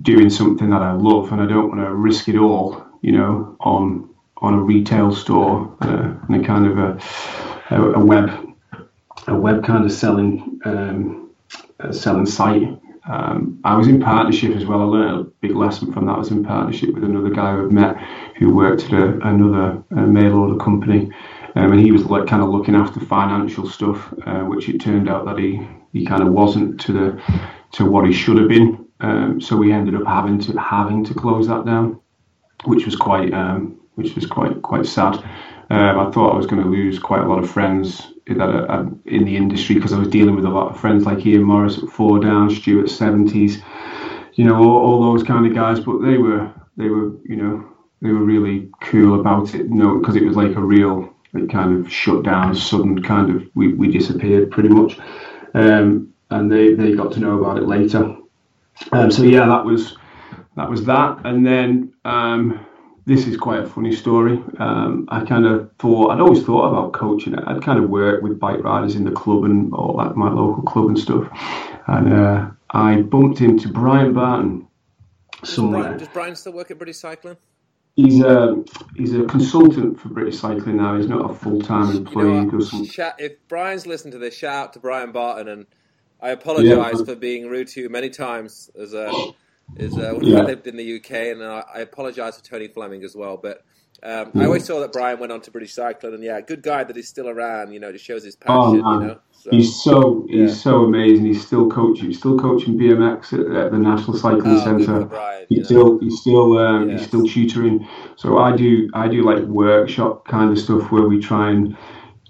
doing 0.02 0.28
something 0.28 0.70
that 0.70 0.82
I 0.82 0.92
love, 0.94 1.30
and 1.30 1.40
I 1.40 1.46
don't 1.46 1.68
want 1.68 1.80
to 1.80 1.94
risk 1.94 2.28
it 2.28 2.36
all 2.36 2.84
you 3.02 3.12
know 3.12 3.56
on 3.60 4.10
on 4.38 4.54
a 4.54 4.58
retail 4.58 5.14
store 5.14 5.72
uh, 5.80 6.12
and 6.26 6.44
a 6.44 6.44
kind 6.44 6.66
of 6.66 6.78
a, 6.78 7.00
a, 7.70 7.92
a, 7.92 8.04
web 8.04 8.30
a 9.28 9.36
web 9.36 9.64
kind 9.64 9.84
of 9.84 9.92
selling 9.92 10.58
um, 10.64 11.30
selling 11.92 12.26
site. 12.26 12.76
Um, 13.08 13.60
I 13.62 13.76
was 13.76 13.86
in 13.86 14.00
partnership 14.00 14.56
as 14.56 14.66
well. 14.66 14.80
I 14.80 14.84
learned 14.84 15.20
a 15.20 15.24
big 15.40 15.54
lesson 15.54 15.92
from 15.92 16.06
that. 16.06 16.14
I 16.14 16.18
was 16.18 16.32
in 16.32 16.42
partnership 16.42 16.92
with 16.94 17.04
another 17.04 17.30
guy 17.30 17.52
I've 17.52 17.70
met 17.70 17.96
who 18.38 18.52
worked 18.52 18.86
at 18.86 18.92
a, 18.92 19.20
another 19.20 19.84
mail 19.90 20.34
order 20.34 20.56
company, 20.56 21.12
um, 21.56 21.72
and 21.72 21.80
he 21.80 21.92
was 21.92 22.04
like 22.06 22.26
kind 22.26 22.42
of 22.42 22.48
looking 22.48 22.74
after 22.74 23.00
financial 23.00 23.68
stuff, 23.68 24.12
uh, 24.26 24.40
which 24.40 24.68
it 24.68 24.80
turned 24.80 25.08
out 25.08 25.24
that 25.26 25.38
he 25.38 25.66
he 25.92 26.04
kind 26.04 26.22
of 26.22 26.32
wasn't 26.32 26.80
to 26.80 26.92
the 26.92 27.22
to 27.72 27.84
what 27.84 28.06
he 28.06 28.12
should 28.12 28.38
have 28.38 28.48
been. 28.48 28.84
Um, 29.00 29.40
so 29.40 29.56
we 29.56 29.72
ended 29.72 29.94
up 29.94 30.06
having 30.06 30.38
to 30.40 30.58
having 30.58 31.04
to 31.04 31.14
close 31.14 31.46
that 31.48 31.64
down, 31.64 32.00
which 32.64 32.84
was 32.86 32.96
quite 32.96 33.32
um, 33.32 33.80
which 33.94 34.14
was 34.14 34.26
quite 34.26 34.62
quite 34.62 34.86
sad. 34.86 35.16
Um, 35.70 35.98
I 35.98 36.10
thought 36.10 36.34
I 36.34 36.36
was 36.36 36.46
going 36.46 36.62
to 36.62 36.68
lose 36.68 36.98
quite 36.98 37.22
a 37.22 37.28
lot 37.28 37.42
of 37.42 37.50
friends 37.50 38.12
that 38.26 38.40
are, 38.40 38.70
uh, 38.70 38.86
in 39.06 39.24
the 39.24 39.36
industry 39.36 39.74
because 39.74 39.92
I 39.92 39.98
was 39.98 40.08
dealing 40.08 40.36
with 40.36 40.44
a 40.44 40.50
lot 40.50 40.70
of 40.70 40.80
friends 40.80 41.04
like 41.04 41.24
Ian 41.24 41.44
Morris 41.44 41.78
at 41.78 41.88
Four 41.88 42.20
Down, 42.20 42.50
Stuart 42.50 42.90
Seventies, 42.90 43.62
you 44.34 44.44
know, 44.44 44.56
all, 44.56 44.78
all, 44.78 45.12
those 45.12 45.22
kind 45.22 45.46
of 45.46 45.54
guys. 45.54 45.80
But 45.80 46.02
they 46.02 46.18
were 46.18 46.52
they 46.76 46.88
were 46.88 47.12
you 47.24 47.36
know 47.36 47.68
they 48.02 48.10
were 48.10 48.24
really 48.24 48.70
cool 48.82 49.20
about 49.20 49.54
it, 49.54 49.66
you 49.66 49.74
know, 49.74 49.98
because 49.98 50.16
it 50.16 50.24
was 50.24 50.36
like 50.36 50.56
a 50.56 50.60
real 50.60 51.13
like 51.34 51.50
kind 51.50 51.84
of 51.84 51.92
shut 51.92 52.22
down, 52.22 52.54
sudden 52.54 53.02
kind 53.02 53.34
of 53.34 53.48
we, 53.54 53.74
we 53.74 53.90
disappeared 53.90 54.50
pretty 54.50 54.68
much, 54.68 54.98
um, 55.54 56.12
and 56.30 56.50
they 56.50 56.74
they 56.74 56.92
got 56.92 57.12
to 57.12 57.20
know 57.20 57.38
about 57.38 57.58
it 57.58 57.66
later. 57.66 58.16
Um, 58.92 59.10
so 59.10 59.22
yeah, 59.22 59.46
that 59.46 59.64
was 59.64 59.96
that 60.56 60.70
was 60.70 60.84
that, 60.86 61.24
and 61.24 61.46
then. 61.46 61.94
Um, 62.04 62.66
this 63.06 63.26
is 63.26 63.36
quite 63.36 63.60
a 63.60 63.66
funny 63.66 63.94
story. 63.94 64.42
Um, 64.58 65.06
I 65.10 65.24
kind 65.24 65.44
of 65.44 65.70
thought 65.78 66.10
I'd 66.10 66.20
always 66.20 66.42
thought 66.42 66.70
about 66.70 66.92
coaching. 66.92 67.34
I'd 67.34 67.62
kind 67.62 67.82
of 67.82 67.90
worked 67.90 68.22
with 68.22 68.40
bike 68.40 68.64
riders 68.64 68.96
in 68.96 69.04
the 69.04 69.10
club 69.10 69.44
and 69.44 69.72
all 69.74 69.96
that, 69.98 70.16
my 70.16 70.30
local 70.30 70.62
club 70.62 70.86
and 70.88 70.98
stuff. 70.98 71.28
And 71.86 72.12
uh, 72.12 72.50
I 72.70 73.02
bumped 73.02 73.42
into 73.42 73.68
Brian 73.68 74.14
Barton 74.14 74.66
somewhere. 75.42 75.82
Does 75.82 75.84
Brian, 75.84 75.98
does 75.98 76.08
Brian 76.08 76.36
still 76.36 76.52
work 76.52 76.70
at 76.70 76.78
British 76.78 76.96
Cycling? 76.96 77.36
He's 77.96 78.20
a 78.20 78.64
he's 78.96 79.14
a 79.14 79.22
consultant 79.24 80.00
for 80.00 80.08
British 80.08 80.40
Cycling 80.40 80.78
now. 80.78 80.96
He's 80.96 81.08
not 81.08 81.30
a 81.30 81.34
full 81.34 81.60
time 81.60 81.96
employee. 81.96 82.40
You 82.40 82.50
know 82.50 82.60
some... 82.60 82.88
if 83.18 83.46
Brian's 83.46 83.86
listened 83.86 84.12
to 84.12 84.18
this, 84.18 84.36
shout 84.36 84.54
out 84.54 84.72
to 84.72 84.80
Brian 84.80 85.12
Barton, 85.12 85.46
and 85.46 85.66
I 86.20 86.30
apologise 86.30 86.98
yeah. 86.98 87.04
for 87.04 87.14
being 87.14 87.46
rude 87.46 87.68
to 87.68 87.82
you 87.82 87.88
many 87.88 88.10
times 88.10 88.68
as 88.76 88.94
a 88.94 89.12
is 89.76 89.96
uh, 89.96 90.12
when 90.14 90.26
yeah. 90.26 90.40
I 90.40 90.42
lived 90.42 90.66
in 90.66 90.76
the 90.76 90.96
UK, 90.96 91.10
and 91.10 91.44
I, 91.44 91.64
I 91.72 91.80
apologise 91.80 92.36
to 92.36 92.42
Tony 92.42 92.66
Fleming 92.66 93.04
as 93.04 93.14
well. 93.14 93.36
But 93.36 93.64
um, 94.02 94.32
I 94.34 94.44
always 94.44 94.64
saw 94.64 94.80
that 94.80 94.92
Brian 94.92 95.18
went 95.18 95.32
on 95.32 95.40
to 95.42 95.50
British 95.50 95.72
Cycling, 95.72 96.14
and 96.14 96.22
yeah, 96.22 96.40
good 96.40 96.62
guy 96.62 96.84
that 96.84 96.94
he's 96.94 97.08
still 97.08 97.28
around. 97.28 97.72
You 97.72 97.80
know, 97.80 97.90
just 97.90 98.04
shows 98.04 98.24
his 98.24 98.36
passion. 98.36 98.82
Oh, 98.84 99.00
you 99.00 99.06
know, 99.06 99.18
so, 99.32 99.50
he's 99.50 99.82
so 99.82 100.26
yeah. 100.28 100.42
he's 100.42 100.62
so 100.62 100.84
amazing. 100.84 101.24
He's 101.24 101.46
still 101.46 101.70
coaching. 101.70 102.06
He's 102.06 102.18
still 102.18 102.38
coaching 102.38 102.78
BMX 102.78 103.32
at, 103.32 103.56
at 103.56 103.72
the 103.72 103.78
National 103.78 104.16
Cycling 104.16 104.56
oh, 104.56 104.64
Centre. 104.64 105.46
He's 105.48 105.66
still 105.66 105.98
he's 106.00 106.20
still 106.20 106.58
um, 106.58 106.90
he's 106.90 107.06
still 107.06 107.24
tutoring. 107.26 107.88
So 108.16 108.38
I 108.38 108.54
do 108.54 108.90
I 108.92 109.08
do 109.08 109.22
like 109.22 109.42
workshop 109.44 110.26
kind 110.26 110.50
of 110.50 110.58
stuff 110.58 110.90
where 110.90 111.08
we 111.08 111.18
try 111.18 111.50
and 111.50 111.76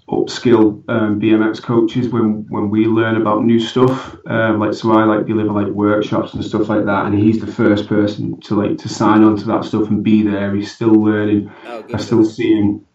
upskill 0.07 0.83
um, 0.87 1.19
BMX 1.19 1.61
coaches 1.61 2.09
when 2.09 2.45
when 2.49 2.69
we 2.69 2.85
learn 2.85 3.19
about 3.19 3.43
new 3.43 3.59
stuff. 3.59 4.15
Um, 4.27 4.59
like 4.59 4.73
so, 4.73 4.91
I 4.91 5.03
like 5.05 5.25
deliver 5.25 5.51
like 5.51 5.67
workshops 5.67 6.33
and 6.33 6.45
stuff 6.45 6.69
like 6.69 6.85
that, 6.85 7.05
and 7.05 7.17
he's 7.17 7.39
the 7.39 7.51
first 7.51 7.87
person 7.87 8.39
to 8.41 8.55
like 8.55 8.77
to 8.79 8.89
sign 8.89 9.23
on 9.23 9.37
to 9.37 9.45
that 9.45 9.65
stuff 9.65 9.89
and 9.89 10.03
be 10.03 10.23
there. 10.23 10.53
He's 10.55 10.73
still 10.73 10.93
learning. 10.93 11.51
Oh, 11.65 11.85
I 11.93 11.97
still 11.97 12.23
see 12.23 12.53
him. 12.53 12.85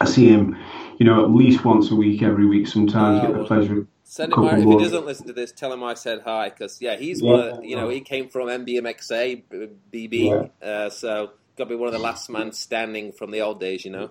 I 0.00 0.04
see 0.06 0.28
him, 0.28 0.56
you 0.98 1.06
know, 1.06 1.24
at 1.24 1.30
least 1.30 1.64
once 1.64 1.90
a 1.90 1.96
week, 1.96 2.22
every 2.22 2.46
week. 2.46 2.68
Sometimes 2.68 3.22
oh, 3.22 3.26
get 3.26 3.36
the 3.36 3.44
pleasure. 3.44 3.86
Send 4.04 4.32
him 4.32 4.44
if 4.44 4.64
he 4.64 4.78
doesn't 4.78 5.06
listen 5.06 5.26
to 5.26 5.32
this, 5.32 5.52
tell 5.52 5.72
him 5.72 5.84
I 5.84 5.94
said 5.94 6.22
hi 6.24 6.48
because 6.48 6.80
yeah, 6.80 6.96
he's 6.96 7.20
yeah, 7.20 7.30
one. 7.30 7.40
Of, 7.40 7.64
you 7.64 7.76
know, 7.76 7.88
he 7.88 8.00
came 8.00 8.28
from 8.28 8.48
MBMXA 8.48 9.70
BB, 9.92 10.50
yeah. 10.62 10.66
uh, 10.66 10.90
so 10.90 11.32
got 11.56 11.64
to 11.64 11.70
be 11.70 11.76
one 11.76 11.88
of 11.88 11.92
the 11.92 12.00
last 12.00 12.30
man 12.30 12.52
standing 12.52 13.12
from 13.12 13.32
the 13.32 13.40
old 13.40 13.60
days. 13.60 13.84
You 13.84 13.90
know 13.90 14.10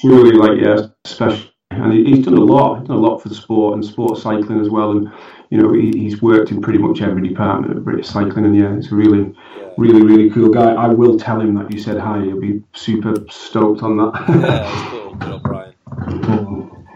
truly 0.00 0.32
like 0.32 0.60
yeah, 0.60 0.86
special. 1.04 1.50
And 1.70 1.92
he's 1.92 2.24
done 2.24 2.36
a 2.36 2.40
lot. 2.40 2.78
He's 2.78 2.88
done 2.88 2.96
a 2.96 3.00
lot 3.00 3.18
for 3.18 3.28
the 3.28 3.34
sport 3.34 3.74
and 3.74 3.84
sport 3.84 4.18
cycling 4.18 4.60
as 4.60 4.70
well. 4.70 4.92
And 4.92 5.12
you 5.50 5.58
know, 5.58 5.72
he, 5.72 5.90
he's 5.90 6.22
worked 6.22 6.50
in 6.50 6.60
pretty 6.60 6.78
much 6.78 7.02
every 7.02 7.28
department 7.28 7.76
of 7.76 7.84
British 7.84 8.08
cycling. 8.08 8.44
And 8.46 8.56
yeah, 8.56 8.74
he's 8.74 8.90
a 8.92 8.94
really, 8.94 9.34
yeah. 9.56 9.68
really, 9.76 10.02
really 10.02 10.30
cool 10.30 10.50
guy. 10.50 10.72
I 10.72 10.88
will 10.88 11.18
tell 11.18 11.40
him 11.40 11.54
that 11.54 11.70
you 11.70 11.78
said 11.78 11.98
hi. 11.98 12.22
He'll 12.22 12.40
be 12.40 12.62
super 12.72 13.14
stoked 13.30 13.82
on 13.82 13.96
that. 13.98 14.24
yeah, 14.28 14.36
that's 14.40 14.90
cool. 14.90 15.14
Good 15.14 15.42
Brian. 15.42 15.74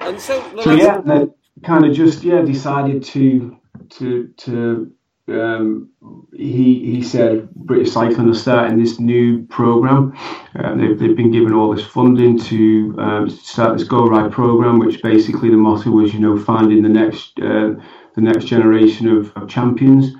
and 0.00 0.20
so, 0.20 0.62
so 0.62 0.74
yeah, 0.74 1.00
then 1.04 1.34
kind 1.64 1.84
of 1.84 1.94
just 1.94 2.22
yeah 2.22 2.42
decided 2.42 3.02
to 3.02 3.56
to 3.90 4.28
to 4.38 4.92
um, 5.32 5.90
he 6.32 6.94
he 6.94 7.02
said 7.02 7.50
British 7.54 7.92
Cycling 7.92 8.28
are 8.28 8.34
starting 8.34 8.78
this 8.78 8.98
new 8.98 9.44
program. 9.46 10.16
Uh, 10.58 10.74
they've, 10.74 10.98
they've 10.98 11.16
been 11.16 11.30
given 11.30 11.52
all 11.52 11.74
this 11.74 11.84
funding 11.84 12.38
to 12.38 12.94
um, 12.98 13.30
start 13.30 13.76
this 13.76 13.86
Go 13.86 14.06
Ride 14.06 14.32
program, 14.32 14.78
which 14.78 15.02
basically 15.02 15.50
the 15.50 15.56
motto 15.56 15.90
was, 15.90 16.12
you 16.12 16.20
know, 16.20 16.38
finding 16.38 16.82
the 16.82 16.88
next 16.88 17.38
uh, 17.40 17.74
the 18.14 18.20
next 18.20 18.46
generation 18.46 19.08
of, 19.08 19.32
of 19.36 19.48
champions. 19.48 20.14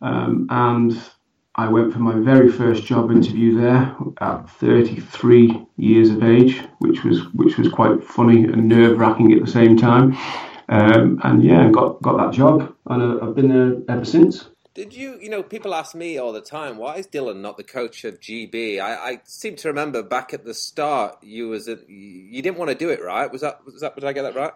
Um, 0.00 0.46
and 0.50 0.98
I 1.56 1.68
went 1.68 1.92
for 1.92 2.00
my 2.00 2.14
very 2.18 2.50
first 2.50 2.84
job 2.84 3.10
interview 3.10 3.58
there 3.60 3.94
at 4.20 4.50
33 4.50 5.66
years 5.76 6.10
of 6.10 6.22
age, 6.22 6.60
which 6.78 7.04
was 7.04 7.32
which 7.32 7.58
was 7.58 7.68
quite 7.68 8.02
funny 8.02 8.44
and 8.44 8.68
nerve 8.68 8.98
wracking 8.98 9.32
at 9.32 9.44
the 9.44 9.50
same 9.50 9.76
time. 9.76 10.16
Um, 10.68 11.20
and 11.22 11.42
yeah, 11.42 11.70
got 11.70 12.02
got 12.02 12.16
that 12.18 12.32
job, 12.32 12.74
and 12.86 13.22
I've 13.22 13.34
been 13.34 13.48
there 13.48 13.82
ever 13.88 14.04
since. 14.04 14.48
Did 14.74 14.92
you, 14.92 15.20
you 15.20 15.30
know, 15.30 15.44
people 15.44 15.72
ask 15.72 15.94
me 15.94 16.18
all 16.18 16.32
the 16.32 16.40
time, 16.40 16.78
why 16.78 16.96
is 16.96 17.06
Dylan 17.06 17.36
not 17.36 17.56
the 17.56 17.62
coach 17.62 18.02
of 18.02 18.18
GB? 18.18 18.80
I, 18.80 18.94
I 18.94 19.20
seem 19.22 19.54
to 19.56 19.68
remember 19.68 20.02
back 20.02 20.34
at 20.34 20.44
the 20.44 20.52
start, 20.52 21.22
you 21.22 21.48
was 21.48 21.68
a, 21.68 21.78
you 21.86 22.42
didn't 22.42 22.58
want 22.58 22.70
to 22.70 22.74
do 22.74 22.90
it, 22.90 23.00
right? 23.00 23.30
Was 23.30 23.42
that 23.42 23.64
was 23.64 23.80
that? 23.82 23.94
Did 23.94 24.04
I 24.04 24.12
get 24.12 24.22
that 24.22 24.34
right? 24.34 24.52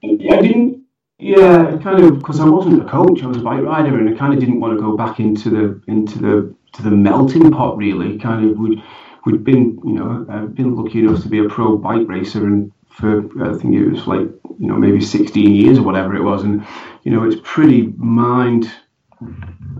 Yeah, 0.00 0.36
I 0.36 0.40
didn't. 0.40 0.84
Yeah, 1.18 1.76
kind 1.82 2.02
of 2.02 2.18
because 2.20 2.40
I 2.40 2.48
wasn't 2.48 2.80
a 2.80 2.86
coach. 2.86 3.22
I 3.22 3.26
was 3.26 3.36
a 3.36 3.40
bike 3.40 3.62
rider, 3.62 3.98
and 3.98 4.08
I 4.08 4.16
kind 4.16 4.32
of 4.32 4.40
didn't 4.40 4.60
want 4.60 4.78
to 4.78 4.80
go 4.80 4.96
back 4.96 5.20
into 5.20 5.50
the 5.50 5.82
into 5.88 6.18
the 6.18 6.54
to 6.74 6.82
the 6.82 6.90
melting 6.90 7.50
pot. 7.50 7.76
Really, 7.76 8.18
kind 8.18 8.48
of 8.48 8.56
would 8.56 8.82
we'd 9.26 9.44
been, 9.44 9.78
you 9.84 9.92
know, 9.92 10.24
I've 10.30 10.54
been 10.54 10.74
lucky 10.74 11.00
enough 11.00 11.22
to 11.22 11.28
be 11.28 11.40
a 11.40 11.48
pro 11.48 11.76
bike 11.76 12.08
racer, 12.08 12.46
and 12.46 12.72
for 12.88 13.24
I 13.44 13.58
think 13.58 13.74
it 13.74 13.90
was 13.90 14.06
like 14.06 14.26
you 14.58 14.68
know 14.68 14.76
maybe 14.76 15.00
16 15.00 15.54
years 15.54 15.78
or 15.78 15.82
whatever 15.82 16.14
it 16.16 16.22
was, 16.22 16.44
and 16.44 16.64
you 17.02 17.10
know 17.10 17.24
it's 17.24 17.40
pretty 17.42 17.92
mind 17.96 18.70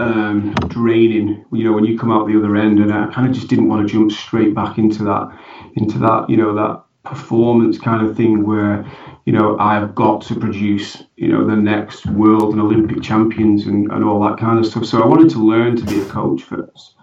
um, 0.00 0.54
draining. 0.68 1.44
You 1.52 1.64
know 1.64 1.72
when 1.72 1.84
you 1.84 1.98
come 1.98 2.10
out 2.10 2.26
the 2.26 2.38
other 2.38 2.56
end, 2.56 2.78
and 2.78 2.92
I 2.92 3.12
kind 3.12 3.28
of 3.28 3.34
just 3.34 3.48
didn't 3.48 3.68
want 3.68 3.86
to 3.86 3.92
jump 3.92 4.12
straight 4.12 4.54
back 4.54 4.78
into 4.78 5.04
that 5.04 5.38
into 5.76 5.98
that 5.98 6.28
you 6.28 6.36
know 6.36 6.54
that 6.54 6.84
performance 7.04 7.78
kind 7.78 8.06
of 8.06 8.16
thing 8.16 8.46
where 8.46 8.84
you 9.28 9.34
know, 9.34 9.58
I've 9.58 9.94
got 9.94 10.22
to 10.28 10.40
produce, 10.40 11.02
you 11.16 11.28
know, 11.28 11.46
the 11.46 11.54
next 11.54 12.06
world 12.06 12.54
and 12.54 12.62
Olympic 12.62 13.02
champions 13.02 13.66
and, 13.66 13.92
and 13.92 14.02
all 14.02 14.26
that 14.26 14.38
kind 14.38 14.58
of 14.58 14.64
stuff. 14.64 14.86
So 14.86 15.02
I 15.02 15.06
wanted 15.06 15.28
to 15.32 15.46
learn 15.46 15.76
to 15.76 15.84
be 15.84 16.00
a 16.00 16.04
coach 16.06 16.44
first. 16.44 16.94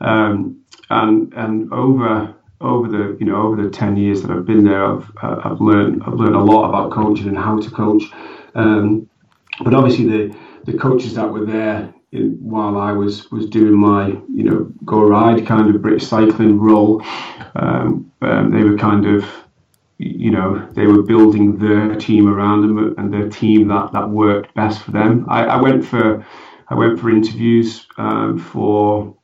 Um, 0.00 0.64
and 0.90 1.32
and 1.34 1.72
over 1.72 2.34
over 2.60 2.88
the 2.88 3.16
you 3.20 3.26
know 3.26 3.36
over 3.36 3.62
the 3.62 3.70
ten 3.70 3.96
years 3.96 4.22
that 4.22 4.32
I've 4.32 4.44
been 4.44 4.64
there, 4.64 4.84
I've 4.84 5.08
I've 5.22 5.60
learned 5.60 6.02
I've 6.04 6.14
learned 6.14 6.34
a 6.34 6.40
lot 6.40 6.68
about 6.68 6.90
coaching 6.90 7.28
and 7.28 7.38
how 7.38 7.60
to 7.60 7.70
coach. 7.70 8.02
Um, 8.56 9.08
but 9.62 9.72
obviously 9.72 10.08
the 10.08 10.36
the 10.70 10.78
coaches 10.78 11.14
that 11.14 11.30
were 11.32 11.44
there 11.44 11.92
in, 12.12 12.36
while 12.40 12.78
I 12.78 12.92
was 12.92 13.30
was 13.30 13.46
doing 13.46 13.74
my 13.74 14.08
you 14.08 14.44
know 14.44 14.72
go 14.84 15.02
ride 15.02 15.46
kind 15.46 15.74
of 15.74 15.82
British 15.82 16.06
cycling 16.06 16.58
role, 16.58 17.02
um, 17.54 18.12
um 18.22 18.50
they 18.50 18.62
were 18.62 18.76
kind 18.76 19.06
of 19.06 19.24
you 19.98 20.30
know, 20.30 20.64
they 20.72 20.86
were 20.86 21.02
building 21.02 21.58
their 21.58 21.96
team 21.96 22.28
around 22.28 22.62
them 22.62 22.94
and 22.98 23.12
their 23.12 23.28
team 23.28 23.68
that, 23.68 23.92
that 23.92 24.08
worked 24.08 24.54
best 24.54 24.82
for 24.82 24.92
them. 24.92 25.26
I, 25.28 25.44
I 25.44 25.60
went 25.60 25.84
for 25.84 26.24
I 26.68 26.74
went 26.74 27.00
for 27.00 27.10
interviews 27.10 27.86
um, 27.96 28.38
for 28.38 29.16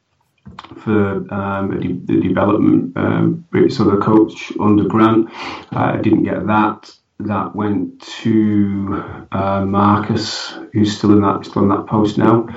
for 0.79 1.33
um, 1.33 2.05
the 2.07 2.21
development. 2.21 2.97
Um, 2.97 3.47
so 3.69 3.85
the 3.85 3.99
coach 3.99 4.53
under 4.59 4.85
Grant, 4.85 5.29
I 5.71 5.99
didn't 5.99 6.25
get 6.25 6.47
that. 6.47 6.91
That 7.21 7.55
went 7.55 8.01
to 8.23 9.27
uh, 9.31 9.65
Marcus, 9.65 10.53
who's 10.73 10.97
still 10.97 11.13
in 11.13 11.23
that 11.23 11.47
still 11.47 11.63
in 11.63 11.69
that 11.69 11.87
post 11.87 12.19
now. 12.19 12.49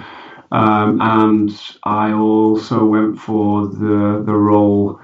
Um, 0.52 1.00
and 1.02 1.52
I 1.84 2.14
also 2.14 2.86
went 2.86 3.20
for 3.20 3.68
the 3.68 4.24
the 4.26 4.34
role 4.34 5.00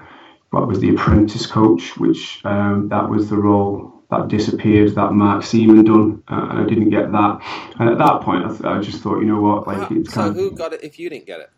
what 0.50 0.68
was 0.68 0.80
the 0.80 0.90
apprentice 0.90 1.46
coach, 1.46 1.96
which 1.96 2.40
um, 2.44 2.88
that 2.88 3.08
was 3.08 3.28
the 3.28 3.36
role 3.36 4.02
that 4.10 4.28
disappeared 4.28 4.94
that 4.94 5.12
Mark 5.12 5.42
Seaman 5.42 5.84
done, 5.84 6.22
uh, 6.28 6.46
and 6.50 6.58
I 6.60 6.64
didn't 6.66 6.90
get 6.90 7.10
that. 7.12 7.40
And 7.78 7.88
at 7.90 7.98
that 7.98 8.20
point, 8.22 8.44
I, 8.44 8.48
th- 8.48 8.64
I 8.64 8.80
just 8.80 9.02
thought, 9.02 9.18
you 9.18 9.26
know 9.26 9.40
what, 9.40 9.66
like 9.66 9.90
it's 9.90 10.14
so 10.14 10.20
kind 10.22 10.36
who 10.36 10.48
of, 10.48 10.58
got 10.58 10.72
it 10.72 10.84
if 10.84 10.98
you 10.98 11.10
didn't 11.10 11.26
get 11.26 11.40
it? 11.40 11.50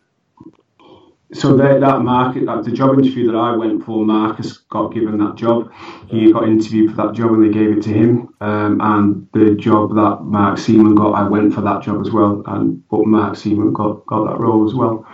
So 1.33 1.57
that 1.57 1.81
that 1.81 2.03
market, 2.03 2.47
that 2.47 2.63
the 2.65 2.71
job 2.71 2.99
interview 2.99 3.27
that 3.33 3.37
I 3.37 3.57
went 3.57 3.85
for, 3.85 4.05
Marcus 4.05 4.59
got 4.59 4.95
given 4.95 5.19
that 5.19 5.35
job. 5.35 5.73
He 6.09 6.33
got 6.33 6.45
interviewed 6.49 6.91
for 6.91 6.97
that 6.99 7.15
job, 7.15 7.33
and 7.33 7.45
they 7.45 7.53
gave 7.53 7.77
it 7.77 7.83
to 7.83 7.93
him. 7.93 8.29
Um, 8.41 8.81
and 8.81 9.29
the 9.33 9.57
job 9.57 9.95
that 9.97 10.21
Mark 10.23 10.59
Seaman 10.59 10.95
got, 10.95 11.15
I 11.15 11.29
went 11.29 11.53
for 11.53 11.63
that 11.63 11.83
job 11.83 12.01
as 12.01 12.13
well. 12.13 12.45
And 12.47 12.87
but 12.89 13.07
Mark 13.07 13.37
Seaman 13.37 13.73
got 13.73 14.07
got 14.07 14.25
that 14.31 14.39
role 14.39 14.69
as 14.69 14.75
well. 14.75 15.05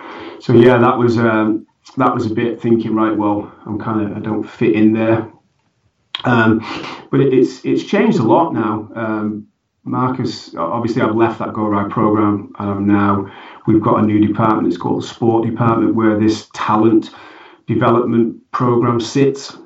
So 0.40 0.52
yeah, 0.52 0.76
that 0.76 0.98
was 0.98 1.16
um, 1.16 1.66
that 1.96 2.14
was 2.14 2.30
a 2.30 2.34
bit 2.34 2.60
thinking, 2.60 2.94
right, 2.94 3.16
well, 3.16 3.52
I'm 3.66 3.78
kind 3.78 4.10
of, 4.10 4.16
I 4.16 4.20
don't 4.20 4.44
fit 4.44 4.74
in 4.74 4.92
there. 4.92 5.30
Um, 6.24 6.60
but 7.10 7.20
it, 7.20 7.32
it's 7.32 7.64
it's 7.64 7.84
changed 7.84 8.18
a 8.18 8.22
lot 8.22 8.52
now. 8.52 8.90
Um, 8.94 9.48
Marcus, 9.84 10.54
obviously, 10.54 11.02
I've 11.02 11.16
left 11.16 11.40
that 11.40 11.54
Go 11.54 11.66
Ride 11.66 11.90
program, 11.90 12.52
and 12.58 12.70
I'm 12.70 12.86
now 12.86 13.32
we've 13.66 13.82
got 13.82 14.02
a 14.02 14.06
new 14.06 14.24
department. 14.24 14.68
It's 14.68 14.76
called 14.76 15.02
the 15.02 15.06
Sport 15.06 15.48
Department, 15.48 15.94
where 15.94 16.18
this 16.18 16.48
talent 16.54 17.10
development 17.66 18.50
program 18.52 19.00
sits. 19.00 19.56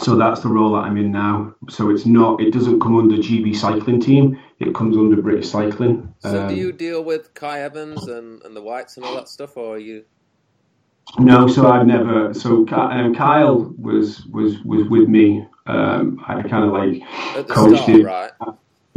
So 0.00 0.16
that's 0.16 0.40
the 0.40 0.48
role 0.48 0.72
that 0.72 0.80
I'm 0.80 0.96
in 0.96 1.12
now. 1.12 1.54
So 1.68 1.90
it's 1.90 2.06
not, 2.06 2.40
it 2.40 2.52
doesn't 2.52 2.80
come 2.80 2.96
under 2.98 3.16
GB 3.16 3.54
Cycling 3.54 4.00
Team. 4.00 4.38
It 4.58 4.74
comes 4.74 4.96
under 4.96 5.20
British 5.22 5.48
Cycling. 5.48 6.12
So 6.18 6.42
um, 6.42 6.48
do 6.48 6.56
you 6.56 6.72
deal 6.72 7.04
with 7.04 7.34
Kai 7.34 7.60
Evans 7.60 8.08
and, 8.08 8.42
and 8.42 8.56
the 8.56 8.62
Whytes 8.62 8.96
and 8.96 9.06
all 9.06 9.14
that 9.14 9.28
stuff, 9.28 9.56
or 9.56 9.76
are 9.76 9.78
you? 9.78 10.04
No, 11.18 11.46
so 11.46 11.68
I've 11.68 11.86
never. 11.86 12.34
So 12.34 12.66
um, 12.68 13.14
Kyle 13.14 13.72
was 13.78 14.26
was 14.26 14.58
was 14.64 14.88
with 14.88 15.08
me. 15.08 15.46
Um, 15.66 16.22
I 16.26 16.42
kind 16.42 16.64
of 16.64 16.72
like 16.72 17.48
coached 17.48 17.84
start, 17.84 18.00
it. 18.00 18.04
Right. 18.04 18.32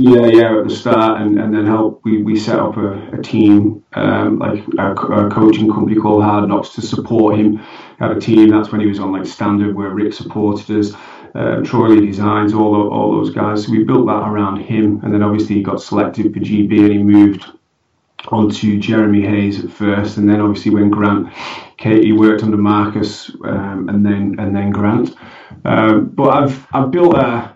Yeah, 0.01 0.27
yeah, 0.27 0.59
at 0.59 0.63
the 0.69 0.73
start, 0.73 1.19
and, 1.19 1.37
and 1.37 1.53
then 1.53 1.65
help. 1.65 2.05
We, 2.05 2.23
we 2.23 2.39
set 2.39 2.57
up 2.57 2.77
a, 2.77 3.19
a 3.19 3.21
team, 3.21 3.83
um, 3.95 4.39
like 4.39 4.63
a, 4.77 4.93
a, 4.93 5.29
coaching 5.29 5.69
company 5.69 5.99
called 5.99 6.23
Hard 6.23 6.47
Knocks 6.47 6.69
to 6.75 6.81
support 6.81 7.37
him. 7.37 7.57
Had 7.99 8.11
a 8.11 8.19
team. 8.21 8.47
That's 8.47 8.71
when 8.71 8.79
he 8.79 8.87
was 8.87 9.01
on 9.01 9.11
like 9.11 9.25
standard, 9.25 9.75
where 9.75 9.89
Rick 9.89 10.13
supported 10.13 10.71
us. 10.79 10.93
Uh, 11.35 11.61
Troy 11.65 11.99
Designs, 11.99 12.53
all 12.53 12.89
all 12.93 13.11
those 13.11 13.31
guys. 13.31 13.65
So 13.65 13.73
we 13.73 13.83
built 13.83 14.07
that 14.07 14.25
around 14.25 14.61
him, 14.61 15.01
and 15.03 15.13
then 15.13 15.21
obviously 15.21 15.55
he 15.55 15.63
got 15.63 15.81
selected 15.81 16.33
for 16.33 16.39
GB, 16.39 16.79
and 16.79 16.91
he 16.93 17.03
moved 17.03 17.47
onto 18.29 18.79
Jeremy 18.79 19.23
Hayes 19.23 19.61
at 19.65 19.69
first, 19.69 20.15
and 20.15 20.29
then 20.29 20.39
obviously 20.39 20.71
when 20.73 20.89
Grant, 20.89 21.27
Katie 21.75 22.13
worked 22.13 22.41
under 22.41 22.55
Marcus, 22.55 23.31
um, 23.43 23.89
and 23.89 24.05
then 24.05 24.37
and 24.39 24.55
then 24.55 24.69
Grant. 24.69 25.13
Um, 25.65 26.05
but 26.05 26.29
I've 26.29 26.67
I've 26.71 26.89
built 26.89 27.15
a, 27.15 27.53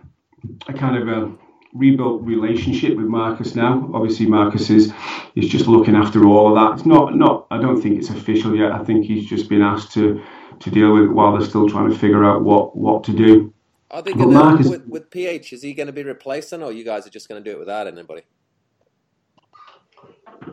a 0.67 0.73
kind 0.73 0.97
of 0.97 1.07
a 1.07 1.42
rebuilt 1.73 2.21
relationship 2.23 2.95
with 2.97 3.07
Marcus 3.07 3.55
now. 3.55 3.89
Obviously, 3.93 4.25
Marcus 4.25 4.69
is 4.69 4.93
is 5.35 5.49
just 5.49 5.67
looking 5.67 5.95
after 5.95 6.25
all 6.25 6.49
of 6.49 6.55
that. 6.55 6.79
It's 6.79 6.85
not 6.85 7.15
not. 7.15 7.47
I 7.51 7.59
don't 7.59 7.81
think 7.81 7.99
it's 7.99 8.09
official 8.09 8.55
yet. 8.55 8.71
I 8.71 8.83
think 8.83 9.05
he's 9.05 9.25
just 9.25 9.49
been 9.49 9.61
asked 9.61 9.91
to 9.93 10.21
to 10.59 10.69
deal 10.69 10.93
with 10.93 11.03
it 11.03 11.11
while 11.11 11.37
they're 11.37 11.47
still 11.47 11.67
trying 11.69 11.89
to 11.89 11.97
figure 11.97 12.23
out 12.23 12.43
what 12.43 12.75
what 12.75 13.03
to 13.05 13.13
do. 13.13 13.53
Are 13.91 14.01
they 14.01 14.13
going 14.13 14.31
to 14.31 14.69
with, 14.69 14.87
with 14.87 15.09
PH? 15.11 15.53
Is 15.53 15.61
he 15.61 15.73
going 15.73 15.87
to 15.87 15.93
be 15.93 16.03
replacing, 16.03 16.63
or 16.63 16.71
you 16.71 16.83
guys 16.83 17.05
are 17.05 17.11
just 17.11 17.29
going 17.29 17.43
to 17.43 17.47
do 17.47 17.55
it 17.55 17.59
without 17.59 17.85
anybody? 17.85 18.23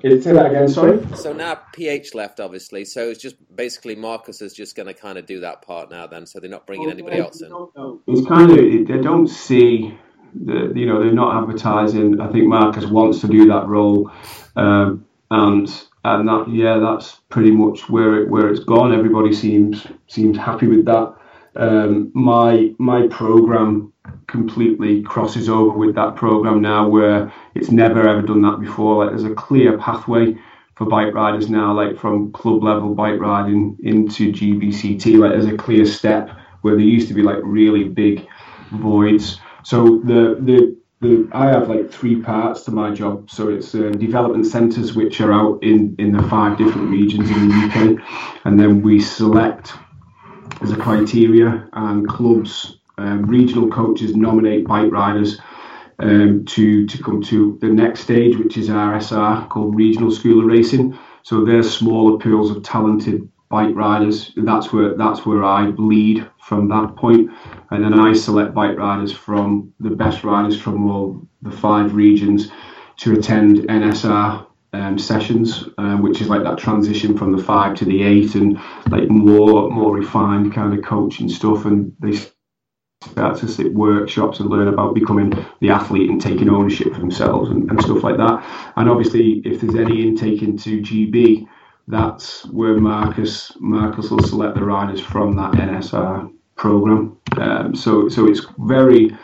Can 0.00 0.10
you 0.10 0.22
Say 0.22 0.32
that 0.32 0.46
again, 0.46 0.68
sorry. 0.68 1.04
So 1.16 1.32
now 1.32 1.60
PH 1.72 2.14
left, 2.14 2.38
obviously. 2.38 2.84
So 2.84 3.08
it's 3.08 3.20
just 3.20 3.36
basically 3.54 3.96
Marcus 3.96 4.40
is 4.40 4.52
just 4.52 4.76
going 4.76 4.86
to 4.86 4.94
kind 4.94 5.18
of 5.18 5.26
do 5.26 5.40
that 5.40 5.62
part 5.62 5.90
now. 5.90 6.06
Then, 6.06 6.26
so 6.26 6.38
they're 6.38 6.50
not 6.50 6.66
bringing 6.66 6.90
anybody 6.90 7.18
else 7.18 7.40
in. 7.40 7.50
It's 8.06 8.26
kind 8.28 8.50
of 8.50 8.56
they 8.58 8.98
don't 8.98 9.26
see 9.26 9.98
the 10.34 10.72
you 10.74 10.86
know 10.86 11.00
they're 11.02 11.12
not 11.12 11.42
advertising. 11.42 12.20
I 12.20 12.30
think 12.30 12.46
Marcus 12.46 12.86
wants 12.86 13.20
to 13.20 13.28
do 13.28 13.46
that 13.48 13.66
role, 13.66 14.10
um, 14.56 15.06
and 15.30 15.68
and 16.04 16.28
that 16.28 16.46
yeah, 16.50 16.78
that's 16.78 17.20
pretty 17.28 17.50
much 17.50 17.88
where 17.88 18.22
it 18.22 18.28
where 18.28 18.48
it's 18.48 18.64
gone. 18.64 18.92
Everybody 18.92 19.32
seems 19.32 19.86
seems 20.06 20.36
happy 20.36 20.66
with 20.66 20.84
that. 20.86 21.14
Um, 21.56 22.10
my 22.14 22.72
my 22.78 23.06
program 23.08 23.92
completely 24.26 25.02
crosses 25.02 25.48
over 25.48 25.76
with 25.76 25.94
that 25.94 26.16
program 26.16 26.60
now 26.60 26.88
where 26.88 27.32
it's 27.54 27.70
never 27.70 28.08
ever 28.08 28.22
done 28.22 28.42
that 28.42 28.60
before. 28.60 29.04
Like 29.04 29.10
there's 29.10 29.30
a 29.30 29.34
clear 29.34 29.76
pathway 29.78 30.36
for 30.76 30.86
bike 30.86 31.12
riders 31.12 31.50
now, 31.50 31.74
like 31.74 31.98
from 31.98 32.32
club 32.32 32.62
level 32.62 32.94
bike 32.94 33.20
riding 33.20 33.76
into 33.82 34.32
GBCT. 34.32 35.18
Like 35.18 35.32
there's 35.32 35.52
a 35.52 35.56
clear 35.56 35.84
step 35.84 36.30
where 36.62 36.74
there 36.74 36.84
used 36.84 37.08
to 37.08 37.14
be 37.14 37.22
like 37.22 37.38
really 37.42 37.84
big 37.84 38.26
voids. 38.72 39.40
So 39.64 39.98
the 39.98 40.38
the 40.40 40.76
the, 41.00 41.28
I 41.32 41.46
have 41.46 41.68
like 41.70 41.90
three 41.90 42.20
parts 42.20 42.64
to 42.64 42.72
my 42.72 42.92
job. 42.92 43.30
So 43.30 43.48
it's 43.48 43.74
uh, 43.74 43.88
development 43.88 44.46
centres 44.46 44.94
which 44.94 45.20
are 45.22 45.32
out 45.32 45.62
in, 45.62 45.96
in 45.98 46.12
the 46.12 46.22
five 46.24 46.58
different 46.58 46.90
regions 46.90 47.30
in 47.30 47.48
the 47.48 47.54
UK, 47.54 48.04
and 48.44 48.60
then 48.60 48.82
we 48.82 49.00
select 49.00 49.72
as 50.60 50.72
a 50.72 50.76
criteria 50.76 51.68
and 51.72 52.06
clubs 52.06 52.80
um, 52.98 53.22
regional 53.24 53.70
coaches 53.70 54.14
nominate 54.14 54.66
bike 54.66 54.92
riders 54.92 55.40
um, 56.00 56.44
to 56.44 56.86
to 56.86 57.02
come 57.02 57.22
to 57.22 57.58
the 57.62 57.68
next 57.68 58.00
stage, 58.00 58.36
which 58.36 58.58
is 58.58 58.68
RSR 58.68 59.48
called 59.48 59.74
Regional 59.74 60.10
School 60.10 60.40
of 60.40 60.46
Racing. 60.46 60.98
So 61.22 61.44
there's 61.44 61.74
smaller 61.74 62.18
pools 62.18 62.50
of 62.50 62.62
talented 62.62 63.28
bike 63.50 63.74
riders. 63.74 64.32
That's 64.36 64.72
where 64.72 64.96
that's 64.96 65.26
where 65.26 65.44
I 65.44 65.66
lead 65.76 66.26
from 66.40 66.68
that 66.68 66.96
point, 66.96 67.30
and 67.70 67.84
then 67.84 67.98
I 67.98 68.14
select 68.14 68.54
bike 68.54 68.78
riders 68.78 69.12
from 69.12 69.72
the 69.80 69.90
best 69.90 70.24
riders 70.24 70.58
from 70.58 70.88
all 70.88 71.20
the 71.42 71.50
five 71.50 71.94
regions 71.94 72.50
to 72.98 73.12
attend 73.12 73.58
NSR 73.58 74.46
um, 74.72 74.98
sessions, 74.98 75.64
um, 75.78 76.02
which 76.02 76.20
is 76.20 76.28
like 76.28 76.44
that 76.44 76.58
transition 76.58 77.18
from 77.18 77.36
the 77.36 77.42
five 77.42 77.74
to 77.76 77.84
the 77.84 78.02
eight, 78.02 78.34
and 78.36 78.58
like 78.88 79.10
more 79.10 79.70
more 79.70 79.94
refined 79.94 80.54
kind 80.54 80.72
of 80.78 80.84
coaching 80.84 81.28
stuff. 81.28 81.64
And 81.66 81.92
they 82.00 82.12
start 83.02 83.38
to 83.38 83.48
sit 83.48 83.72
workshops 83.72 84.40
and 84.40 84.50
learn 84.50 84.68
about 84.68 84.94
becoming 84.94 85.32
the 85.60 85.70
athlete 85.70 86.10
and 86.10 86.20
taking 86.20 86.50
ownership 86.50 86.92
for 86.92 87.00
themselves 87.00 87.50
and, 87.50 87.68
and 87.70 87.82
stuff 87.82 88.04
like 88.04 88.18
that. 88.18 88.44
And 88.76 88.88
obviously, 88.88 89.40
if 89.44 89.60
there's 89.60 89.74
any 89.74 90.06
intake 90.06 90.42
into 90.42 90.82
GB, 90.82 91.46
that's 91.88 92.46
where 92.46 92.74
Marcus 92.74 93.52
Marcus 93.58 94.10
will 94.10 94.22
select 94.22 94.54
the 94.54 94.64
riders 94.64 95.00
from 95.00 95.36
that 95.36 95.52
NSR 95.52 96.32
program. 96.56 97.18
Um, 97.36 97.74
so 97.74 98.08
so 98.08 98.26
it's 98.26 98.46
very 98.58 99.16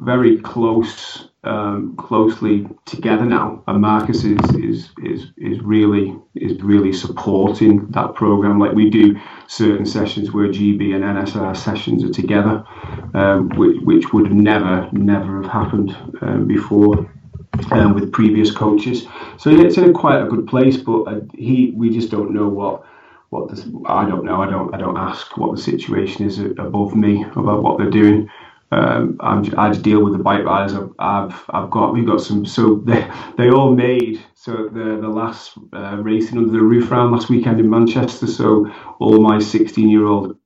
very 0.00 0.38
close 0.38 1.28
um, 1.44 1.96
closely 1.96 2.66
together 2.84 3.24
now, 3.24 3.62
and 3.66 3.80
Marcus 3.80 4.24
is, 4.24 4.38
is 4.54 4.90
is 5.02 5.26
is 5.36 5.60
really 5.60 6.16
is 6.34 6.60
really 6.62 6.92
supporting 6.92 7.86
that 7.90 8.14
program. 8.14 8.58
Like 8.58 8.72
we 8.72 8.90
do 8.90 9.18
certain 9.46 9.86
sessions 9.86 10.32
where 10.32 10.48
GB 10.48 10.94
and 10.94 11.04
NSR 11.04 11.56
sessions 11.56 12.04
are 12.04 12.12
together, 12.12 12.64
um, 13.14 13.50
which, 13.50 13.80
which 13.82 14.12
would 14.12 14.32
never 14.32 14.88
never 14.92 15.42
have 15.42 15.50
happened 15.50 15.96
um, 16.20 16.46
before. 16.46 17.10
Um, 17.72 17.94
with 17.94 18.12
previous 18.12 18.50
coaches, 18.50 19.06
so 19.36 19.50
yeah, 19.50 19.64
it's 19.64 19.76
in 19.78 19.90
a 19.90 19.92
quite 19.92 20.22
a 20.22 20.26
good 20.26 20.46
place. 20.46 20.76
But 20.76 21.02
uh, 21.02 21.20
he, 21.34 21.72
we 21.76 21.90
just 21.90 22.10
don't 22.10 22.32
know 22.32 22.48
what 22.48 22.84
what 23.30 23.50
this, 23.50 23.66
I 23.86 24.04
don't 24.08 24.24
know. 24.24 24.40
I 24.40 24.48
don't 24.48 24.74
I 24.74 24.78
don't 24.78 24.96
ask 24.96 25.36
what 25.36 25.54
the 25.56 25.60
situation 25.60 26.24
is 26.26 26.38
above 26.38 26.94
me 26.94 27.24
about 27.36 27.62
what 27.62 27.78
they're 27.78 27.90
doing. 27.90 28.30
Um, 28.70 29.16
I'm, 29.20 29.38
I 29.58 29.70
just 29.70 29.82
deal 29.82 30.04
with 30.04 30.12
the 30.12 30.22
bike 30.22 30.44
riders 30.44 30.74
I've, 30.74 30.90
I've, 30.98 31.44
I've 31.50 31.70
got. 31.70 31.94
We've 31.94 32.06
got 32.06 32.20
some. 32.20 32.44
So 32.46 32.76
they 32.86 33.10
they 33.36 33.50
all 33.50 33.74
made 33.74 34.20
so 34.34 34.68
the 34.68 34.98
the 35.00 35.08
last 35.08 35.58
uh, 35.72 35.96
racing 35.98 36.38
under 36.38 36.52
the 36.52 36.60
roof 36.60 36.90
round 36.90 37.12
last 37.12 37.30
weekend 37.30 37.60
in 37.60 37.70
Manchester. 37.70 38.26
So 38.26 38.70
all 39.00 39.20
my 39.20 39.38
16 39.38 39.88
year 39.88 40.06
old 40.06 40.36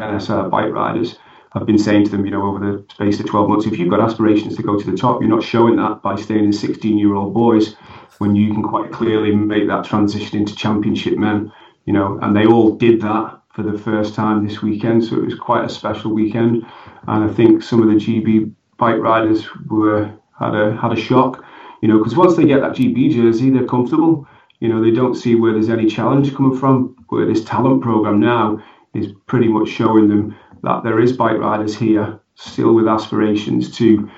NSR 0.00 0.50
bike 0.50 0.72
riders. 0.72 1.16
I've 1.52 1.66
been 1.66 1.78
saying 1.78 2.04
to 2.04 2.10
them, 2.10 2.24
you 2.24 2.30
know, 2.30 2.46
over 2.46 2.58
the 2.58 2.84
space 2.92 3.18
of 3.18 3.26
12 3.26 3.48
months, 3.48 3.66
if 3.66 3.78
you've 3.78 3.90
got 3.90 4.00
aspirations 4.00 4.56
to 4.56 4.62
go 4.62 4.78
to 4.78 4.90
the 4.90 4.96
top, 4.96 5.20
you're 5.20 5.30
not 5.30 5.42
showing 5.42 5.76
that 5.76 6.00
by 6.02 6.14
staying 6.14 6.44
in 6.44 6.52
16 6.52 6.96
year 6.96 7.14
old 7.14 7.34
boys 7.34 7.74
when 8.18 8.36
you 8.36 8.52
can 8.52 8.62
quite 8.62 8.92
clearly 8.92 9.34
make 9.34 9.66
that 9.66 9.84
transition 9.84 10.38
into 10.38 10.54
championship 10.54 11.18
men, 11.18 11.50
you 11.86 11.92
know, 11.92 12.18
and 12.22 12.36
they 12.36 12.46
all 12.46 12.76
did 12.76 13.00
that 13.00 13.40
for 13.52 13.62
the 13.62 13.76
first 13.76 14.14
time 14.14 14.46
this 14.46 14.62
weekend. 14.62 15.04
So 15.04 15.16
it 15.16 15.24
was 15.24 15.34
quite 15.34 15.64
a 15.64 15.68
special 15.68 16.12
weekend 16.12 16.64
and 17.08 17.30
I 17.30 17.32
think 17.32 17.62
some 17.62 17.82
of 17.82 17.88
the 17.88 17.94
GB 17.94 18.52
bike 18.76 18.98
riders 18.98 19.46
were 19.66 20.12
had 20.38 20.54
a 20.54 20.76
had 20.76 20.92
a 20.92 20.96
shock, 20.96 21.44
you 21.82 21.88
know, 21.88 21.98
because 21.98 22.16
once 22.16 22.36
they 22.36 22.44
get 22.44 22.60
that 22.60 22.72
GB 22.72 23.12
jersey, 23.12 23.50
they're 23.50 23.66
comfortable. 23.66 24.26
You 24.60 24.68
know, 24.68 24.82
they 24.82 24.90
don't 24.90 25.14
see 25.14 25.34
where 25.34 25.52
there's 25.52 25.70
any 25.70 25.86
challenge 25.86 26.34
coming 26.34 26.58
from. 26.58 26.96
Where 27.08 27.26
this 27.26 27.44
talent 27.44 27.82
program 27.82 28.20
now 28.20 28.62
is 28.94 29.12
pretty 29.26 29.48
much 29.48 29.68
showing 29.68 30.08
them 30.08 30.36
that 30.62 30.82
there 30.84 31.00
is 31.00 31.12
bike 31.16 31.38
riders 31.38 31.76
here 31.76 32.20
still 32.34 32.74
with 32.74 32.88
aspirations 32.88 33.76
to 33.78 34.10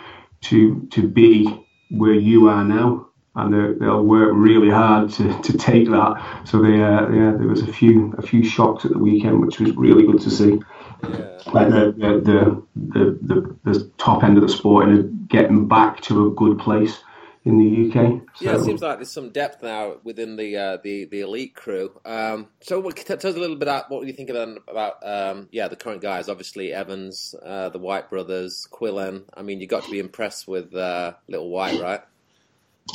to 0.43 0.87
to 0.91 1.09
be 1.09 1.67
where 1.91 2.15
you 2.15 2.49
are 2.49 2.65
now 2.65 3.07
and 3.35 3.81
they'll 3.81 4.05
work 4.05 4.31
really 4.35 4.69
hard 4.69 5.11
to, 5.11 5.41
to 5.43 5.57
take 5.57 5.89
that. 5.89 6.43
So 6.45 6.61
they, 6.61 6.83
uh, 6.83 7.09
yeah, 7.09 7.33
there 7.33 7.49
was 7.49 7.63
a 7.63 7.73
few 7.73 8.13
a 8.19 8.23
few 8.23 8.45
shocks 8.45 8.85
at 8.85 8.93
the 8.93 8.99
weekend, 8.99 9.41
which 9.41 9.59
was 9.59 9.75
really 9.75 10.05
good 10.05 10.21
to 10.21 10.31
see. 10.31 10.61
Yeah. 11.03 11.39
Like 11.53 11.69
the 11.71 11.95
the, 11.97 12.65
the 12.75 13.19
the, 13.23 13.59
the 13.65 13.91
top 13.97 14.23
end 14.23 14.37
of 14.37 14.43
the 14.43 14.51
sport 14.51 14.89
and 14.89 15.29
getting 15.29 15.67
back 15.67 16.03
to 16.03 16.27
a 16.27 16.31
good 16.31 16.59
place 16.59 17.03
in 17.45 17.59
the 17.59 17.89
UK. 17.89 18.23
So. 18.35 18.45
Yeah, 18.45 18.55
it 18.55 18.65
seems 18.65 18.83
like 18.83 18.99
there's 18.99 19.11
some 19.11 19.31
depth 19.31 19.63
now 19.63 19.97
within 20.05 20.37
the 20.37 20.57
uh, 20.57 20.77
the 20.83 21.07
the 21.07 21.21
elite 21.21 21.55
crew. 21.55 22.01
Um, 22.05 22.49
so, 22.61 22.79
what, 22.81 22.97
tell 22.97 23.17
us 23.17 23.25
a 23.25 23.31
little 23.31 23.57
bit 23.57 23.69
about 23.69 23.91
what 23.91 24.07
you 24.07 24.13
think 24.13 24.31
about 24.31 24.59
about 24.69 24.97
um, 25.03 25.49
yeah 25.51 25.69
the 25.69 25.77
current 25.77 26.03
guys. 26.03 26.29
Obviously, 26.29 26.73
Evans, 26.73 27.35
uh, 27.45 27.69
the 27.71 27.79
Whyte 27.79 28.11
brothers, 28.11 28.67
Quillan. 28.71 29.25
I 29.35 29.43
mean, 29.43 29.61
you 29.61 29.67
got 29.67 29.85
to 29.85 29.91
be 29.91 29.99
impressed 29.99 30.47
with 30.47 30.75
uh, 30.75 31.15
Little 31.29 31.51
Whyte, 31.51 31.81
right? 31.81 32.03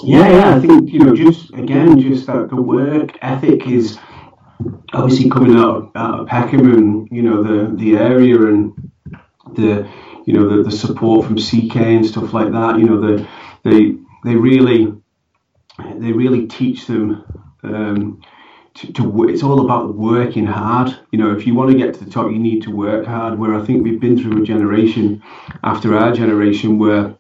Yeah, 0.04 0.30
yeah. 0.30 0.56
I 0.56 0.60
think 0.60 0.92
you 0.92 1.00
know, 1.00 1.16
just 1.16 1.54
again, 1.54 2.00
just 2.00 2.28
that 2.28 2.50
the 2.50 2.62
work 2.62 3.18
ethic 3.22 3.68
is 3.68 3.98
obviously 4.94 5.30
coming 5.30 5.58
out, 5.58 5.92
out 5.96 6.22
of 6.22 6.28
Peckham 6.28 6.74
and 6.74 7.08
you 7.12 7.22
know 7.22 7.44
the 7.44 7.76
the 7.76 7.98
area 7.98 8.42
and 8.44 8.92
the 9.56 9.90
you 10.26 10.34
know 10.34 10.50
the, 10.50 10.70
the 10.70 10.72
support 10.72 11.26
from 11.26 11.36
CK 11.36 11.76
and 11.76 12.06
stuff 12.06 12.34
like 12.34 12.52
that. 12.52 12.80
You 12.80 12.86
know 12.86 13.02
the 13.02 13.28
they 13.64 13.98
they 14.24 14.36
really 14.36 14.94
they 15.96 16.12
really 16.12 16.48
teach 16.48 16.88
them. 16.88 17.24
Um, 17.64 18.22
to, 18.76 18.94
to, 18.94 19.28
it's 19.28 19.42
all 19.42 19.66
about 19.66 19.96
working 19.96 20.46
hard. 20.46 20.96
You 21.12 21.18
know, 21.18 21.36
if 21.36 21.48
you 21.48 21.56
want 21.56 21.72
to 21.72 21.78
get 21.78 21.96
to 21.96 22.06
the 22.06 22.12
top, 22.12 22.32
you 22.32 22.38
need 22.38 22.62
to 22.64 22.72
work 22.72 23.08
hard. 23.08 23.40
Where 23.40 23.56
I 23.56 23.66
think 23.66 23.84
we've 23.84 24.00
been 24.00 24.22
through 24.22 24.44
a 24.44 24.46
generation 24.46 25.24
after 25.64 25.98
our 25.98 26.12
generation 26.14 26.78
where 26.78 27.16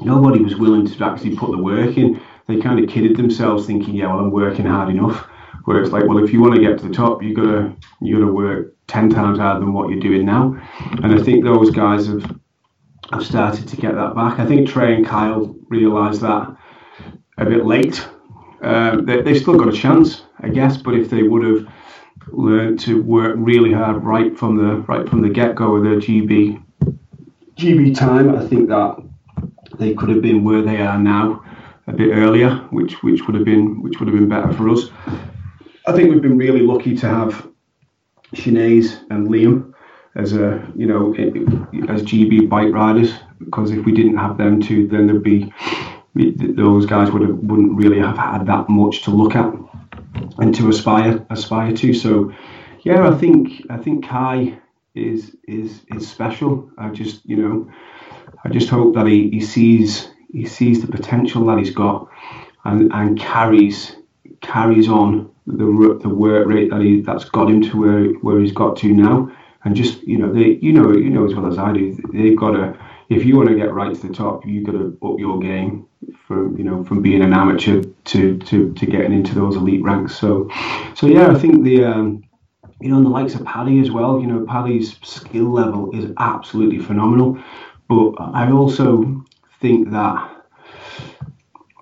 nobody 0.00 0.42
was 0.42 0.56
willing 0.56 0.86
to 0.86 1.04
actually 1.04 1.36
put 1.36 1.52
the 1.52 1.62
work 1.62 1.96
in. 1.96 2.20
They 2.48 2.60
kind 2.60 2.82
of 2.82 2.90
kidded 2.90 3.16
themselves, 3.16 3.66
thinking, 3.66 3.94
"Yeah, 3.94 4.08
well, 4.08 4.24
I'm 4.24 4.32
working 4.32 4.66
hard 4.66 4.88
enough." 4.88 5.28
Where 5.66 5.80
it's 5.80 5.92
like, 5.92 6.06
well, 6.06 6.24
if 6.24 6.32
you 6.32 6.40
want 6.40 6.54
to 6.54 6.60
get 6.60 6.78
to 6.78 6.88
the 6.88 6.94
top, 6.94 7.22
you 7.22 7.34
gotta 7.34 7.72
you 8.00 8.18
gotta 8.18 8.32
work 8.32 8.74
ten 8.88 9.10
times 9.10 9.38
harder 9.38 9.60
than 9.60 9.72
what 9.72 9.90
you're 9.90 10.00
doing 10.00 10.26
now. 10.26 10.60
And 11.02 11.14
I 11.14 11.22
think 11.22 11.44
those 11.44 11.70
guys 11.70 12.08
have 12.08 12.39
have 13.12 13.24
started 13.24 13.66
to 13.68 13.76
get 13.76 13.94
that 13.94 14.14
back. 14.14 14.38
I 14.38 14.46
think 14.46 14.68
Tre 14.68 14.94
and 14.94 15.06
Kyle 15.06 15.54
realised 15.68 16.20
that 16.20 16.56
a 17.38 17.44
bit 17.44 17.66
late. 17.66 18.06
Um, 18.62 19.06
they, 19.06 19.22
they've 19.22 19.40
still 19.40 19.56
got 19.56 19.68
a 19.68 19.76
chance, 19.76 20.22
I 20.40 20.48
guess, 20.48 20.76
but 20.76 20.94
if 20.94 21.10
they 21.10 21.22
would 21.22 21.44
have 21.44 21.66
learned 22.28 22.78
to 22.80 23.02
work 23.02 23.34
really 23.38 23.72
hard 23.72 24.04
right 24.04 24.38
from 24.38 24.56
the 24.56 24.76
right 24.82 25.08
from 25.08 25.22
the 25.22 25.28
get 25.28 25.54
go 25.54 25.76
of 25.76 25.82
their 25.82 25.96
GB 25.96 26.62
GB 27.56 27.96
time, 27.96 28.34
I 28.36 28.46
think 28.46 28.68
that 28.68 29.02
they 29.78 29.94
could 29.94 30.10
have 30.10 30.22
been 30.22 30.44
where 30.44 30.62
they 30.62 30.80
are 30.80 30.98
now 30.98 31.44
a 31.86 31.92
bit 31.92 32.10
earlier, 32.12 32.56
which 32.70 33.02
which 33.02 33.26
would 33.26 33.34
have 33.34 33.44
been 33.44 33.82
which 33.82 33.98
would 33.98 34.08
have 34.08 34.16
been 34.16 34.28
better 34.28 34.52
for 34.52 34.68
us. 34.68 34.90
I 35.86 35.92
think 35.92 36.10
we've 36.10 36.22
been 36.22 36.38
really 36.38 36.60
lucky 36.60 36.94
to 36.96 37.08
have 37.08 37.48
Shanaze 38.34 39.00
and 39.10 39.28
Liam 39.28 39.69
as 40.14 40.32
a 40.32 40.66
you 40.74 40.86
know 40.86 41.12
as 41.88 42.02
GB 42.02 42.48
bike 42.48 42.72
riders 42.72 43.12
because 43.38 43.70
if 43.70 43.84
we 43.84 43.92
didn't 43.92 44.16
have 44.16 44.36
them 44.36 44.60
two, 44.60 44.86
then 44.88 45.06
there'd 45.06 45.22
be 45.22 45.52
those 46.14 46.86
guys 46.86 47.10
would 47.10 47.22
have 47.22 47.36
wouldn't 47.38 47.76
really 47.76 47.98
have 48.00 48.18
had 48.18 48.46
that 48.46 48.68
much 48.68 49.02
to 49.02 49.10
look 49.10 49.36
at 49.36 49.52
and 50.38 50.54
to 50.54 50.68
aspire 50.68 51.24
aspire 51.30 51.72
to. 51.76 51.94
So 51.94 52.32
yeah, 52.82 53.08
I 53.08 53.14
think 53.16 53.64
I 53.70 53.76
think 53.76 54.04
Kye 54.04 54.58
is 54.94 55.36
is 55.46 55.82
is 55.94 56.08
special. 56.08 56.70
I 56.78 56.90
just 56.90 57.24
you 57.24 57.36
know 57.36 57.70
I 58.44 58.48
just 58.48 58.68
hope 58.68 58.94
that 58.94 59.06
he, 59.06 59.30
he 59.30 59.40
sees 59.40 60.10
he 60.32 60.46
sees 60.46 60.80
the 60.80 60.88
potential 60.88 61.44
that 61.46 61.58
he's 61.58 61.74
got 61.74 62.08
and, 62.64 62.92
and 62.92 63.18
carries 63.18 63.96
carries 64.40 64.88
on 64.88 65.30
the 65.46 65.98
the 66.02 66.08
work 66.08 66.46
rate 66.46 66.70
that 66.70 66.80
he 66.80 67.00
that's 67.00 67.24
got 67.24 67.50
him 67.50 67.62
to 67.62 67.80
where 67.80 68.04
where 68.20 68.40
he's 68.40 68.52
got 68.52 68.76
to 68.78 68.92
now. 68.92 69.30
And 69.64 69.76
just 69.76 70.02
you 70.02 70.18
know 70.18 70.32
they 70.32 70.58
you 70.62 70.72
know 70.72 70.92
you 70.92 71.10
know 71.10 71.26
as 71.26 71.34
well 71.34 71.46
as 71.46 71.58
I 71.58 71.72
do 71.72 71.96
they've 72.12 72.36
got 72.36 72.52
to 72.52 72.78
if 73.10 73.24
you 73.24 73.36
want 73.36 73.50
to 73.50 73.54
get 73.54 73.74
right 73.74 73.94
to 73.94 74.06
the 74.06 74.14
top 74.14 74.46
you've 74.46 74.64
got 74.64 74.72
to 74.72 74.96
up 75.02 75.18
your 75.18 75.38
game 75.38 75.86
from 76.26 76.56
you 76.56 76.64
know 76.64 76.82
from 76.84 77.02
being 77.02 77.22
an 77.22 77.34
amateur 77.34 77.82
to 77.82 78.38
to 78.38 78.72
to 78.72 78.86
getting 78.86 79.12
into 79.12 79.34
those 79.34 79.56
elite 79.56 79.82
ranks. 79.82 80.16
So 80.16 80.50
so 80.94 81.06
yeah 81.06 81.28
I 81.28 81.34
think 81.34 81.62
the 81.62 81.84
um, 81.84 82.24
you 82.80 82.88
know, 82.88 82.96
and 82.96 83.06
the 83.06 83.10
likes 83.10 83.34
of 83.34 83.44
Paddy 83.44 83.78
as 83.80 83.90
well. 83.90 84.20
You 84.20 84.26
know, 84.26 84.44
Paddy's 84.46 84.96
skill 85.02 85.52
level 85.52 85.90
is 85.94 86.10
absolutely 86.18 86.78
phenomenal. 86.78 87.38
But 87.88 88.14
I 88.18 88.50
also 88.50 89.24
think 89.60 89.90
that 89.90 90.44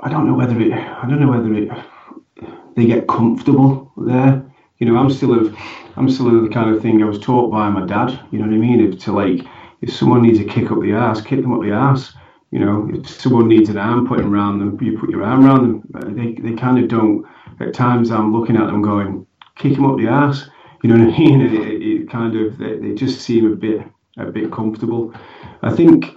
I 0.01 0.09
don't 0.09 0.27
know 0.27 0.35
whether 0.35 0.61
it 0.61 0.73
I 0.73 1.07
don't 1.09 1.21
know 1.21 1.31
whether 1.31 1.55
it 1.55 1.69
they 2.75 2.87
get 2.87 3.07
comfortable 3.07 3.93
there. 3.97 4.45
You 4.79 4.87
know, 4.87 4.97
I'm 4.97 5.11
still 5.11 5.39
of 5.39 5.57
I'm 5.99 6.09
still 6.09 6.43
the 6.43 6.49
kind 6.49 6.75
of 6.75 6.81
thing 6.81 7.03
I 7.03 7.07
was 7.07 7.19
taught 7.19 7.51
by 7.51 7.69
my 7.71 7.85
dad. 7.85 8.19
You 8.31 8.39
know 8.39 8.47
what 8.47 8.55
I 8.55 8.59
mean? 8.59 8.81
If 8.81 9.01
to 9.01 9.13
like 9.13 9.45
if 9.81 9.93
someone 9.93 10.23
needs 10.23 10.39
a 10.39 10.45
kick 10.45 10.71
up 10.71 10.81
the 10.81 10.93
ass, 10.93 11.21
kick 11.21 11.43
them 11.43 11.53
up 11.53 11.63
the 11.63 11.73
ass. 11.73 12.15
You 12.51 12.61
know, 12.61 12.89
if 12.95 13.09
someone 13.09 13.49
needs 13.49 13.69
an 13.69 13.79
arm 13.79 14.07
put 14.07 14.21
around 14.21 14.61
them, 14.61 14.79
you 14.81 14.97
put 14.99 15.11
your 15.11 15.25
arm 15.25 15.45
around 15.45 15.63
them. 15.63 15.83
Uh, 15.95 16.15
they, 16.15 16.33
they 16.35 16.57
kind 16.57 16.79
of 16.79 16.89
don't. 16.89 17.27
At 17.61 17.75
times, 17.75 18.11
I'm 18.11 18.33
looking 18.33 18.57
at 18.57 18.67
them 18.67 18.81
going, 18.81 19.27
kick 19.57 19.75
them 19.75 19.85
up 19.85 19.99
the 19.99 20.09
ass. 20.09 20.49
You 20.85 20.91
know 20.91 21.05
what 21.05 21.13
I 21.13 21.19
mean? 21.19 21.41
It, 21.41 21.83
it, 21.83 22.09
kind 22.09 22.37
of 22.37 22.57
they, 22.57 22.77
they 22.77 22.95
just 22.95 23.23
seem 23.23 23.53
a 23.53 23.57
bit 23.57 23.85
a 24.17 24.27
bit 24.27 24.53
comfortable. 24.53 25.13
I 25.61 25.75
think 25.75 26.15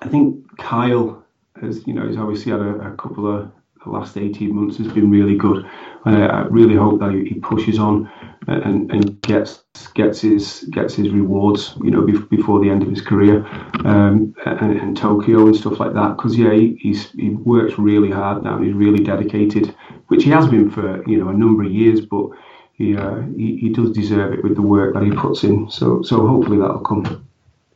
I 0.00 0.06
think 0.06 0.46
Kyle 0.58 1.26
has, 1.60 1.84
you 1.84 1.92
know, 1.92 2.06
he's 2.06 2.16
obviously 2.16 2.52
had 2.52 2.60
a, 2.60 2.92
a 2.92 2.96
couple 2.96 3.26
of 3.26 3.50
the 3.84 3.90
last 3.90 4.16
18 4.16 4.54
months 4.54 4.78
has 4.78 4.92
been 4.92 5.10
really 5.10 5.36
good. 5.36 5.66
And 6.04 6.16
I, 6.16 6.26
I 6.26 6.40
really 6.46 6.76
hope 6.76 7.00
that 7.00 7.12
he 7.12 7.34
pushes 7.40 7.78
on 7.78 8.10
and, 8.46 8.90
and 8.90 9.20
gets 9.22 9.62
gets 9.94 10.20
his 10.20 10.68
gets 10.70 10.94
his 10.94 11.10
rewards, 11.10 11.74
you 11.82 11.90
know, 11.90 12.02
before 12.02 12.60
the 12.60 12.70
end 12.70 12.82
of 12.82 12.88
his 12.88 13.00
career, 13.00 13.46
um, 13.84 14.34
and, 14.46 14.78
and, 14.78 14.96
Tokyo 14.96 15.46
and 15.46 15.56
stuff 15.56 15.80
like 15.80 15.94
that. 15.94 16.16
Because 16.16 16.36
yeah, 16.36 16.52
he, 16.52 16.76
he's 16.80 17.10
he 17.12 17.30
works 17.30 17.78
really 17.78 18.10
hard 18.10 18.42
now. 18.44 18.58
He's 18.58 18.74
really 18.74 19.02
dedicated, 19.02 19.74
which 20.08 20.24
he 20.24 20.30
has 20.30 20.46
been 20.48 20.70
for 20.70 21.08
you 21.08 21.18
know 21.18 21.28
a 21.28 21.34
number 21.34 21.64
of 21.64 21.72
years. 21.72 22.04
But 22.04 22.30
he 22.74 22.96
uh, 22.96 23.22
he, 23.36 23.56
he 23.56 23.68
does 23.70 23.92
deserve 23.92 24.34
it 24.34 24.42
with 24.42 24.56
the 24.56 24.62
work 24.62 24.94
that 24.94 25.02
he 25.02 25.10
puts 25.12 25.44
in. 25.44 25.70
So 25.70 26.02
so 26.02 26.26
hopefully 26.26 26.58
that'll 26.58 26.80
come. 26.80 27.26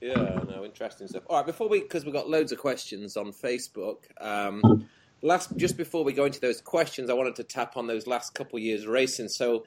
Yeah, 0.01 0.41
no, 0.49 0.65
interesting 0.65 1.09
stuff. 1.09 1.25
All 1.29 1.39
right, 1.39 1.47
before 1.47 1.69
we 1.69 1.81
because 1.81 2.05
we've 2.05 2.15
got 2.15 2.29
loads 2.29 2.53
of 2.53 2.59
questions 2.59 3.17
on 3.17 3.33
Facebook. 3.33 4.05
Um, 4.21 4.89
last 5.23 5.57
just 5.57 5.77
before 5.77 6.05
we 6.05 6.13
go 6.13 6.25
into 6.25 6.41
those 6.41 6.61
questions, 6.61 7.11
I 7.11 7.15
wanted 7.15 7.37
to 7.37 7.45
tap 7.45 7.77
on 7.77 7.87
those 7.87 8.07
last 8.07 8.35
couple 8.35 8.59
years 8.59 8.87
racing. 8.87 9.29
So, 9.29 9.65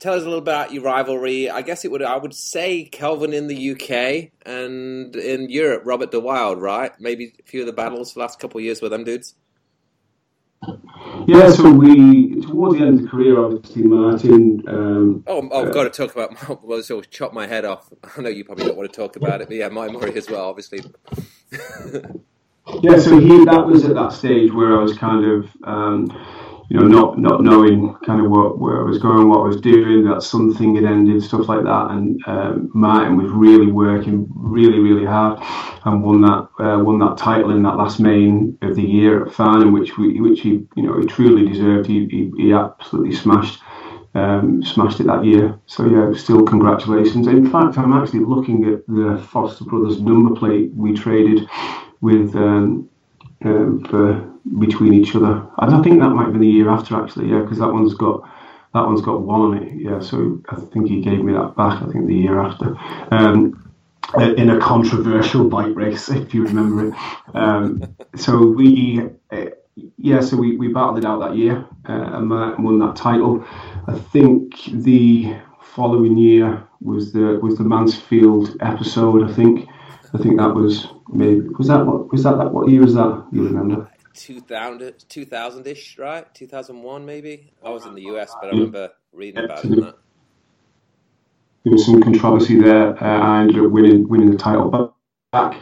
tell 0.00 0.14
us 0.14 0.22
a 0.22 0.24
little 0.24 0.38
about 0.38 0.72
your 0.72 0.82
rivalry. 0.82 1.48
I 1.48 1.62
guess 1.62 1.84
it 1.84 1.90
would 1.90 2.02
I 2.02 2.16
would 2.16 2.34
say 2.34 2.84
Kelvin 2.84 3.32
in 3.32 3.46
the 3.46 3.70
UK 3.72 4.32
and 4.44 5.14
in 5.14 5.48
Europe, 5.48 5.82
Robert 5.84 6.10
De 6.10 6.18
Wilde, 6.18 6.60
right? 6.60 6.92
Maybe 6.98 7.34
a 7.38 7.42
few 7.48 7.60
of 7.60 7.66
the 7.66 7.72
battles 7.72 8.14
the 8.14 8.20
last 8.20 8.40
couple 8.40 8.58
of 8.58 8.64
years 8.64 8.82
with 8.82 8.90
them 8.90 9.04
dudes. 9.04 9.34
Yeah, 11.26 11.50
so 11.50 11.70
we 11.70 12.40
towards 12.42 12.78
the 12.78 12.84
end 12.84 12.98
of 12.98 13.04
the 13.04 13.08
career, 13.08 13.42
obviously 13.42 13.82
Martin. 13.82 14.62
Um, 14.66 15.24
oh, 15.26 15.48
oh, 15.50 15.62
I've 15.62 15.68
uh, 15.68 15.72
got 15.72 15.84
to 15.84 15.90
talk 15.90 16.14
about. 16.14 16.64
Well, 16.64 16.82
so 16.82 17.00
chop 17.02 17.32
my 17.32 17.46
head 17.46 17.64
off. 17.64 17.90
I 18.16 18.20
know 18.20 18.28
you 18.28 18.44
probably 18.44 18.66
don't 18.66 18.76
want 18.76 18.92
to 18.92 18.96
talk 18.96 19.16
about 19.16 19.40
it, 19.40 19.48
but 19.48 19.56
yeah, 19.56 19.68
my 19.68 19.88
Murray 19.88 20.16
as 20.16 20.28
well, 20.28 20.48
obviously. 20.48 20.80
Yeah, 22.82 22.98
so 22.98 23.18
he 23.18 23.44
that 23.46 23.66
was 23.66 23.84
at 23.84 23.94
that 23.94 24.12
stage 24.12 24.52
where 24.52 24.78
I 24.78 24.82
was 24.82 24.96
kind 24.96 25.24
of, 25.24 25.48
um, 25.64 26.06
you 26.70 26.78
know, 26.78 26.86
not 26.86 27.18
not 27.18 27.42
knowing 27.42 27.96
kind 28.06 28.24
of 28.24 28.30
what 28.30 28.60
where 28.60 28.80
I 28.80 28.84
was 28.84 28.98
going, 28.98 29.28
what 29.28 29.40
I 29.40 29.48
was 29.48 29.60
doing, 29.60 30.04
that 30.04 30.22
something 30.22 30.76
had 30.76 30.84
ended, 30.84 31.20
stuff 31.20 31.48
like 31.48 31.64
that. 31.64 31.86
And 31.90 32.22
um, 32.28 32.70
Martin 32.72 33.16
was 33.16 33.28
really 33.32 33.72
working 33.72 34.28
really 34.32 34.78
really 34.78 35.04
hard 35.04 35.42
and 35.84 36.00
won 36.00 36.20
that 36.20 36.48
uh, 36.64 36.78
won 36.78 37.00
that 37.00 37.18
title 37.18 37.50
in 37.50 37.64
that 37.64 37.76
last 37.76 37.98
main 37.98 38.56
of 38.62 38.76
the 38.76 38.82
year 38.82 39.26
at 39.26 39.34
Farnham, 39.34 39.72
which 39.72 39.98
we 39.98 40.20
which 40.20 40.42
he 40.42 40.64
you 40.76 40.84
know 40.84 40.96
he 41.00 41.06
truly 41.06 41.44
deserved. 41.44 41.88
He 41.88 42.06
he, 42.06 42.32
he 42.36 42.52
absolutely 42.52 43.16
smashed. 43.16 43.60
Um, 44.12 44.60
smashed 44.64 44.98
it 44.98 45.06
that 45.06 45.24
year. 45.24 45.56
So 45.66 45.86
yeah, 45.86 46.12
still 46.18 46.42
congratulations. 46.42 47.28
In 47.28 47.48
fact, 47.48 47.78
I'm 47.78 47.92
actually 47.92 48.24
looking 48.24 48.64
at 48.64 48.84
the 48.88 49.24
Foster 49.30 49.64
Brothers 49.64 50.00
number 50.00 50.34
plate 50.34 50.72
we 50.74 50.94
traded 50.94 51.48
with 52.00 52.34
um, 52.34 52.90
um, 53.44 53.84
for 53.84 54.29
between 54.58 54.94
each 54.94 55.14
other. 55.14 55.46
And 55.58 55.74
I 55.74 55.82
think 55.82 56.00
that 56.00 56.10
might 56.10 56.32
be 56.32 56.38
the 56.38 56.46
year 56.46 56.70
after 56.70 57.02
actually, 57.02 57.30
yeah, 57.30 57.40
because 57.40 57.58
that 57.58 57.72
one's 57.72 57.94
got 57.94 58.22
that 58.74 58.86
one's 58.86 59.00
got 59.00 59.22
one 59.22 59.40
on 59.40 59.62
it. 59.62 59.72
Yeah, 59.74 60.00
so 60.00 60.40
I 60.48 60.56
think 60.56 60.88
he 60.88 61.00
gave 61.00 61.24
me 61.24 61.32
that 61.32 61.56
back. 61.56 61.82
I 61.82 61.86
think 61.90 62.06
the 62.06 62.14
year 62.14 62.40
after. 62.40 62.76
Um, 63.10 63.70
in 64.18 64.50
a 64.50 64.58
controversial 64.58 65.48
bike 65.48 65.74
race, 65.74 66.08
if 66.10 66.34
you 66.34 66.44
remember 66.44 66.88
it. 66.88 66.94
Um, 67.34 67.96
so 68.16 68.44
we, 68.46 69.08
uh, 69.30 69.46
yeah, 69.96 70.20
so 70.20 70.36
we, 70.36 70.56
we 70.56 70.68
battled 70.68 70.98
it 70.98 71.04
out 71.04 71.20
that 71.20 71.36
year 71.36 71.64
uh, 71.88 72.16
and 72.16 72.30
won 72.30 72.78
that 72.80 72.96
title. 72.96 73.44
I 73.86 73.98
think 73.98 74.54
the 74.66 75.36
following 75.62 76.16
year 76.16 76.66
was 76.80 77.12
the 77.12 77.38
was 77.42 77.56
the 77.56 77.64
Mansfield 77.64 78.56
episode. 78.60 79.28
I 79.28 79.32
think 79.32 79.68
I 80.14 80.18
think 80.18 80.38
that 80.38 80.54
was 80.54 80.88
maybe 81.08 81.48
was 81.58 81.68
that 81.68 81.86
what 81.86 82.10
was 82.10 82.22
that, 82.24 82.38
that 82.38 82.52
what 82.52 82.68
year 82.68 82.80
was 82.82 82.94
that? 82.94 83.26
You 83.32 83.44
remember? 83.44 83.89
2000 84.14 85.66
ish, 85.66 85.98
right? 85.98 86.34
2001 86.34 87.06
maybe. 87.06 87.52
I 87.64 87.70
was 87.70 87.86
in 87.86 87.94
the 87.94 88.02
US, 88.02 88.34
but 88.40 88.48
I 88.48 88.50
remember 88.50 88.90
reading 89.12 89.44
about 89.44 89.64
it. 89.64 89.70
That. 89.70 89.96
There 91.64 91.72
was 91.72 91.84
some 91.84 92.02
controversy 92.02 92.60
there. 92.60 93.02
Uh, 93.02 93.20
I 93.20 93.40
ended 93.42 93.58
up 93.58 93.70
winning 93.70 94.08
winning 94.08 94.30
the 94.30 94.38
title 94.38 94.94
back. 95.32 95.54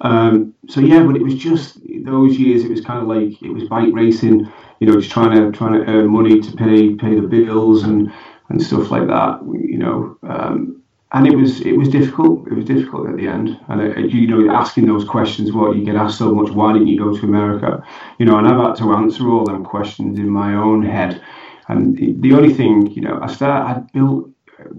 Um, 0.00 0.54
so 0.68 0.80
yeah, 0.80 1.02
but 1.02 1.16
it 1.16 1.22
was 1.22 1.34
just 1.34 1.78
those 2.04 2.38
years. 2.38 2.64
It 2.64 2.70
was 2.70 2.80
kind 2.80 3.00
of 3.00 3.08
like 3.08 3.42
it 3.42 3.50
was 3.50 3.64
bike 3.64 3.92
racing. 3.92 4.50
You 4.78 4.86
know, 4.86 4.94
just 5.00 5.10
trying 5.10 5.36
to 5.36 5.56
trying 5.56 5.72
to 5.74 5.84
earn 5.90 6.08
money 6.08 6.40
to 6.40 6.52
pay 6.52 6.94
pay 6.94 7.14
the 7.16 7.26
bills 7.26 7.82
and 7.82 8.12
and 8.48 8.62
stuff 8.62 8.90
like 8.90 9.06
that. 9.08 9.40
You 9.42 9.78
know, 9.78 10.16
um, 10.22 10.79
and 11.12 11.26
it 11.26 11.36
was 11.36 11.60
it 11.62 11.76
was 11.76 11.88
difficult. 11.88 12.46
It 12.46 12.54
was 12.54 12.64
difficult 12.64 13.08
at 13.08 13.16
the 13.16 13.26
end, 13.26 13.58
and 13.68 13.80
uh, 13.80 13.98
you 14.00 14.26
know, 14.28 14.52
asking 14.52 14.86
those 14.86 15.04
questions, 15.04 15.52
what 15.52 15.76
you 15.76 15.84
get 15.84 15.96
asked 15.96 16.18
so 16.18 16.32
much. 16.32 16.50
Why 16.50 16.72
didn't 16.72 16.88
you 16.88 16.98
go 16.98 17.16
to 17.16 17.26
America? 17.26 17.84
You 18.18 18.26
know, 18.26 18.38
and 18.38 18.46
I've 18.46 18.64
had 18.64 18.76
to 18.76 18.92
answer 18.92 19.28
all 19.28 19.44
them 19.44 19.64
questions 19.64 20.18
in 20.18 20.28
my 20.28 20.54
own 20.54 20.84
head. 20.84 21.20
And 21.68 21.96
the, 21.96 22.32
only 22.32 22.52
thing, 22.52 22.88
you 22.88 23.00
know, 23.00 23.20
I 23.22 23.32
start 23.32 23.76
I 23.76 23.80
built 23.92 24.30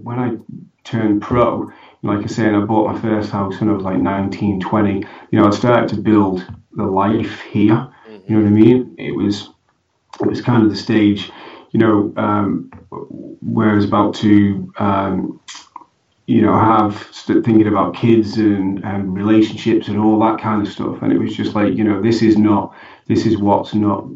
when 0.02 0.18
I 0.18 0.36
turned 0.84 1.22
pro. 1.22 1.70
Like 2.02 2.24
I 2.24 2.26
said, 2.26 2.54
I 2.54 2.60
bought 2.60 2.92
my 2.92 3.00
first 3.00 3.30
house 3.30 3.58
when 3.60 3.70
I 3.70 3.72
was 3.72 3.84
like 3.84 3.96
19, 3.96 4.60
20. 4.60 5.06
You 5.30 5.38
know, 5.38 5.46
I 5.46 5.50
started 5.50 5.88
to 5.90 5.96
build 5.96 6.46
the 6.72 6.84
life 6.84 7.40
here. 7.42 7.88
You 8.26 8.36
know 8.36 8.42
what 8.42 8.46
I 8.46 8.50
mean? 8.50 8.94
It 8.98 9.12
was 9.12 9.50
it 10.20 10.26
was 10.26 10.40
kind 10.40 10.62
of 10.62 10.70
the 10.70 10.76
stage, 10.76 11.30
you 11.72 11.80
know, 11.80 12.12
um, 12.16 12.70
where 13.40 13.70
I 13.70 13.74
was 13.74 13.84
about 13.84 14.14
to. 14.16 14.72
Um, 14.78 15.40
you 16.32 16.40
know, 16.40 16.58
have 16.58 16.96
thinking 17.44 17.66
about 17.66 17.94
kids 17.94 18.38
and, 18.38 18.82
and 18.84 19.14
relationships 19.14 19.88
and 19.88 19.98
all 19.98 20.18
that 20.18 20.40
kind 20.40 20.66
of 20.66 20.72
stuff. 20.72 21.02
And 21.02 21.12
it 21.12 21.18
was 21.18 21.36
just 21.36 21.54
like, 21.54 21.74
you 21.74 21.84
know, 21.84 22.00
this 22.00 22.22
is 22.22 22.38
not, 22.38 22.74
this 23.06 23.26
is 23.26 23.36
what's 23.36 23.74
not, 23.74 24.06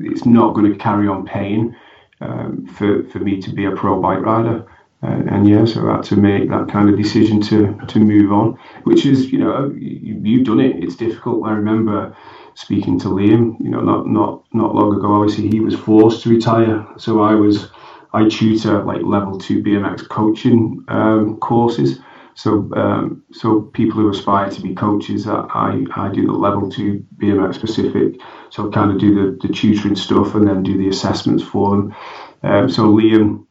it's 0.00 0.24
not 0.24 0.54
going 0.54 0.72
to 0.72 0.78
carry 0.78 1.08
on 1.08 1.26
paying 1.26 1.76
um, 2.22 2.66
for, 2.68 3.04
for 3.10 3.18
me 3.18 3.42
to 3.42 3.50
be 3.52 3.66
a 3.66 3.72
pro 3.72 4.00
bike 4.00 4.20
rider. 4.20 4.66
And, 5.02 5.28
and, 5.28 5.46
yeah, 5.46 5.66
so 5.66 5.90
I 5.90 5.96
had 5.96 6.04
to 6.04 6.16
make 6.16 6.48
that 6.48 6.70
kind 6.70 6.88
of 6.88 6.96
decision 6.96 7.42
to, 7.42 7.78
to 7.86 7.98
move 7.98 8.32
on, 8.32 8.58
which 8.84 9.04
is, 9.04 9.30
you 9.30 9.38
know, 9.38 9.70
you, 9.78 10.20
you've 10.24 10.46
done 10.46 10.60
it. 10.60 10.82
It's 10.82 10.96
difficult. 10.96 11.46
I 11.46 11.52
remember 11.52 12.16
speaking 12.54 12.98
to 13.00 13.08
Liam, 13.08 13.60
you 13.60 13.68
know, 13.68 13.82
not, 13.82 14.06
not, 14.06 14.42
not 14.54 14.74
long 14.74 14.96
ago, 14.96 15.12
obviously 15.12 15.48
he 15.48 15.60
was 15.60 15.74
forced 15.74 16.22
to 16.22 16.30
retire. 16.30 16.86
So 16.96 17.20
I 17.20 17.34
was, 17.34 17.68
I 18.12 18.28
tutor 18.28 18.82
like 18.84 19.02
level 19.02 19.38
two 19.38 19.62
BMX 19.62 20.08
coaching 20.08 20.84
um, 20.88 21.36
courses. 21.38 22.00
So, 22.34 22.70
um, 22.76 23.24
so 23.32 23.62
people 23.62 23.96
who 24.00 24.10
aspire 24.10 24.48
to 24.48 24.60
be 24.62 24.74
coaches, 24.74 25.26
I, 25.26 25.84
I 25.96 26.08
do 26.12 26.26
the 26.26 26.32
level 26.32 26.70
two 26.70 27.04
BMX 27.16 27.56
specific. 27.56 28.20
So, 28.50 28.68
I 28.68 28.72
kind 28.72 28.92
of 28.92 28.98
do 28.98 29.14
the, 29.14 29.48
the 29.48 29.52
tutoring 29.52 29.96
stuff 29.96 30.34
and 30.36 30.46
then 30.46 30.62
do 30.62 30.78
the 30.78 30.88
assessments 30.88 31.42
for 31.42 31.70
them. 31.70 31.96
Um, 32.44 32.70
so, 32.70 32.84
Liam 32.84 33.46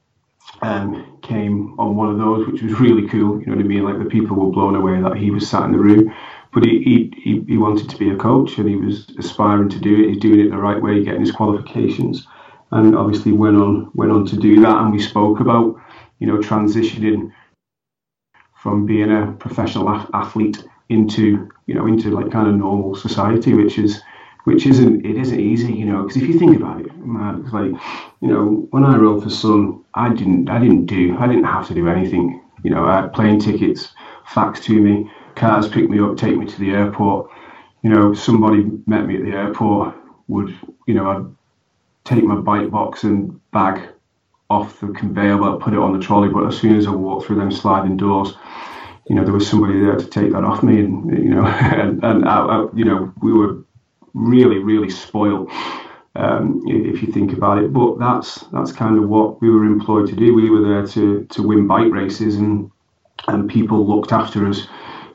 um, 0.61 1.19
came 1.21 1.77
on 1.79 1.95
one 1.95 2.09
of 2.09 2.17
those, 2.17 2.47
which 2.47 2.61
was 2.61 2.79
really 2.79 3.07
cool. 3.07 3.39
You 3.39 3.47
know 3.47 3.55
what 3.55 3.65
I 3.65 3.67
mean? 3.67 3.83
Like 3.83 3.99
the 3.99 4.05
people 4.09 4.37
were 4.37 4.51
blown 4.51 4.75
away 4.75 5.01
that 5.01 5.17
he 5.17 5.31
was 5.31 5.49
sat 5.49 5.63
in 5.63 5.73
the 5.73 5.79
room. 5.79 6.13
But 6.53 6.63
he, 6.63 7.11
he, 7.21 7.43
he 7.47 7.57
wanted 7.57 7.89
to 7.89 7.97
be 7.97 8.09
a 8.09 8.15
coach 8.15 8.57
and 8.57 8.67
he 8.67 8.77
was 8.77 9.07
aspiring 9.19 9.69
to 9.69 9.79
do 9.79 10.01
it. 10.01 10.09
He's 10.09 10.17
doing 10.17 10.39
it 10.39 10.49
the 10.49 10.57
right 10.57 10.81
way, 10.81 11.03
getting 11.03 11.21
his 11.21 11.31
qualifications 11.31 12.25
and 12.71 12.95
obviously 12.95 13.31
went 13.31 13.57
on 13.57 13.91
went 13.93 14.11
on 14.11 14.25
to 14.27 14.37
do 14.37 14.61
that. 14.61 14.77
And 14.77 14.91
we 14.91 14.99
spoke 14.99 15.39
about 15.39 15.79
you 16.19 16.27
know 16.27 16.37
transitioning 16.37 17.31
from 18.55 18.85
being 18.85 19.11
a 19.11 19.31
professional 19.33 19.89
athlete 20.13 20.63
into 20.89 21.49
you 21.65 21.75
know 21.75 21.87
into 21.87 22.11
like 22.11 22.31
kind 22.31 22.47
of 22.47 22.55
normal 22.55 22.95
society, 22.95 23.53
which 23.53 23.77
is 23.77 24.01
which 24.47 24.65
isn't 24.65 25.05
it 25.05 25.17
isn't 25.17 25.41
easy, 25.41 25.73
you 25.73 25.83
know, 25.83 26.03
because 26.03 26.15
if 26.15 26.23
you 26.23 26.39
think 26.39 26.55
about 26.55 26.79
it, 26.79 26.87
it's 26.89 27.53
like 27.53 27.71
you 28.21 28.29
know 28.29 28.67
when 28.71 28.85
I 28.85 28.95
rode 28.95 29.21
for 29.23 29.29
Sunn, 29.29 29.83
I 29.93 30.07
didn't 30.13 30.49
I 30.49 30.57
didn't 30.59 30.85
do 30.85 31.17
I 31.19 31.27
didn't 31.27 31.43
have 31.43 31.67
to 31.67 31.73
do 31.73 31.89
anything, 31.89 32.41
you 32.63 32.69
know, 32.69 32.85
I 32.85 33.01
had 33.01 33.13
plane 33.13 33.39
tickets 33.39 33.89
faxed 34.25 34.63
to 34.63 34.81
me, 34.81 35.11
cars 35.35 35.67
pick 35.67 35.89
me 35.89 35.99
up, 35.99 36.17
take 36.17 36.37
me 36.37 36.45
to 36.45 36.59
the 36.59 36.71
airport. 36.71 37.29
You 37.83 37.89
know, 37.89 38.13
somebody 38.13 38.69
met 38.85 39.05
me 39.05 39.17
at 39.17 39.23
the 39.23 39.31
airport, 39.31 39.95
would 40.29 40.57
you 40.87 40.93
know 40.93 41.09
I'd 41.09 41.36
take 42.07 42.23
my 42.23 42.35
bike 42.35 42.71
box 42.71 43.03
and 43.03 43.39
bag 43.51 43.89
off 44.49 44.79
the 44.79 44.87
conveyor 44.87 45.37
belt, 45.37 45.61
put 45.61 45.73
it 45.73 45.79
on 45.79 45.97
the 45.97 46.03
trolley. 46.03 46.29
But 46.29 46.47
as 46.47 46.57
soon 46.57 46.77
as 46.77 46.87
I 46.87 46.91
walked 46.91 47.27
through 47.27 47.37
them 47.37 47.51
sliding 47.51 47.97
doors, 47.97 48.33
you 49.07 49.15
know, 49.15 49.23
there 49.23 49.33
was 49.33 49.47
somebody 49.47 49.79
there 49.79 49.95
to 49.95 50.05
take 50.05 50.31
that 50.31 50.43
off 50.43 50.63
me, 50.63 50.79
and 50.79 51.11
you 51.11 51.29
know, 51.29 51.45
and, 51.45 52.03
and 52.03 52.27
I, 52.27 52.39
I, 52.39 52.67
you 52.73 52.85
know, 52.85 53.13
we 53.21 53.33
were 53.33 53.63
really, 54.13 54.59
really 54.59 54.89
spoiled. 54.89 55.51
Um, 56.15 56.63
if 56.65 57.03
you 57.03 57.11
think 57.11 57.31
about 57.31 57.59
it, 57.59 57.71
but 57.71 57.99
that's 57.99 58.39
that's 58.51 58.71
kind 58.71 58.97
of 58.97 59.07
what 59.07 59.39
we 59.39 59.51
were 59.51 59.65
employed 59.65 60.07
to 60.07 60.15
do. 60.15 60.33
We 60.33 60.49
were 60.49 60.67
there 60.67 60.87
to 60.87 61.25
to 61.25 61.43
win 61.43 61.67
bike 61.67 61.91
races, 61.91 62.37
and 62.37 62.71
and 63.27 63.47
people 63.47 63.85
looked 63.85 64.11
after 64.11 64.47
us, 64.47 64.67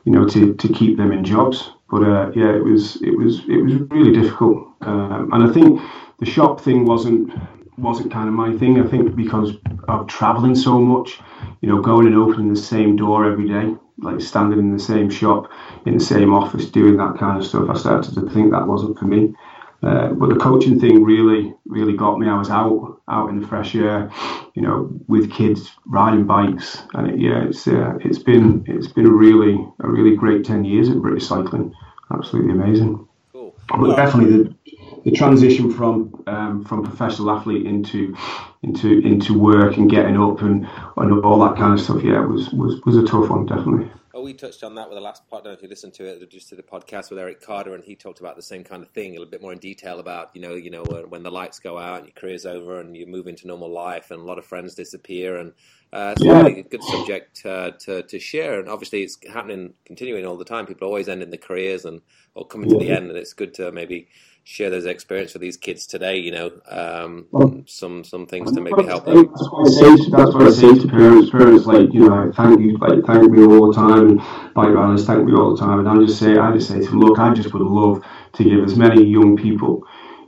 you 0.05 0.13
know, 0.13 0.25
to, 0.29 0.53
to 0.53 0.67
keep 0.69 0.95
them 0.95 1.11
in 1.11 1.25
jobs. 1.25 1.72
But 1.93 2.03
uh, 2.05 2.31
yeah, 2.35 2.55
it 2.55 2.63
was 2.63 2.99
it 3.03 3.15
was 3.15 3.41
it 3.47 3.61
was 3.61 3.73
really 3.91 4.13
difficult, 4.19 4.67
um, 4.81 5.29
and 5.31 5.43
I 5.43 5.53
think 5.53 5.79
the 6.17 6.25
shop 6.25 6.59
thing 6.59 6.85
wasn't 6.85 7.31
wasn't 7.77 8.11
kind 8.11 8.27
of 8.27 8.33
my 8.33 8.51
thing. 8.57 8.81
I 8.81 8.87
think 8.87 9.15
because 9.15 9.51
of 9.87 10.07
traveling 10.07 10.55
so 10.55 10.79
much, 10.79 11.19
you 11.61 11.69
know, 11.69 11.81
going 11.81 12.07
and 12.07 12.15
opening 12.15 12.51
the 12.51 12.59
same 12.59 12.95
door 12.95 13.31
every 13.31 13.47
day, 13.47 13.75
like 13.99 14.21
standing 14.21 14.57
in 14.57 14.73
the 14.73 14.83
same 14.83 15.07
shop, 15.07 15.51
in 15.85 15.93
the 15.93 16.03
same 16.03 16.33
office, 16.33 16.65
doing 16.67 16.97
that 16.97 17.19
kind 17.19 17.37
of 17.37 17.45
stuff. 17.45 17.69
I 17.69 17.75
started 17.75 18.15
to 18.15 18.27
think 18.31 18.49
that 18.49 18.67
wasn't 18.67 18.97
for 18.97 19.05
me. 19.05 19.35
Uh, 19.83 20.13
but 20.13 20.29
the 20.29 20.35
coaching 20.35 20.79
thing 20.79 21.03
really, 21.03 21.53
really 21.65 21.93
got 21.93 22.17
me. 22.17 22.27
I 22.27 22.37
was 22.37 22.49
out, 22.49 23.01
out 23.09 23.29
in 23.29 23.41
the 23.41 23.47
fresh 23.47 23.75
air, 23.75 24.09
you 24.55 24.61
know, 24.61 24.89
with 25.07 25.31
kids 25.31 25.71
riding 25.85 26.25
bikes, 26.25 26.83
and 26.93 27.09
it, 27.09 27.19
yeah, 27.19 27.43
it's 27.43 27.67
uh, 27.67 27.97
it's 27.99 28.19
been 28.19 28.63
it's 28.65 28.87
been 28.87 29.07
a 29.07 29.11
really 29.11 29.55
a 29.81 29.89
really 29.89 30.15
great 30.15 30.45
ten 30.45 30.63
years 30.63 30.89
at 30.89 31.01
British 31.01 31.27
cycling. 31.27 31.73
Absolutely 32.11 32.53
amazing. 32.53 33.07
Cool. 33.33 33.53
But 33.67 33.95
definitely 33.95 34.43
the 34.43 34.55
the 35.03 35.11
transition 35.11 35.69
from 35.71 36.23
um, 36.27 36.63
from 36.63 36.83
professional 36.83 37.31
athlete 37.31 37.65
into 37.65 38.15
into 38.61 38.99
into 38.99 39.37
work 39.37 39.75
and 39.75 39.89
getting 39.89 40.17
up 40.17 40.41
and, 40.41 40.67
and 40.95 41.25
all 41.25 41.39
that 41.39 41.57
kind 41.57 41.73
of 41.73 41.81
stuff, 41.81 42.01
yeah, 42.03 42.21
was 42.21 42.49
was 42.51 42.79
was 42.85 42.95
a 42.95 43.03
tough 43.03 43.29
one, 43.29 43.45
definitely. 43.45 43.91
We 44.23 44.33
touched 44.33 44.63
on 44.63 44.75
that 44.75 44.87
with 44.87 44.95
the 44.95 45.01
last 45.01 45.29
part. 45.29 45.41
I 45.41 45.43
don't 45.43 45.51
know 45.51 45.57
if 45.57 45.63
you 45.63 45.67
listened 45.67 45.93
to 45.95 46.05
it, 46.05 46.29
just 46.29 46.47
to 46.47 46.55
the 46.55 46.63
podcast 46.63 47.09
with 47.09 47.19
Eric 47.19 47.41
Carter, 47.41 47.75
and 47.75 47.83
he 47.83 47.93
talked 47.93 48.21
about 48.21 48.37
the 48.37 48.41
same 48.41 48.63
kind 48.63 48.81
of 48.81 48.89
thing, 48.91 49.11
a 49.11 49.19
little 49.19 49.29
bit 49.29 49.41
more 49.41 49.51
in 49.51 49.59
detail 49.59 49.99
about 49.99 50.31
you 50.33 50.41
know, 50.41 50.55
you 50.55 50.69
know, 50.69 50.83
when 50.83 51.23
the 51.23 51.29
lights 51.29 51.59
go 51.59 51.77
out 51.77 51.97
and 51.97 52.07
your 52.07 52.13
career's 52.13 52.45
over 52.45 52.79
and 52.79 52.95
you 52.95 53.05
move 53.05 53.27
into 53.27 53.47
normal 53.47 53.69
life, 53.69 54.11
and 54.11 54.21
a 54.21 54.23
lot 54.23 54.39
of 54.39 54.45
friends 54.45 54.75
disappear, 54.75 55.35
and 55.35 55.51
uh, 55.91 56.13
it's 56.15 56.23
yeah. 56.23 56.41
really 56.41 56.61
a 56.61 56.63
good 56.63 56.83
subject 56.83 57.45
uh, 57.45 57.71
to 57.81 58.03
to 58.03 58.17
share. 58.17 58.61
And 58.61 58.69
obviously, 58.69 59.03
it's 59.03 59.17
happening, 59.27 59.73
continuing 59.83 60.25
all 60.25 60.37
the 60.37 60.45
time. 60.45 60.67
People 60.67 60.87
always 60.87 61.09
end 61.09 61.21
in 61.21 61.29
their 61.29 61.37
careers 61.37 61.83
and 61.83 61.99
or 62.33 62.47
coming 62.47 62.69
yeah. 62.69 62.79
to 62.79 62.85
the 62.85 62.91
end, 62.91 63.09
and 63.09 63.17
it's 63.17 63.33
good 63.33 63.53
to 63.55 63.73
maybe 63.73 64.07
share 64.43 64.69
those 64.69 64.85
experiences 64.85 65.35
with 65.35 65.41
these 65.41 65.57
kids 65.57 65.87
today. 65.87 66.17
You 66.17 66.31
know, 66.31 66.51
um, 66.69 67.27
well, 67.31 67.63
some 67.65 68.03
some 68.03 68.25
things 68.25 68.51
to 68.51 68.61
maybe 68.61 68.83
help 68.83 69.05
them. 69.05 69.27
That's 69.27 69.49
what 69.49 69.67
I 69.67 69.71
say. 69.71 70.03
To, 70.03 70.11
that's 70.11 70.33
what 70.33 70.43
I 70.43 70.51
say 70.51 70.79
to 70.79 70.87
parents. 70.87 71.29
Parents 71.31 71.65
like 71.65 71.93
you 71.93 72.09
know, 72.09 72.31
thank 72.35 72.59
you, 72.59 72.77
like 72.77 73.03
thank 73.05 73.31
me 73.31 73.43
all 73.43 73.71
the 73.71 73.73
time, 73.73 74.09
and 74.09 74.17
bike 74.53 74.69
riders 74.69 75.05
thank 75.05 75.25
me 75.25 75.33
all 75.33 75.55
the 75.55 75.61
time. 75.61 75.79
And 75.79 75.89
I 75.89 75.97
just 76.05 76.19
say, 76.19 76.37
I 76.37 76.51
just 76.53 76.69
say 76.69 76.79
to 76.79 76.85
them, 76.85 76.99
look, 76.99 77.19
I 77.19 77.33
just 77.33 77.53
would 77.53 77.61
love 77.61 78.03
to 78.33 78.43
give 78.43 78.63
as 78.63 78.75
many 78.75 79.03
young 79.03 79.37
people 79.37 79.85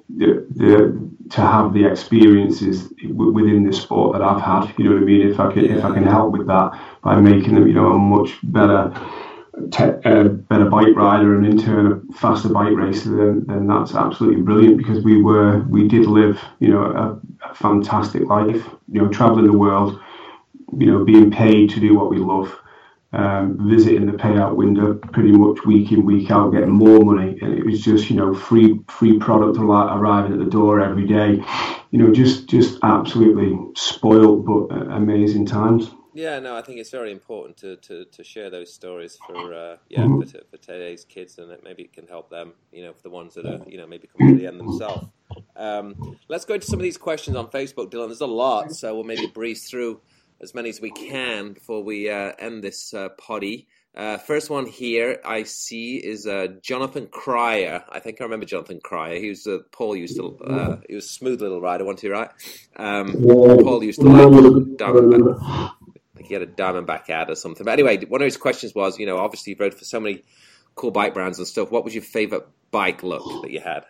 the, 0.10 0.46
the 0.52 1.12
to 1.32 1.42
have 1.42 1.74
the 1.74 1.86
experiences 1.90 2.94
within 3.12 3.66
this 3.66 3.82
sport 3.82 4.14
that 4.14 4.22
I've 4.22 4.42
had. 4.42 4.74
You 4.78 4.86
know 4.86 4.94
what 4.94 5.02
I 5.02 5.06
mean? 5.06 5.28
If 5.28 5.40
I 5.40 5.52
can 5.52 5.66
if 5.66 5.84
I 5.84 5.94
can 5.94 6.04
help 6.04 6.32
with 6.34 6.48
that 6.48 6.80
by 7.02 7.20
making 7.20 7.56
them, 7.56 7.68
you 7.68 7.74
know, 7.74 7.94
a 7.94 7.98
much 7.98 8.38
better 8.44 8.94
te- 9.72 9.84
a 10.06 10.30
better 10.30 10.70
bike 10.70 10.96
rider 10.96 11.36
and 11.36 11.46
in 11.46 11.58
turn 11.58 11.88
a 12.10 12.14
faster 12.14 12.50
bike 12.50 12.76
racer, 12.76 13.16
then, 13.16 13.46
then 13.48 13.68
that's 13.68 13.96
absolutely 13.96 14.42
brilliant 14.42 14.78
because 14.78 15.04
we 15.04 15.22
were 15.22 15.60
we 15.70 15.88
did 15.88 16.06
live 16.06 16.42
you 16.60 16.70
know 16.70 16.84
a, 16.84 17.50
a 17.50 17.56
fantastic 17.56 18.24
life. 18.24 18.68
You 18.92 19.02
know, 19.02 19.10
traveling 19.10 19.46
the 19.46 19.58
world, 19.58 20.00
you 20.78 20.88
know, 20.88 21.04
being 21.04 21.32
paid 21.32 21.70
to 21.72 21.80
do 21.80 21.96
what 21.96 22.10
we 22.10 22.18
love. 22.18 22.56
Um, 23.14 23.70
visiting 23.70 24.08
the 24.08 24.18
payout 24.18 24.58
window 24.58 24.96
pretty 24.96 25.32
much 25.32 25.64
week 25.66 25.94
in 25.94 26.06
week 26.06 26.32
out, 26.32 26.52
getting 26.52 26.70
more 26.70 27.00
money, 27.00 27.38
and 27.42 27.58
it 27.58 27.66
was 27.66 27.82
just 27.82 28.10
you 28.10 28.18
know 28.18 28.34
free 28.34 28.82
free 28.90 29.18
product 29.18 29.58
arriving 29.58 30.34
at 30.34 30.40
the 30.40 30.52
door 30.52 30.82
every 30.82 31.08
day. 31.08 31.42
You 31.92 32.00
know, 32.00 32.12
just 32.12 32.50
just 32.50 32.78
absolutely 32.84 33.58
spoiled 33.78 34.46
but 34.46 34.76
amazing 34.92 35.46
times. 35.46 35.92
Yeah, 36.16 36.40
no, 36.40 36.56
I 36.56 36.62
think 36.62 36.80
it's 36.80 36.92
very 36.92 37.12
important 37.12 37.58
to, 37.58 37.76
to, 37.76 38.06
to 38.06 38.24
share 38.24 38.50
those 38.50 38.74
stories 38.74 39.18
for 39.28 39.54
uh, 39.54 39.76
yeah 39.90 40.00
mm-hmm. 40.00 40.22
for, 40.22 40.40
for, 40.50 40.58
today's 40.58 41.04
kids, 41.04 41.38
and 41.38 41.52
it 41.52 41.62
maybe 41.62 41.84
it 41.84 41.92
can 41.92 42.08
help 42.08 42.30
them. 42.30 42.54
You 42.72 42.84
know, 42.84 42.94
for 42.94 43.04
the 43.04 43.10
ones 43.10 43.34
that 43.34 43.46
are 43.46 43.60
you 43.68 43.78
know 43.78 43.86
maybe 43.86 44.08
coming 44.08 44.36
to 44.36 44.42
the 44.42 44.48
end 44.48 44.58
themselves. 44.58 45.10
Um, 45.58 46.18
let's 46.30 46.46
go 46.46 46.54
into 46.54 46.68
some 46.68 46.80
of 46.80 46.84
these 46.84 46.98
questions 46.98 47.36
on 47.36 47.48
Facebook, 47.48 47.92
Dylan. 47.92 48.08
There's 48.08 48.22
a 48.22 48.28
lot, 48.28 48.72
so 48.72 48.96
we'll 48.96 49.04
maybe 49.04 49.28
breeze 49.28 49.70
through 49.70 50.00
as 50.42 50.56
many 50.56 50.70
as 50.70 50.80
we 50.80 50.92
can 50.92 51.52
before 51.52 51.84
we 51.84 52.10
uh, 52.10 52.32
end 52.40 52.64
this 52.64 52.94
uh, 52.94 53.10
poddy. 53.18 53.68
Uh, 53.94 54.18
first 54.18 54.50
one 54.50 54.66
here 54.66 55.20
I 55.26 55.44
see 55.44 55.98
is 55.98 56.28
uh, 56.28 56.48
Jonathan 56.62 57.08
Cryer. 57.08 57.84
I 57.90 58.00
think 58.00 58.22
I 58.22 58.24
remember 58.24 58.46
Jonathan 58.46 58.80
Cryer. 58.82 59.20
He 59.20 59.30
was 59.30 59.48
uh, 59.48 59.60
Paul 59.74 59.98
used 59.98 60.16
to. 60.16 60.38
Uh, 60.40 60.78
he 60.88 60.96
was 60.96 61.06
a 61.06 61.10
smooth 61.10 61.42
little 61.42 61.60
rider, 61.60 61.84
wasn't 61.84 62.02
he? 62.02 62.10
Right? 62.10 62.30
Um, 62.78 63.22
Paul 63.22 63.84
used 63.84 64.00
to 64.00 64.08
like 64.08 65.85
he 66.26 66.34
had 66.34 66.44
a 66.44 66.48
Diamondback 66.48 67.10
ad 67.10 67.30
or 67.30 67.36
something. 67.36 67.64
But 67.64 67.74
anyway, 67.74 68.04
one 68.06 68.22
of 68.22 68.26
his 68.26 68.38
questions 68.38 68.74
was, 68.76 69.00
you 69.00 69.06
know, 69.06 69.18
obviously 69.18 69.54
you 69.54 69.58
rode 69.60 69.74
for 69.74 69.86
so 69.86 70.00
many 70.00 70.24
cool 70.76 70.92
bike 70.92 71.14
brands 71.14 71.38
and 71.38 71.48
stuff. 71.48 71.72
What 71.72 71.84
was 71.84 71.94
your 71.94 72.04
favorite 72.04 72.48
bike 72.72 73.04
look 73.04 73.24
that 73.44 73.52
you 73.52 73.62
had? 73.62 73.86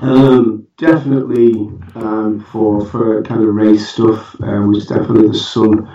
Um, 0.00 0.66
definitely 0.78 1.54
um, 1.96 2.46
for 2.50 2.86
for 2.86 3.22
kind 3.24 3.42
of 3.42 3.54
race 3.54 3.88
stuff 3.88 4.34
uh, 4.40 4.62
was 4.62 4.86
definitely 4.86 5.28
the 5.28 5.34
Sunn 5.34 5.88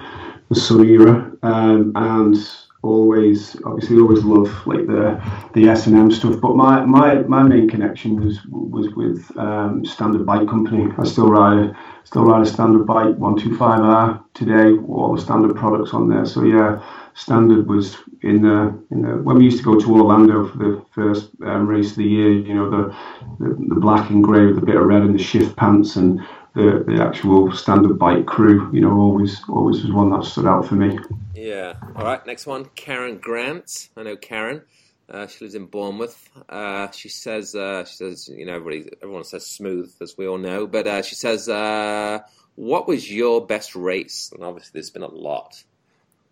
the 0.49 0.55
Sunn 0.55 0.85
era 0.85 1.31
um, 1.41 1.93
and 1.95 2.35
always 2.83 3.55
obviously 3.65 3.97
always 3.97 4.23
love 4.23 4.49
like 4.67 4.85
the 4.87 5.21
the 5.53 5.69
S 5.69 5.87
and 5.87 5.97
M 5.97 6.11
stuff. 6.11 6.39
But 6.41 6.55
my, 6.55 6.85
my 6.85 7.15
my 7.15 7.43
main 7.43 7.67
connection 7.67 8.23
was 8.23 8.39
was 8.47 8.89
with 8.95 9.35
um, 9.37 9.85
Standard 9.85 10.25
Bike 10.25 10.47
Company. 10.47 10.91
I 10.97 11.03
still 11.05 11.29
ride 11.29 11.75
still 12.03 12.23
ride 12.23 12.41
a 12.41 12.49
Standard 12.49 12.85
bike 12.85 13.15
125R 13.15 14.23
today. 14.33 14.71
All 14.87 15.15
the 15.15 15.21
Standard 15.21 15.55
products 15.55 15.93
on 15.93 16.07
there. 16.09 16.25
So 16.25 16.43
yeah, 16.43 16.81
Standard 17.13 17.67
was 17.67 17.97
in 18.21 18.41
the 18.41 18.77
in 18.91 19.01
the 19.01 19.17
when 19.23 19.37
we 19.37 19.45
used 19.45 19.57
to 19.57 19.63
go 19.63 19.79
to 19.79 19.95
Orlando 19.95 20.47
for 20.47 20.57
the 20.57 20.85
first 20.91 21.31
um, 21.45 21.67
race 21.67 21.91
of 21.91 21.97
the 21.97 22.05
year. 22.05 22.31
You 22.31 22.53
know 22.53 22.69
the, 22.69 22.95
the 23.39 23.55
the 23.69 23.79
black 23.79 24.09
and 24.09 24.23
grey 24.23 24.45
with 24.45 24.59
a 24.59 24.65
bit 24.65 24.75
of 24.75 24.85
red 24.85 25.01
in 25.01 25.13
the 25.13 25.23
shift 25.23 25.55
pants 25.55 25.95
and 25.95 26.21
the, 26.57 26.83
the 26.87 27.03
actual 27.03 27.51
standard 27.51 27.99
bike 27.99 28.25
crew, 28.25 28.71
you 28.73 28.81
know, 28.81 28.91
always 28.91 29.39
always 29.47 29.83
was 29.83 29.91
one 29.91 30.09
that 30.09 30.23
stood 30.23 30.47
out 30.47 30.65
for 30.65 30.73
me. 30.73 30.97
Yeah. 31.35 31.73
All 31.95 32.03
right. 32.03 32.25
Next 32.25 32.47
one, 32.47 32.65
Karen 32.75 33.19
Grant. 33.19 33.89
I 33.95 34.03
know 34.03 34.15
Karen. 34.17 34.63
Uh, 35.07 35.27
she 35.27 35.45
lives 35.45 35.55
in 35.55 35.67
Bournemouth. 35.67 36.29
Uh, 36.49 36.89
she 36.91 37.09
says, 37.09 37.55
uh, 37.55 37.85
she 37.85 37.95
says, 37.95 38.27
you 38.27 38.45
know, 38.45 38.55
everybody, 38.55 38.89
everyone 39.01 39.23
says 39.23 39.45
smooth, 39.45 39.93
as 40.01 40.17
we 40.17 40.27
all 40.27 40.37
know, 40.37 40.67
but 40.67 40.85
uh, 40.85 41.01
she 41.01 41.15
says, 41.15 41.47
uh, 41.47 42.19
what 42.55 42.89
was 42.89 43.09
your 43.09 43.45
best 43.45 43.73
race? 43.73 44.31
And 44.33 44.43
obviously, 44.43 44.71
there's 44.73 44.89
been 44.89 45.03
a 45.03 45.07
lot. 45.07 45.63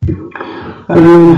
Um, 0.10 1.38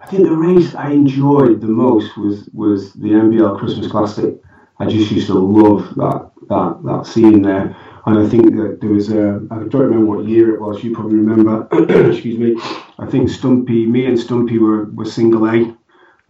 I 0.00 0.06
think 0.06 0.24
the 0.24 0.34
race 0.34 0.74
I 0.74 0.90
enjoyed 0.92 1.60
the 1.60 1.68
most 1.68 2.16
was 2.16 2.48
was 2.54 2.94
the 2.94 3.10
NBL 3.10 3.58
Christmas 3.58 3.86
Classic. 3.88 4.40
I 4.78 4.86
just 4.86 5.10
used 5.10 5.26
to 5.28 5.34
love 5.34 5.94
that 5.96 6.30
that 6.48 6.80
that 6.84 7.06
scene 7.06 7.42
there. 7.42 7.76
And 8.06 8.18
I 8.18 8.26
think 8.26 8.56
that 8.56 8.78
there 8.80 8.90
was 8.90 9.10
a, 9.10 9.46
I 9.50 9.56
don't 9.56 9.74
remember 9.74 10.06
what 10.06 10.26
year 10.26 10.54
it 10.54 10.60
was, 10.62 10.82
you 10.82 10.94
probably 10.94 11.18
remember, 11.18 11.68
excuse 12.10 12.38
me. 12.38 12.56
I 12.98 13.04
think 13.04 13.28
Stumpy, 13.28 13.84
me 13.84 14.06
and 14.06 14.18
Stumpy 14.18 14.58
were, 14.58 14.86
were 14.86 15.04
single 15.04 15.46
A. 15.46 15.76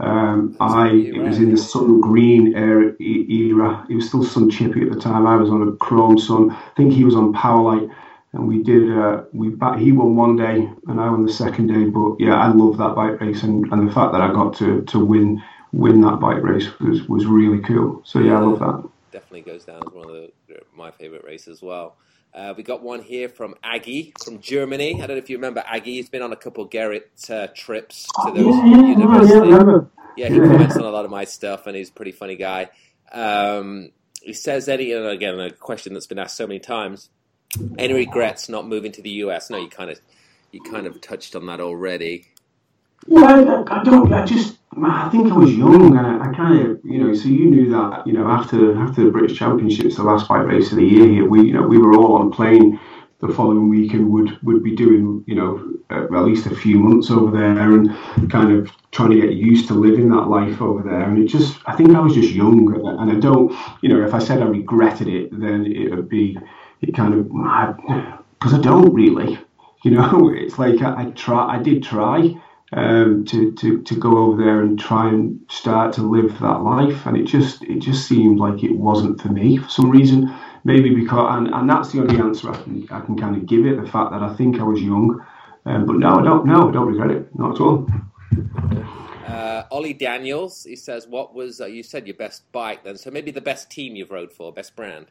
Um, 0.00 0.56
I, 0.58 0.88
it 0.90 1.22
was 1.22 1.38
in 1.38 1.52
the 1.52 1.56
Sunn 1.56 2.00
Green 2.00 2.56
era, 2.56 2.94
era. 3.00 3.86
It 3.88 3.94
was 3.94 4.08
still 4.08 4.24
Sunn 4.24 4.50
Chipie 4.50 4.86
at 4.86 4.92
the 4.92 5.00
time. 5.00 5.26
I 5.26 5.36
was 5.36 5.50
on 5.50 5.68
a 5.68 5.72
Chrome 5.76 6.18
Sunn. 6.18 6.50
I 6.50 6.70
think 6.76 6.92
he 6.92 7.04
was 7.04 7.14
on 7.14 7.32
Powerlite. 7.32 7.94
And 8.32 8.48
we 8.48 8.62
did, 8.62 8.90
uh, 8.90 9.22
we 9.32 9.48
he 9.78 9.92
won 9.92 10.16
one 10.16 10.36
day 10.36 10.68
and 10.88 11.00
I 11.00 11.08
won 11.10 11.24
the 11.24 11.32
second 11.32 11.68
day. 11.68 11.84
But 11.84 12.16
yeah, 12.18 12.34
I 12.34 12.48
love 12.52 12.76
that 12.78 12.96
bike 12.96 13.20
race. 13.20 13.44
And, 13.44 13.64
and 13.72 13.88
the 13.88 13.92
fact 13.92 14.12
that 14.12 14.20
I 14.20 14.32
got 14.32 14.54
to, 14.56 14.82
to 14.82 15.04
win 15.04 15.42
win 15.72 16.00
that 16.02 16.20
bike 16.20 16.42
race 16.42 16.66
was, 16.80 17.02
was 17.08 17.26
really 17.26 17.60
cool. 17.60 18.02
So 18.04 18.20
yeah, 18.20 18.38
I 18.38 18.40
love 18.40 18.58
that 18.60 18.88
definitely 19.10 19.42
goes 19.42 19.64
down 19.64 19.82
as 19.86 19.92
one 19.92 20.08
of 20.08 20.30
the, 20.48 20.60
my 20.76 20.90
favorite 20.90 21.24
races 21.24 21.48
as 21.48 21.62
well. 21.62 21.96
Uh, 22.34 22.54
we 22.56 22.62
got 22.62 22.82
one 22.82 23.02
here 23.02 23.28
from 23.28 23.54
Aggie 23.64 24.12
from 24.22 24.40
Germany. 24.40 24.96
I 24.96 25.06
don't 25.06 25.16
know 25.16 25.16
if 25.16 25.30
you 25.30 25.36
remember 25.36 25.64
Aggie. 25.66 25.94
He's 25.94 26.10
been 26.10 26.22
on 26.22 26.32
a 26.32 26.36
couple 26.36 26.64
Garrett 26.66 27.10
uh, 27.30 27.48
trips 27.54 28.06
to 28.24 28.32
those 28.32 28.54
yeah, 28.54 28.86
universities. 28.86 29.90
Yeah, 30.16 30.28
yeah, 30.28 30.28
he 30.28 30.38
comments 30.38 30.76
on 30.76 30.84
a 30.84 30.90
lot 30.90 31.04
of 31.04 31.10
my 31.10 31.24
stuff, 31.24 31.66
and 31.66 31.74
he's 31.74 31.88
a 31.88 31.92
pretty 31.92 32.12
funny 32.12 32.36
guy. 32.36 32.68
Um, 33.12 33.90
he 34.22 34.34
says, 34.34 34.68
"Any 34.68 34.92
and 34.92 35.06
again 35.06 35.40
a 35.40 35.50
question 35.50 35.94
that's 35.94 36.06
been 36.06 36.18
asked 36.18 36.36
so 36.36 36.46
many 36.46 36.60
times. 36.60 37.08
Any 37.78 37.94
regrets 37.94 38.48
not 38.48 38.68
moving 38.68 38.92
to 38.92 39.02
the 39.02 39.10
US? 39.10 39.48
No, 39.48 39.56
you 39.56 39.68
kind 39.68 39.90
of 39.90 39.98
you 40.52 40.60
kind 40.60 40.86
of 40.86 41.00
touched 41.00 41.34
on 41.34 41.46
that 41.46 41.60
already. 41.60 42.26
Yeah, 43.08 43.64
I, 43.68 43.80
I 43.80 43.84
don't. 43.84 44.12
I 44.12 44.24
just 44.26 44.58
I 44.82 45.08
think 45.10 45.32
I 45.32 45.36
was 45.36 45.52
young, 45.54 45.96
and 45.96 46.06
I, 46.06 46.28
I 46.28 46.34
kind 46.34 46.60
of, 46.66 46.80
you 46.84 47.02
know, 47.02 47.14
so 47.14 47.28
you 47.28 47.46
knew 47.50 47.70
that, 47.70 48.06
you 48.06 48.12
know, 48.12 48.28
after 48.28 48.78
after 48.78 49.04
the 49.04 49.10
British 49.10 49.38
Championships, 49.38 49.96
the 49.96 50.02
last 50.04 50.28
bike 50.28 50.46
race 50.46 50.70
of 50.72 50.78
the 50.78 50.84
year 50.86 51.08
here, 51.08 51.28
we, 51.28 51.42
you 51.42 51.54
know, 51.54 51.66
we 51.66 51.78
were 51.78 51.94
all 51.96 52.16
on 52.16 52.30
plane 52.30 52.78
the 53.20 53.28
following 53.28 53.68
week 53.68 53.94
and 53.94 54.10
would 54.12 54.38
would 54.42 54.62
be 54.62 54.76
doing, 54.76 55.24
you 55.26 55.34
know, 55.34 55.72
at 55.90 56.12
least 56.24 56.46
a 56.46 56.54
few 56.54 56.78
months 56.78 57.10
over 57.10 57.36
there 57.36 57.72
and 57.72 58.30
kind 58.30 58.52
of 58.52 58.70
trying 58.92 59.10
to 59.10 59.20
get 59.20 59.32
used 59.32 59.68
to 59.68 59.74
living 59.74 60.10
that 60.10 60.28
life 60.28 60.60
over 60.62 60.82
there. 60.82 61.02
And 61.02 61.18
it 61.18 61.28
just, 61.28 61.58
I 61.66 61.74
think 61.74 61.94
I 61.96 62.00
was 62.00 62.14
just 62.14 62.30
young, 62.32 62.74
and 63.00 63.10
I 63.10 63.14
don't, 63.18 63.54
you 63.82 63.88
know, 63.88 64.04
if 64.06 64.14
I 64.14 64.18
said 64.18 64.42
I 64.42 64.46
regretted 64.46 65.08
it, 65.08 65.30
then 65.40 65.66
it 65.66 65.90
would 65.94 66.08
be, 66.10 66.38
it 66.82 66.94
kind 66.94 67.14
of, 67.14 67.28
because 68.38 68.54
I, 68.54 68.58
I 68.58 68.60
don't 68.60 68.92
really, 68.92 69.38
you 69.84 69.92
know, 69.92 70.30
it's 70.34 70.58
like 70.58 70.82
I, 70.82 71.02
I 71.02 71.10
try, 71.12 71.56
I 71.56 71.62
did 71.62 71.82
try 71.82 72.34
um, 72.72 73.24
to, 73.26 73.52
to, 73.52 73.82
to 73.82 73.94
go 73.96 74.18
over 74.18 74.42
there 74.42 74.60
and 74.60 74.78
try 74.78 75.08
and 75.08 75.40
start 75.48 75.92
to 75.94 76.02
live 76.02 76.38
that 76.40 76.62
life. 76.62 77.06
And 77.06 77.16
it 77.16 77.24
just 77.24 77.62
it 77.62 77.80
just 77.80 78.06
seemed 78.06 78.38
like 78.38 78.62
it 78.62 78.76
wasn't 78.76 79.20
for 79.20 79.28
me 79.28 79.56
for 79.56 79.68
some 79.68 79.90
reason. 79.90 80.34
Maybe 80.64 80.94
because 80.94 81.36
and, 81.36 81.48
and 81.48 81.68
that's 81.68 81.92
the 81.92 82.00
only 82.00 82.18
answer 82.18 82.50
I 82.50 82.62
can 82.62 82.86
I 82.90 83.00
can 83.00 83.16
kind 83.16 83.36
of 83.36 83.46
give 83.46 83.66
it. 83.66 83.80
The 83.80 83.90
fact 83.90 84.12
that 84.12 84.22
I 84.22 84.34
think 84.34 84.60
I 84.60 84.64
was 84.64 84.82
young. 84.82 85.24
Um, 85.64 85.86
but 85.86 85.96
no, 85.96 86.14
I 86.20 86.22
don't. 86.22 86.46
No, 86.46 86.68
I 86.68 86.72
don't 86.72 86.86
regret 86.86 87.10
it. 87.10 87.28
Not 87.38 87.54
at 87.54 87.60
all. 87.60 87.86
Uh, 89.26 89.64
Ollie 89.70 89.92
Daniels, 89.92 90.64
he 90.64 90.76
says, 90.76 91.06
"What 91.06 91.34
was 91.34 91.60
uh, 91.60 91.66
you 91.66 91.82
said 91.82 92.06
your 92.06 92.16
best 92.16 92.50
bike 92.52 92.84
then? 92.84 92.96
So 92.96 93.10
maybe 93.10 93.30
the 93.30 93.40
best 93.40 93.70
team 93.70 93.94
you've 93.94 94.10
rode 94.10 94.32
for, 94.32 94.52
best 94.52 94.74
brand." 94.76 95.06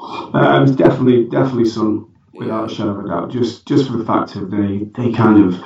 It's 0.00 0.76
definitely, 0.76 1.24
definitely 1.24 1.64
Sunn, 1.64 2.06
without 2.32 2.70
a 2.70 2.74
shadow 2.74 2.90
of 2.90 3.04
a 3.04 3.08
doubt. 3.08 3.30
Just, 3.30 3.66
just 3.66 3.90
for 3.90 3.96
the 3.96 4.04
fact 4.04 4.36
of 4.36 4.50
they, 4.50 4.86
they 4.94 5.12
kind 5.12 5.44
of, 5.44 5.60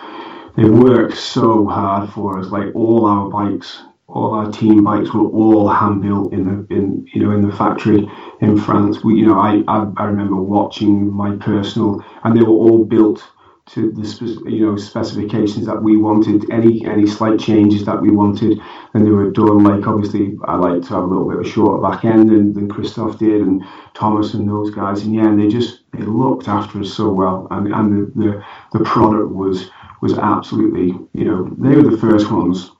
they 0.56 0.68
worked 0.68 1.16
so 1.16 1.66
hard 1.66 2.10
for 2.10 2.38
us. 2.38 2.48
Like 2.50 2.74
all 2.74 3.06
our 3.06 3.30
bikes, 3.30 3.82
all 4.06 4.34
our 4.34 4.50
team 4.50 4.84
bikes 4.84 5.12
were 5.14 5.28
all 5.28 5.68
hand 5.68 6.02
built 6.02 6.32
in 6.32 6.44
the, 6.44 6.74
in 6.74 7.06
you 7.12 7.22
know, 7.22 7.32
in 7.32 7.46
the 7.48 7.56
factory 7.56 8.08
in 8.40 8.58
France. 8.58 9.02
We, 9.02 9.14
you 9.14 9.26
know, 9.26 9.38
I, 9.38 9.62
I, 9.68 9.90
I 9.96 10.04
remember 10.04 10.36
watching 10.36 11.12
my 11.12 11.36
personal, 11.36 12.04
and 12.24 12.36
they 12.36 12.42
were 12.42 12.50
all 12.50 12.84
built 12.84 13.26
to 13.64 13.92
the 13.92 14.50
you 14.50 14.66
know 14.66 14.76
specifications 14.76 15.66
that 15.66 15.82
we 15.82 15.96
wanted. 15.96 16.50
Any 16.50 16.84
any 16.84 17.06
slight 17.06 17.38
changes 17.38 17.84
that 17.86 18.02
we 18.02 18.10
wanted, 18.10 18.58
and 18.92 19.06
they 19.06 19.10
were 19.10 19.30
done. 19.30 19.64
Like 19.64 19.86
obviously, 19.86 20.36
I 20.44 20.56
like 20.56 20.82
to 20.82 20.94
have 20.94 21.04
a 21.04 21.06
little 21.06 21.28
bit 21.28 21.38
of 21.38 21.46
a 21.46 21.48
shorter 21.48 21.80
back 21.80 22.04
end 22.04 22.28
than, 22.28 22.52
than 22.52 22.68
Christophe 22.68 23.18
did, 23.18 23.40
and 23.40 23.62
Thomas 23.94 24.34
and 24.34 24.48
those 24.48 24.70
guys. 24.70 25.02
And 25.02 25.14
yeah, 25.14 25.28
and 25.28 25.40
they 25.40 25.48
just 25.48 25.80
they 25.92 26.02
looked 26.02 26.48
after 26.48 26.80
us 26.80 26.92
so 26.92 27.10
well, 27.10 27.46
and 27.50 27.72
and 27.72 28.12
the 28.14 28.20
the, 28.20 28.78
the 28.78 28.84
product 28.84 29.30
was 29.32 29.70
was 30.02 30.18
absolutely 30.18 30.88
you 31.14 31.24
know 31.24 31.48
they 31.56 31.74
were 31.74 31.88
the 31.88 31.96
first 31.96 32.30
ones 32.30 32.72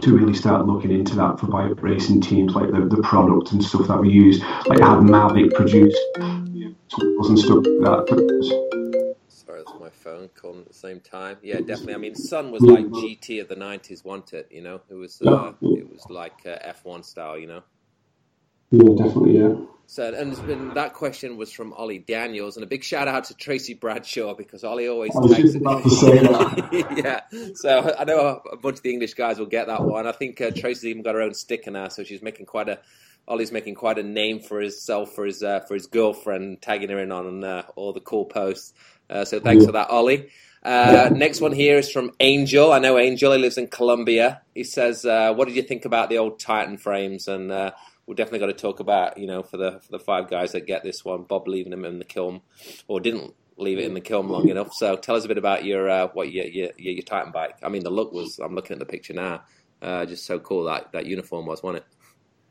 to 0.00 0.16
really 0.16 0.34
start 0.34 0.66
looking 0.66 0.90
into 0.90 1.14
that 1.14 1.38
for 1.38 1.46
bike 1.46 1.80
racing 1.80 2.20
teams, 2.20 2.54
like 2.54 2.70
the, 2.72 2.80
the 2.80 3.00
product 3.02 3.52
and 3.52 3.62
stuff 3.62 3.86
that 3.86 4.00
we 4.00 4.10
use, 4.10 4.40
like 4.66 4.80
had 4.80 4.98
Mavic 4.98 5.54
produced 5.54 5.96
tools 6.88 7.28
and 7.28 7.38
stuff 7.38 7.64
like 7.64 8.06
that 8.06 9.14
Sorry, 9.28 9.62
that's 9.64 9.78
my 9.78 9.90
phone 9.90 10.28
calling 10.34 10.62
at 10.62 10.68
the 10.68 10.74
same 10.74 11.00
time. 11.00 11.36
Yeah, 11.42 11.60
definitely. 11.60 11.94
I 11.94 11.98
mean, 11.98 12.14
Sunn 12.14 12.50
was 12.50 12.62
like 12.62 12.86
GT 12.86 13.40
of 13.40 13.48
the 13.48 13.56
'90s, 13.56 14.04
wasn't 14.04 14.32
it? 14.32 14.48
You 14.50 14.62
know, 14.62 14.80
it 14.88 14.94
was 14.94 15.20
uh, 15.22 15.52
it 15.60 15.88
was 15.88 16.04
like 16.08 16.40
uh, 16.46 16.58
F1 16.84 17.04
style. 17.04 17.38
You 17.38 17.46
know. 17.46 17.62
Yeah, 18.70 18.94
definitely. 18.96 19.38
Yeah. 19.38 19.54
So, 19.86 20.12
and 20.12 20.46
been, 20.46 20.74
that 20.74 20.94
question 20.94 21.36
was 21.36 21.52
from 21.52 21.72
Ollie 21.74 21.98
Daniels, 21.98 22.56
and 22.56 22.64
a 22.64 22.66
big 22.66 22.82
shout 22.82 23.06
out 23.06 23.24
to 23.24 23.34
Tracy 23.34 23.74
Bradshaw 23.74 24.34
because 24.34 24.64
Ollie 24.64 24.88
always. 24.88 25.14
I 25.14 25.20
was 25.20 25.36
just 25.36 25.56
about 25.56 25.82
to 25.82 25.90
say 25.90 26.18
that. 26.20 27.22
yeah, 27.32 27.52
so 27.54 27.94
I 27.98 28.04
know 28.04 28.40
a 28.50 28.56
bunch 28.56 28.78
of 28.78 28.82
the 28.82 28.92
English 28.92 29.14
guys 29.14 29.38
will 29.38 29.46
get 29.46 29.66
that 29.66 29.82
one. 29.82 30.06
I 30.06 30.12
think 30.12 30.40
uh, 30.40 30.50
Tracy's 30.50 30.86
even 30.86 31.02
got 31.02 31.14
her 31.14 31.20
own 31.22 31.34
sticker 31.34 31.70
now, 31.70 31.88
so 31.88 32.02
she's 32.02 32.22
making 32.22 32.46
quite 32.46 32.68
a. 32.68 32.80
Ollie's 33.26 33.52
making 33.52 33.74
quite 33.74 33.98
a 33.98 34.02
name 34.02 34.40
for 34.40 34.60
himself 34.60 35.14
for 35.14 35.24
his 35.24 35.42
uh, 35.42 35.60
for 35.60 35.74
his 35.74 35.86
girlfriend, 35.86 36.60
tagging 36.60 36.90
her 36.90 36.98
in 36.98 37.10
on 37.10 37.42
uh, 37.42 37.62
all 37.74 37.92
the 37.92 38.00
cool 38.00 38.26
posts. 38.26 38.74
Uh, 39.08 39.24
so 39.24 39.40
thanks 39.40 39.64
for 39.64 39.72
that, 39.72 39.90
Ollie. 39.90 40.28
Uh, 40.62 41.10
next 41.12 41.42
one 41.42 41.52
here 41.52 41.76
is 41.76 41.90
from 41.90 42.10
Angel. 42.20 42.72
I 42.72 42.78
know 42.78 42.98
Angel. 42.98 43.32
He 43.32 43.38
lives 43.38 43.58
in 43.58 43.68
Colombia. 43.68 44.40
He 44.54 44.64
says, 44.64 45.04
uh, 45.04 45.34
"What 45.34 45.46
did 45.46 45.56
you 45.56 45.62
think 45.62 45.84
about 45.84 46.08
the 46.08 46.18
old 46.18 46.40
Titan 46.40 46.78
frames?" 46.78 47.28
And 47.28 47.52
uh, 47.52 47.72
we're 48.06 48.14
definitely 48.14 48.40
got 48.40 48.46
to 48.46 48.52
talk 48.52 48.80
about, 48.80 49.18
you 49.18 49.26
know, 49.26 49.42
for 49.42 49.56
the 49.56 49.80
for 49.80 49.92
the 49.92 49.98
five 49.98 50.28
guys 50.28 50.52
that 50.52 50.66
get 50.66 50.82
this 50.82 51.04
one, 51.04 51.22
Bob 51.24 51.48
leaving 51.48 51.70
them 51.70 51.84
in 51.84 51.98
the 51.98 52.04
kiln, 52.04 52.42
or 52.86 53.00
didn't 53.00 53.34
leave 53.56 53.78
it 53.78 53.84
in 53.84 53.94
the 53.94 54.00
kiln 54.00 54.28
long 54.28 54.48
enough. 54.48 54.72
So 54.72 54.96
tell 54.96 55.16
us 55.16 55.24
a 55.24 55.28
bit 55.28 55.38
about 55.38 55.64
your 55.64 55.88
uh, 55.88 56.08
what 56.12 56.32
your, 56.32 56.46
your 56.46 56.70
your 56.76 57.02
Titan 57.02 57.32
bike. 57.32 57.56
I 57.62 57.68
mean, 57.68 57.82
the 57.82 57.90
look 57.90 58.12
was. 58.12 58.38
I'm 58.38 58.54
looking 58.54 58.74
at 58.74 58.78
the 58.78 58.86
picture 58.86 59.14
now. 59.14 59.42
Uh, 59.80 60.06
just 60.06 60.24
so 60.24 60.38
cool 60.38 60.64
that 60.64 60.92
that 60.92 61.06
uniform 61.06 61.46
was, 61.46 61.62
wasn't 61.62 61.84
it? 61.84 61.86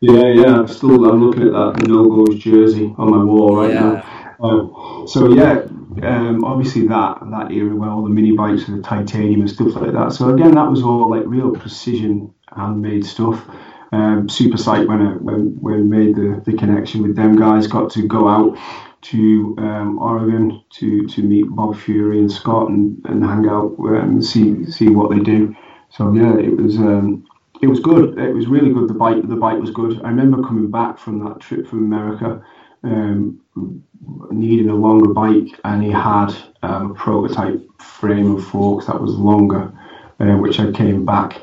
Yeah, 0.01 0.27
yeah. 0.27 0.59
I'm 0.59 0.67
still 0.67 1.09
I'm 1.09 1.23
looking 1.23 1.43
at 1.43 1.53
that 1.53 1.87
No 1.87 2.09
Goes 2.09 2.39
jersey 2.39 2.93
on 2.97 3.11
my 3.11 3.23
wall 3.23 3.57
right 3.57 3.73
yeah. 3.73 3.79
now. 3.79 4.23
Um, 4.39 5.07
so 5.07 5.33
yeah, 5.33 5.61
um, 6.01 6.43
obviously 6.43 6.87
that 6.87 7.19
that 7.31 7.51
era 7.51 7.75
where 7.75 7.89
all 7.89 8.03
the 8.03 8.09
mini 8.09 8.33
bikes 8.35 8.67
and 8.67 8.79
the 8.79 8.87
titanium 8.87 9.41
and 9.41 9.49
stuff 9.49 9.75
like 9.75 9.93
that. 9.93 10.11
So 10.11 10.29
again, 10.33 10.55
that 10.55 10.69
was 10.69 10.83
all 10.83 11.09
like 11.09 11.23
real 11.25 11.51
precision 11.51 12.33
handmade 12.53 13.05
stuff. 13.05 13.45
Um, 13.93 14.27
super 14.27 14.57
psyched 14.57 14.87
when 14.87 15.05
I, 15.05 15.11
when 15.17 15.55
when 15.61 15.87
made 15.87 16.15
the, 16.15 16.41
the 16.45 16.57
connection 16.57 17.03
with 17.03 17.15
them 17.15 17.35
guys. 17.35 17.67
Got 17.67 17.91
to 17.91 18.07
go 18.07 18.27
out 18.27 18.57
to 19.01 19.55
um, 19.59 19.99
Oregon 19.99 20.63
to, 20.71 21.05
to 21.07 21.21
meet 21.21 21.45
Bob 21.49 21.77
Fury 21.77 22.17
and 22.17 22.31
Scott 22.31 22.69
and, 22.69 22.99
and 23.05 23.23
hang 23.23 23.47
out 23.47 23.75
and 23.77 24.25
see 24.25 24.65
see 24.65 24.89
what 24.89 25.11
they 25.11 25.19
do. 25.19 25.55
So 25.89 26.11
yeah, 26.11 26.35
it 26.37 26.57
was 26.57 26.77
um, 26.77 27.27
it 27.61 27.67
was 27.67 27.79
good. 27.79 28.17
It 28.17 28.33
was 28.33 28.47
really 28.47 28.73
good. 28.73 28.89
The 28.89 28.95
bike 28.95 29.27
the 29.27 29.35
bike 29.35 29.59
was 29.59 29.69
good. 29.69 30.01
I 30.03 30.07
remember 30.07 30.41
coming 30.41 30.71
back 30.71 30.97
from 30.97 31.23
that 31.25 31.39
trip 31.39 31.67
from 31.67 31.79
America 31.79 32.43
um, 32.83 33.39
needing 34.31 34.69
a 34.69 34.75
longer 34.75 35.13
bike, 35.13 35.59
and 35.65 35.83
he 35.83 35.91
had 35.91 36.33
um, 36.63 36.91
a 36.91 36.93
prototype 36.95 37.61
frame 37.79 38.37
of 38.37 38.43
forks 38.43 38.87
that 38.87 38.99
was 38.99 39.13
longer, 39.13 39.71
uh, 40.19 40.35
which 40.37 40.59
I 40.59 40.71
came 40.71 41.05
back 41.05 41.41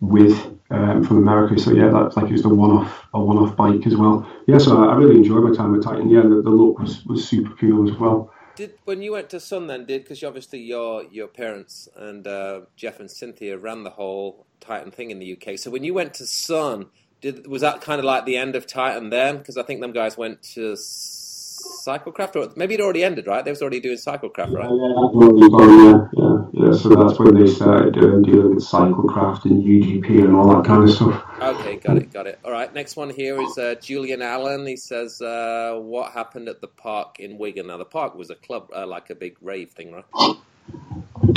with 0.00 0.34
um, 0.70 1.04
from 1.04 1.18
America. 1.18 1.58
So 1.58 1.72
yeah, 1.72 1.88
that's 1.88 2.16
like 2.16 2.26
it 2.26 2.32
was 2.32 2.44
a 2.44 2.48
one-off, 2.48 3.06
a 3.14 3.20
one-off 3.20 3.56
bike 3.56 3.86
as 3.86 3.96
well. 3.96 4.28
Yeah, 4.46 4.58
so 4.58 4.84
I, 4.84 4.92
I 4.92 4.96
really 4.96 5.16
enjoyed 5.16 5.42
my 5.44 5.54
time 5.54 5.72
with 5.72 5.84
Titan. 5.84 6.08
Yeah, 6.10 6.22
the, 6.22 6.42
the, 6.42 6.50
look 6.50 6.78
was, 6.78 7.04
was 7.06 7.26
super 7.28 7.54
cool 7.56 7.88
as 7.90 7.96
well. 7.96 8.32
Did 8.56 8.74
when 8.84 9.02
you 9.02 9.12
went 9.12 9.30
to 9.30 9.40
Sunn 9.40 9.66
then? 9.66 9.84
Did 9.84 10.02
because 10.02 10.22
obviously 10.24 10.60
your 10.60 11.04
your 11.04 11.28
parents 11.28 11.88
and 11.96 12.26
uh, 12.26 12.62
Jeff 12.74 13.00
and 13.00 13.10
Cynthia 13.10 13.58
ran 13.58 13.84
the 13.84 13.90
whole 13.90 14.46
Titan 14.60 14.90
thing 14.90 15.10
in 15.10 15.18
the 15.18 15.36
UK. 15.36 15.58
So 15.58 15.70
when 15.70 15.84
you 15.84 15.92
went 15.92 16.14
to 16.14 16.26
Sunn 16.26 16.86
did 17.20 17.46
was 17.46 17.62
that 17.62 17.80
kind 17.80 17.98
of 17.98 18.04
like 18.04 18.26
the 18.26 18.36
end 18.36 18.56
of 18.56 18.66
Titan 18.66 19.10
then? 19.10 19.38
Because 19.38 19.56
I 19.56 19.62
think 19.62 19.80
them 19.80 19.92
guys 19.92 20.16
went 20.16 20.42
to 20.54 20.74
Cyclecraft, 20.74 22.36
or 22.36 22.52
maybe 22.56 22.74
it 22.74 22.80
already 22.80 23.02
ended, 23.04 23.26
right? 23.26 23.44
They 23.44 23.50
was 23.50 23.62
already 23.62 23.80
doing 23.80 23.96
Cyclecraft, 23.96 24.52
right? 24.52 24.70
Yeah, 24.70 26.06
yeah, 26.12 26.25
yeah. 26.52 26.72
So 26.72 26.88
that's 26.90 27.18
when 27.18 27.34
they 27.34 27.46
started 27.50 27.94
doing 27.94 28.22
dealing 28.22 28.54
with 28.54 28.64
Cyclecraft 28.64 29.44
and 29.44 29.62
UGP 29.62 30.24
and 30.24 30.34
all 30.34 30.54
that 30.54 30.64
kind 30.64 30.84
of 30.84 30.90
stuff. 30.90 31.24
Okay, 31.40 31.76
got 31.76 31.96
it, 31.96 32.12
got 32.12 32.26
it. 32.26 32.38
All 32.44 32.52
right, 32.52 32.72
next 32.74 32.96
one 32.96 33.10
here 33.10 33.40
is 33.40 33.58
uh, 33.58 33.74
Julian 33.80 34.22
Allen. 34.22 34.66
He 34.66 34.76
says, 34.76 35.20
uh, 35.20 35.78
"What 35.80 36.12
happened 36.12 36.48
at 36.48 36.60
the 36.60 36.68
park 36.68 37.20
in 37.20 37.38
Wigan?" 37.38 37.66
Now, 37.68 37.76
the 37.76 37.84
park 37.84 38.14
was 38.14 38.30
a 38.30 38.34
club, 38.34 38.70
uh, 38.74 38.86
like 38.86 39.10
a 39.10 39.14
big 39.14 39.36
rave 39.40 39.70
thing, 39.70 39.92
right? 39.92 40.36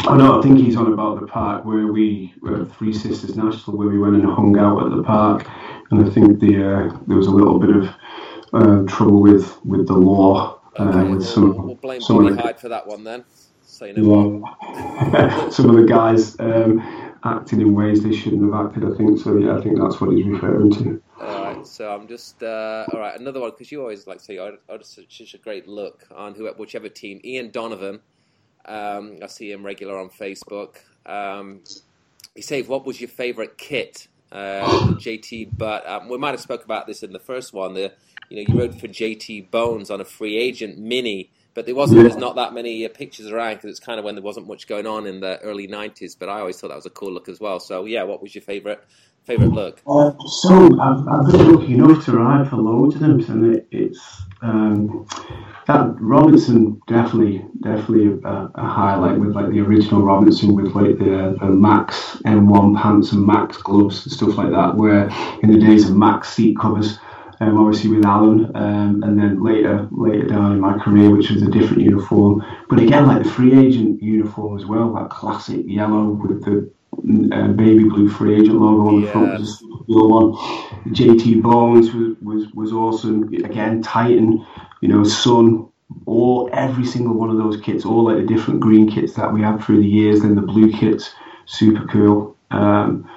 I 0.07 0.17
know. 0.17 0.39
I 0.39 0.41
think 0.41 0.57
he's 0.59 0.75
on 0.75 0.93
about 0.93 1.19
the 1.19 1.27
park 1.27 1.65
where 1.65 1.87
we 1.87 2.33
were 2.41 2.65
Three 2.65 2.93
Sisters 2.93 3.35
National, 3.35 3.77
where 3.77 3.87
we 3.87 3.99
went 3.99 4.15
and 4.15 4.25
hung 4.25 4.57
out 4.57 4.85
at 4.85 4.95
the 4.95 5.03
park, 5.03 5.47
and 5.91 6.05
I 6.05 6.09
think 6.09 6.39
the 6.39 6.55
uh, 6.55 6.97
there 7.07 7.17
was 7.17 7.27
a 7.27 7.31
little 7.31 7.59
bit 7.59 7.75
of 7.75 7.89
uh, 8.53 8.83
trouble 8.87 9.21
with 9.21 9.63
with 9.65 9.87
the 9.87 9.93
law. 9.93 10.59
Uh, 10.77 10.83
okay, 10.83 11.01
with 11.01 11.09
we'll, 11.09 11.21
some, 11.21 11.65
we'll 11.65 11.75
blame 11.75 12.01
some 12.01 12.23
Bonnie 12.23 12.41
Hyde 12.41 12.59
for 12.59 12.69
that 12.69 12.87
one 12.87 13.03
then. 13.03 13.25
Say 13.79 13.93
no 13.93 14.43
yeah. 14.61 15.49
some 15.49 15.69
of 15.69 15.75
the 15.77 15.85
guys 15.87 16.37
um, 16.39 16.81
acting 17.23 17.61
in 17.61 17.73
ways 17.73 18.03
they 18.03 18.13
shouldn't 18.13 18.43
have 18.43 18.65
acted. 18.65 18.83
I 18.83 18.95
think 18.97 19.17
so. 19.19 19.37
Yeah, 19.37 19.57
I 19.57 19.61
think 19.61 19.79
that's 19.79 20.01
what 20.01 20.11
he's 20.11 20.25
referring 20.25 20.71
to. 20.71 21.01
All 21.21 21.43
right, 21.43 21.65
so 21.65 21.89
I'm 21.89 22.05
just 22.07 22.43
uh, 22.43 22.85
all 22.91 22.99
right. 22.99 23.17
Another 23.17 23.39
one 23.39 23.51
because 23.51 23.71
you 23.71 23.79
always 23.79 24.05
like 24.05 24.19
say, 24.19 24.37
"Oh, 24.37 24.57
oh 24.67 24.79
such 24.81 25.33
a 25.33 25.37
great 25.37 25.65
look 25.67 26.05
on 26.13 26.35
whoever, 26.35 26.57
whichever 26.57 26.89
team." 26.89 27.21
Ian 27.23 27.51
Donovan 27.51 28.01
um, 28.65 29.17
I 29.21 29.27
see 29.27 29.51
him 29.51 29.65
regular 29.65 29.97
on 29.97 30.09
Facebook. 30.09 30.77
Um, 31.05 31.61
he 32.35 32.41
said, 32.41 32.67
"What 32.67 32.85
was 32.85 33.01
your 33.01 33.09
favourite 33.09 33.57
kit?" 33.57 34.07
Uh, 34.31 34.67
JT, 34.99 35.57
but 35.57 35.87
um, 35.87 36.09
we 36.09 36.17
might 36.17 36.31
have 36.31 36.41
spoke 36.41 36.63
about 36.63 36.85
this 36.85 37.01
in 37.01 37.11
the 37.11 37.19
first 37.19 37.53
one. 37.53 37.73
The 37.73 37.93
you 38.29 38.37
know 38.37 38.53
you 38.53 38.59
rode 38.59 38.79
for 38.79 38.87
JT 38.87 39.49
Bones 39.51 39.89
on 39.89 39.99
a 39.99 40.05
free 40.05 40.37
agent 40.37 40.77
mini, 40.77 41.31
but 41.59 41.65
there 41.65 41.75
wasn't 41.75 41.99
there's 41.99 42.15
not 42.15 42.37
that 42.37 42.53
many 42.53 42.85
uh, 42.85 42.87
pictures 42.87 43.27
around 43.27 43.55
because 43.55 43.71
it's 43.71 43.81
kind 43.81 43.99
of 43.99 44.05
when 44.05 44.15
there 44.15 44.23
wasn't 44.23 44.47
much 44.47 44.65
going 44.65 44.87
on 44.87 45.05
in 45.05 45.19
the 45.19 45.37
early 45.39 45.67
'90s. 45.67 46.15
But 46.17 46.29
I 46.29 46.39
always 46.39 46.57
thought 46.57 46.69
that 46.69 46.77
was 46.77 46.85
a 46.85 46.89
cool 46.89 47.11
look 47.11 47.27
as 47.27 47.41
well. 47.41 47.59
So 47.59 47.83
yeah, 47.83 48.03
what 48.03 48.21
was 48.21 48.33
your 48.33 48.43
favourite 48.43 48.79
favorite 49.25 49.51
look? 49.51 49.81
Uh, 49.85 50.13
so 50.25 50.79
I've, 50.79 51.05
I've, 51.05 51.29
been 51.29 51.53
lucky 51.53 51.73
enough 51.73 52.05
to 52.05 52.13
ride 52.13 52.49
for 52.49 52.55
loads 52.55 52.95
of 52.95 53.01
them, 53.01 53.19
and 53.27 53.57
it, 53.57 53.67
it's 53.71 54.21
um, 54.41 55.05
that 55.67 55.97
Robinson 55.99 56.81
definitely 56.87 57.45
definitely 57.59 58.21
a, 58.23 58.51
a, 58.55 58.65
highlight 58.65 59.19
with 59.19 59.35
like 59.35 59.49
the 59.49 59.59
original 59.59 60.01
Robinson 60.01 60.55
with 60.55 60.73
like 60.73 60.97
the, 60.97 61.35
the 61.41 61.47
Max 61.47 62.21
M1 62.23 62.81
pants 62.81 63.11
and 63.11 63.27
Max 63.27 63.57
gloves 63.57 64.05
and 64.05 64.13
stuff 64.13 64.37
like 64.37 64.51
that. 64.51 64.77
Where 64.77 65.09
in 65.43 65.51
the 65.51 65.59
days 65.59 65.89
of 65.89 65.97
Max 65.97 66.29
seat 66.29 66.57
covers. 66.57 66.99
Um, 67.41 67.57
obviously 67.57 67.89
with 67.89 68.05
Alan, 68.05 68.53
um, 68.53 69.01
and 69.01 69.17
then 69.17 69.41
later 69.41 69.87
later 69.91 70.27
down 70.27 70.51
in 70.51 70.59
my 70.59 70.77
career, 70.77 71.15
which 71.15 71.29
was 71.29 71.41
a 71.41 71.49
different 71.49 71.83
uniform. 71.83 72.43
But 72.69 72.79
again, 72.79 73.07
like 73.07 73.23
the 73.23 73.29
free 73.29 73.57
agent 73.57 74.03
uniform 74.03 74.57
as 74.57 74.65
well, 74.65 74.93
that 74.95 75.09
classic 75.09 75.61
yellow 75.65 76.09
with 76.09 76.43
the 76.43 76.69
uh, 77.31 77.47
baby 77.49 77.85
blue 77.85 78.09
free 78.09 78.35
agent 78.35 78.59
logo 78.59 78.89
on 78.89 79.01
the 79.01 79.07
front 79.07 79.39
was 79.39 79.49
a 79.49 79.53
super 79.53 79.83
cool 79.85 80.09
one. 80.09 80.93
JT 80.93 81.41
Bones 81.41 81.93
was, 81.93 82.17
was 82.21 82.51
was 82.53 82.73
awesome. 82.73 83.33
Again, 83.33 83.81
Titan, 83.81 84.45
you 84.81 84.89
know, 84.89 85.03
Sunn, 85.03 85.69
all 86.05 86.49
every 86.53 86.85
single 86.85 87.13
one 87.13 87.29
of 87.29 87.37
those 87.37 87.59
kits, 87.61 87.85
all 87.85 88.03
like 88.05 88.17
the 88.17 88.33
different 88.33 88.59
green 88.59 88.89
kits 88.89 89.13
that 89.13 89.31
we 89.31 89.41
had 89.41 89.61
through 89.61 89.79
the 89.79 89.87
years. 89.87 90.21
Then 90.21 90.35
the 90.35 90.41
blue 90.41 90.71
kits, 90.71 91.13
super 91.45 91.85
cool. 91.87 92.35
Um, 92.51 93.09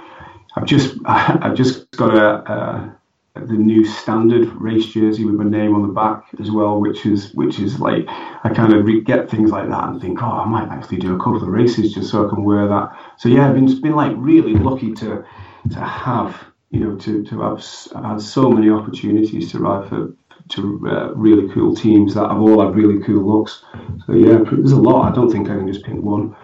I've 0.56 0.66
just 0.66 0.96
I, 1.04 1.18
have 1.42 1.54
just 1.54 1.90
got 1.92 2.14
a, 2.14 2.52
a, 2.52 2.96
the 3.34 3.54
new 3.54 3.84
standard 3.84 4.46
race 4.60 4.86
jersey 4.86 5.24
with 5.24 5.34
my 5.34 5.44
name 5.44 5.74
on 5.74 5.82
the 5.82 5.92
back 5.92 6.24
as 6.38 6.50
well, 6.50 6.80
which 6.80 7.06
is 7.06 7.32
which 7.32 7.58
is 7.58 7.80
like 7.80 8.04
I 8.08 8.52
kind 8.54 8.74
of 8.74 8.86
get 9.04 9.30
things 9.30 9.50
like 9.50 9.68
that 9.70 9.88
and 9.88 10.00
think, 10.00 10.22
oh, 10.22 10.26
I 10.26 10.44
might 10.44 10.68
actually 10.68 10.98
do 10.98 11.14
a 11.14 11.18
couple 11.18 11.42
of 11.42 11.48
races 11.48 11.94
just 11.94 12.10
so 12.10 12.26
I 12.26 12.28
can 12.28 12.44
wear 12.44 12.68
that. 12.68 12.90
So 13.18 13.28
yeah, 13.28 13.48
I've 13.48 13.54
been 13.54 13.80
been 13.80 13.96
like 13.96 14.12
really 14.16 14.54
lucky 14.54 14.92
to 14.94 15.24
to 15.70 15.80
have 15.80 16.44
you 16.70 16.80
know 16.80 16.96
to 16.96 17.24
to 17.24 17.40
have 17.40 17.64
had 18.04 18.20
so 18.20 18.50
many 18.50 18.68
opportunities 18.68 19.50
to 19.52 19.60
ride 19.60 19.88
for 19.88 20.14
to 20.50 20.88
uh, 20.90 21.14
really 21.14 21.52
cool 21.54 21.74
teams 21.74 22.14
that 22.14 22.28
have 22.28 22.40
all 22.40 22.62
had 22.62 22.74
really 22.74 23.02
cool 23.02 23.38
looks. 23.38 23.62
So 24.06 24.12
yeah, 24.12 24.38
there's 24.44 24.72
a 24.72 24.76
lot. 24.76 25.10
I 25.10 25.14
don't 25.14 25.30
think 25.30 25.48
I 25.48 25.54
can 25.54 25.72
just 25.72 25.84
pick 25.84 25.94
one 25.94 26.36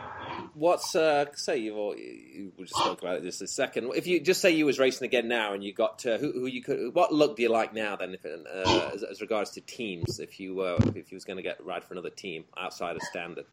what's 0.58 0.94
uh, 0.94 1.26
say 1.34 1.58
you've 1.58 1.76
all, 1.76 1.96
you 1.96 2.52
just 2.58 2.74
spoke 2.74 3.00
about 3.00 3.16
it 3.16 3.22
just 3.22 3.40
a 3.40 3.46
second. 3.46 3.92
If 3.94 4.06
you 4.06 4.20
just 4.20 4.40
say 4.40 4.50
you 4.50 4.66
was 4.66 4.78
racing 4.78 5.06
again 5.06 5.28
now 5.28 5.54
and 5.54 5.62
you 5.62 5.72
got 5.72 6.00
to, 6.00 6.18
who, 6.18 6.32
who 6.32 6.46
you 6.46 6.62
could, 6.62 6.94
what 6.94 7.12
look 7.12 7.36
do 7.36 7.42
you 7.42 7.48
like 7.48 7.72
now 7.72 7.96
then? 7.96 8.14
If 8.14 8.24
uh, 8.24 8.90
as, 8.92 9.02
as, 9.02 9.20
regards 9.20 9.52
to 9.52 9.60
teams, 9.60 10.18
if 10.18 10.40
you 10.40 10.60
uh, 10.60 10.78
if 10.94 11.10
you 11.10 11.16
was 11.16 11.24
going 11.24 11.36
to 11.36 11.42
get 11.42 11.64
ride 11.64 11.84
for 11.84 11.94
another 11.94 12.10
team 12.10 12.44
outside 12.56 12.96
of 12.96 13.02
standard. 13.02 13.46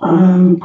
Um, 0.00 0.58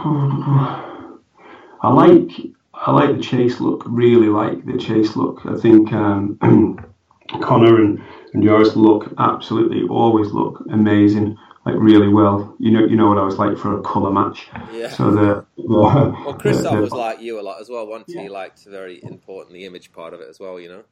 I 1.81 1.91
like 1.91 2.31
I 2.73 2.91
like 2.91 3.17
the 3.17 3.23
chase 3.23 3.59
look. 3.59 3.83
Really 3.87 4.27
like 4.27 4.65
the 4.65 4.77
chase 4.77 5.15
look. 5.15 5.41
I 5.45 5.57
think 5.57 5.91
um, 5.91 6.37
Connor 7.41 7.81
and 7.81 8.01
and 8.33 8.43
yours 8.43 8.75
look 8.75 9.13
absolutely 9.17 9.83
always 9.89 10.31
look 10.31 10.63
amazing 10.71 11.37
like 11.67 11.75
really 11.81 12.07
well. 12.07 12.55
You 12.59 12.71
know, 12.71 12.85
you 12.85 12.95
know 12.95 13.09
what 13.09 13.17
I 13.17 13.23
was 13.23 13.37
like 13.37 13.57
for 13.57 13.77
a 13.77 13.81
colour 13.81 14.11
match. 14.11 14.47
Yeah. 14.71 14.89
So 14.89 15.11
the, 15.11 15.45
the 15.57 15.63
well, 15.67 16.33
Christophe 16.39 16.79
was 16.79 16.91
like 16.91 17.19
you 17.19 17.39
a 17.39 17.41
lot 17.41 17.59
as 17.59 17.69
well. 17.69 17.85
One 17.85 18.05
yeah. 18.07 18.23
he 18.23 18.29
liked 18.29 18.63
very 18.63 19.03
important 19.03 19.53
the 19.53 19.65
image 19.65 19.91
part 19.91 20.13
of 20.13 20.21
it 20.21 20.29
as 20.29 20.39
well. 20.39 20.59
You 20.59 20.69
know. 20.69 20.83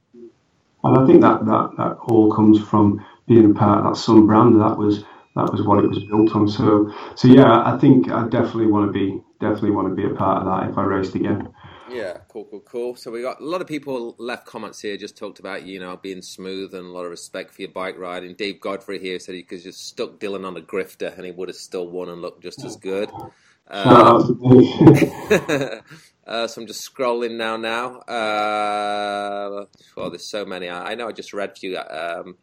And 0.84 0.98
I 0.98 1.06
think 1.08 1.22
that 1.22 1.46
that 1.46 1.70
that 1.78 1.98
all 2.08 2.32
comes 2.34 2.60
from 2.60 3.04
being 3.28 3.52
a 3.52 3.54
part 3.54 3.80
of 3.80 3.86
that 3.86 4.00
Sunn 4.00 4.28
brand. 4.28 4.60
That 4.60 4.78
was 4.78 5.04
that 5.36 5.52
was 5.52 5.62
what 5.62 5.84
it 5.84 5.88
was 5.88 6.04
built 6.04 6.36
on. 6.36 6.48
So 6.50 6.94
so 7.16 7.28
yeah, 7.30 7.64
I 7.66 7.78
think 7.78 8.12
I 8.12 8.28
definitely 8.28 8.68
want 8.68 8.88
to 8.88 8.92
be 8.92 9.22
definitely 9.40 9.72
want 9.72 9.88
to 9.90 9.96
be 9.96 10.06
a 10.06 10.16
part 10.16 10.42
of 10.42 10.46
that 10.46 10.70
if 10.70 10.78
I 10.78 10.84
raced 10.84 11.16
again. 11.16 11.54
Yeah, 11.90 12.18
cool, 12.30 12.46
cool, 12.46 12.62
cool. 12.62 12.96
So 12.96 13.12
we 13.12 13.22
got 13.22 13.42
a 13.42 13.46
lot 13.46 13.62
of 13.62 13.68
people 13.68 14.16
left 14.18 14.46
comments 14.46 14.82
here, 14.82 14.98
just 14.98 15.18
talked 15.18 15.40
about 15.40 15.66
you 15.66 15.80
know 15.80 15.98
being 15.98 16.22
smooth 16.22 16.74
and 16.74 16.86
a 16.86 16.90
lot 16.90 17.06
of 17.06 17.12
respect 17.12 17.54
for 17.54 17.62
your 17.62 17.72
bike 17.72 17.98
riding. 17.98 18.34
Dave 18.36 18.60
Godfrey 18.60 19.00
here 19.00 19.20
said 19.20 19.36
he 19.36 19.44
could 19.44 19.62
just 19.62 19.88
stuck 19.88 20.20
Dylan 20.20 20.46
on 20.46 20.58
a 20.58 20.62
grifter 20.62 21.16
and 21.16 21.26
he 21.26 21.32
would 21.32 21.50
have 21.50 21.56
still 21.56 21.88
won 21.88 22.10
and 22.10 22.22
looked 22.22 22.42
just 22.42 22.64
as 22.66 22.76
good. 22.76 23.10
Um, 23.68 24.40
uh, 26.28 26.48
so 26.48 26.62
I'm 26.62 26.68
just 26.68 26.94
scrolling 26.94 27.38
now. 27.38 27.58
Now, 27.58 28.00
uh, 28.02 29.66
well, 29.96 30.10
there's 30.10 30.28
so 30.28 30.46
many. 30.46 30.70
I, 30.70 30.92
I 30.92 30.96
know 30.96 31.08
I 31.08 31.12
just 31.12 31.34
read 31.34 31.52
a 31.52 31.56
few. 31.56 31.78
Um, 31.78 32.38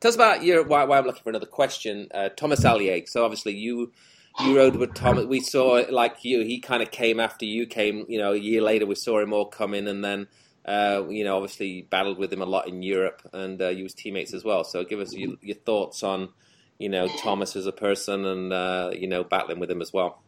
tell 0.00 0.10
us 0.10 0.14
about 0.14 0.44
your 0.44 0.64
why, 0.64 0.84
why 0.84 0.98
I'm 0.98 1.06
looking 1.06 1.22
for 1.22 1.30
another 1.30 1.46
question. 1.46 2.08
Uh, 2.14 2.28
Thomas 2.28 2.64
Allier. 2.64 3.04
So 3.06 3.24
obviously 3.24 3.54
you 3.56 3.92
you 4.40 4.56
rode 4.56 4.76
with 4.76 4.94
Thomas. 4.94 5.26
We 5.26 5.40
saw 5.40 5.82
like 5.90 6.24
you. 6.24 6.40
He 6.42 6.60
kind 6.60 6.82
of 6.82 6.90
came 6.90 7.20
after 7.20 7.44
you 7.44 7.66
came. 7.66 8.04
You 8.08 8.18
know, 8.18 8.32
a 8.32 8.38
year 8.38 8.62
later 8.62 8.86
we 8.86 8.94
saw 8.94 9.20
him 9.20 9.32
all 9.32 9.46
coming, 9.46 9.88
and 9.88 10.04
then 10.04 10.28
uh, 10.66 11.04
you 11.08 11.24
know, 11.24 11.36
obviously 11.36 11.82
battled 11.82 12.18
with 12.18 12.32
him 12.32 12.42
a 12.42 12.46
lot 12.46 12.68
in 12.68 12.82
Europe, 12.82 13.22
and 13.32 13.60
uh, 13.62 13.68
you 13.68 13.84
was 13.84 13.94
teammates 13.94 14.34
as 14.34 14.44
well. 14.44 14.64
So 14.64 14.84
give 14.84 14.98
us 14.98 15.14
your, 15.14 15.34
your, 15.40 15.56
thoughts 15.56 16.02
on 16.02 16.30
you 16.78 16.88
know 16.88 17.08
Thomas 17.22 17.54
as 17.54 17.66
a 17.66 17.72
person, 17.72 18.24
and 18.24 18.52
uh, 18.52 18.90
you 18.92 19.06
know 19.06 19.22
battling 19.22 19.60
with 19.60 19.70
him 19.70 19.80
as 19.80 19.92
well. 19.92 20.22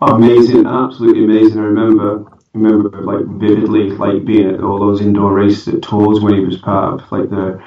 Amazing! 0.00 0.66
Absolutely 0.66 1.24
amazing. 1.24 1.58
I 1.58 1.64
remember 1.64 2.24
remember 2.54 3.02
like 3.02 3.26
vividly 3.38 3.90
like 3.90 4.24
being 4.24 4.48
at 4.48 4.60
all 4.60 4.78
those 4.78 5.02
indoor 5.02 5.34
races 5.34 5.68
at 5.68 5.82
Tours 5.82 6.20
when 6.20 6.34
he 6.34 6.40
was 6.40 6.56
part 6.56 6.94
of 7.00 7.12
like 7.12 7.28
the 7.28 7.62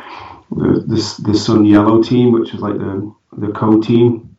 the 0.49 0.83
the, 0.87 1.31
the 1.31 1.37
Sunn 1.37 1.65
Yellow 1.65 2.01
team, 2.01 2.31
which 2.31 2.53
was 2.53 2.61
like 2.61 2.77
the 2.77 3.13
the 3.37 3.51
co 3.53 3.79
team 3.79 4.30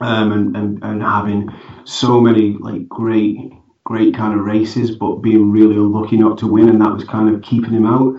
um, 0.00 0.32
and, 0.32 0.56
and, 0.56 0.84
and 0.84 1.02
having 1.02 1.48
so 1.84 2.20
many 2.20 2.56
like 2.58 2.88
great 2.88 3.36
great 3.84 4.14
kind 4.14 4.38
of 4.38 4.44
races, 4.46 4.96
but 4.96 5.16
being 5.16 5.50
really 5.50 5.76
unlucky 5.76 6.16
not 6.16 6.38
to 6.38 6.46
win, 6.46 6.70
and 6.70 6.80
that 6.80 6.92
was 6.92 7.04
kind 7.04 7.34
of 7.34 7.42
keeping 7.42 7.72
him 7.72 7.86
out. 7.86 8.14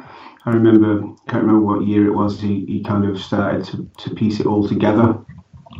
I 0.45 0.51
remember, 0.51 1.01
can't 1.27 1.43
remember 1.43 1.65
what 1.65 1.87
year 1.87 2.05
it 2.05 2.13
was. 2.13 2.39
He, 2.39 2.65
he 2.67 2.83
kind 2.83 3.03
of 3.03 3.19
started 3.19 3.65
to, 3.65 3.89
to 3.97 4.13
piece 4.13 4.39
it 4.39 4.45
all 4.45 4.67
together, 4.67 5.17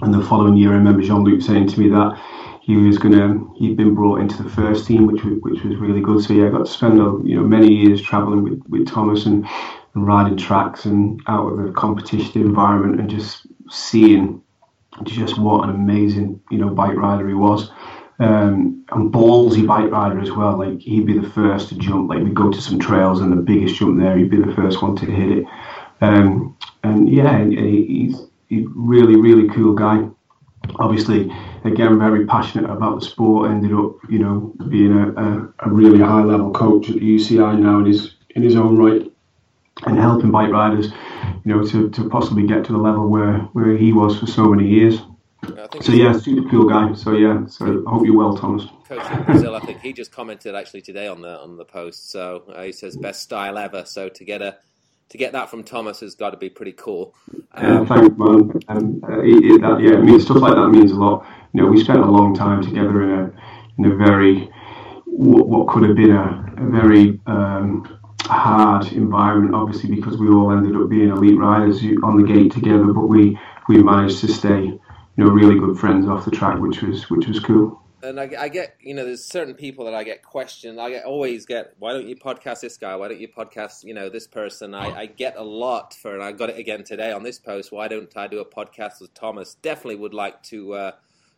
and 0.02 0.14
the 0.14 0.24
following 0.24 0.58
year, 0.58 0.72
I 0.72 0.78
remember 0.78 1.04
Jean 1.04 1.24
Luc 1.24 1.42
saying 1.42 1.68
to 1.68 1.80
me 1.80 1.90
that 1.90 2.20
he 2.62 2.76
was 2.76 2.98
gonna 2.98 3.40
he'd 3.58 3.78
been 3.78 3.94
brought 3.94 4.22
into 4.22 4.42
the 4.42 4.50
first 4.50 4.88
team, 4.88 5.06
which 5.06 5.24
was, 5.24 5.38
which 5.42 5.64
was 5.64 5.78
really 5.78 6.02
good. 6.02 6.24
So 6.24 6.34
yeah, 6.34 6.48
I 6.48 6.50
got 6.50 6.66
to 6.66 6.72
spend 6.72 7.00
a, 7.00 7.20
you 7.24 7.36
know 7.36 7.44
many 7.44 7.72
years 7.72 8.02
traveling 8.02 8.44
with, 8.44 8.62
with 8.68 8.88
Thomas 8.88 9.28
and, 9.28 9.46
and 9.94 10.08
riding 10.08 10.36
tracks 10.36 10.86
and 10.86 11.22
out 11.28 11.48
of 11.48 11.64
a 11.64 11.72
competition 11.72 12.42
environment 12.42 13.00
and 13.00 13.08
just 13.08 13.46
seeing 13.70 14.42
just 15.04 15.38
what 15.38 15.68
an 15.68 15.76
amazing, 15.76 16.42
you 16.50 16.58
know, 16.58 16.70
bike 16.70 16.96
rider 16.96 17.28
he 17.28 17.34
was. 17.34 17.72
Um, 18.18 18.86
and 18.92 19.12
ballsy 19.12 19.68
bike 19.68 19.92
rider 19.92 20.20
as 20.20 20.32
well. 20.32 20.58
Like 20.58 20.80
he'd 20.80 21.06
be 21.06 21.20
the 21.20 21.30
first 21.30 21.70
to 21.70 21.76
jump. 21.76 22.10
Like 22.10 22.24
we'd 22.24 22.34
go 22.34 22.50
to 22.50 22.62
some 22.62 22.80
trails 22.80 23.20
and 23.20 23.32
the 23.32 23.42
biggest 23.42 23.76
jump 23.76 24.00
there, 24.00 24.18
he'd 24.18 24.30
be 24.30 24.42
the 24.42 24.54
first 24.56 24.82
one 24.82 24.96
to 24.98 25.06
hit 25.06 25.40
it. 25.40 25.46
Um, 26.02 26.58
and 26.84 27.10
yeah, 27.10 27.44
he's 27.44 28.22
he's 28.48 28.68
really 28.74 29.16
really 29.18 29.50
cool 29.50 29.74
guy. 29.74 30.08
Obviously, 30.78 31.32
again 31.66 32.00
very 32.00 32.26
passionate 32.26 32.70
about 32.70 33.00
the 33.00 33.06
sport. 33.06 33.52
Ended 33.52 33.74
up, 33.74 33.96
you 34.10 34.20
know, 34.20 34.54
being 34.70 34.94
a, 34.94 35.12
a, 35.12 35.54
a 35.60 35.70
really 35.70 36.00
high 36.00 36.24
level 36.24 36.52
coach 36.52 36.90
at 36.90 36.96
the 36.96 37.16
UCI 37.16 37.60
now 37.60 37.80
in 37.80 37.86
his 37.86 38.16
in 38.30 38.44
his 38.44 38.56
own 38.56 38.78
right, 38.78 39.12
and 39.86 40.00
helping 40.00 40.32
bike 40.32 40.52
riders 40.52 40.92
you 41.44 41.54
know, 41.54 41.66
to, 41.66 41.90
to 41.90 42.10
possibly 42.10 42.46
get 42.46 42.66
to 42.66 42.72
the 42.72 42.78
level 42.78 43.08
where, 43.08 43.40
where 43.54 43.78
he 43.78 43.94
was 43.94 44.20
for 44.20 44.28
so 44.28 44.46
many 44.46 44.68
years. 44.68 45.00
So 45.82 45.92
yeah, 45.92 46.14
super 46.18 46.50
cool 46.50 46.68
guy. 46.68 46.94
So 46.94 47.14
yeah, 47.14 47.46
so 47.46 47.84
I 47.86 47.90
hope 47.92 48.06
you're 48.06 48.18
well, 48.18 48.36
Thomas. 48.36 48.66
Coach 48.88 49.12
in 49.12 49.24
Brazil, 49.24 49.56
I 49.56 49.60
think 49.60 49.82
he 49.82 49.94
just 49.94 50.12
commented 50.12 50.56
actually 50.56 50.82
today 50.82 51.08
on 51.08 51.22
the 51.22 51.40
on 51.40 51.58
the 51.58 51.66
post. 51.66 52.10
So 52.10 52.44
uh, 52.50 52.64
he 52.64 52.72
says 52.72 52.98
best 52.98 53.22
style 53.22 53.58
ever. 53.58 53.86
So 53.86 54.10
to 54.10 54.26
get 54.26 54.42
a 54.42 54.58
to 55.10 55.18
get 55.18 55.34
that 55.34 55.50
from 55.50 55.64
Thomas 55.64 56.00
has 56.00 56.16
got 56.16 56.32
to 56.32 56.38
be 56.38 56.50
pretty 56.50 56.72
cool. 56.72 57.14
Um, 57.52 57.64
yeah, 57.64 57.86
thanks, 57.86 58.18
man. 58.18 58.52
Um, 58.70 59.04
uh, 59.08 59.20
it, 59.20 59.46
it, 59.46 59.62
that, 59.62 59.80
yeah, 59.82 59.98
I 59.98 60.02
mean 60.02 60.20
stuff 60.20 60.38
like 60.38 60.56
that 60.56 60.70
means 60.70 60.92
a 60.92 60.96
lot. 60.96 61.28
You 61.54 61.62
know, 61.62 61.68
we 61.68 61.84
spent 61.84 62.00
a 62.00 62.10
long 62.10 62.36
time 62.36 62.64
together 62.64 63.04
in 63.04 63.12
a 63.20 63.32
in 63.78 63.92
a 63.92 63.96
very 63.96 64.50
what, 65.06 65.48
what 65.48 65.68
could 65.68 65.84
have 65.84 65.96
been 65.96 66.12
a, 66.12 66.54
a 66.58 66.70
very 66.70 67.20
um, 67.28 68.00
hard 68.28 68.92
environment, 68.94 69.56
obviously, 69.56 69.96
because 69.96 70.18
we 70.18 70.28
all 70.30 70.52
ended 70.52 70.76
up 70.76 70.90
being 70.90 71.10
elite 71.10 71.38
riders 71.38 71.82
on 72.04 72.18
the 72.18 72.28
gate 72.28 72.52
together. 72.52 72.92
But 72.94 73.08
we 73.08 73.40
we 73.68 73.82
managed 73.82 74.20
to 74.20 74.28
stay, 74.28 74.64
you 74.64 74.82
know, 75.18 75.28
really 75.28 75.60
good 75.60 75.78
friends 75.78 76.08
off 76.08 76.26
the 76.26 76.32
track, 76.32 76.60
which 76.60 76.82
was 76.82 77.10
which 77.10 77.28
was 77.28 77.40
cool. 77.40 77.82
And 78.04 78.20
I, 78.20 78.30
I 78.38 78.50
get, 78.50 78.76
you 78.82 78.94
know, 78.94 79.04
there's 79.04 79.26
certain 79.26 79.56
people 79.56 79.86
that 79.86 79.96
I 79.96 80.04
get 80.04 80.22
questioned. 80.22 80.80
I 80.80 80.92
get, 80.92 81.06
always 81.06 81.48
get, 81.48 81.74
why 81.80 81.92
don't 81.92 82.08
you 82.08 82.16
podcast 82.16 82.60
this 82.60 82.78
guy? 82.78 82.96
Why 82.96 83.08
don't 83.08 83.20
you 83.20 83.28
podcast, 83.28 83.84
you 83.84 83.96
know, 83.96 84.10
this 84.10 84.28
person? 84.28 84.76
I, 84.76 84.96
I 84.96 85.06
get 85.08 85.36
a 85.38 85.42
lot 85.42 85.96
for, 85.96 86.14
and 86.14 86.22
I 86.22 86.32
got 86.32 86.52
it 86.52 86.60
again 86.60 86.84
today 86.84 87.12
on 87.12 87.24
this 87.24 87.40
post. 87.40 87.72
Why 87.72 87.88
don't 87.88 88.16
I 88.16 88.28
do 88.28 88.40
a 88.42 88.46
podcast 88.46 89.02
with 89.02 89.16
Thomas? 89.16 89.56
Definitely 89.56 89.96
would 89.96 90.14
like 90.14 90.44
to. 90.44 90.74
Uh, 90.74 90.92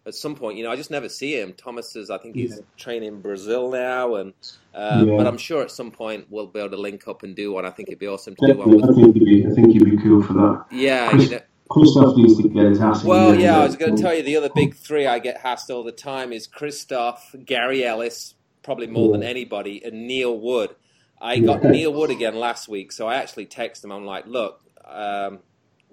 at 0.07 0.15
some 0.15 0.35
point, 0.35 0.57
you 0.57 0.63
know, 0.63 0.71
I 0.71 0.75
just 0.77 0.89
never 0.89 1.09
see 1.09 1.37
him. 1.39 1.53
Thomas 1.53 1.95
is, 1.95 2.09
I 2.09 2.17
think 2.17 2.35
he's 2.35 2.55
yeah. 2.55 2.61
training 2.77 3.09
in 3.09 3.21
Brazil 3.21 3.69
now, 3.69 4.15
and 4.15 4.33
uh, 4.73 5.03
yeah. 5.05 5.17
but 5.17 5.27
I'm 5.27 5.37
sure 5.37 5.61
at 5.61 5.69
some 5.69 5.91
point 5.91 6.27
we'll 6.29 6.47
be 6.47 6.59
able 6.59 6.69
to 6.71 6.77
link 6.77 7.07
up 7.07 7.23
and 7.23 7.35
do 7.35 7.51
one. 7.51 7.65
I 7.65 7.71
think 7.71 7.89
it'd 7.89 7.99
be 7.99 8.07
awesome 8.07 8.35
to 8.37 8.47
Definitely. 8.47 8.77
do 8.77 8.77
one. 8.79 8.87
With 8.87 8.97
I 8.97 9.01
think 9.01 9.15
he'd 9.15 9.25
be, 9.25 9.45
I 9.45 9.49
think 9.51 9.71
he'd 9.73 9.83
be 9.83 9.97
cool 9.97 10.23
for 10.23 10.33
that. 10.33 10.65
Yeah, 10.71 11.09
Chris, 11.09 11.23
you 11.25 11.29
know, 11.31 11.41
Christophe 11.69 12.17
needs 12.17 12.41
to 12.41 12.47
get 12.47 12.65
his 12.65 12.79
ass. 12.79 13.03
Well, 13.03 13.35
yeah, 13.35 13.59
I 13.59 13.65
was 13.65 13.75
going 13.75 13.95
to 13.97 14.01
tell 14.01 14.13
you 14.13 14.23
the 14.23 14.37
other 14.37 14.49
big 14.55 14.75
three 14.75 15.05
I 15.05 15.19
get 15.19 15.41
asked 15.43 15.69
all 15.69 15.83
the 15.83 15.91
time 15.91 16.31
is 16.31 16.47
Christophe, 16.47 17.35
Gary 17.43 17.85
Ellis, 17.85 18.35
probably 18.63 18.87
more 18.87 19.07
yeah. 19.07 19.19
than 19.19 19.23
anybody, 19.23 19.83
and 19.83 20.07
Neil 20.07 20.39
Wood. 20.39 20.75
I 21.19 21.39
got 21.39 21.63
Neil 21.63 21.91
Wood 21.91 22.11
again 22.11 22.35
last 22.35 22.69
week, 22.69 22.91
so 22.91 23.07
I 23.07 23.15
actually 23.15 23.47
texted 23.47 23.83
him. 23.83 23.91
I'm 23.91 24.05
like, 24.05 24.25
look. 24.25 24.61
Um, 24.85 25.39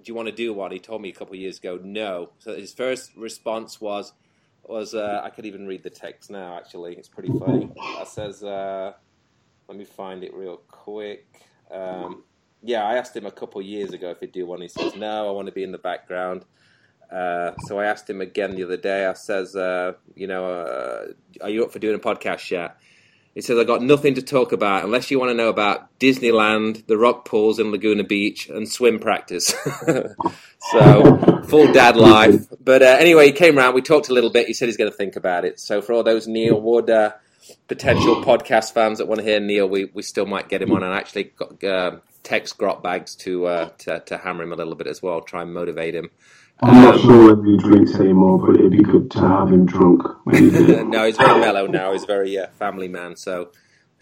do 0.05 0.11
you 0.11 0.15
want 0.15 0.27
to 0.27 0.35
do 0.35 0.53
one? 0.53 0.71
He 0.71 0.79
told 0.79 1.01
me 1.01 1.09
a 1.09 1.13
couple 1.13 1.35
years 1.35 1.57
ago, 1.57 1.79
no. 1.83 2.29
So 2.37 2.55
his 2.55 2.71
first 2.71 3.11
response 3.17 3.81
was, 3.81 4.13
was 4.63 4.93
uh, 4.93 5.21
I 5.23 5.31
could 5.31 5.47
even 5.47 5.65
read 5.65 5.81
the 5.81 5.89
text 5.89 6.29
now. 6.29 6.57
Actually, 6.57 6.95
it's 6.95 7.09
pretty 7.09 7.37
funny. 7.39 7.71
It 7.75 8.07
says, 8.07 8.43
uh, 8.43 8.93
let 9.67 9.77
me 9.77 9.83
find 9.83 10.23
it 10.23 10.31
real 10.35 10.57
quick. 10.67 11.25
Um, 11.71 12.23
yeah, 12.61 12.85
I 12.85 12.97
asked 12.97 13.15
him 13.15 13.25
a 13.25 13.31
couple 13.31 13.61
years 13.63 13.93
ago 13.93 14.11
if 14.11 14.19
he'd 14.19 14.31
do 14.31 14.45
one. 14.45 14.61
He 14.61 14.67
says, 14.67 14.95
no, 14.95 15.27
I 15.27 15.31
want 15.31 15.47
to 15.47 15.51
be 15.51 15.63
in 15.63 15.71
the 15.71 15.79
background. 15.79 16.45
Uh, 17.11 17.51
so 17.65 17.79
I 17.79 17.85
asked 17.85 18.07
him 18.07 18.21
again 18.21 18.55
the 18.55 18.63
other 18.63 18.77
day. 18.77 19.07
I 19.07 19.13
says, 19.13 19.55
uh, 19.55 19.93
you 20.15 20.27
know, 20.27 20.45
uh, 20.45 21.05
are 21.41 21.49
you 21.49 21.63
up 21.63 21.71
for 21.71 21.79
doing 21.79 21.95
a 21.95 21.99
podcast 21.99 22.51
yet? 22.51 22.77
He 23.35 23.41
says, 23.41 23.59
I've 23.59 23.67
got 23.67 23.81
nothing 23.81 24.15
to 24.15 24.21
talk 24.21 24.53
about 24.53 24.85
unless 24.85 25.11
you 25.11 25.19
want 25.19 25.29
to 25.29 25.35
know 25.35 25.49
about 25.49 25.99
Disneyland, 25.99 26.87
the 26.87 26.97
rock 26.97 27.25
pools 27.25 27.59
in 27.59 27.69
Laguna 27.69 28.05
Beach, 28.05 28.47
and 28.47 28.67
swim 28.67 28.97
practice. 28.97 29.47
so, 30.71 31.43
full 31.45 31.71
dad 31.73 31.97
life. 31.97 32.45
But 32.63 32.81
uh, 32.81 32.95
anyway, 32.97 33.27
he 33.27 33.31
came 33.33 33.59
around. 33.59 33.75
We 33.75 33.81
talked 33.81 34.07
a 34.07 34.13
little 34.13 34.29
bit. 34.29 34.47
He 34.47 34.53
said 34.53 34.69
he's 34.69 34.77
going 34.77 34.89
to 34.89 34.95
think 34.95 35.17
about 35.17 35.43
it. 35.43 35.59
So, 35.59 35.81
for 35.81 35.91
all 35.91 36.01
those 36.01 36.29
Neil 36.29 36.59
Wood 36.61 36.89
uh, 36.89 37.11
potential 37.67 38.23
podcast 38.23 38.71
fans 38.71 38.99
that 38.99 39.07
want 39.09 39.19
to 39.19 39.25
hear 39.25 39.41
Neil, 39.41 39.67
we, 39.67 39.85
we 39.93 40.01
still 40.01 40.25
might 40.25 40.47
get 40.47 40.61
him 40.61 40.71
on. 40.71 40.81
And 40.81 40.93
actually 40.93 41.25
got, 41.25 41.61
uh, 41.61 41.97
text 42.23 42.57
Grot 42.57 42.81
Bags 42.83 43.15
to, 43.17 43.69
to 43.79 43.99
to 43.99 44.17
hammer 44.17 44.43
him 44.43 44.53
a 44.53 44.55
little 44.55 44.75
bit 44.75 44.87
as 44.87 45.03
well, 45.03 45.19
try 45.19 45.41
and 45.41 45.53
motivate 45.53 45.93
him. 45.93 46.09
I'm 46.61 46.81
not 46.81 46.99
sure 47.01 47.27
whether 47.27 47.43
he 47.43 47.57
drinks 47.57 47.95
anymore, 47.95 48.39
but 48.39 48.55
it'd 48.55 48.71
be 48.71 48.81
good 48.81 49.11
to 49.11 49.19
have 49.19 49.51
him 49.51 49.65
drunk. 49.65 50.03
no, 50.25 51.05
he's 51.05 51.17
very 51.17 51.39
mellow 51.39 51.67
now. 51.67 51.91
He's 51.91 52.05
very 52.05 52.37
uh, 52.37 52.47
family 52.57 52.87
man, 52.87 53.17
so 53.17 53.51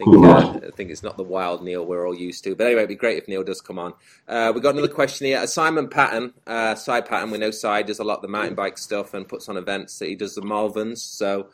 I 0.00 0.04
think, 0.04 0.24
uh, 0.24 0.60
I 0.66 0.70
think 0.70 0.90
it's 0.90 1.02
not 1.02 1.16
the 1.16 1.24
wild 1.24 1.64
Neil 1.64 1.84
we're 1.84 2.06
all 2.06 2.14
used 2.14 2.44
to. 2.44 2.54
But 2.54 2.66
anyway, 2.66 2.82
it'd 2.82 2.90
be 2.90 2.94
great 2.94 3.18
if 3.18 3.28
Neil 3.28 3.42
does 3.42 3.60
come 3.60 3.78
on. 3.78 3.94
Uh, 4.28 4.52
we 4.54 4.60
got 4.60 4.74
another 4.74 4.92
question 4.92 5.26
here. 5.26 5.38
Uh, 5.38 5.46
Simon 5.46 5.88
Patton, 5.88 6.32
uh, 6.46 6.76
Side 6.76 7.06
Patton, 7.06 7.32
we 7.32 7.38
know 7.38 7.50
Side 7.50 7.86
does 7.86 7.98
a 7.98 8.04
lot 8.04 8.16
of 8.16 8.22
the 8.22 8.28
mountain 8.28 8.54
bike 8.54 8.78
stuff 8.78 9.14
and 9.14 9.28
puts 9.28 9.48
on 9.48 9.56
events. 9.56 9.98
That 9.98 10.08
he 10.08 10.14
does 10.14 10.36
the 10.36 10.42
Malverns, 10.42 10.98
so 10.98 11.48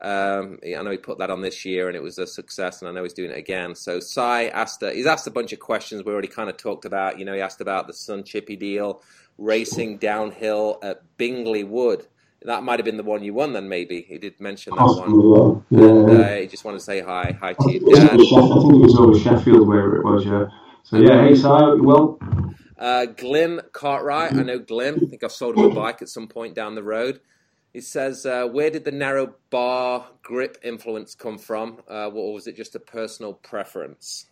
um, 0.00 0.58
I 0.64 0.82
know 0.82 0.90
he 0.90 0.98
put 0.98 1.18
that 1.18 1.30
on 1.30 1.40
this 1.40 1.64
year 1.64 1.88
and 1.88 1.96
it 1.96 2.02
was 2.02 2.18
a 2.18 2.26
success, 2.26 2.82
and 2.82 2.88
I 2.88 2.92
know 2.92 3.02
he's 3.02 3.12
doing 3.12 3.30
it 3.30 3.38
again. 3.38 3.74
So 3.74 4.00
Si 4.00 4.20
asked, 4.20 4.82
uh, 4.82 4.90
he's 4.90 5.06
asked 5.06 5.26
a 5.26 5.30
bunch 5.30 5.52
of 5.52 5.60
questions 5.60 6.04
we 6.04 6.12
already 6.12 6.28
kind 6.28 6.50
of 6.50 6.56
talked 6.56 6.84
about. 6.84 7.18
You 7.18 7.24
know, 7.24 7.32
he 7.34 7.40
asked 7.40 7.60
about 7.60 7.86
the 7.86 7.94
Sunn 7.94 8.22
Chipie 8.22 8.58
deal 8.58 9.02
racing 9.38 9.98
downhill 9.98 10.78
at 10.82 11.02
Bingley 11.16 11.64
Wood. 11.64 12.06
That 12.42 12.62
might 12.62 12.78
have 12.78 12.84
been 12.84 12.98
the 12.98 13.02
one 13.02 13.24
you 13.24 13.32
won 13.32 13.54
then, 13.54 13.70
maybe. 13.70 14.02
He 14.02 14.18
did 14.18 14.38
mention 14.38 14.74
that 14.76 14.84
one. 14.84 15.64
Yeah. 15.70 15.88
And 15.88 16.10
uh, 16.10 16.34
he 16.36 16.46
just 16.46 16.64
wanted 16.64 16.78
to 16.78 16.84
say 16.84 17.00
hi. 17.00 17.36
Hi 17.40 17.54
to 17.54 17.72
you, 17.72 17.80
Dad. 17.80 18.10
I 18.10 18.16
think 18.16 18.20
it 18.20 18.30
was 18.30 18.96
over 18.98 19.18
Sheffield 19.18 19.66
where 19.66 19.96
it 19.96 20.04
was, 20.04 20.26
yeah. 20.26 20.46
So, 20.82 20.98
yeah, 20.98 21.26
hey, 21.26 21.34
Si, 21.34 21.42
well. 21.42 22.18
Uh, 22.76 23.06
Glyn 23.06 23.62
Cartwright, 23.72 24.34
I 24.34 24.42
know 24.42 24.58
Glyn. 24.58 24.96
I 24.96 25.06
think 25.06 25.24
I've 25.24 25.32
sold 25.32 25.56
him 25.56 25.64
a 25.64 25.74
bike 25.74 26.02
at 26.02 26.10
some 26.10 26.28
point 26.28 26.54
down 26.54 26.74
the 26.74 26.82
road. 26.82 27.20
He 27.72 27.80
says, 27.80 28.26
uh, 28.26 28.46
"Where 28.46 28.68
did 28.68 28.84
the 28.84 28.92
narrow 28.92 29.34
bar 29.48 30.06
grip 30.22 30.58
influence 30.62 31.14
come 31.14 31.38
from? 31.38 31.78
Uh, 31.88 32.08
or 32.08 32.34
was 32.34 32.46
it 32.46 32.56
just 32.56 32.74
a 32.74 32.80
personal 32.80 33.32
preference?" 33.32 34.26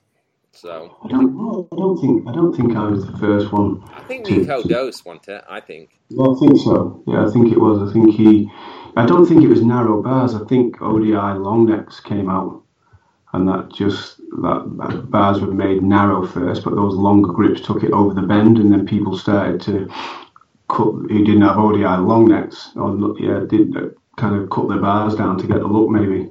So 0.55 0.97
I 1.03 1.09
don't, 1.09 1.69
I 1.73 1.77
don't 1.77 2.01
think 2.01 2.29
I 2.29 2.33
don't 2.33 2.55
think 2.55 2.77
I 2.77 2.85
was 2.87 3.07
the 3.07 3.17
first 3.17 3.53
one. 3.53 3.83
I 3.95 4.03
think 4.03 4.29
Nico 4.29 4.63
to, 4.63 4.69
Dose 4.69 5.05
wanted 5.05 5.37
it. 5.37 5.45
I 5.49 5.61
think. 5.61 5.99
Yeah, 6.11 6.27
I 6.27 6.35
think 6.39 6.59
so. 6.59 7.03
Yeah, 7.07 7.27
I 7.27 7.31
think 7.31 7.53
it 7.53 7.59
was. 7.59 7.89
I 7.89 7.93
think 7.93 8.15
he. 8.15 8.51
I 8.97 9.07
don't 9.07 9.27
think 9.27 9.43
it 9.43 9.49
was 9.49 9.63
narrow 9.63 10.03
bars. 10.03 10.35
I 10.35 10.45
think 10.45 10.81
ODI 10.83 11.39
long 11.39 11.67
necks 11.67 12.01
came 12.01 12.29
out, 12.29 12.63
and 13.33 13.49
that 13.49 13.73
just 13.73 14.19
that, 14.19 14.71
that 14.79 15.11
bars 15.11 15.41
were 15.41 15.53
made 15.53 15.83
narrow 15.83 16.27
first, 16.27 16.65
but 16.65 16.75
those 16.75 16.95
longer 16.95 17.33
grips 17.33 17.63
took 17.63 17.83
it 17.83 17.93
over 17.93 18.15
the 18.15 18.23
bend, 18.27 18.59
and 18.59 18.71
then 18.71 18.87
people 18.87 19.17
started 19.17 19.61
to 19.63 19.89
cut. 20.69 20.93
Who 20.93 21.25
didn't 21.25 21.43
have 21.43 21.57
ODI 21.57 21.83
long 21.83 22.29
necks, 22.29 22.71
or 22.77 23.17
yeah, 23.19 23.41
did 23.49 23.75
uh, 23.75 23.89
kind 24.19 24.37
of 24.37 24.51
cut 24.51 24.69
their 24.69 24.81
bars 24.81 25.17
down 25.17 25.39
to 25.39 25.47
get 25.47 25.61
the 25.61 25.67
look 25.67 25.89
maybe. 25.89 26.31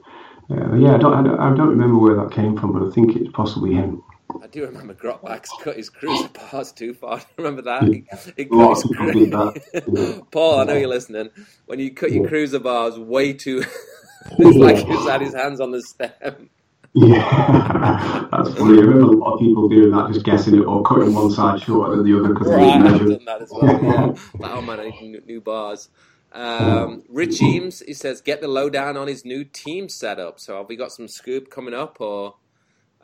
Uh, 0.49 0.75
yeah, 0.75 0.93
I 0.95 0.97
don't, 0.97 1.13
I 1.13 1.23
don't, 1.23 1.39
I 1.39 1.55
don't 1.55 1.69
remember 1.69 1.97
where 1.97 2.15
that 2.15 2.31
came 2.31 2.57
from, 2.57 2.73
but 2.73 2.85
I 2.85 2.91
think 2.91 3.15
it's 3.15 3.31
possibly 3.31 3.73
him. 3.73 4.03
I 4.41 4.47
do 4.47 4.65
remember 4.65 4.93
Grotbags 4.93 5.49
cut 5.61 5.77
his 5.77 5.89
cruiser 5.89 6.29
bars 6.51 6.71
too 6.71 6.93
far. 6.93 7.21
Remember 7.37 7.61
that. 7.63 7.83
He, 7.83 8.05
he 8.37 8.45
cut 8.45 8.75
his 8.75 8.83
cru- 8.83 10.25
Paul, 10.31 10.59
I 10.59 10.63
know 10.65 10.73
you're 10.75 10.87
listening. 10.87 11.29
When 11.65 11.79
you 11.79 11.93
cut 11.93 12.11
your 12.11 12.27
cruiser 12.27 12.59
bars 12.59 12.97
way 12.97 13.33
too, 13.33 13.63
it's 14.37 14.57
like 14.57 14.77
he 14.77 15.07
had 15.07 15.21
his 15.21 15.33
hands 15.33 15.59
on 15.59 15.71
the 15.71 15.81
stem. 15.81 16.49
Yeah, 16.93 18.27
that's 18.31 18.53
funny. 18.55 18.77
I 18.77 18.81
remember 18.81 19.13
a 19.13 19.17
lot 19.17 19.33
of 19.35 19.39
people 19.39 19.69
doing 19.69 19.91
that, 19.91 20.11
just 20.11 20.25
guessing 20.25 20.55
it 20.55 20.65
or 20.65 20.83
cutting 20.83 21.13
one 21.13 21.31
side 21.31 21.61
shorter 21.61 21.95
than 21.95 22.05
the 22.05 22.19
other 22.19 22.33
because 22.33 22.49
right, 22.49 22.81
I've 22.81 22.99
done 22.99 23.25
that 23.25 23.41
as 23.41 23.49
well. 23.51 23.81
Yeah. 23.81 24.13
oh 24.43 24.61
man, 24.61 24.79
I 24.79 24.89
need 24.89 25.25
new 25.25 25.39
bars. 25.39 25.89
Um, 26.33 27.03
Rich 27.09 27.41
Eames, 27.41 27.81
he 27.85 27.93
says, 27.93 28.21
get 28.21 28.41
the 28.41 28.47
lowdown 28.47 28.95
on 28.97 29.07
his 29.07 29.25
new 29.25 29.43
team 29.43 29.89
setup. 29.89 30.39
So 30.39 30.57
have 30.57 30.69
we 30.69 30.75
got 30.75 30.91
some 30.91 31.07
scoop 31.07 31.49
coming 31.49 31.73
up 31.73 31.99
or? 31.99 32.35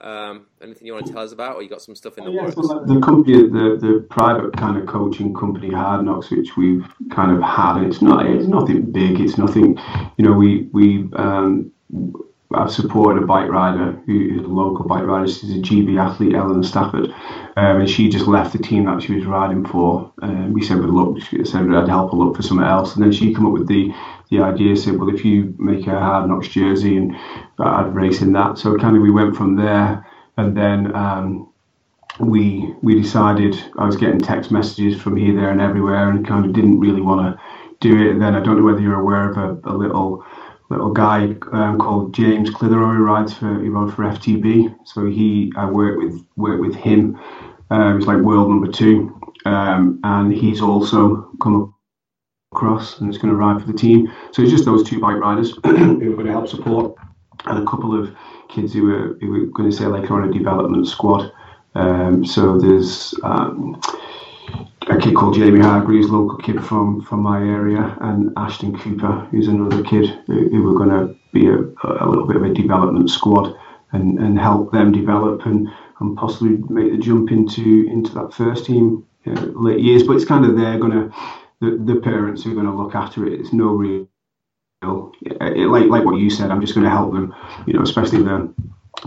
Um, 0.02 0.46
anything 0.62 0.86
you 0.86 0.94
want 0.94 1.08
to 1.08 1.14
tell 1.14 1.24
us 1.24 1.32
about, 1.32 1.56
or 1.56 1.64
you 1.64 1.70
got 1.70 1.82
some 1.82 1.96
stuff 1.96 2.18
in 2.18 2.26
the 2.26 2.32
yeah, 2.32 2.44
works? 2.44 2.56
So 2.56 2.84
the 2.86 3.00
company, 3.02 3.34
the 3.44 3.78
the 3.80 4.06
private 4.10 4.56
kind 4.56 4.78
of 4.78 4.86
coaching 4.86 5.34
company, 5.34 5.72
Hard 5.72 6.06
Knocks, 6.06 6.30
which 6.30 6.56
we've 6.56 6.86
kind 7.12 7.32
of 7.36 7.42
had. 7.42 7.84
It's 7.84 8.02
not, 8.02 8.26
it's 8.26 8.48
nothing 8.48 8.92
big. 8.92 9.20
It's 9.20 9.38
nothing, 9.38 9.78
you 10.18 10.26
know. 10.26 10.34
We 10.34 10.70
we 10.72 11.10
um, 11.14 11.72
I've 12.54 12.72
supported 12.72 13.24
a 13.24 13.26
bike 13.26 13.50
rider 13.50 13.92
who 14.06 14.40
is 14.40 14.46
a 14.46 14.48
local 14.48 14.86
bike 14.86 15.04
rider. 15.04 15.28
She's 15.28 15.52
a 15.52 15.60
GB 15.60 16.00
athlete, 16.00 16.34
Ellen 16.34 16.64
Stafford, 16.64 17.10
um, 17.58 17.82
and 17.82 17.90
she 17.90 18.08
just 18.08 18.28
left 18.28 18.54
the 18.54 18.60
team 18.60 18.86
that 18.86 19.02
she 19.02 19.16
was 19.16 19.26
riding 19.26 19.66
for. 19.66 20.14
Um, 20.22 20.54
we 20.54 20.64
said 20.64 20.80
we'd 20.80 20.90
look, 20.90 21.22
she 21.22 21.44
said 21.44 21.70
I'd 21.70 21.90
help 21.90 22.12
her 22.12 22.18
look 22.18 22.38
for 22.38 22.44
something 22.44 22.66
else, 22.66 22.96
and 22.96 23.04
then 23.04 23.12
she 23.12 23.34
come 23.34 23.48
up 23.48 23.54
with 23.54 23.68
the 23.68 23.94
the 24.30 24.40
idea. 24.40 24.76
Said, 24.76 24.98
well, 24.98 25.14
if 25.14 25.24
you 25.26 25.56
make 25.58 25.88
a 25.88 26.00
Hard 26.00 26.30
Knocks 26.30 26.48
jersey, 26.48 26.98
and 26.98 27.16
I'd 27.60 27.94
race 27.94 28.22
in 28.22 28.34
that. 28.34 28.58
So 28.58 28.78
kind 28.78 28.96
of 28.96 29.02
we 29.02 29.12
went 29.12 29.36
from 29.36 29.56
there, 29.56 30.06
and 30.38 30.56
then. 30.56 30.96
Um, 30.96 31.48
we 32.20 32.74
we 32.82 33.00
decided 33.00 33.56
I 33.78 33.86
was 33.86 33.96
getting 33.96 34.20
text 34.20 34.52
messages 34.52 35.00
from 35.00 35.16
here, 35.16 35.36
there, 35.36 35.52
and 35.52 35.62
everywhere, 35.62 36.10
and 36.10 36.28
kind 36.28 36.46
of 36.46 36.54
didn't 36.54 36.80
really 36.80 37.02
want 37.02 37.22
to 37.22 37.42
do 37.80 38.02
it. 38.02 38.12
And 38.12 38.22
then 38.22 38.36
I 38.36 38.40
don't 38.40 38.58
know 38.58 38.64
whether 38.64 38.80
you're 38.80 39.00
aware 39.00 39.30
of 39.30 39.38
a, 39.38 39.70
a 39.70 39.76
little 39.76 40.26
little 40.70 40.92
guy 40.92 41.36
um, 41.54 41.78
called 41.80 42.14
James 42.14 42.50
Clitheroe 42.50 42.94
rides 43.00 43.34
for 43.34 43.62
he 43.62 43.70
rode 43.70 43.94
for 43.94 44.04
FTB. 44.04 44.76
So 44.86 45.06
he 45.06 45.52
I 45.56 45.70
work 45.70 45.98
with 45.98 46.26
work 46.36 46.60
with 46.60 46.76
him. 46.76 47.20
Um, 47.70 48.00
he's 48.00 48.08
like 48.08 48.18
world 48.18 48.50
number 48.50 48.72
two, 48.72 49.20
um, 49.46 50.00
and 50.04 50.34
he's 50.34 50.62
also 50.62 51.30
come 51.42 51.74
across 52.54 53.00
and 53.00 53.10
is 53.10 53.18
going 53.18 53.30
to 53.30 53.36
ride 53.36 53.62
for 53.62 53.68
the 53.68 53.78
team. 53.78 54.12
So 54.32 54.42
it's 54.42 54.52
just 54.52 54.66
those 54.66 54.88
two 54.88 55.00
bike 55.00 55.18
riders 55.18 55.52
who 55.64 55.70
are 56.12 56.16
going 56.16 56.26
to 56.26 56.32
help 56.32 56.48
support, 56.48 56.96
and 57.46 57.60
a 57.60 57.70
couple 57.70 57.98
of 57.98 58.16
kids 58.50 58.74
who 58.74 58.90
are 58.94 59.18
who 59.20 59.44
are 59.44 59.46
going 59.48 59.70
to 59.70 59.76
say 59.76 59.86
like 59.86 60.10
on 60.10 60.28
a 60.28 60.32
development 60.32 60.88
squad. 60.88 61.32
Um, 61.76 62.26
so 62.26 62.58
there's 62.58 63.14
um, 63.24 63.80
a 64.90 64.98
kid 64.98 65.16
called 65.16 65.36
Jamie 65.36 65.60
Hargreaves, 65.60 66.10
local 66.10 66.38
kid 66.38 66.64
from, 66.64 67.02
from 67.04 67.22
my 67.22 67.38
area, 67.38 67.96
and 68.02 68.32
Ashton 68.36 68.78
Cooper, 68.80 69.28
who's 69.30 69.48
another 69.48 69.84
kid 69.84 70.08
who, 70.26 70.50
who 70.50 70.76
going 70.78 70.90
to 70.90 71.16
be 71.34 71.48
a, 71.48 71.60
a 72.04 72.08
little 72.08 72.26
bit 72.26 72.38
of 72.38 72.44
a 72.44 72.54
development 72.54 73.12
squad 73.12 73.54
and, 73.92 74.18
and 74.18 74.40
help 74.40 74.72
them 74.72 74.92
develop 74.92 75.46
and, 75.46 75.68
and 76.00 76.18
possibly 76.18 76.58
make 76.70 76.92
the 76.92 76.98
jump 76.98 77.32
into 77.32 77.86
into 77.92 78.12
that 78.16 78.34
first 78.34 78.66
team 78.66 79.06
uh, 79.28 79.32
late 79.54 79.82
years. 79.82 80.02
But 80.02 80.16
it's 80.16 80.26
kind 80.26 80.46
of 80.46 80.56
they're 80.56 80.80
going 80.80 80.94
to 80.94 81.14
the, 81.62 81.78
the 81.86 82.00
parents 82.02 82.46
are 82.46 82.54
going 82.54 82.66
to 82.66 82.76
look 82.76 82.96
after 82.96 83.26
it. 83.26 83.40
It's 83.40 83.54
no 83.54 83.68
real 83.68 84.08
uh, 84.84 85.10
it, 85.42 85.68
like 85.70 85.86
like 85.86 86.06
what 86.06 86.20
you 86.20 86.30
said. 86.30 86.52
I'm 86.52 86.62
just 86.62 86.76
going 86.76 86.84
to 86.84 86.90
help 86.90 87.12
them, 87.14 87.34
you 87.66 87.74
know, 87.74 87.82
especially 87.82 88.22
the 88.24 88.54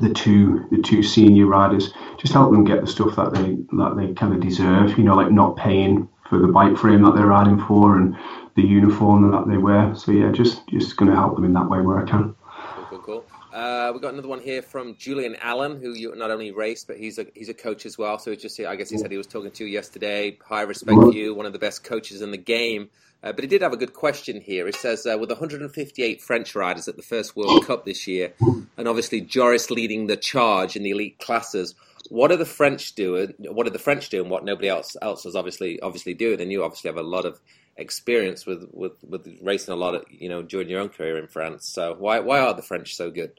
the 0.00 0.12
two 0.12 0.66
the 0.70 0.82
two 0.82 1.02
senior 1.02 1.46
riders 1.46 1.92
just 2.18 2.32
help 2.32 2.52
them 2.52 2.64
get 2.64 2.80
the 2.80 2.86
stuff 2.86 3.16
that 3.16 3.32
they 3.34 3.56
that 3.76 3.94
they 3.96 4.12
kind 4.14 4.32
of 4.32 4.40
deserve 4.40 4.96
you 4.96 5.04
know 5.04 5.16
like 5.16 5.32
not 5.32 5.56
paying 5.56 6.08
for 6.28 6.38
the 6.38 6.46
bike 6.46 6.76
frame 6.76 7.02
that 7.02 7.14
they're 7.14 7.26
riding 7.26 7.58
for 7.66 7.96
and 7.96 8.16
the 8.54 8.62
uniform 8.62 9.30
that 9.30 9.48
they 9.48 9.56
wear 9.56 9.94
so 9.94 10.12
yeah 10.12 10.30
just 10.30 10.66
just 10.68 10.96
going 10.96 11.10
to 11.10 11.16
help 11.16 11.34
them 11.34 11.44
in 11.44 11.52
that 11.52 11.68
way 11.68 11.80
where 11.80 11.98
i 11.98 12.08
can 12.08 12.34
uh, 13.52 13.90
we've 13.92 14.02
got 14.02 14.12
another 14.12 14.28
one 14.28 14.40
here 14.40 14.62
from 14.62 14.96
Julian 14.96 15.36
Allen, 15.40 15.80
who 15.80 15.92
you 15.92 16.14
not 16.14 16.30
only 16.30 16.52
raced, 16.52 16.86
but 16.86 16.96
he's 16.96 17.18
a 17.18 17.26
he's 17.34 17.48
a 17.48 17.54
coach 17.54 17.86
as 17.86 17.98
well. 17.98 18.18
So 18.18 18.34
just 18.34 18.58
I 18.60 18.76
guess 18.76 18.90
he 18.90 18.98
said 18.98 19.10
he 19.10 19.16
was 19.16 19.26
talking 19.26 19.50
to 19.50 19.64
you 19.64 19.70
yesterday. 19.70 20.38
High 20.44 20.62
respect 20.62 21.00
to 21.00 21.14
you, 21.14 21.34
one 21.34 21.46
of 21.46 21.52
the 21.52 21.58
best 21.58 21.84
coaches 21.84 22.22
in 22.22 22.30
the 22.30 22.38
game. 22.38 22.90
Uh, 23.22 23.32
but 23.32 23.44
he 23.44 23.48
did 23.48 23.60
have 23.60 23.72
a 23.72 23.76
good 23.76 23.92
question 23.92 24.40
here. 24.40 24.64
He 24.64 24.72
says, 24.72 25.06
uh, 25.06 25.18
with 25.18 25.28
158 25.28 26.22
French 26.22 26.54
riders 26.54 26.88
at 26.88 26.96
the 26.96 27.02
first 27.02 27.36
World 27.36 27.66
Cup 27.66 27.84
this 27.84 28.06
year, 28.06 28.32
and 28.78 28.88
obviously 28.88 29.20
Joris 29.20 29.70
leading 29.70 30.06
the 30.06 30.16
charge 30.16 30.74
in 30.74 30.82
the 30.82 30.90
elite 30.90 31.18
classes, 31.18 31.74
what 32.08 32.32
are 32.32 32.36
the 32.36 32.46
French 32.46 32.94
doing? 32.94 33.34
What 33.38 33.66
are 33.66 33.70
the 33.70 33.78
French 33.78 34.08
doing? 34.08 34.30
What 34.30 34.44
nobody 34.44 34.68
else 34.68 34.96
else 35.02 35.26
is 35.26 35.36
obviously 35.36 35.80
obviously 35.80 36.14
doing, 36.14 36.40
and 36.40 36.50
you 36.50 36.64
obviously 36.64 36.88
have 36.88 36.96
a 36.96 37.02
lot 37.02 37.26
of 37.26 37.40
experience 37.80 38.46
with, 38.46 38.68
with, 38.72 38.92
with 39.02 39.26
racing 39.42 39.72
a 39.72 39.76
lot 39.76 39.94
of 39.94 40.04
you 40.10 40.28
know 40.28 40.42
during 40.42 40.68
your 40.68 40.80
own 40.80 40.90
career 40.90 41.18
in 41.18 41.26
France. 41.26 41.66
So 41.66 41.96
why 41.98 42.20
why 42.20 42.40
are 42.40 42.54
the 42.54 42.62
French 42.62 42.94
so 42.94 43.10
good? 43.10 43.32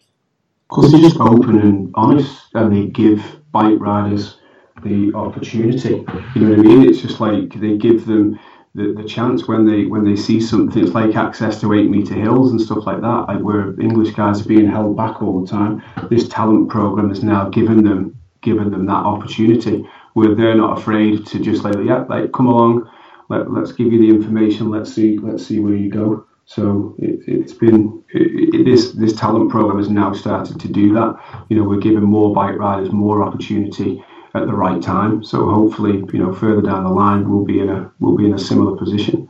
Because 0.69 0.91
they're 0.91 1.01
just 1.01 1.19
open 1.19 1.59
and 1.59 1.91
honest, 1.95 2.41
and 2.53 2.75
they 2.75 2.87
give 2.87 3.23
bike 3.51 3.79
riders 3.79 4.37
the 4.83 5.13
opportunity. 5.13 6.05
You 6.35 6.41
know 6.41 6.49
what 6.49 6.59
I 6.59 6.61
mean? 6.61 6.89
It's 6.89 7.01
just 7.01 7.19
like 7.19 7.53
they 7.59 7.77
give 7.77 8.05
them 8.05 8.39
the, 8.73 8.93
the 8.93 9.03
chance 9.03 9.47
when 9.47 9.65
they 9.65 9.85
when 9.85 10.05
they 10.05 10.15
see 10.15 10.39
something 10.39 10.81
it's 10.81 10.93
like 10.93 11.15
access 11.15 11.59
to 11.59 11.73
eight 11.73 11.89
meter 11.89 12.13
hills 12.13 12.51
and 12.51 12.61
stuff 12.61 12.85
like 12.85 13.01
that 13.01 13.25
like 13.27 13.41
where 13.41 13.77
english 13.81 14.13
guys 14.15 14.41
are 14.41 14.47
being 14.47 14.65
held 14.65 14.95
back 14.95 15.21
all 15.21 15.41
the 15.41 15.47
time 15.47 15.83
this 16.09 16.29
talent 16.29 16.69
program 16.69 17.09
has 17.09 17.21
now 17.21 17.49
given 17.49 17.83
them 17.83 18.17
given 18.41 18.71
them 18.71 18.85
that 18.85 18.93
opportunity 18.93 19.85
where 20.13 20.33
they're 20.35 20.55
not 20.55 20.77
afraid 20.77 21.25
to 21.25 21.39
just 21.39 21.65
like 21.65 21.75
yeah 21.83 22.05
like 22.07 22.31
come 22.31 22.47
along 22.47 22.89
let, 23.31 23.51
let's 23.51 23.71
give 23.71 23.91
you 23.91 23.99
the 23.99 24.09
information 24.09 24.69
let's 24.69 24.93
see 24.93 25.17
let's 25.17 25.45
see 25.45 25.59
where 25.59 25.75
you 25.75 25.89
go 25.89 26.25
so 26.45 26.95
it, 26.99 27.41
has 27.41 27.53
been 27.53 28.03
it, 28.09 28.53
it, 28.53 28.65
this 28.65 28.91
this 28.91 29.13
talent 29.13 29.49
program 29.49 29.77
has 29.77 29.89
now 29.89 30.13
started 30.13 30.59
to 30.59 30.67
do 30.67 30.93
that 30.93 31.45
you 31.49 31.57
know 31.57 31.63
we're 31.63 31.79
giving 31.79 32.03
more 32.03 32.33
bike 32.33 32.57
riders 32.57 32.91
more 32.91 33.23
opportunity 33.23 34.03
at 34.33 34.45
the 34.45 34.53
right 34.53 34.81
time. 34.81 35.23
So 35.23 35.49
hopefully, 35.49 36.03
you 36.13 36.19
know, 36.19 36.33
further 36.33 36.61
down 36.61 36.83
the 36.83 36.89
line, 36.89 37.29
we'll 37.29 37.45
be 37.45 37.59
in 37.59 37.69
a 37.69 37.91
we'll 37.99 38.15
be 38.15 38.25
in 38.25 38.33
a 38.33 38.39
similar 38.39 38.77
position. 38.77 39.29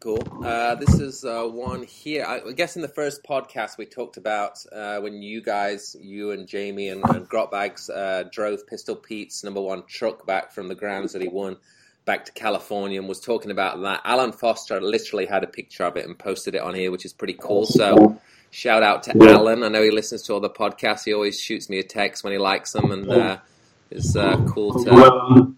Cool. 0.00 0.22
Uh, 0.44 0.76
this 0.76 1.00
is 1.00 1.24
uh, 1.24 1.44
one 1.44 1.82
here. 1.82 2.24
I 2.24 2.52
guess 2.52 2.76
in 2.76 2.82
the 2.82 2.88
first 2.88 3.24
podcast 3.24 3.78
we 3.78 3.84
talked 3.84 4.16
about 4.16 4.64
uh, 4.72 5.00
when 5.00 5.22
you 5.22 5.42
guys, 5.42 5.96
you 6.00 6.30
and 6.30 6.46
Jamie 6.46 6.88
and, 6.90 7.04
and 7.08 7.28
Grotbags, 7.28 7.90
uh, 7.90 8.24
drove 8.30 8.64
Pistol 8.66 8.94
Pete's 8.94 9.42
number 9.42 9.60
one 9.60 9.82
truck 9.86 10.24
back 10.24 10.52
from 10.52 10.68
the 10.68 10.74
grounds 10.76 11.12
that 11.12 11.22
he 11.22 11.28
won 11.28 11.56
back 12.08 12.24
to 12.24 12.32
California 12.32 12.98
and 12.98 13.06
was 13.06 13.20
talking 13.20 13.50
about 13.50 13.82
that. 13.82 14.00
Alan 14.02 14.32
Foster 14.32 14.80
literally 14.80 15.26
had 15.26 15.44
a 15.44 15.46
picture 15.46 15.84
of 15.84 15.94
it 15.98 16.06
and 16.06 16.18
posted 16.18 16.54
it 16.54 16.62
on 16.62 16.74
here, 16.74 16.90
which 16.90 17.04
is 17.04 17.12
pretty 17.12 17.34
cool. 17.34 17.66
So 17.66 18.18
shout 18.50 18.82
out 18.82 19.02
to 19.02 19.12
yeah. 19.14 19.32
Alan. 19.32 19.62
I 19.62 19.68
know 19.68 19.82
he 19.82 19.90
listens 19.90 20.22
to 20.22 20.32
all 20.32 20.40
the 20.40 20.48
podcasts. 20.48 21.04
He 21.04 21.12
always 21.12 21.38
shoots 21.38 21.68
me 21.68 21.78
a 21.80 21.82
text 21.82 22.24
when 22.24 22.32
he 22.32 22.38
likes 22.38 22.72
them, 22.72 22.92
and 22.92 23.10
uh, 23.10 23.36
it's 23.90 24.16
uh, 24.16 24.38
cool 24.48 24.72
to. 24.84 25.54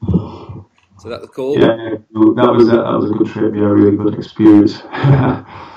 So 0.98 1.08
that 1.08 1.20
was 1.20 1.30
cool. 1.30 1.56
Yeah, 1.56 1.76
that 2.10 2.52
was 2.52 2.68
a, 2.68 2.72
that 2.72 2.98
was 2.98 3.10
a 3.12 3.14
good 3.14 3.28
trip. 3.28 3.54
Yeah, 3.54 3.62
really 3.62 3.96
good 3.96 4.18
experience. 4.18 4.82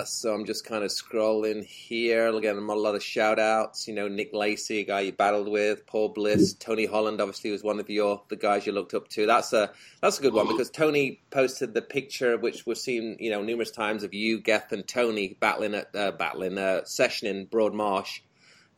uh, 0.00 0.04
so 0.04 0.34
I'm 0.34 0.44
just 0.44 0.64
kind 0.64 0.82
of 0.82 0.90
scrolling 0.90 1.64
here. 1.64 2.28
Again, 2.28 2.56
I'm 2.56 2.70
a 2.70 2.74
lot 2.74 2.94
of 2.94 3.02
shout 3.02 3.38
outs. 3.38 3.86
You 3.86 3.94
know, 3.94 4.08
Nick 4.08 4.30
Lacey, 4.32 4.80
a 4.80 4.84
guy 4.84 5.00
you 5.00 5.12
battled 5.12 5.48
with, 5.48 5.86
Paul 5.86 6.10
Bliss, 6.10 6.54
Tony 6.54 6.86
Holland. 6.86 7.20
Obviously, 7.20 7.50
was 7.50 7.62
one 7.62 7.80
of 7.80 7.90
your 7.90 8.22
the 8.28 8.36
guys 8.36 8.66
you 8.66 8.72
looked 8.72 8.94
up 8.94 9.08
to. 9.08 9.26
That's 9.26 9.52
a 9.52 9.70
that's 10.00 10.18
a 10.18 10.22
good 10.22 10.34
one 10.34 10.48
because 10.48 10.70
Tony 10.70 11.20
posted 11.30 11.74
the 11.74 11.82
picture, 11.82 12.38
which 12.38 12.66
we've 12.66 12.78
seen 12.78 13.16
you 13.20 13.30
know 13.30 13.42
numerous 13.42 13.70
times 13.70 14.02
of 14.02 14.14
you, 14.14 14.40
Geth, 14.40 14.72
and 14.72 14.86
Tony 14.86 15.36
battling 15.38 15.74
at 15.74 15.94
uh, 15.94 16.12
battling 16.12 16.58
uh, 16.58 16.84
session 16.84 17.28
in 17.28 17.46
Broadmarsh. 17.46 18.20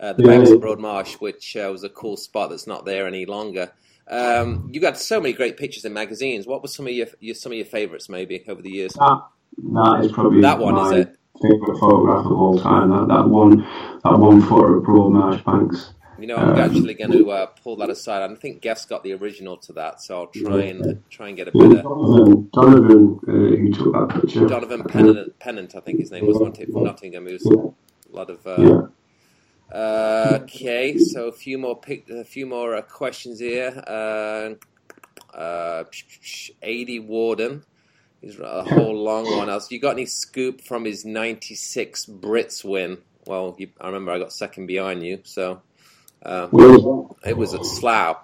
Uh, 0.00 0.12
the 0.14 0.24
yeah. 0.24 0.56
Broad 0.56 0.80
Marsh, 0.80 1.14
which 1.14 1.56
uh, 1.56 1.68
was 1.70 1.84
a 1.84 1.88
cool 1.88 2.16
spot 2.16 2.50
that's 2.50 2.66
not 2.66 2.84
there 2.84 3.06
any 3.06 3.24
longer. 3.24 3.70
Um, 4.08 4.68
you 4.72 4.80
got 4.80 4.98
so 4.98 5.20
many 5.20 5.32
great 5.32 5.56
pictures 5.56 5.84
in 5.84 5.92
magazines. 5.92 6.44
What 6.44 6.60
were 6.60 6.68
some 6.68 6.88
of 6.88 6.92
your, 6.92 7.06
your 7.20 7.36
some 7.36 7.52
of 7.52 7.56
your 7.56 7.66
favourites 7.66 8.08
maybe 8.08 8.42
over 8.48 8.60
the 8.60 8.70
years? 8.70 8.96
That, 9.58 10.04
is 10.04 10.12
probably 10.12 10.40
that 10.42 10.58
one. 10.58 10.76
Is 10.86 11.06
it 11.06 11.16
favourite 11.40 11.78
photograph 11.78 12.26
of 12.26 12.32
all 12.32 12.58
time? 12.58 12.90
That 12.90 13.08
that 13.08 13.28
one 13.28 13.58
that 14.04 14.18
one 14.18 14.42
photo 14.42 14.74
of 14.74 14.84
Broad 14.84 15.12
Marsh 15.12 15.42
Banks. 15.42 15.94
You 16.18 16.28
know, 16.28 16.36
I'm 16.36 16.50
um, 16.50 16.58
actually 16.58 16.94
going 16.94 17.10
to 17.10 17.30
uh, 17.32 17.46
pull 17.46 17.74
that 17.76 17.90
aside. 17.90 18.30
I 18.30 18.32
think 18.36 18.60
Geth 18.60 18.88
got 18.88 19.02
the 19.02 19.12
original 19.14 19.56
to 19.56 19.72
that, 19.72 20.00
so 20.00 20.20
I'll 20.20 20.26
try 20.28 20.62
and 20.62 21.02
try 21.10 21.28
and 21.28 21.36
get 21.36 21.48
a 21.48 21.52
better. 21.52 21.82
Donovan, 21.82 22.48
Donovan 22.52 23.20
uh, 23.26 23.32
who 23.32 23.72
took 23.72 23.92
that 23.92 24.20
picture. 24.20 24.46
Donovan 24.46 24.84
Pennant, 24.84 25.38
Pennant, 25.40 25.74
I 25.74 25.80
think 25.80 25.98
his 25.98 26.12
name 26.12 26.26
was, 26.26 26.38
one 26.38 26.52
tip 26.52 26.70
from 26.70 26.84
Nottingham. 26.84 27.26
He 27.26 27.32
was 27.32 27.46
a 27.46 27.72
lot 28.16 28.30
of. 28.30 28.46
Uh, 28.46 28.56
yeah 28.58 28.80
uh, 29.72 30.38
okay, 30.42 30.98
so 30.98 31.28
a 31.28 31.32
few 31.32 31.56
more 31.56 31.80
pick, 31.80 32.08
a 32.10 32.24
few 32.24 32.46
more 32.46 32.76
uh, 32.76 32.82
questions 32.82 33.40
here. 33.40 33.82
Uh, 33.86 34.50
uh, 35.34 35.84
80 36.62 37.00
Warden 37.00 37.64
is 38.22 38.38
a 38.38 38.64
whole 38.64 38.96
long 39.02 39.24
one. 39.36 39.50
Else, 39.50 39.70
you 39.70 39.80
got 39.80 39.92
any 39.92 40.06
scoop 40.06 40.60
from 40.60 40.84
his 40.84 41.04
96 41.04 42.06
Brits 42.06 42.64
win? 42.64 42.98
Well, 43.26 43.54
you, 43.58 43.70
I 43.80 43.86
remember 43.86 44.12
I 44.12 44.18
got 44.18 44.32
second 44.32 44.66
behind 44.66 45.04
you, 45.04 45.20
so 45.24 45.62
um, 46.24 46.50
it 47.24 47.36
was 47.36 47.54
at 47.54 47.64
Slough. 47.64 48.18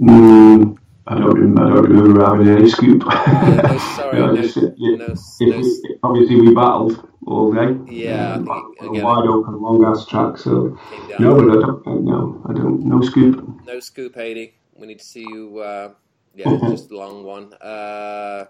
Mm, 0.00 0.78
I 1.06 1.18
don't, 1.18 1.58
I 1.58 1.68
don't 1.68 1.82
remember 1.82 2.24
having 2.24 2.48
any 2.48 2.70
scoop. 2.70 3.04
no, 3.06 3.78
sorry, 3.96 4.18
no, 4.18 4.32
no, 4.32 5.14
no, 5.40 5.64
obviously 6.02 6.40
we 6.40 6.54
battled 6.54 7.08
all 7.26 7.52
day. 7.52 7.76
Yeah, 7.92 8.34
um, 8.34 8.74
again, 8.80 9.04
wide 9.04 9.26
open, 9.26 9.60
long 9.60 9.84
ass 9.84 10.06
track. 10.06 10.38
So 10.38 10.78
no, 11.18 11.36
but 11.36 11.50
I 11.50 11.60
don't. 11.60 12.04
No, 12.04 12.42
I 12.48 12.52
don't. 12.54 12.84
No 12.84 13.02
scoop. 13.02 13.64
No 13.66 13.80
scoop, 13.80 14.16
eighty. 14.16 14.54
We 14.74 14.86
need 14.86 14.98
to 14.98 15.04
see 15.04 15.20
you. 15.20 15.58
Uh, 15.58 15.90
yeah, 16.34 16.56
just 16.68 16.90
a 16.90 16.96
long 16.96 17.24
one. 17.24 17.52
Uh, 17.54 18.46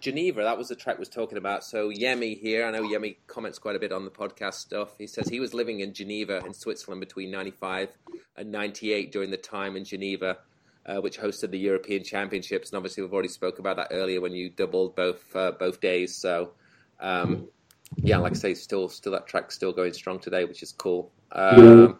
Geneva, 0.00 0.42
that 0.42 0.56
was 0.56 0.68
the 0.68 0.76
track 0.76 0.98
was 0.98 1.08
talking 1.08 1.38
about. 1.38 1.64
So 1.64 1.90
Yemi 1.90 2.38
here, 2.38 2.66
I 2.66 2.70
know 2.70 2.82
Yemi 2.82 3.16
comments 3.26 3.58
quite 3.58 3.76
a 3.76 3.78
bit 3.78 3.92
on 3.92 4.04
the 4.04 4.10
podcast 4.10 4.54
stuff. 4.54 4.96
He 4.98 5.06
says 5.06 5.28
he 5.28 5.40
was 5.40 5.54
living 5.54 5.80
in 5.80 5.92
Geneva 5.92 6.42
in 6.44 6.54
Switzerland 6.54 7.00
between 7.00 7.30
95 7.30 7.90
and 8.36 8.50
98 8.50 9.12
during 9.12 9.30
the 9.30 9.36
time 9.36 9.76
in 9.76 9.84
Geneva, 9.84 10.38
uh, 10.86 10.96
which 10.96 11.18
hosted 11.18 11.50
the 11.50 11.58
European 11.58 12.02
Championships. 12.02 12.70
And 12.70 12.76
obviously 12.76 13.02
we've 13.02 13.12
already 13.12 13.28
spoke 13.28 13.58
about 13.58 13.76
that 13.76 13.88
earlier 13.90 14.20
when 14.20 14.32
you 14.32 14.50
doubled 14.50 14.96
both 14.96 15.36
uh, 15.36 15.52
both 15.52 15.80
days. 15.80 16.14
So 16.14 16.52
um, 17.00 17.48
yeah, 17.96 18.18
like 18.18 18.32
I 18.32 18.36
say, 18.36 18.54
still 18.54 18.88
still 18.88 19.12
that 19.12 19.26
track 19.26 19.52
still 19.52 19.72
going 19.72 19.92
strong 19.92 20.18
today, 20.18 20.44
which 20.44 20.62
is 20.62 20.72
cool. 20.72 21.10
Um, 21.32 21.98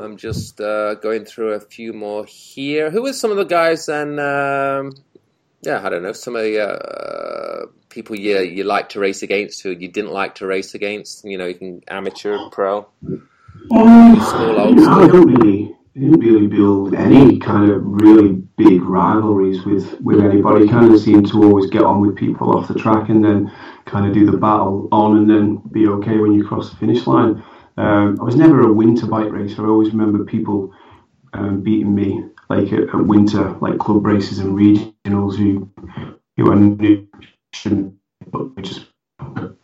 I'm 0.00 0.16
just 0.16 0.60
uh, 0.60 0.94
going 0.94 1.24
through 1.24 1.54
a 1.54 1.60
few 1.60 1.92
more 1.92 2.24
here. 2.26 2.90
Who 2.90 3.06
are 3.06 3.12
some 3.12 3.30
of 3.30 3.36
the 3.36 3.44
guys 3.44 3.88
and 3.88 4.20
um, 4.20 4.92
yeah, 5.62 5.84
I 5.84 5.88
don't 5.88 6.02
know, 6.02 6.12
some 6.12 6.36
of 6.36 6.42
the 6.42 6.60
uh, 6.60 7.66
people 7.88 8.16
you 8.16 8.38
you 8.38 8.64
like 8.64 8.90
to 8.90 9.00
race 9.00 9.22
against 9.22 9.62
who 9.62 9.70
you 9.70 9.88
didn't 9.88 10.12
like 10.12 10.36
to 10.36 10.46
race 10.46 10.74
against. 10.74 11.24
You 11.24 11.38
know, 11.38 11.46
you 11.46 11.54
can 11.54 11.82
amateur, 11.88 12.38
pro, 12.50 12.86
um, 13.04 14.16
small, 14.16 14.60
old. 14.60 14.80
I 14.80 15.06
don't 15.08 15.34
really 15.34 15.74
didn't 15.94 16.20
really 16.20 16.46
build 16.46 16.94
any 16.94 17.38
kind 17.38 17.70
of 17.70 17.80
really 17.82 18.32
big 18.56 18.82
rivalries 18.82 19.64
with 19.64 20.00
with 20.00 20.20
anybody. 20.20 20.68
Kind 20.68 20.92
of 20.92 21.00
seemed 21.00 21.28
to 21.28 21.42
always 21.42 21.70
get 21.70 21.82
on 21.82 22.00
with 22.00 22.16
people 22.16 22.56
off 22.56 22.68
the 22.68 22.74
track, 22.74 23.08
and 23.08 23.24
then 23.24 23.50
kind 23.86 24.06
of 24.06 24.14
do 24.14 24.30
the 24.30 24.36
battle 24.36 24.88
on, 24.92 25.16
and 25.16 25.30
then 25.30 25.56
be 25.72 25.88
okay 25.88 26.18
when 26.18 26.32
you 26.32 26.46
cross 26.46 26.70
the 26.70 26.76
finish 26.76 27.06
line. 27.06 27.42
Um, 27.76 28.18
I 28.20 28.24
was 28.24 28.36
never 28.36 28.62
a 28.62 28.72
winter 28.72 29.06
bike 29.06 29.30
racer. 29.30 29.64
I 29.64 29.68
always 29.68 29.90
remember 29.90 30.24
people 30.24 30.72
um, 31.34 31.62
beating 31.62 31.94
me 31.94 32.24
like 32.48 32.72
at, 32.72 32.88
at, 32.88 33.06
winter, 33.06 33.50
like 33.60 33.78
club 33.78 34.04
races 34.06 34.38
and 34.38 34.56
regionals 34.56 35.36
who 35.36 35.70
who 36.36 36.50
are 36.50 36.56
new, 36.56 37.08
but 38.32 38.62
just 38.62 38.86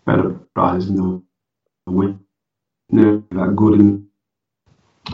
better 0.04 0.38
riders 0.56 0.88
in 0.88 0.96
the 0.96 1.22
win. 1.86 2.18
No, 2.90 3.24
that 3.30 3.56
good 3.56 3.78
and. 3.80 4.06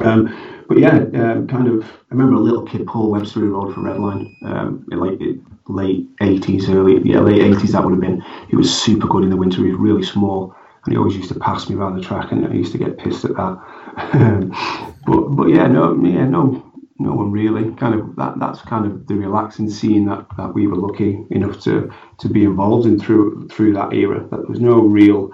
Um, 0.00 0.64
but 0.68 0.78
yeah, 0.78 0.96
um, 1.14 1.46
kind 1.46 1.68
of. 1.68 1.84
I 1.84 2.14
remember 2.14 2.34
a 2.34 2.40
little 2.40 2.62
kid, 2.62 2.86
Paul 2.86 3.10
Webster, 3.10 3.40
who 3.40 3.54
rode 3.54 3.74
for 3.74 3.80
Redline 3.80 4.30
um, 4.44 4.86
in 4.90 4.98
like 4.98 5.18
late 5.68 6.06
eighties, 6.20 6.68
early 6.68 7.00
yeah, 7.04 7.20
late 7.20 7.40
eighties. 7.40 7.72
That 7.72 7.84
would 7.84 7.92
have 7.92 8.00
been. 8.00 8.20
He 8.48 8.56
was 8.56 8.74
super 8.74 9.06
good 9.06 9.24
in 9.24 9.30
the 9.30 9.36
winter. 9.36 9.62
He 9.62 9.70
was 9.70 9.80
really 9.80 10.02
small, 10.02 10.54
and 10.88 10.94
he 10.94 10.98
always 10.98 11.16
used 11.16 11.28
to 11.28 11.38
pass 11.38 11.68
me 11.68 11.76
around 11.76 11.96
the 11.96 12.02
track, 12.02 12.32
and 12.32 12.46
I 12.46 12.54
used 12.54 12.72
to 12.72 12.78
get 12.78 12.96
pissed 12.96 13.26
at 13.26 13.36
that. 13.36 14.96
but 15.06 15.20
but 15.36 15.48
yeah, 15.48 15.66
no, 15.66 15.94
yeah, 16.02 16.24
no, 16.24 16.64
no 16.98 17.12
one 17.12 17.30
really. 17.30 17.74
Kind 17.74 17.94
of 17.94 18.16
that. 18.16 18.38
That's 18.40 18.62
kind 18.62 18.86
of 18.86 19.06
the 19.06 19.14
relaxing 19.14 19.68
scene 19.68 20.06
that, 20.06 20.24
that 20.38 20.54
we 20.54 20.66
were 20.66 20.76
lucky 20.76 21.26
enough 21.30 21.60
to 21.64 21.92
to 22.20 22.28
be 22.30 22.44
involved 22.44 22.86
in 22.86 22.98
through 22.98 23.48
through 23.48 23.74
that 23.74 23.92
era. 23.92 24.26
That 24.30 24.38
there 24.38 24.46
was 24.46 24.60
no 24.60 24.80
real, 24.80 25.30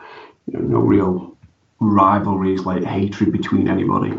you 0.47 0.59
know, 0.59 0.67
no 0.67 0.79
real 0.81 1.37
rivalries 1.79 2.63
like 2.63 2.83
hatred 2.83 3.31
between 3.31 3.69
anybody. 3.69 4.19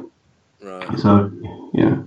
Right. 0.64 0.98
So, 0.98 1.32
yeah. 1.74 1.98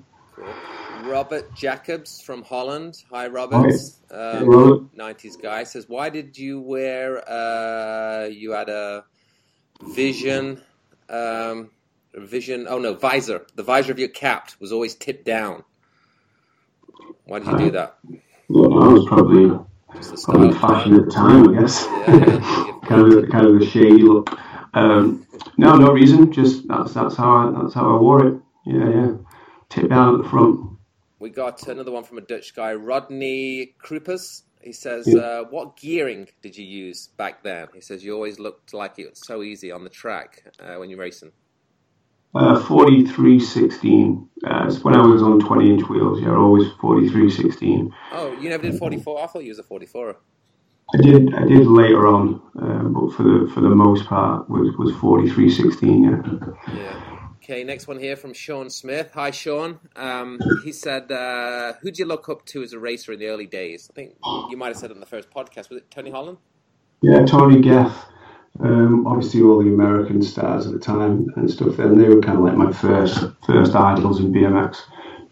Robert 1.03 1.55
Jacobs 1.55 2.23
from 2.23 2.43
Holland. 2.43 3.03
Hi, 3.11 3.29
Robert. 3.29 3.73
Um, 4.11 4.91
90s 4.97 5.41
guy 5.41 5.65
says, 5.65 5.87
Why 5.89 6.11
did 6.11 6.37
you 6.37 6.61
wear, 6.61 7.29
uh, 7.29 8.27
you 8.27 8.53
had 8.53 8.69
a 8.69 9.05
vision, 9.83 10.61
um, 11.09 11.71
vision, 12.15 12.67
oh 12.69 12.79
no, 12.79 12.95
visor. 12.95 13.47
The 13.55 13.63
visor 13.63 13.93
of 13.93 13.99
your 13.99 14.09
cap 14.09 14.51
was 14.61 14.73
always 14.73 14.95
tipped 14.95 15.25
down. 15.25 15.65
Why 17.25 17.41
did 17.41 17.49
you 17.49 17.59
do 17.59 17.71
that? 17.73 17.99
Yeah, 18.09 18.19
I 18.49 18.89
was 18.89 19.07
probably, 19.07 19.49
probably 20.25 20.59
fashion 20.59 20.95
at 20.95 21.05
the 21.05 21.11
time, 21.11 21.49
I 21.51 21.61
guess. 21.61 21.85
Yeah, 21.85 22.79
kind, 22.89 23.13
of, 23.13 23.31
kind 23.31 23.47
of 23.47 23.61
a 23.61 23.67
shady 23.67 24.03
look. 24.03 24.31
Um, 24.75 25.27
no, 25.57 25.77
no 25.77 25.93
reason. 25.93 26.33
Just 26.33 26.67
that's 26.69 26.95
that's 26.95 27.17
how 27.17 27.37
I, 27.37 27.63
that's 27.63 27.75
how 27.75 27.97
I 27.97 28.01
wore 28.01 28.27
it. 28.27 28.41
Yeah, 28.65 28.89
yeah. 28.89 29.13
Tip 29.69 29.91
down 29.91 30.15
at 30.15 30.23
the 30.23 30.29
front. 30.29 30.79
We 31.19 31.31
got 31.31 31.67
another 31.67 31.91
one 31.91 32.05
from 32.05 32.19
a 32.19 32.23
Dutch 32.23 32.55
guy, 32.55 32.75
Rodney 32.75 33.75
Kruppers. 33.83 34.43
He 34.69 34.75
says, 34.75 35.09
yeah. 35.09 35.21
uh, 35.21 35.45
"What 35.45 35.79
gearing 35.79 36.29
did 36.43 36.55
you 36.55 36.67
use 36.67 37.07
back 37.17 37.43
then?" 37.43 37.69
He 37.73 37.81
says, 37.81 38.05
"You 38.05 38.13
always 38.13 38.39
looked 38.39 38.75
like 38.75 38.99
it 38.99 39.09
was 39.09 39.27
so 39.27 39.43
easy 39.43 39.73
on 39.73 39.83
the 39.83 39.89
track 39.89 40.45
uh, 40.61 40.75
when 40.75 40.91
you're 40.91 40.99
racing." 40.99 41.33
Uh, 42.35 42.61
4316. 42.61 44.29
Uh, 44.45 44.71
when 44.83 44.95
I 44.95 45.07
was 45.07 45.23
on 45.23 45.41
20 45.41 45.71
inch 45.71 45.89
wheels, 45.89 46.21
yeah, 46.21 46.37
always 46.37 46.71
4316. 46.83 47.95
Oh, 48.13 48.33
you 48.33 48.51
never 48.51 48.65
did 48.65 48.79
44? 48.79 49.25
I 49.25 49.27
thought 49.27 49.43
you 49.45 49.49
was 49.49 49.59
a 49.59 49.63
44. 49.63 50.19
I 50.93 50.97
did, 51.01 51.35
I 51.35 51.45
did 51.47 51.67
later 51.67 52.07
on, 52.07 52.43
uh, 52.61 52.89
but 52.91 53.17
for 53.17 53.23
the 53.23 53.51
for 53.55 53.63
the 53.63 53.71
most 53.71 54.05
part 54.05 54.51
was 54.51 54.77
was 54.77 54.95
4316. 54.97 56.05
Yeah. 56.05 56.75
Yeah. 56.77 57.18
Okay, 57.51 57.65
next 57.65 57.89
one 57.89 57.99
here 57.99 58.15
from 58.15 58.35
Sean 58.35 58.69
Smith. 58.69 59.11
Hi, 59.15 59.31
Sean. 59.31 59.81
Um, 59.97 60.39
he 60.65 60.71
said, 60.71 61.11
uh, 61.11 61.73
"Who 61.81 61.91
do 61.91 62.03
you 62.03 62.05
look 62.05 62.29
up 62.29 62.45
to 62.47 62.63
as 62.63 62.75
a 62.75 62.79
racer 62.79 63.13
in 63.13 63.21
the 63.21 63.29
early 63.29 63.47
days?" 63.47 63.89
I 63.91 63.95
think 63.95 64.17
you 64.51 64.57
might 64.59 64.67
have 64.67 64.77
said 64.77 64.91
it 64.91 64.95
in 64.95 65.01
the 65.01 65.07
first 65.07 65.31
podcast. 65.31 65.71
Was 65.71 65.79
it 65.79 65.91
Tony 65.91 66.11
Holland? 66.11 66.37
Yeah, 67.01 67.25
Tony 67.25 67.63
Geth. 67.63 68.05
Um, 68.61 69.07
obviously, 69.07 69.41
all 69.41 69.63
the 69.63 69.71
American 69.71 70.21
stars 70.21 70.67
at 70.67 70.75
the 70.75 70.79
time 70.79 71.33
and 71.37 71.51
stuff. 71.51 71.79
And 71.79 71.99
they 71.99 72.11
were 72.11 72.21
kind 72.21 72.37
of 72.37 72.45
like 72.45 72.55
my 72.59 72.71
first 72.71 73.25
first 73.47 73.75
idols 73.75 74.21
in 74.21 74.31
BMX. 74.31 74.83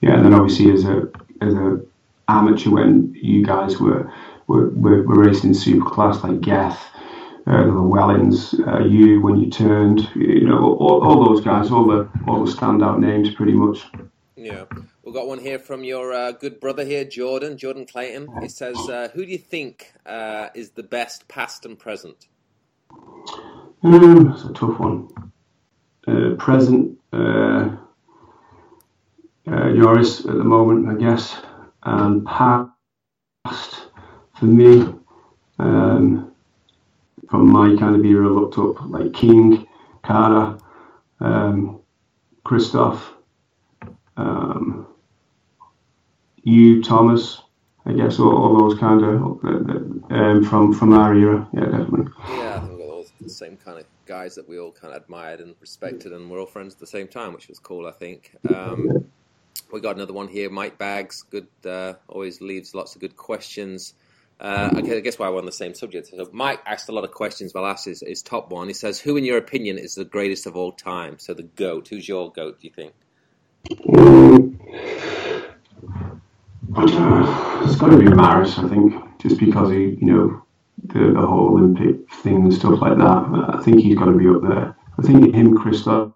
Yeah, 0.00 0.14
and 0.14 0.24
then 0.24 0.32
obviously 0.32 0.72
as 0.72 0.86
a 0.86 1.10
as 1.42 1.52
a 1.52 1.82
amateur 2.28 2.70
when 2.70 3.14
you 3.14 3.44
guys 3.44 3.78
were 3.78 4.10
were, 4.46 4.70
were, 4.70 5.02
were 5.02 5.22
racing 5.22 5.52
super 5.52 5.84
class 5.84 6.24
like 6.24 6.40
Geth, 6.40 6.82
uh, 7.46 7.62
the 7.62 7.70
Wellens, 7.70 8.54
uh, 8.66 8.84
you 8.84 9.20
when 9.20 9.36
you 9.36 9.48
turned, 9.48 10.10
you 10.16 10.46
know, 10.48 10.76
all, 10.80 11.04
all, 11.04 11.24
those 11.24 11.44
guys, 11.44 11.70
all 11.70 11.86
the 11.86 12.08
all 12.26 12.44
the 12.44 12.50
standout 12.50 12.98
names, 12.98 13.32
pretty 13.34 13.52
much. 13.52 13.84
Yeah, 14.34 14.64
we've 15.04 15.14
got 15.14 15.28
one 15.28 15.38
here 15.38 15.60
from 15.60 15.84
your 15.84 16.12
uh, 16.12 16.32
good 16.32 16.58
brother 16.58 16.84
here, 16.84 17.04
Jordan, 17.04 17.56
Jordan 17.56 17.86
Clayton. 17.86 18.28
He 18.42 18.48
says, 18.48 18.76
uh, 18.88 19.08
"Who 19.14 19.24
do 19.24 19.30
you 19.30 19.38
think 19.38 19.92
uh, 20.04 20.48
is 20.56 20.70
the 20.70 20.82
best, 20.82 21.28
past 21.28 21.64
and 21.64 21.78
present?" 21.78 22.26
Um, 23.82 24.32
it's 24.32 24.44
a 24.44 24.52
tough 24.52 24.80
one. 24.80 25.08
Uh, 26.08 26.34
present, 26.38 26.98
uh, 27.12 27.76
Joris 29.46 30.20
at 30.20 30.26
the 30.36 30.44
moment, 30.44 30.88
I 30.88 31.00
guess, 31.00 31.40
and 31.84 32.26
past 32.26 32.72
for 34.34 34.46
me. 34.46 34.94
Um, 35.60 36.25
from 37.28 37.50
my 37.50 37.76
kind 37.76 37.96
of 37.96 38.04
era 38.04 38.28
looked 38.28 38.58
up 38.58 38.84
like 38.88 39.12
King, 39.12 39.66
Carter, 40.02 40.58
um, 41.20 41.80
Christophe, 42.44 43.12
um, 44.16 44.86
you, 46.42 46.82
Thomas, 46.82 47.42
I 47.84 47.92
guess 47.92 48.18
all, 48.18 48.36
all 48.36 48.58
those 48.58 48.78
kind 48.78 49.02
of 49.02 49.44
um, 50.10 50.44
from 50.44 50.72
from 50.72 50.92
our 50.92 51.14
era, 51.14 51.48
yeah, 51.52 51.64
definitely. 51.64 52.12
Yeah, 52.28 52.60
I 52.62 52.66
think 52.66 52.80
all 52.80 53.04
the 53.20 53.28
same 53.28 53.56
kind 53.56 53.78
of 53.78 53.86
guys 54.06 54.34
that 54.36 54.48
we 54.48 54.58
all 54.58 54.72
kind 54.72 54.94
of 54.94 55.02
admired 55.02 55.40
and 55.40 55.54
respected, 55.60 56.12
and 56.12 56.30
we're 56.30 56.40
all 56.40 56.46
friends 56.46 56.74
at 56.74 56.80
the 56.80 56.86
same 56.86 57.08
time, 57.08 57.32
which 57.32 57.48
was 57.48 57.58
cool. 57.58 57.86
I 57.86 57.92
think. 57.92 58.36
Um, 58.54 59.06
we 59.72 59.80
got 59.80 59.96
another 59.96 60.12
one 60.12 60.28
here, 60.28 60.50
Mike 60.50 60.78
Bags. 60.78 61.22
Good, 61.22 61.48
uh, 61.64 61.94
always 62.08 62.40
leaves 62.40 62.74
lots 62.74 62.94
of 62.94 63.00
good 63.00 63.16
questions. 63.16 63.94
Uh, 64.38 64.70
I 64.76 64.80
guess 65.00 65.18
why 65.18 65.30
we're 65.30 65.38
on 65.38 65.46
the 65.46 65.52
same 65.52 65.74
subject. 65.74 66.08
So 66.08 66.28
Mike 66.30 66.60
asked 66.66 66.90
a 66.90 66.92
lot 66.92 67.04
of 67.04 67.10
questions. 67.10 67.54
Well, 67.54 67.64
asked 67.64 67.86
his, 67.86 68.02
his 68.06 68.22
top 68.22 68.50
one. 68.50 68.68
He 68.68 68.74
says, 68.74 69.00
"Who, 69.00 69.16
in 69.16 69.24
your 69.24 69.38
opinion, 69.38 69.78
is 69.78 69.94
the 69.94 70.04
greatest 70.04 70.46
of 70.46 70.56
all 70.56 70.72
time?" 70.72 71.18
So 71.18 71.32
the 71.32 71.44
goat. 71.44 71.88
Who's 71.88 72.06
your 72.06 72.30
goat? 72.30 72.60
Do 72.60 72.68
you 72.68 72.74
think? 72.74 72.92
It's 76.78 77.76
got 77.76 77.90
to 77.90 77.98
be 77.98 78.04
Maris, 78.04 78.58
I 78.58 78.68
think, 78.68 78.92
just 79.18 79.38
because 79.40 79.70
he, 79.70 79.96
you 80.00 80.06
know, 80.06 80.42
the, 80.84 81.12
the 81.12 81.26
whole 81.26 81.48
Olympic 81.48 82.10
thing 82.22 82.36
and 82.36 82.54
stuff 82.54 82.80
like 82.80 82.98
that. 82.98 83.54
I 83.54 83.62
think 83.62 83.80
he's 83.80 83.96
got 83.96 84.06
to 84.06 84.12
be 84.12 84.28
up 84.28 84.42
there. 84.42 84.76
I 84.98 85.02
think 85.02 85.34
him, 85.34 85.56
Christophe. 85.56 86.12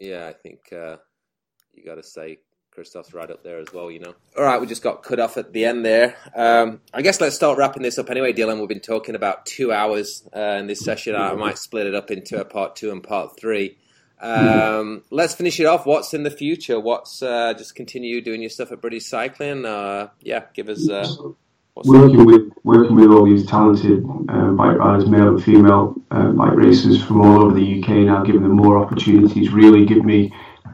Yeah, 0.00 0.26
I 0.28 0.32
think 0.32 0.60
uh, 0.72 0.96
you 1.72 1.84
got 1.84 1.96
to 1.96 2.02
say 2.02 2.38
Christophe's 2.72 3.12
right 3.12 3.30
up 3.30 3.44
there 3.44 3.58
as 3.58 3.70
well, 3.72 3.90
you 3.90 4.00
know. 4.00 4.14
All 4.36 4.44
right, 4.44 4.58
we 4.58 4.66
just 4.66 4.82
got 4.82 5.02
cut 5.02 5.20
off 5.20 5.36
at 5.36 5.52
the 5.52 5.66
end 5.66 5.84
there. 5.84 6.16
Um, 6.34 6.80
I 6.92 7.02
guess 7.02 7.20
let's 7.20 7.36
start 7.36 7.58
wrapping 7.58 7.82
this 7.82 7.98
up 7.98 8.10
anyway, 8.10 8.32
Dylan. 8.32 8.60
We've 8.60 8.68
been 8.68 8.80
talking 8.80 9.14
about 9.14 9.44
two 9.44 9.72
hours 9.72 10.26
uh, 10.34 10.56
in 10.58 10.68
this 10.68 10.80
session. 10.80 11.14
I 11.14 11.34
might 11.34 11.58
split 11.58 11.86
it 11.86 11.94
up 11.94 12.10
into 12.10 12.40
a 12.40 12.46
part 12.46 12.74
two 12.76 12.90
and 12.90 13.02
part 13.02 13.38
three. 13.38 13.76
Um, 14.22 15.02
let's 15.10 15.34
finish 15.34 15.60
it 15.60 15.66
off. 15.66 15.84
What's 15.84 16.14
in 16.14 16.22
the 16.22 16.30
future? 16.30 16.80
What's 16.80 17.22
uh, 17.22 17.52
just 17.54 17.74
continue 17.74 18.22
doing 18.22 18.40
your 18.40 18.50
stuff 18.50 18.72
at 18.72 18.80
British 18.80 19.04
Cycling? 19.06 19.66
Uh, 19.66 20.08
yeah, 20.20 20.44
give 20.54 20.70
us. 20.70 20.88
Uh, 20.88 21.06
working 21.74 22.24
with 22.24 22.52
working 22.64 22.96
with 22.96 23.10
all 23.10 23.26
these 23.26 23.44
talented 23.46 24.02
uh, 24.30 24.50
bike 24.52 24.78
riders, 24.78 25.08
male 25.10 25.28
and 25.28 25.44
female 25.44 25.94
uh, 26.10 26.30
bike 26.30 26.54
racers 26.54 27.02
from 27.02 27.20
all 27.20 27.44
over 27.44 27.54
the 27.54 27.82
UK 27.82 27.88
now, 28.06 28.22
giving 28.22 28.42
them 28.42 28.56
more 28.56 28.78
opportunities. 28.78 29.50
Really 29.50 29.84
give 29.84 30.04
me 30.04 30.32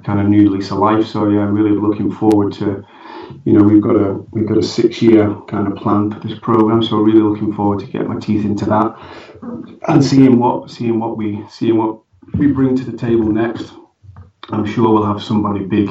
kind 0.08 0.20
of 0.20 0.26
new 0.26 0.48
lease 0.48 0.70
of 0.70 0.78
life. 0.78 1.06
So 1.06 1.28
yeah, 1.28 1.40
I'm 1.40 1.52
really 1.52 1.76
looking 1.76 2.10
forward 2.10 2.54
to. 2.54 2.82
You 3.44 3.52
know, 3.52 3.62
we've 3.62 3.82
got 3.82 3.96
a 3.96 4.14
we've 4.32 4.48
got 4.48 4.56
a 4.56 4.62
six 4.62 5.02
year 5.02 5.34
kind 5.46 5.68
of 5.68 5.76
plan 5.76 6.10
for 6.10 6.18
this 6.26 6.38
program, 6.38 6.82
so 6.82 6.96
really 6.96 7.20
looking 7.20 7.52
forward 7.52 7.80
to 7.80 7.86
get 7.86 8.08
my 8.08 8.18
teeth 8.18 8.46
into 8.46 8.64
that 8.74 8.88
and 9.86 10.02
seeing 10.02 10.38
what 10.38 10.70
seeing 10.70 10.98
what 10.98 11.18
we 11.18 11.44
seeing 11.50 11.76
what 11.76 12.00
we 12.38 12.46
bring 12.46 12.74
to 12.76 12.84
the 12.90 12.96
table 12.96 13.26
next. 13.42 13.74
I'm 14.48 14.64
sure 14.64 14.90
we'll 14.90 15.12
have 15.12 15.22
somebody 15.22 15.66
big 15.66 15.90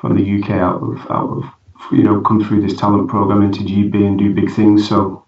from 0.00 0.18
the 0.18 0.24
UK 0.36 0.50
out 0.50 0.82
of 0.82 0.98
out 1.10 1.30
of 1.36 1.44
you 1.92 2.02
know 2.02 2.20
come 2.20 2.44
through 2.44 2.60
this 2.60 2.76
talent 2.76 3.08
program 3.08 3.40
into 3.40 3.60
GB 3.60 3.94
and 4.06 4.18
do 4.18 4.34
big 4.34 4.50
things. 4.52 4.86
So 4.86 5.24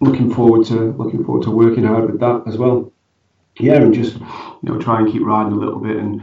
looking 0.00 0.34
forward 0.34 0.66
to 0.66 0.90
looking 1.02 1.24
forward 1.24 1.44
to 1.44 1.52
working 1.52 1.84
hard 1.84 2.10
with 2.10 2.18
that 2.18 2.42
as 2.48 2.56
well 2.58 2.92
yeah, 3.58 3.74
and 3.74 3.94
just 3.94 4.16
you 4.16 4.58
know 4.62 4.78
try 4.78 5.00
and 5.00 5.10
keep 5.10 5.22
riding 5.22 5.52
a 5.52 5.56
little 5.56 5.80
bit, 5.80 5.96
and 5.96 6.22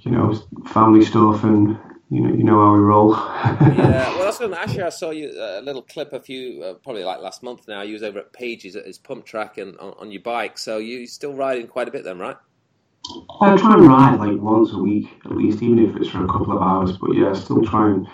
you 0.00 0.10
know 0.10 0.34
family 0.66 1.04
stuff, 1.04 1.44
and 1.44 1.78
you 2.10 2.20
know 2.20 2.34
you 2.34 2.44
know 2.44 2.60
how 2.60 2.74
we 2.74 2.80
roll. 2.80 3.12
yeah, 3.12 4.08
well, 4.16 4.24
that's 4.24 4.40
ask 4.40 4.76
you. 4.76 4.84
I 4.84 4.90
saw 4.90 5.10
you 5.10 5.28
uh, 5.28 5.60
a 5.60 5.62
little 5.62 5.82
clip 5.82 6.12
a 6.12 6.20
few, 6.20 6.62
uh, 6.62 6.74
probably 6.74 7.04
like 7.04 7.20
last 7.20 7.42
month 7.42 7.66
now. 7.68 7.82
You 7.82 7.94
was 7.94 8.02
over 8.02 8.18
at 8.18 8.32
Pages 8.32 8.76
at 8.76 8.86
his 8.86 8.98
pump 8.98 9.24
track 9.24 9.58
and 9.58 9.76
on, 9.78 9.94
on 9.98 10.10
your 10.10 10.22
bike, 10.22 10.58
so 10.58 10.78
you 10.78 11.04
are 11.04 11.06
still 11.06 11.34
riding 11.34 11.66
quite 11.66 11.88
a 11.88 11.90
bit 11.90 12.04
then, 12.04 12.18
right? 12.18 12.36
I 13.40 13.56
try 13.56 13.74
and 13.74 13.86
ride 13.86 14.18
like 14.18 14.40
once 14.40 14.72
a 14.72 14.78
week 14.78 15.08
at 15.26 15.32
least, 15.32 15.62
even 15.62 15.78
if 15.78 15.94
it's 15.96 16.08
for 16.08 16.24
a 16.24 16.26
couple 16.26 16.56
of 16.56 16.62
hours. 16.62 16.96
But 16.96 17.12
yeah, 17.12 17.34
still 17.34 17.62
try 17.62 17.90
and 17.90 18.06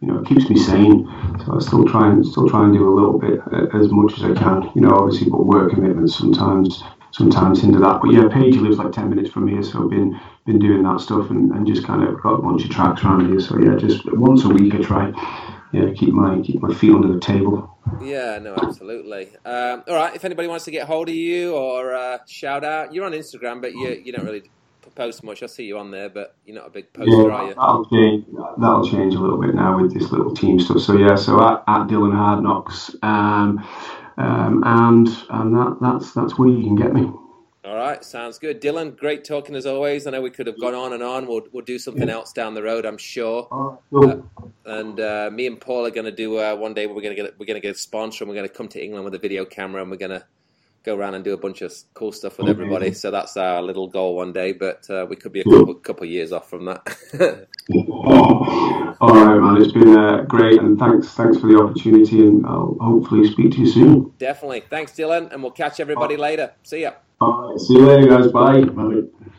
you 0.00 0.08
know, 0.08 0.18
it 0.20 0.26
keeps 0.26 0.48
me 0.48 0.56
sane. 0.56 1.06
So 1.44 1.56
I 1.56 1.58
still 1.60 1.84
try 1.84 2.10
and 2.10 2.24
still 2.24 2.48
try 2.48 2.64
and 2.64 2.74
do 2.74 2.88
a 2.88 2.94
little 2.94 3.18
bit 3.18 3.40
uh, 3.52 3.76
as 3.78 3.88
much 3.90 4.14
as 4.18 4.24
I 4.24 4.34
can. 4.34 4.70
You 4.74 4.82
know, 4.82 4.90
obviously, 4.90 5.30
but 5.30 5.46
work 5.46 5.72
commitments 5.72 6.16
sometimes 6.16 6.82
sometimes 7.16 7.64
into 7.64 7.78
that. 7.78 8.00
But 8.02 8.12
yeah, 8.12 8.28
Paige 8.28 8.56
lives 8.56 8.78
like 8.78 8.92
ten 8.92 9.08
minutes 9.08 9.30
from 9.30 9.48
here, 9.48 9.62
so 9.62 9.84
I've 9.84 9.90
been 9.90 10.20
been 10.44 10.58
doing 10.58 10.82
that 10.82 11.00
stuff 11.00 11.30
and, 11.30 11.50
and 11.52 11.66
just 11.66 11.84
kind 11.84 12.02
of 12.02 12.20
got 12.22 12.34
a 12.34 12.42
bunch 12.42 12.64
of 12.64 12.70
tracks 12.70 13.02
around 13.02 13.28
here. 13.28 13.40
So 13.40 13.58
yeah, 13.58 13.76
just 13.76 14.02
once 14.12 14.44
a 14.44 14.48
week 14.48 14.74
I 14.74 14.82
try. 14.82 15.12
Yeah, 15.72 15.92
keep 15.94 16.14
my 16.14 16.40
keep 16.42 16.60
my 16.62 16.72
feet 16.72 16.92
under 16.92 17.12
the 17.12 17.20
table. 17.20 17.76
Yeah, 18.00 18.38
no, 18.38 18.54
absolutely. 18.54 19.28
Um, 19.44 19.82
all 19.88 19.96
right, 19.96 20.14
if 20.14 20.24
anybody 20.24 20.48
wants 20.48 20.64
to 20.66 20.70
get 20.70 20.86
hold 20.86 21.08
of 21.08 21.14
you 21.14 21.54
or 21.54 21.94
uh, 21.94 22.18
shout 22.28 22.64
out, 22.64 22.94
you're 22.94 23.04
on 23.04 23.12
Instagram, 23.12 23.60
but 23.60 23.72
you 23.72 24.00
you 24.04 24.12
don't 24.12 24.24
really 24.24 24.44
post 24.94 25.24
much. 25.24 25.42
I 25.42 25.46
see 25.46 25.64
you 25.64 25.78
on 25.78 25.90
there, 25.90 26.08
but 26.08 26.34
you're 26.46 26.56
not 26.56 26.68
a 26.68 26.70
big 26.70 26.92
poster, 26.92 27.10
yeah, 27.10 27.34
are 27.34 27.48
you? 27.48 27.54
That'll 27.54 27.84
change. 27.86 28.24
That'll 28.58 28.88
change 28.88 29.14
a 29.14 29.18
little 29.18 29.40
bit 29.40 29.54
now 29.54 29.80
with 29.80 29.92
this 29.92 30.10
little 30.10 30.34
team 30.34 30.58
stuff. 30.60 30.80
So 30.80 30.96
yeah, 30.96 31.16
so 31.16 31.40
at, 31.40 31.64
at 31.66 31.88
Dylan 31.88 32.14
Hardknocks. 32.14 32.94
Um, 33.02 33.64
um, 34.18 34.62
and 34.64 35.08
and 35.30 35.54
that 35.54 35.78
that's 35.80 36.12
that's 36.12 36.38
where 36.38 36.48
you 36.48 36.62
can 36.62 36.76
get 36.76 36.94
me. 36.94 37.10
All 37.64 37.74
right, 37.74 38.04
sounds 38.04 38.38
good, 38.38 38.62
Dylan. 38.62 38.96
Great 38.96 39.24
talking 39.24 39.56
as 39.56 39.66
always. 39.66 40.06
I 40.06 40.10
know 40.10 40.22
we 40.22 40.30
could 40.30 40.46
have 40.46 40.60
gone 40.60 40.74
on 40.74 40.92
and 40.92 41.02
on. 41.02 41.26
We'll 41.26 41.42
we'll 41.50 41.64
do 41.64 41.80
something 41.80 42.08
else 42.08 42.32
down 42.32 42.54
the 42.54 42.62
road, 42.62 42.86
I'm 42.86 42.96
sure. 42.96 43.48
cool. 43.90 44.24
uh, 44.36 44.46
and 44.66 45.00
uh, 45.00 45.30
me 45.32 45.48
and 45.48 45.60
Paul 45.60 45.84
are 45.84 45.90
going 45.90 46.04
to 46.04 46.12
do 46.12 46.38
uh, 46.38 46.54
one 46.54 46.74
day. 46.74 46.86
We're 46.86 47.02
going 47.02 47.16
to 47.16 47.22
get 47.22 47.38
we're 47.40 47.46
going 47.46 47.60
to 47.60 47.66
get 47.66 47.74
a 47.74 47.78
sponsor, 47.78 48.22
and 48.22 48.28
we're 48.28 48.36
going 48.36 48.48
to 48.48 48.54
come 48.54 48.68
to 48.68 48.82
England 48.82 49.04
with 49.04 49.14
a 49.14 49.18
video 49.18 49.44
camera, 49.44 49.82
and 49.82 49.90
we're 49.90 49.96
going 49.96 50.12
to 50.12 50.24
go 50.86 50.96
around 50.96 51.14
and 51.14 51.24
do 51.24 51.34
a 51.34 51.36
bunch 51.36 51.60
of 51.62 51.74
cool 51.94 52.12
stuff 52.12 52.38
with 52.38 52.48
everybody. 52.48 52.92
So 52.92 53.10
that's 53.10 53.36
our 53.36 53.60
little 53.60 53.88
goal 53.88 54.14
one 54.14 54.32
day, 54.32 54.52
but 54.52 54.88
uh, 54.88 55.04
we 55.10 55.16
could 55.16 55.32
be 55.32 55.40
a 55.40 55.44
couple, 55.44 55.74
couple 55.74 56.06
years 56.06 56.32
off 56.32 56.48
from 56.48 56.64
that. 56.66 56.86
All 59.00 59.14
right, 59.14 59.38
man. 59.38 59.60
It's 59.60 59.72
been 59.72 59.96
uh, 59.96 60.22
great, 60.22 60.60
and 60.60 60.78
thanks, 60.78 61.08
thanks 61.14 61.38
for 61.38 61.48
the 61.48 61.60
opportunity, 61.60 62.20
and 62.20 62.46
I'll 62.46 62.76
hopefully 62.80 63.28
speak 63.28 63.52
to 63.52 63.58
you 63.58 63.66
soon. 63.66 64.12
Definitely. 64.18 64.60
Thanks, 64.70 64.92
Dylan, 64.92 65.32
and 65.32 65.42
we'll 65.42 65.52
catch 65.52 65.80
everybody 65.80 66.16
later. 66.16 66.52
See 66.62 66.82
ya. 66.82 66.92
All 67.20 67.50
right. 67.50 67.60
See 67.60 67.74
you 67.74 67.86
later, 67.86 68.06
guys. 68.08 68.30
Bye. 68.30 68.62
Bye. 68.62 69.32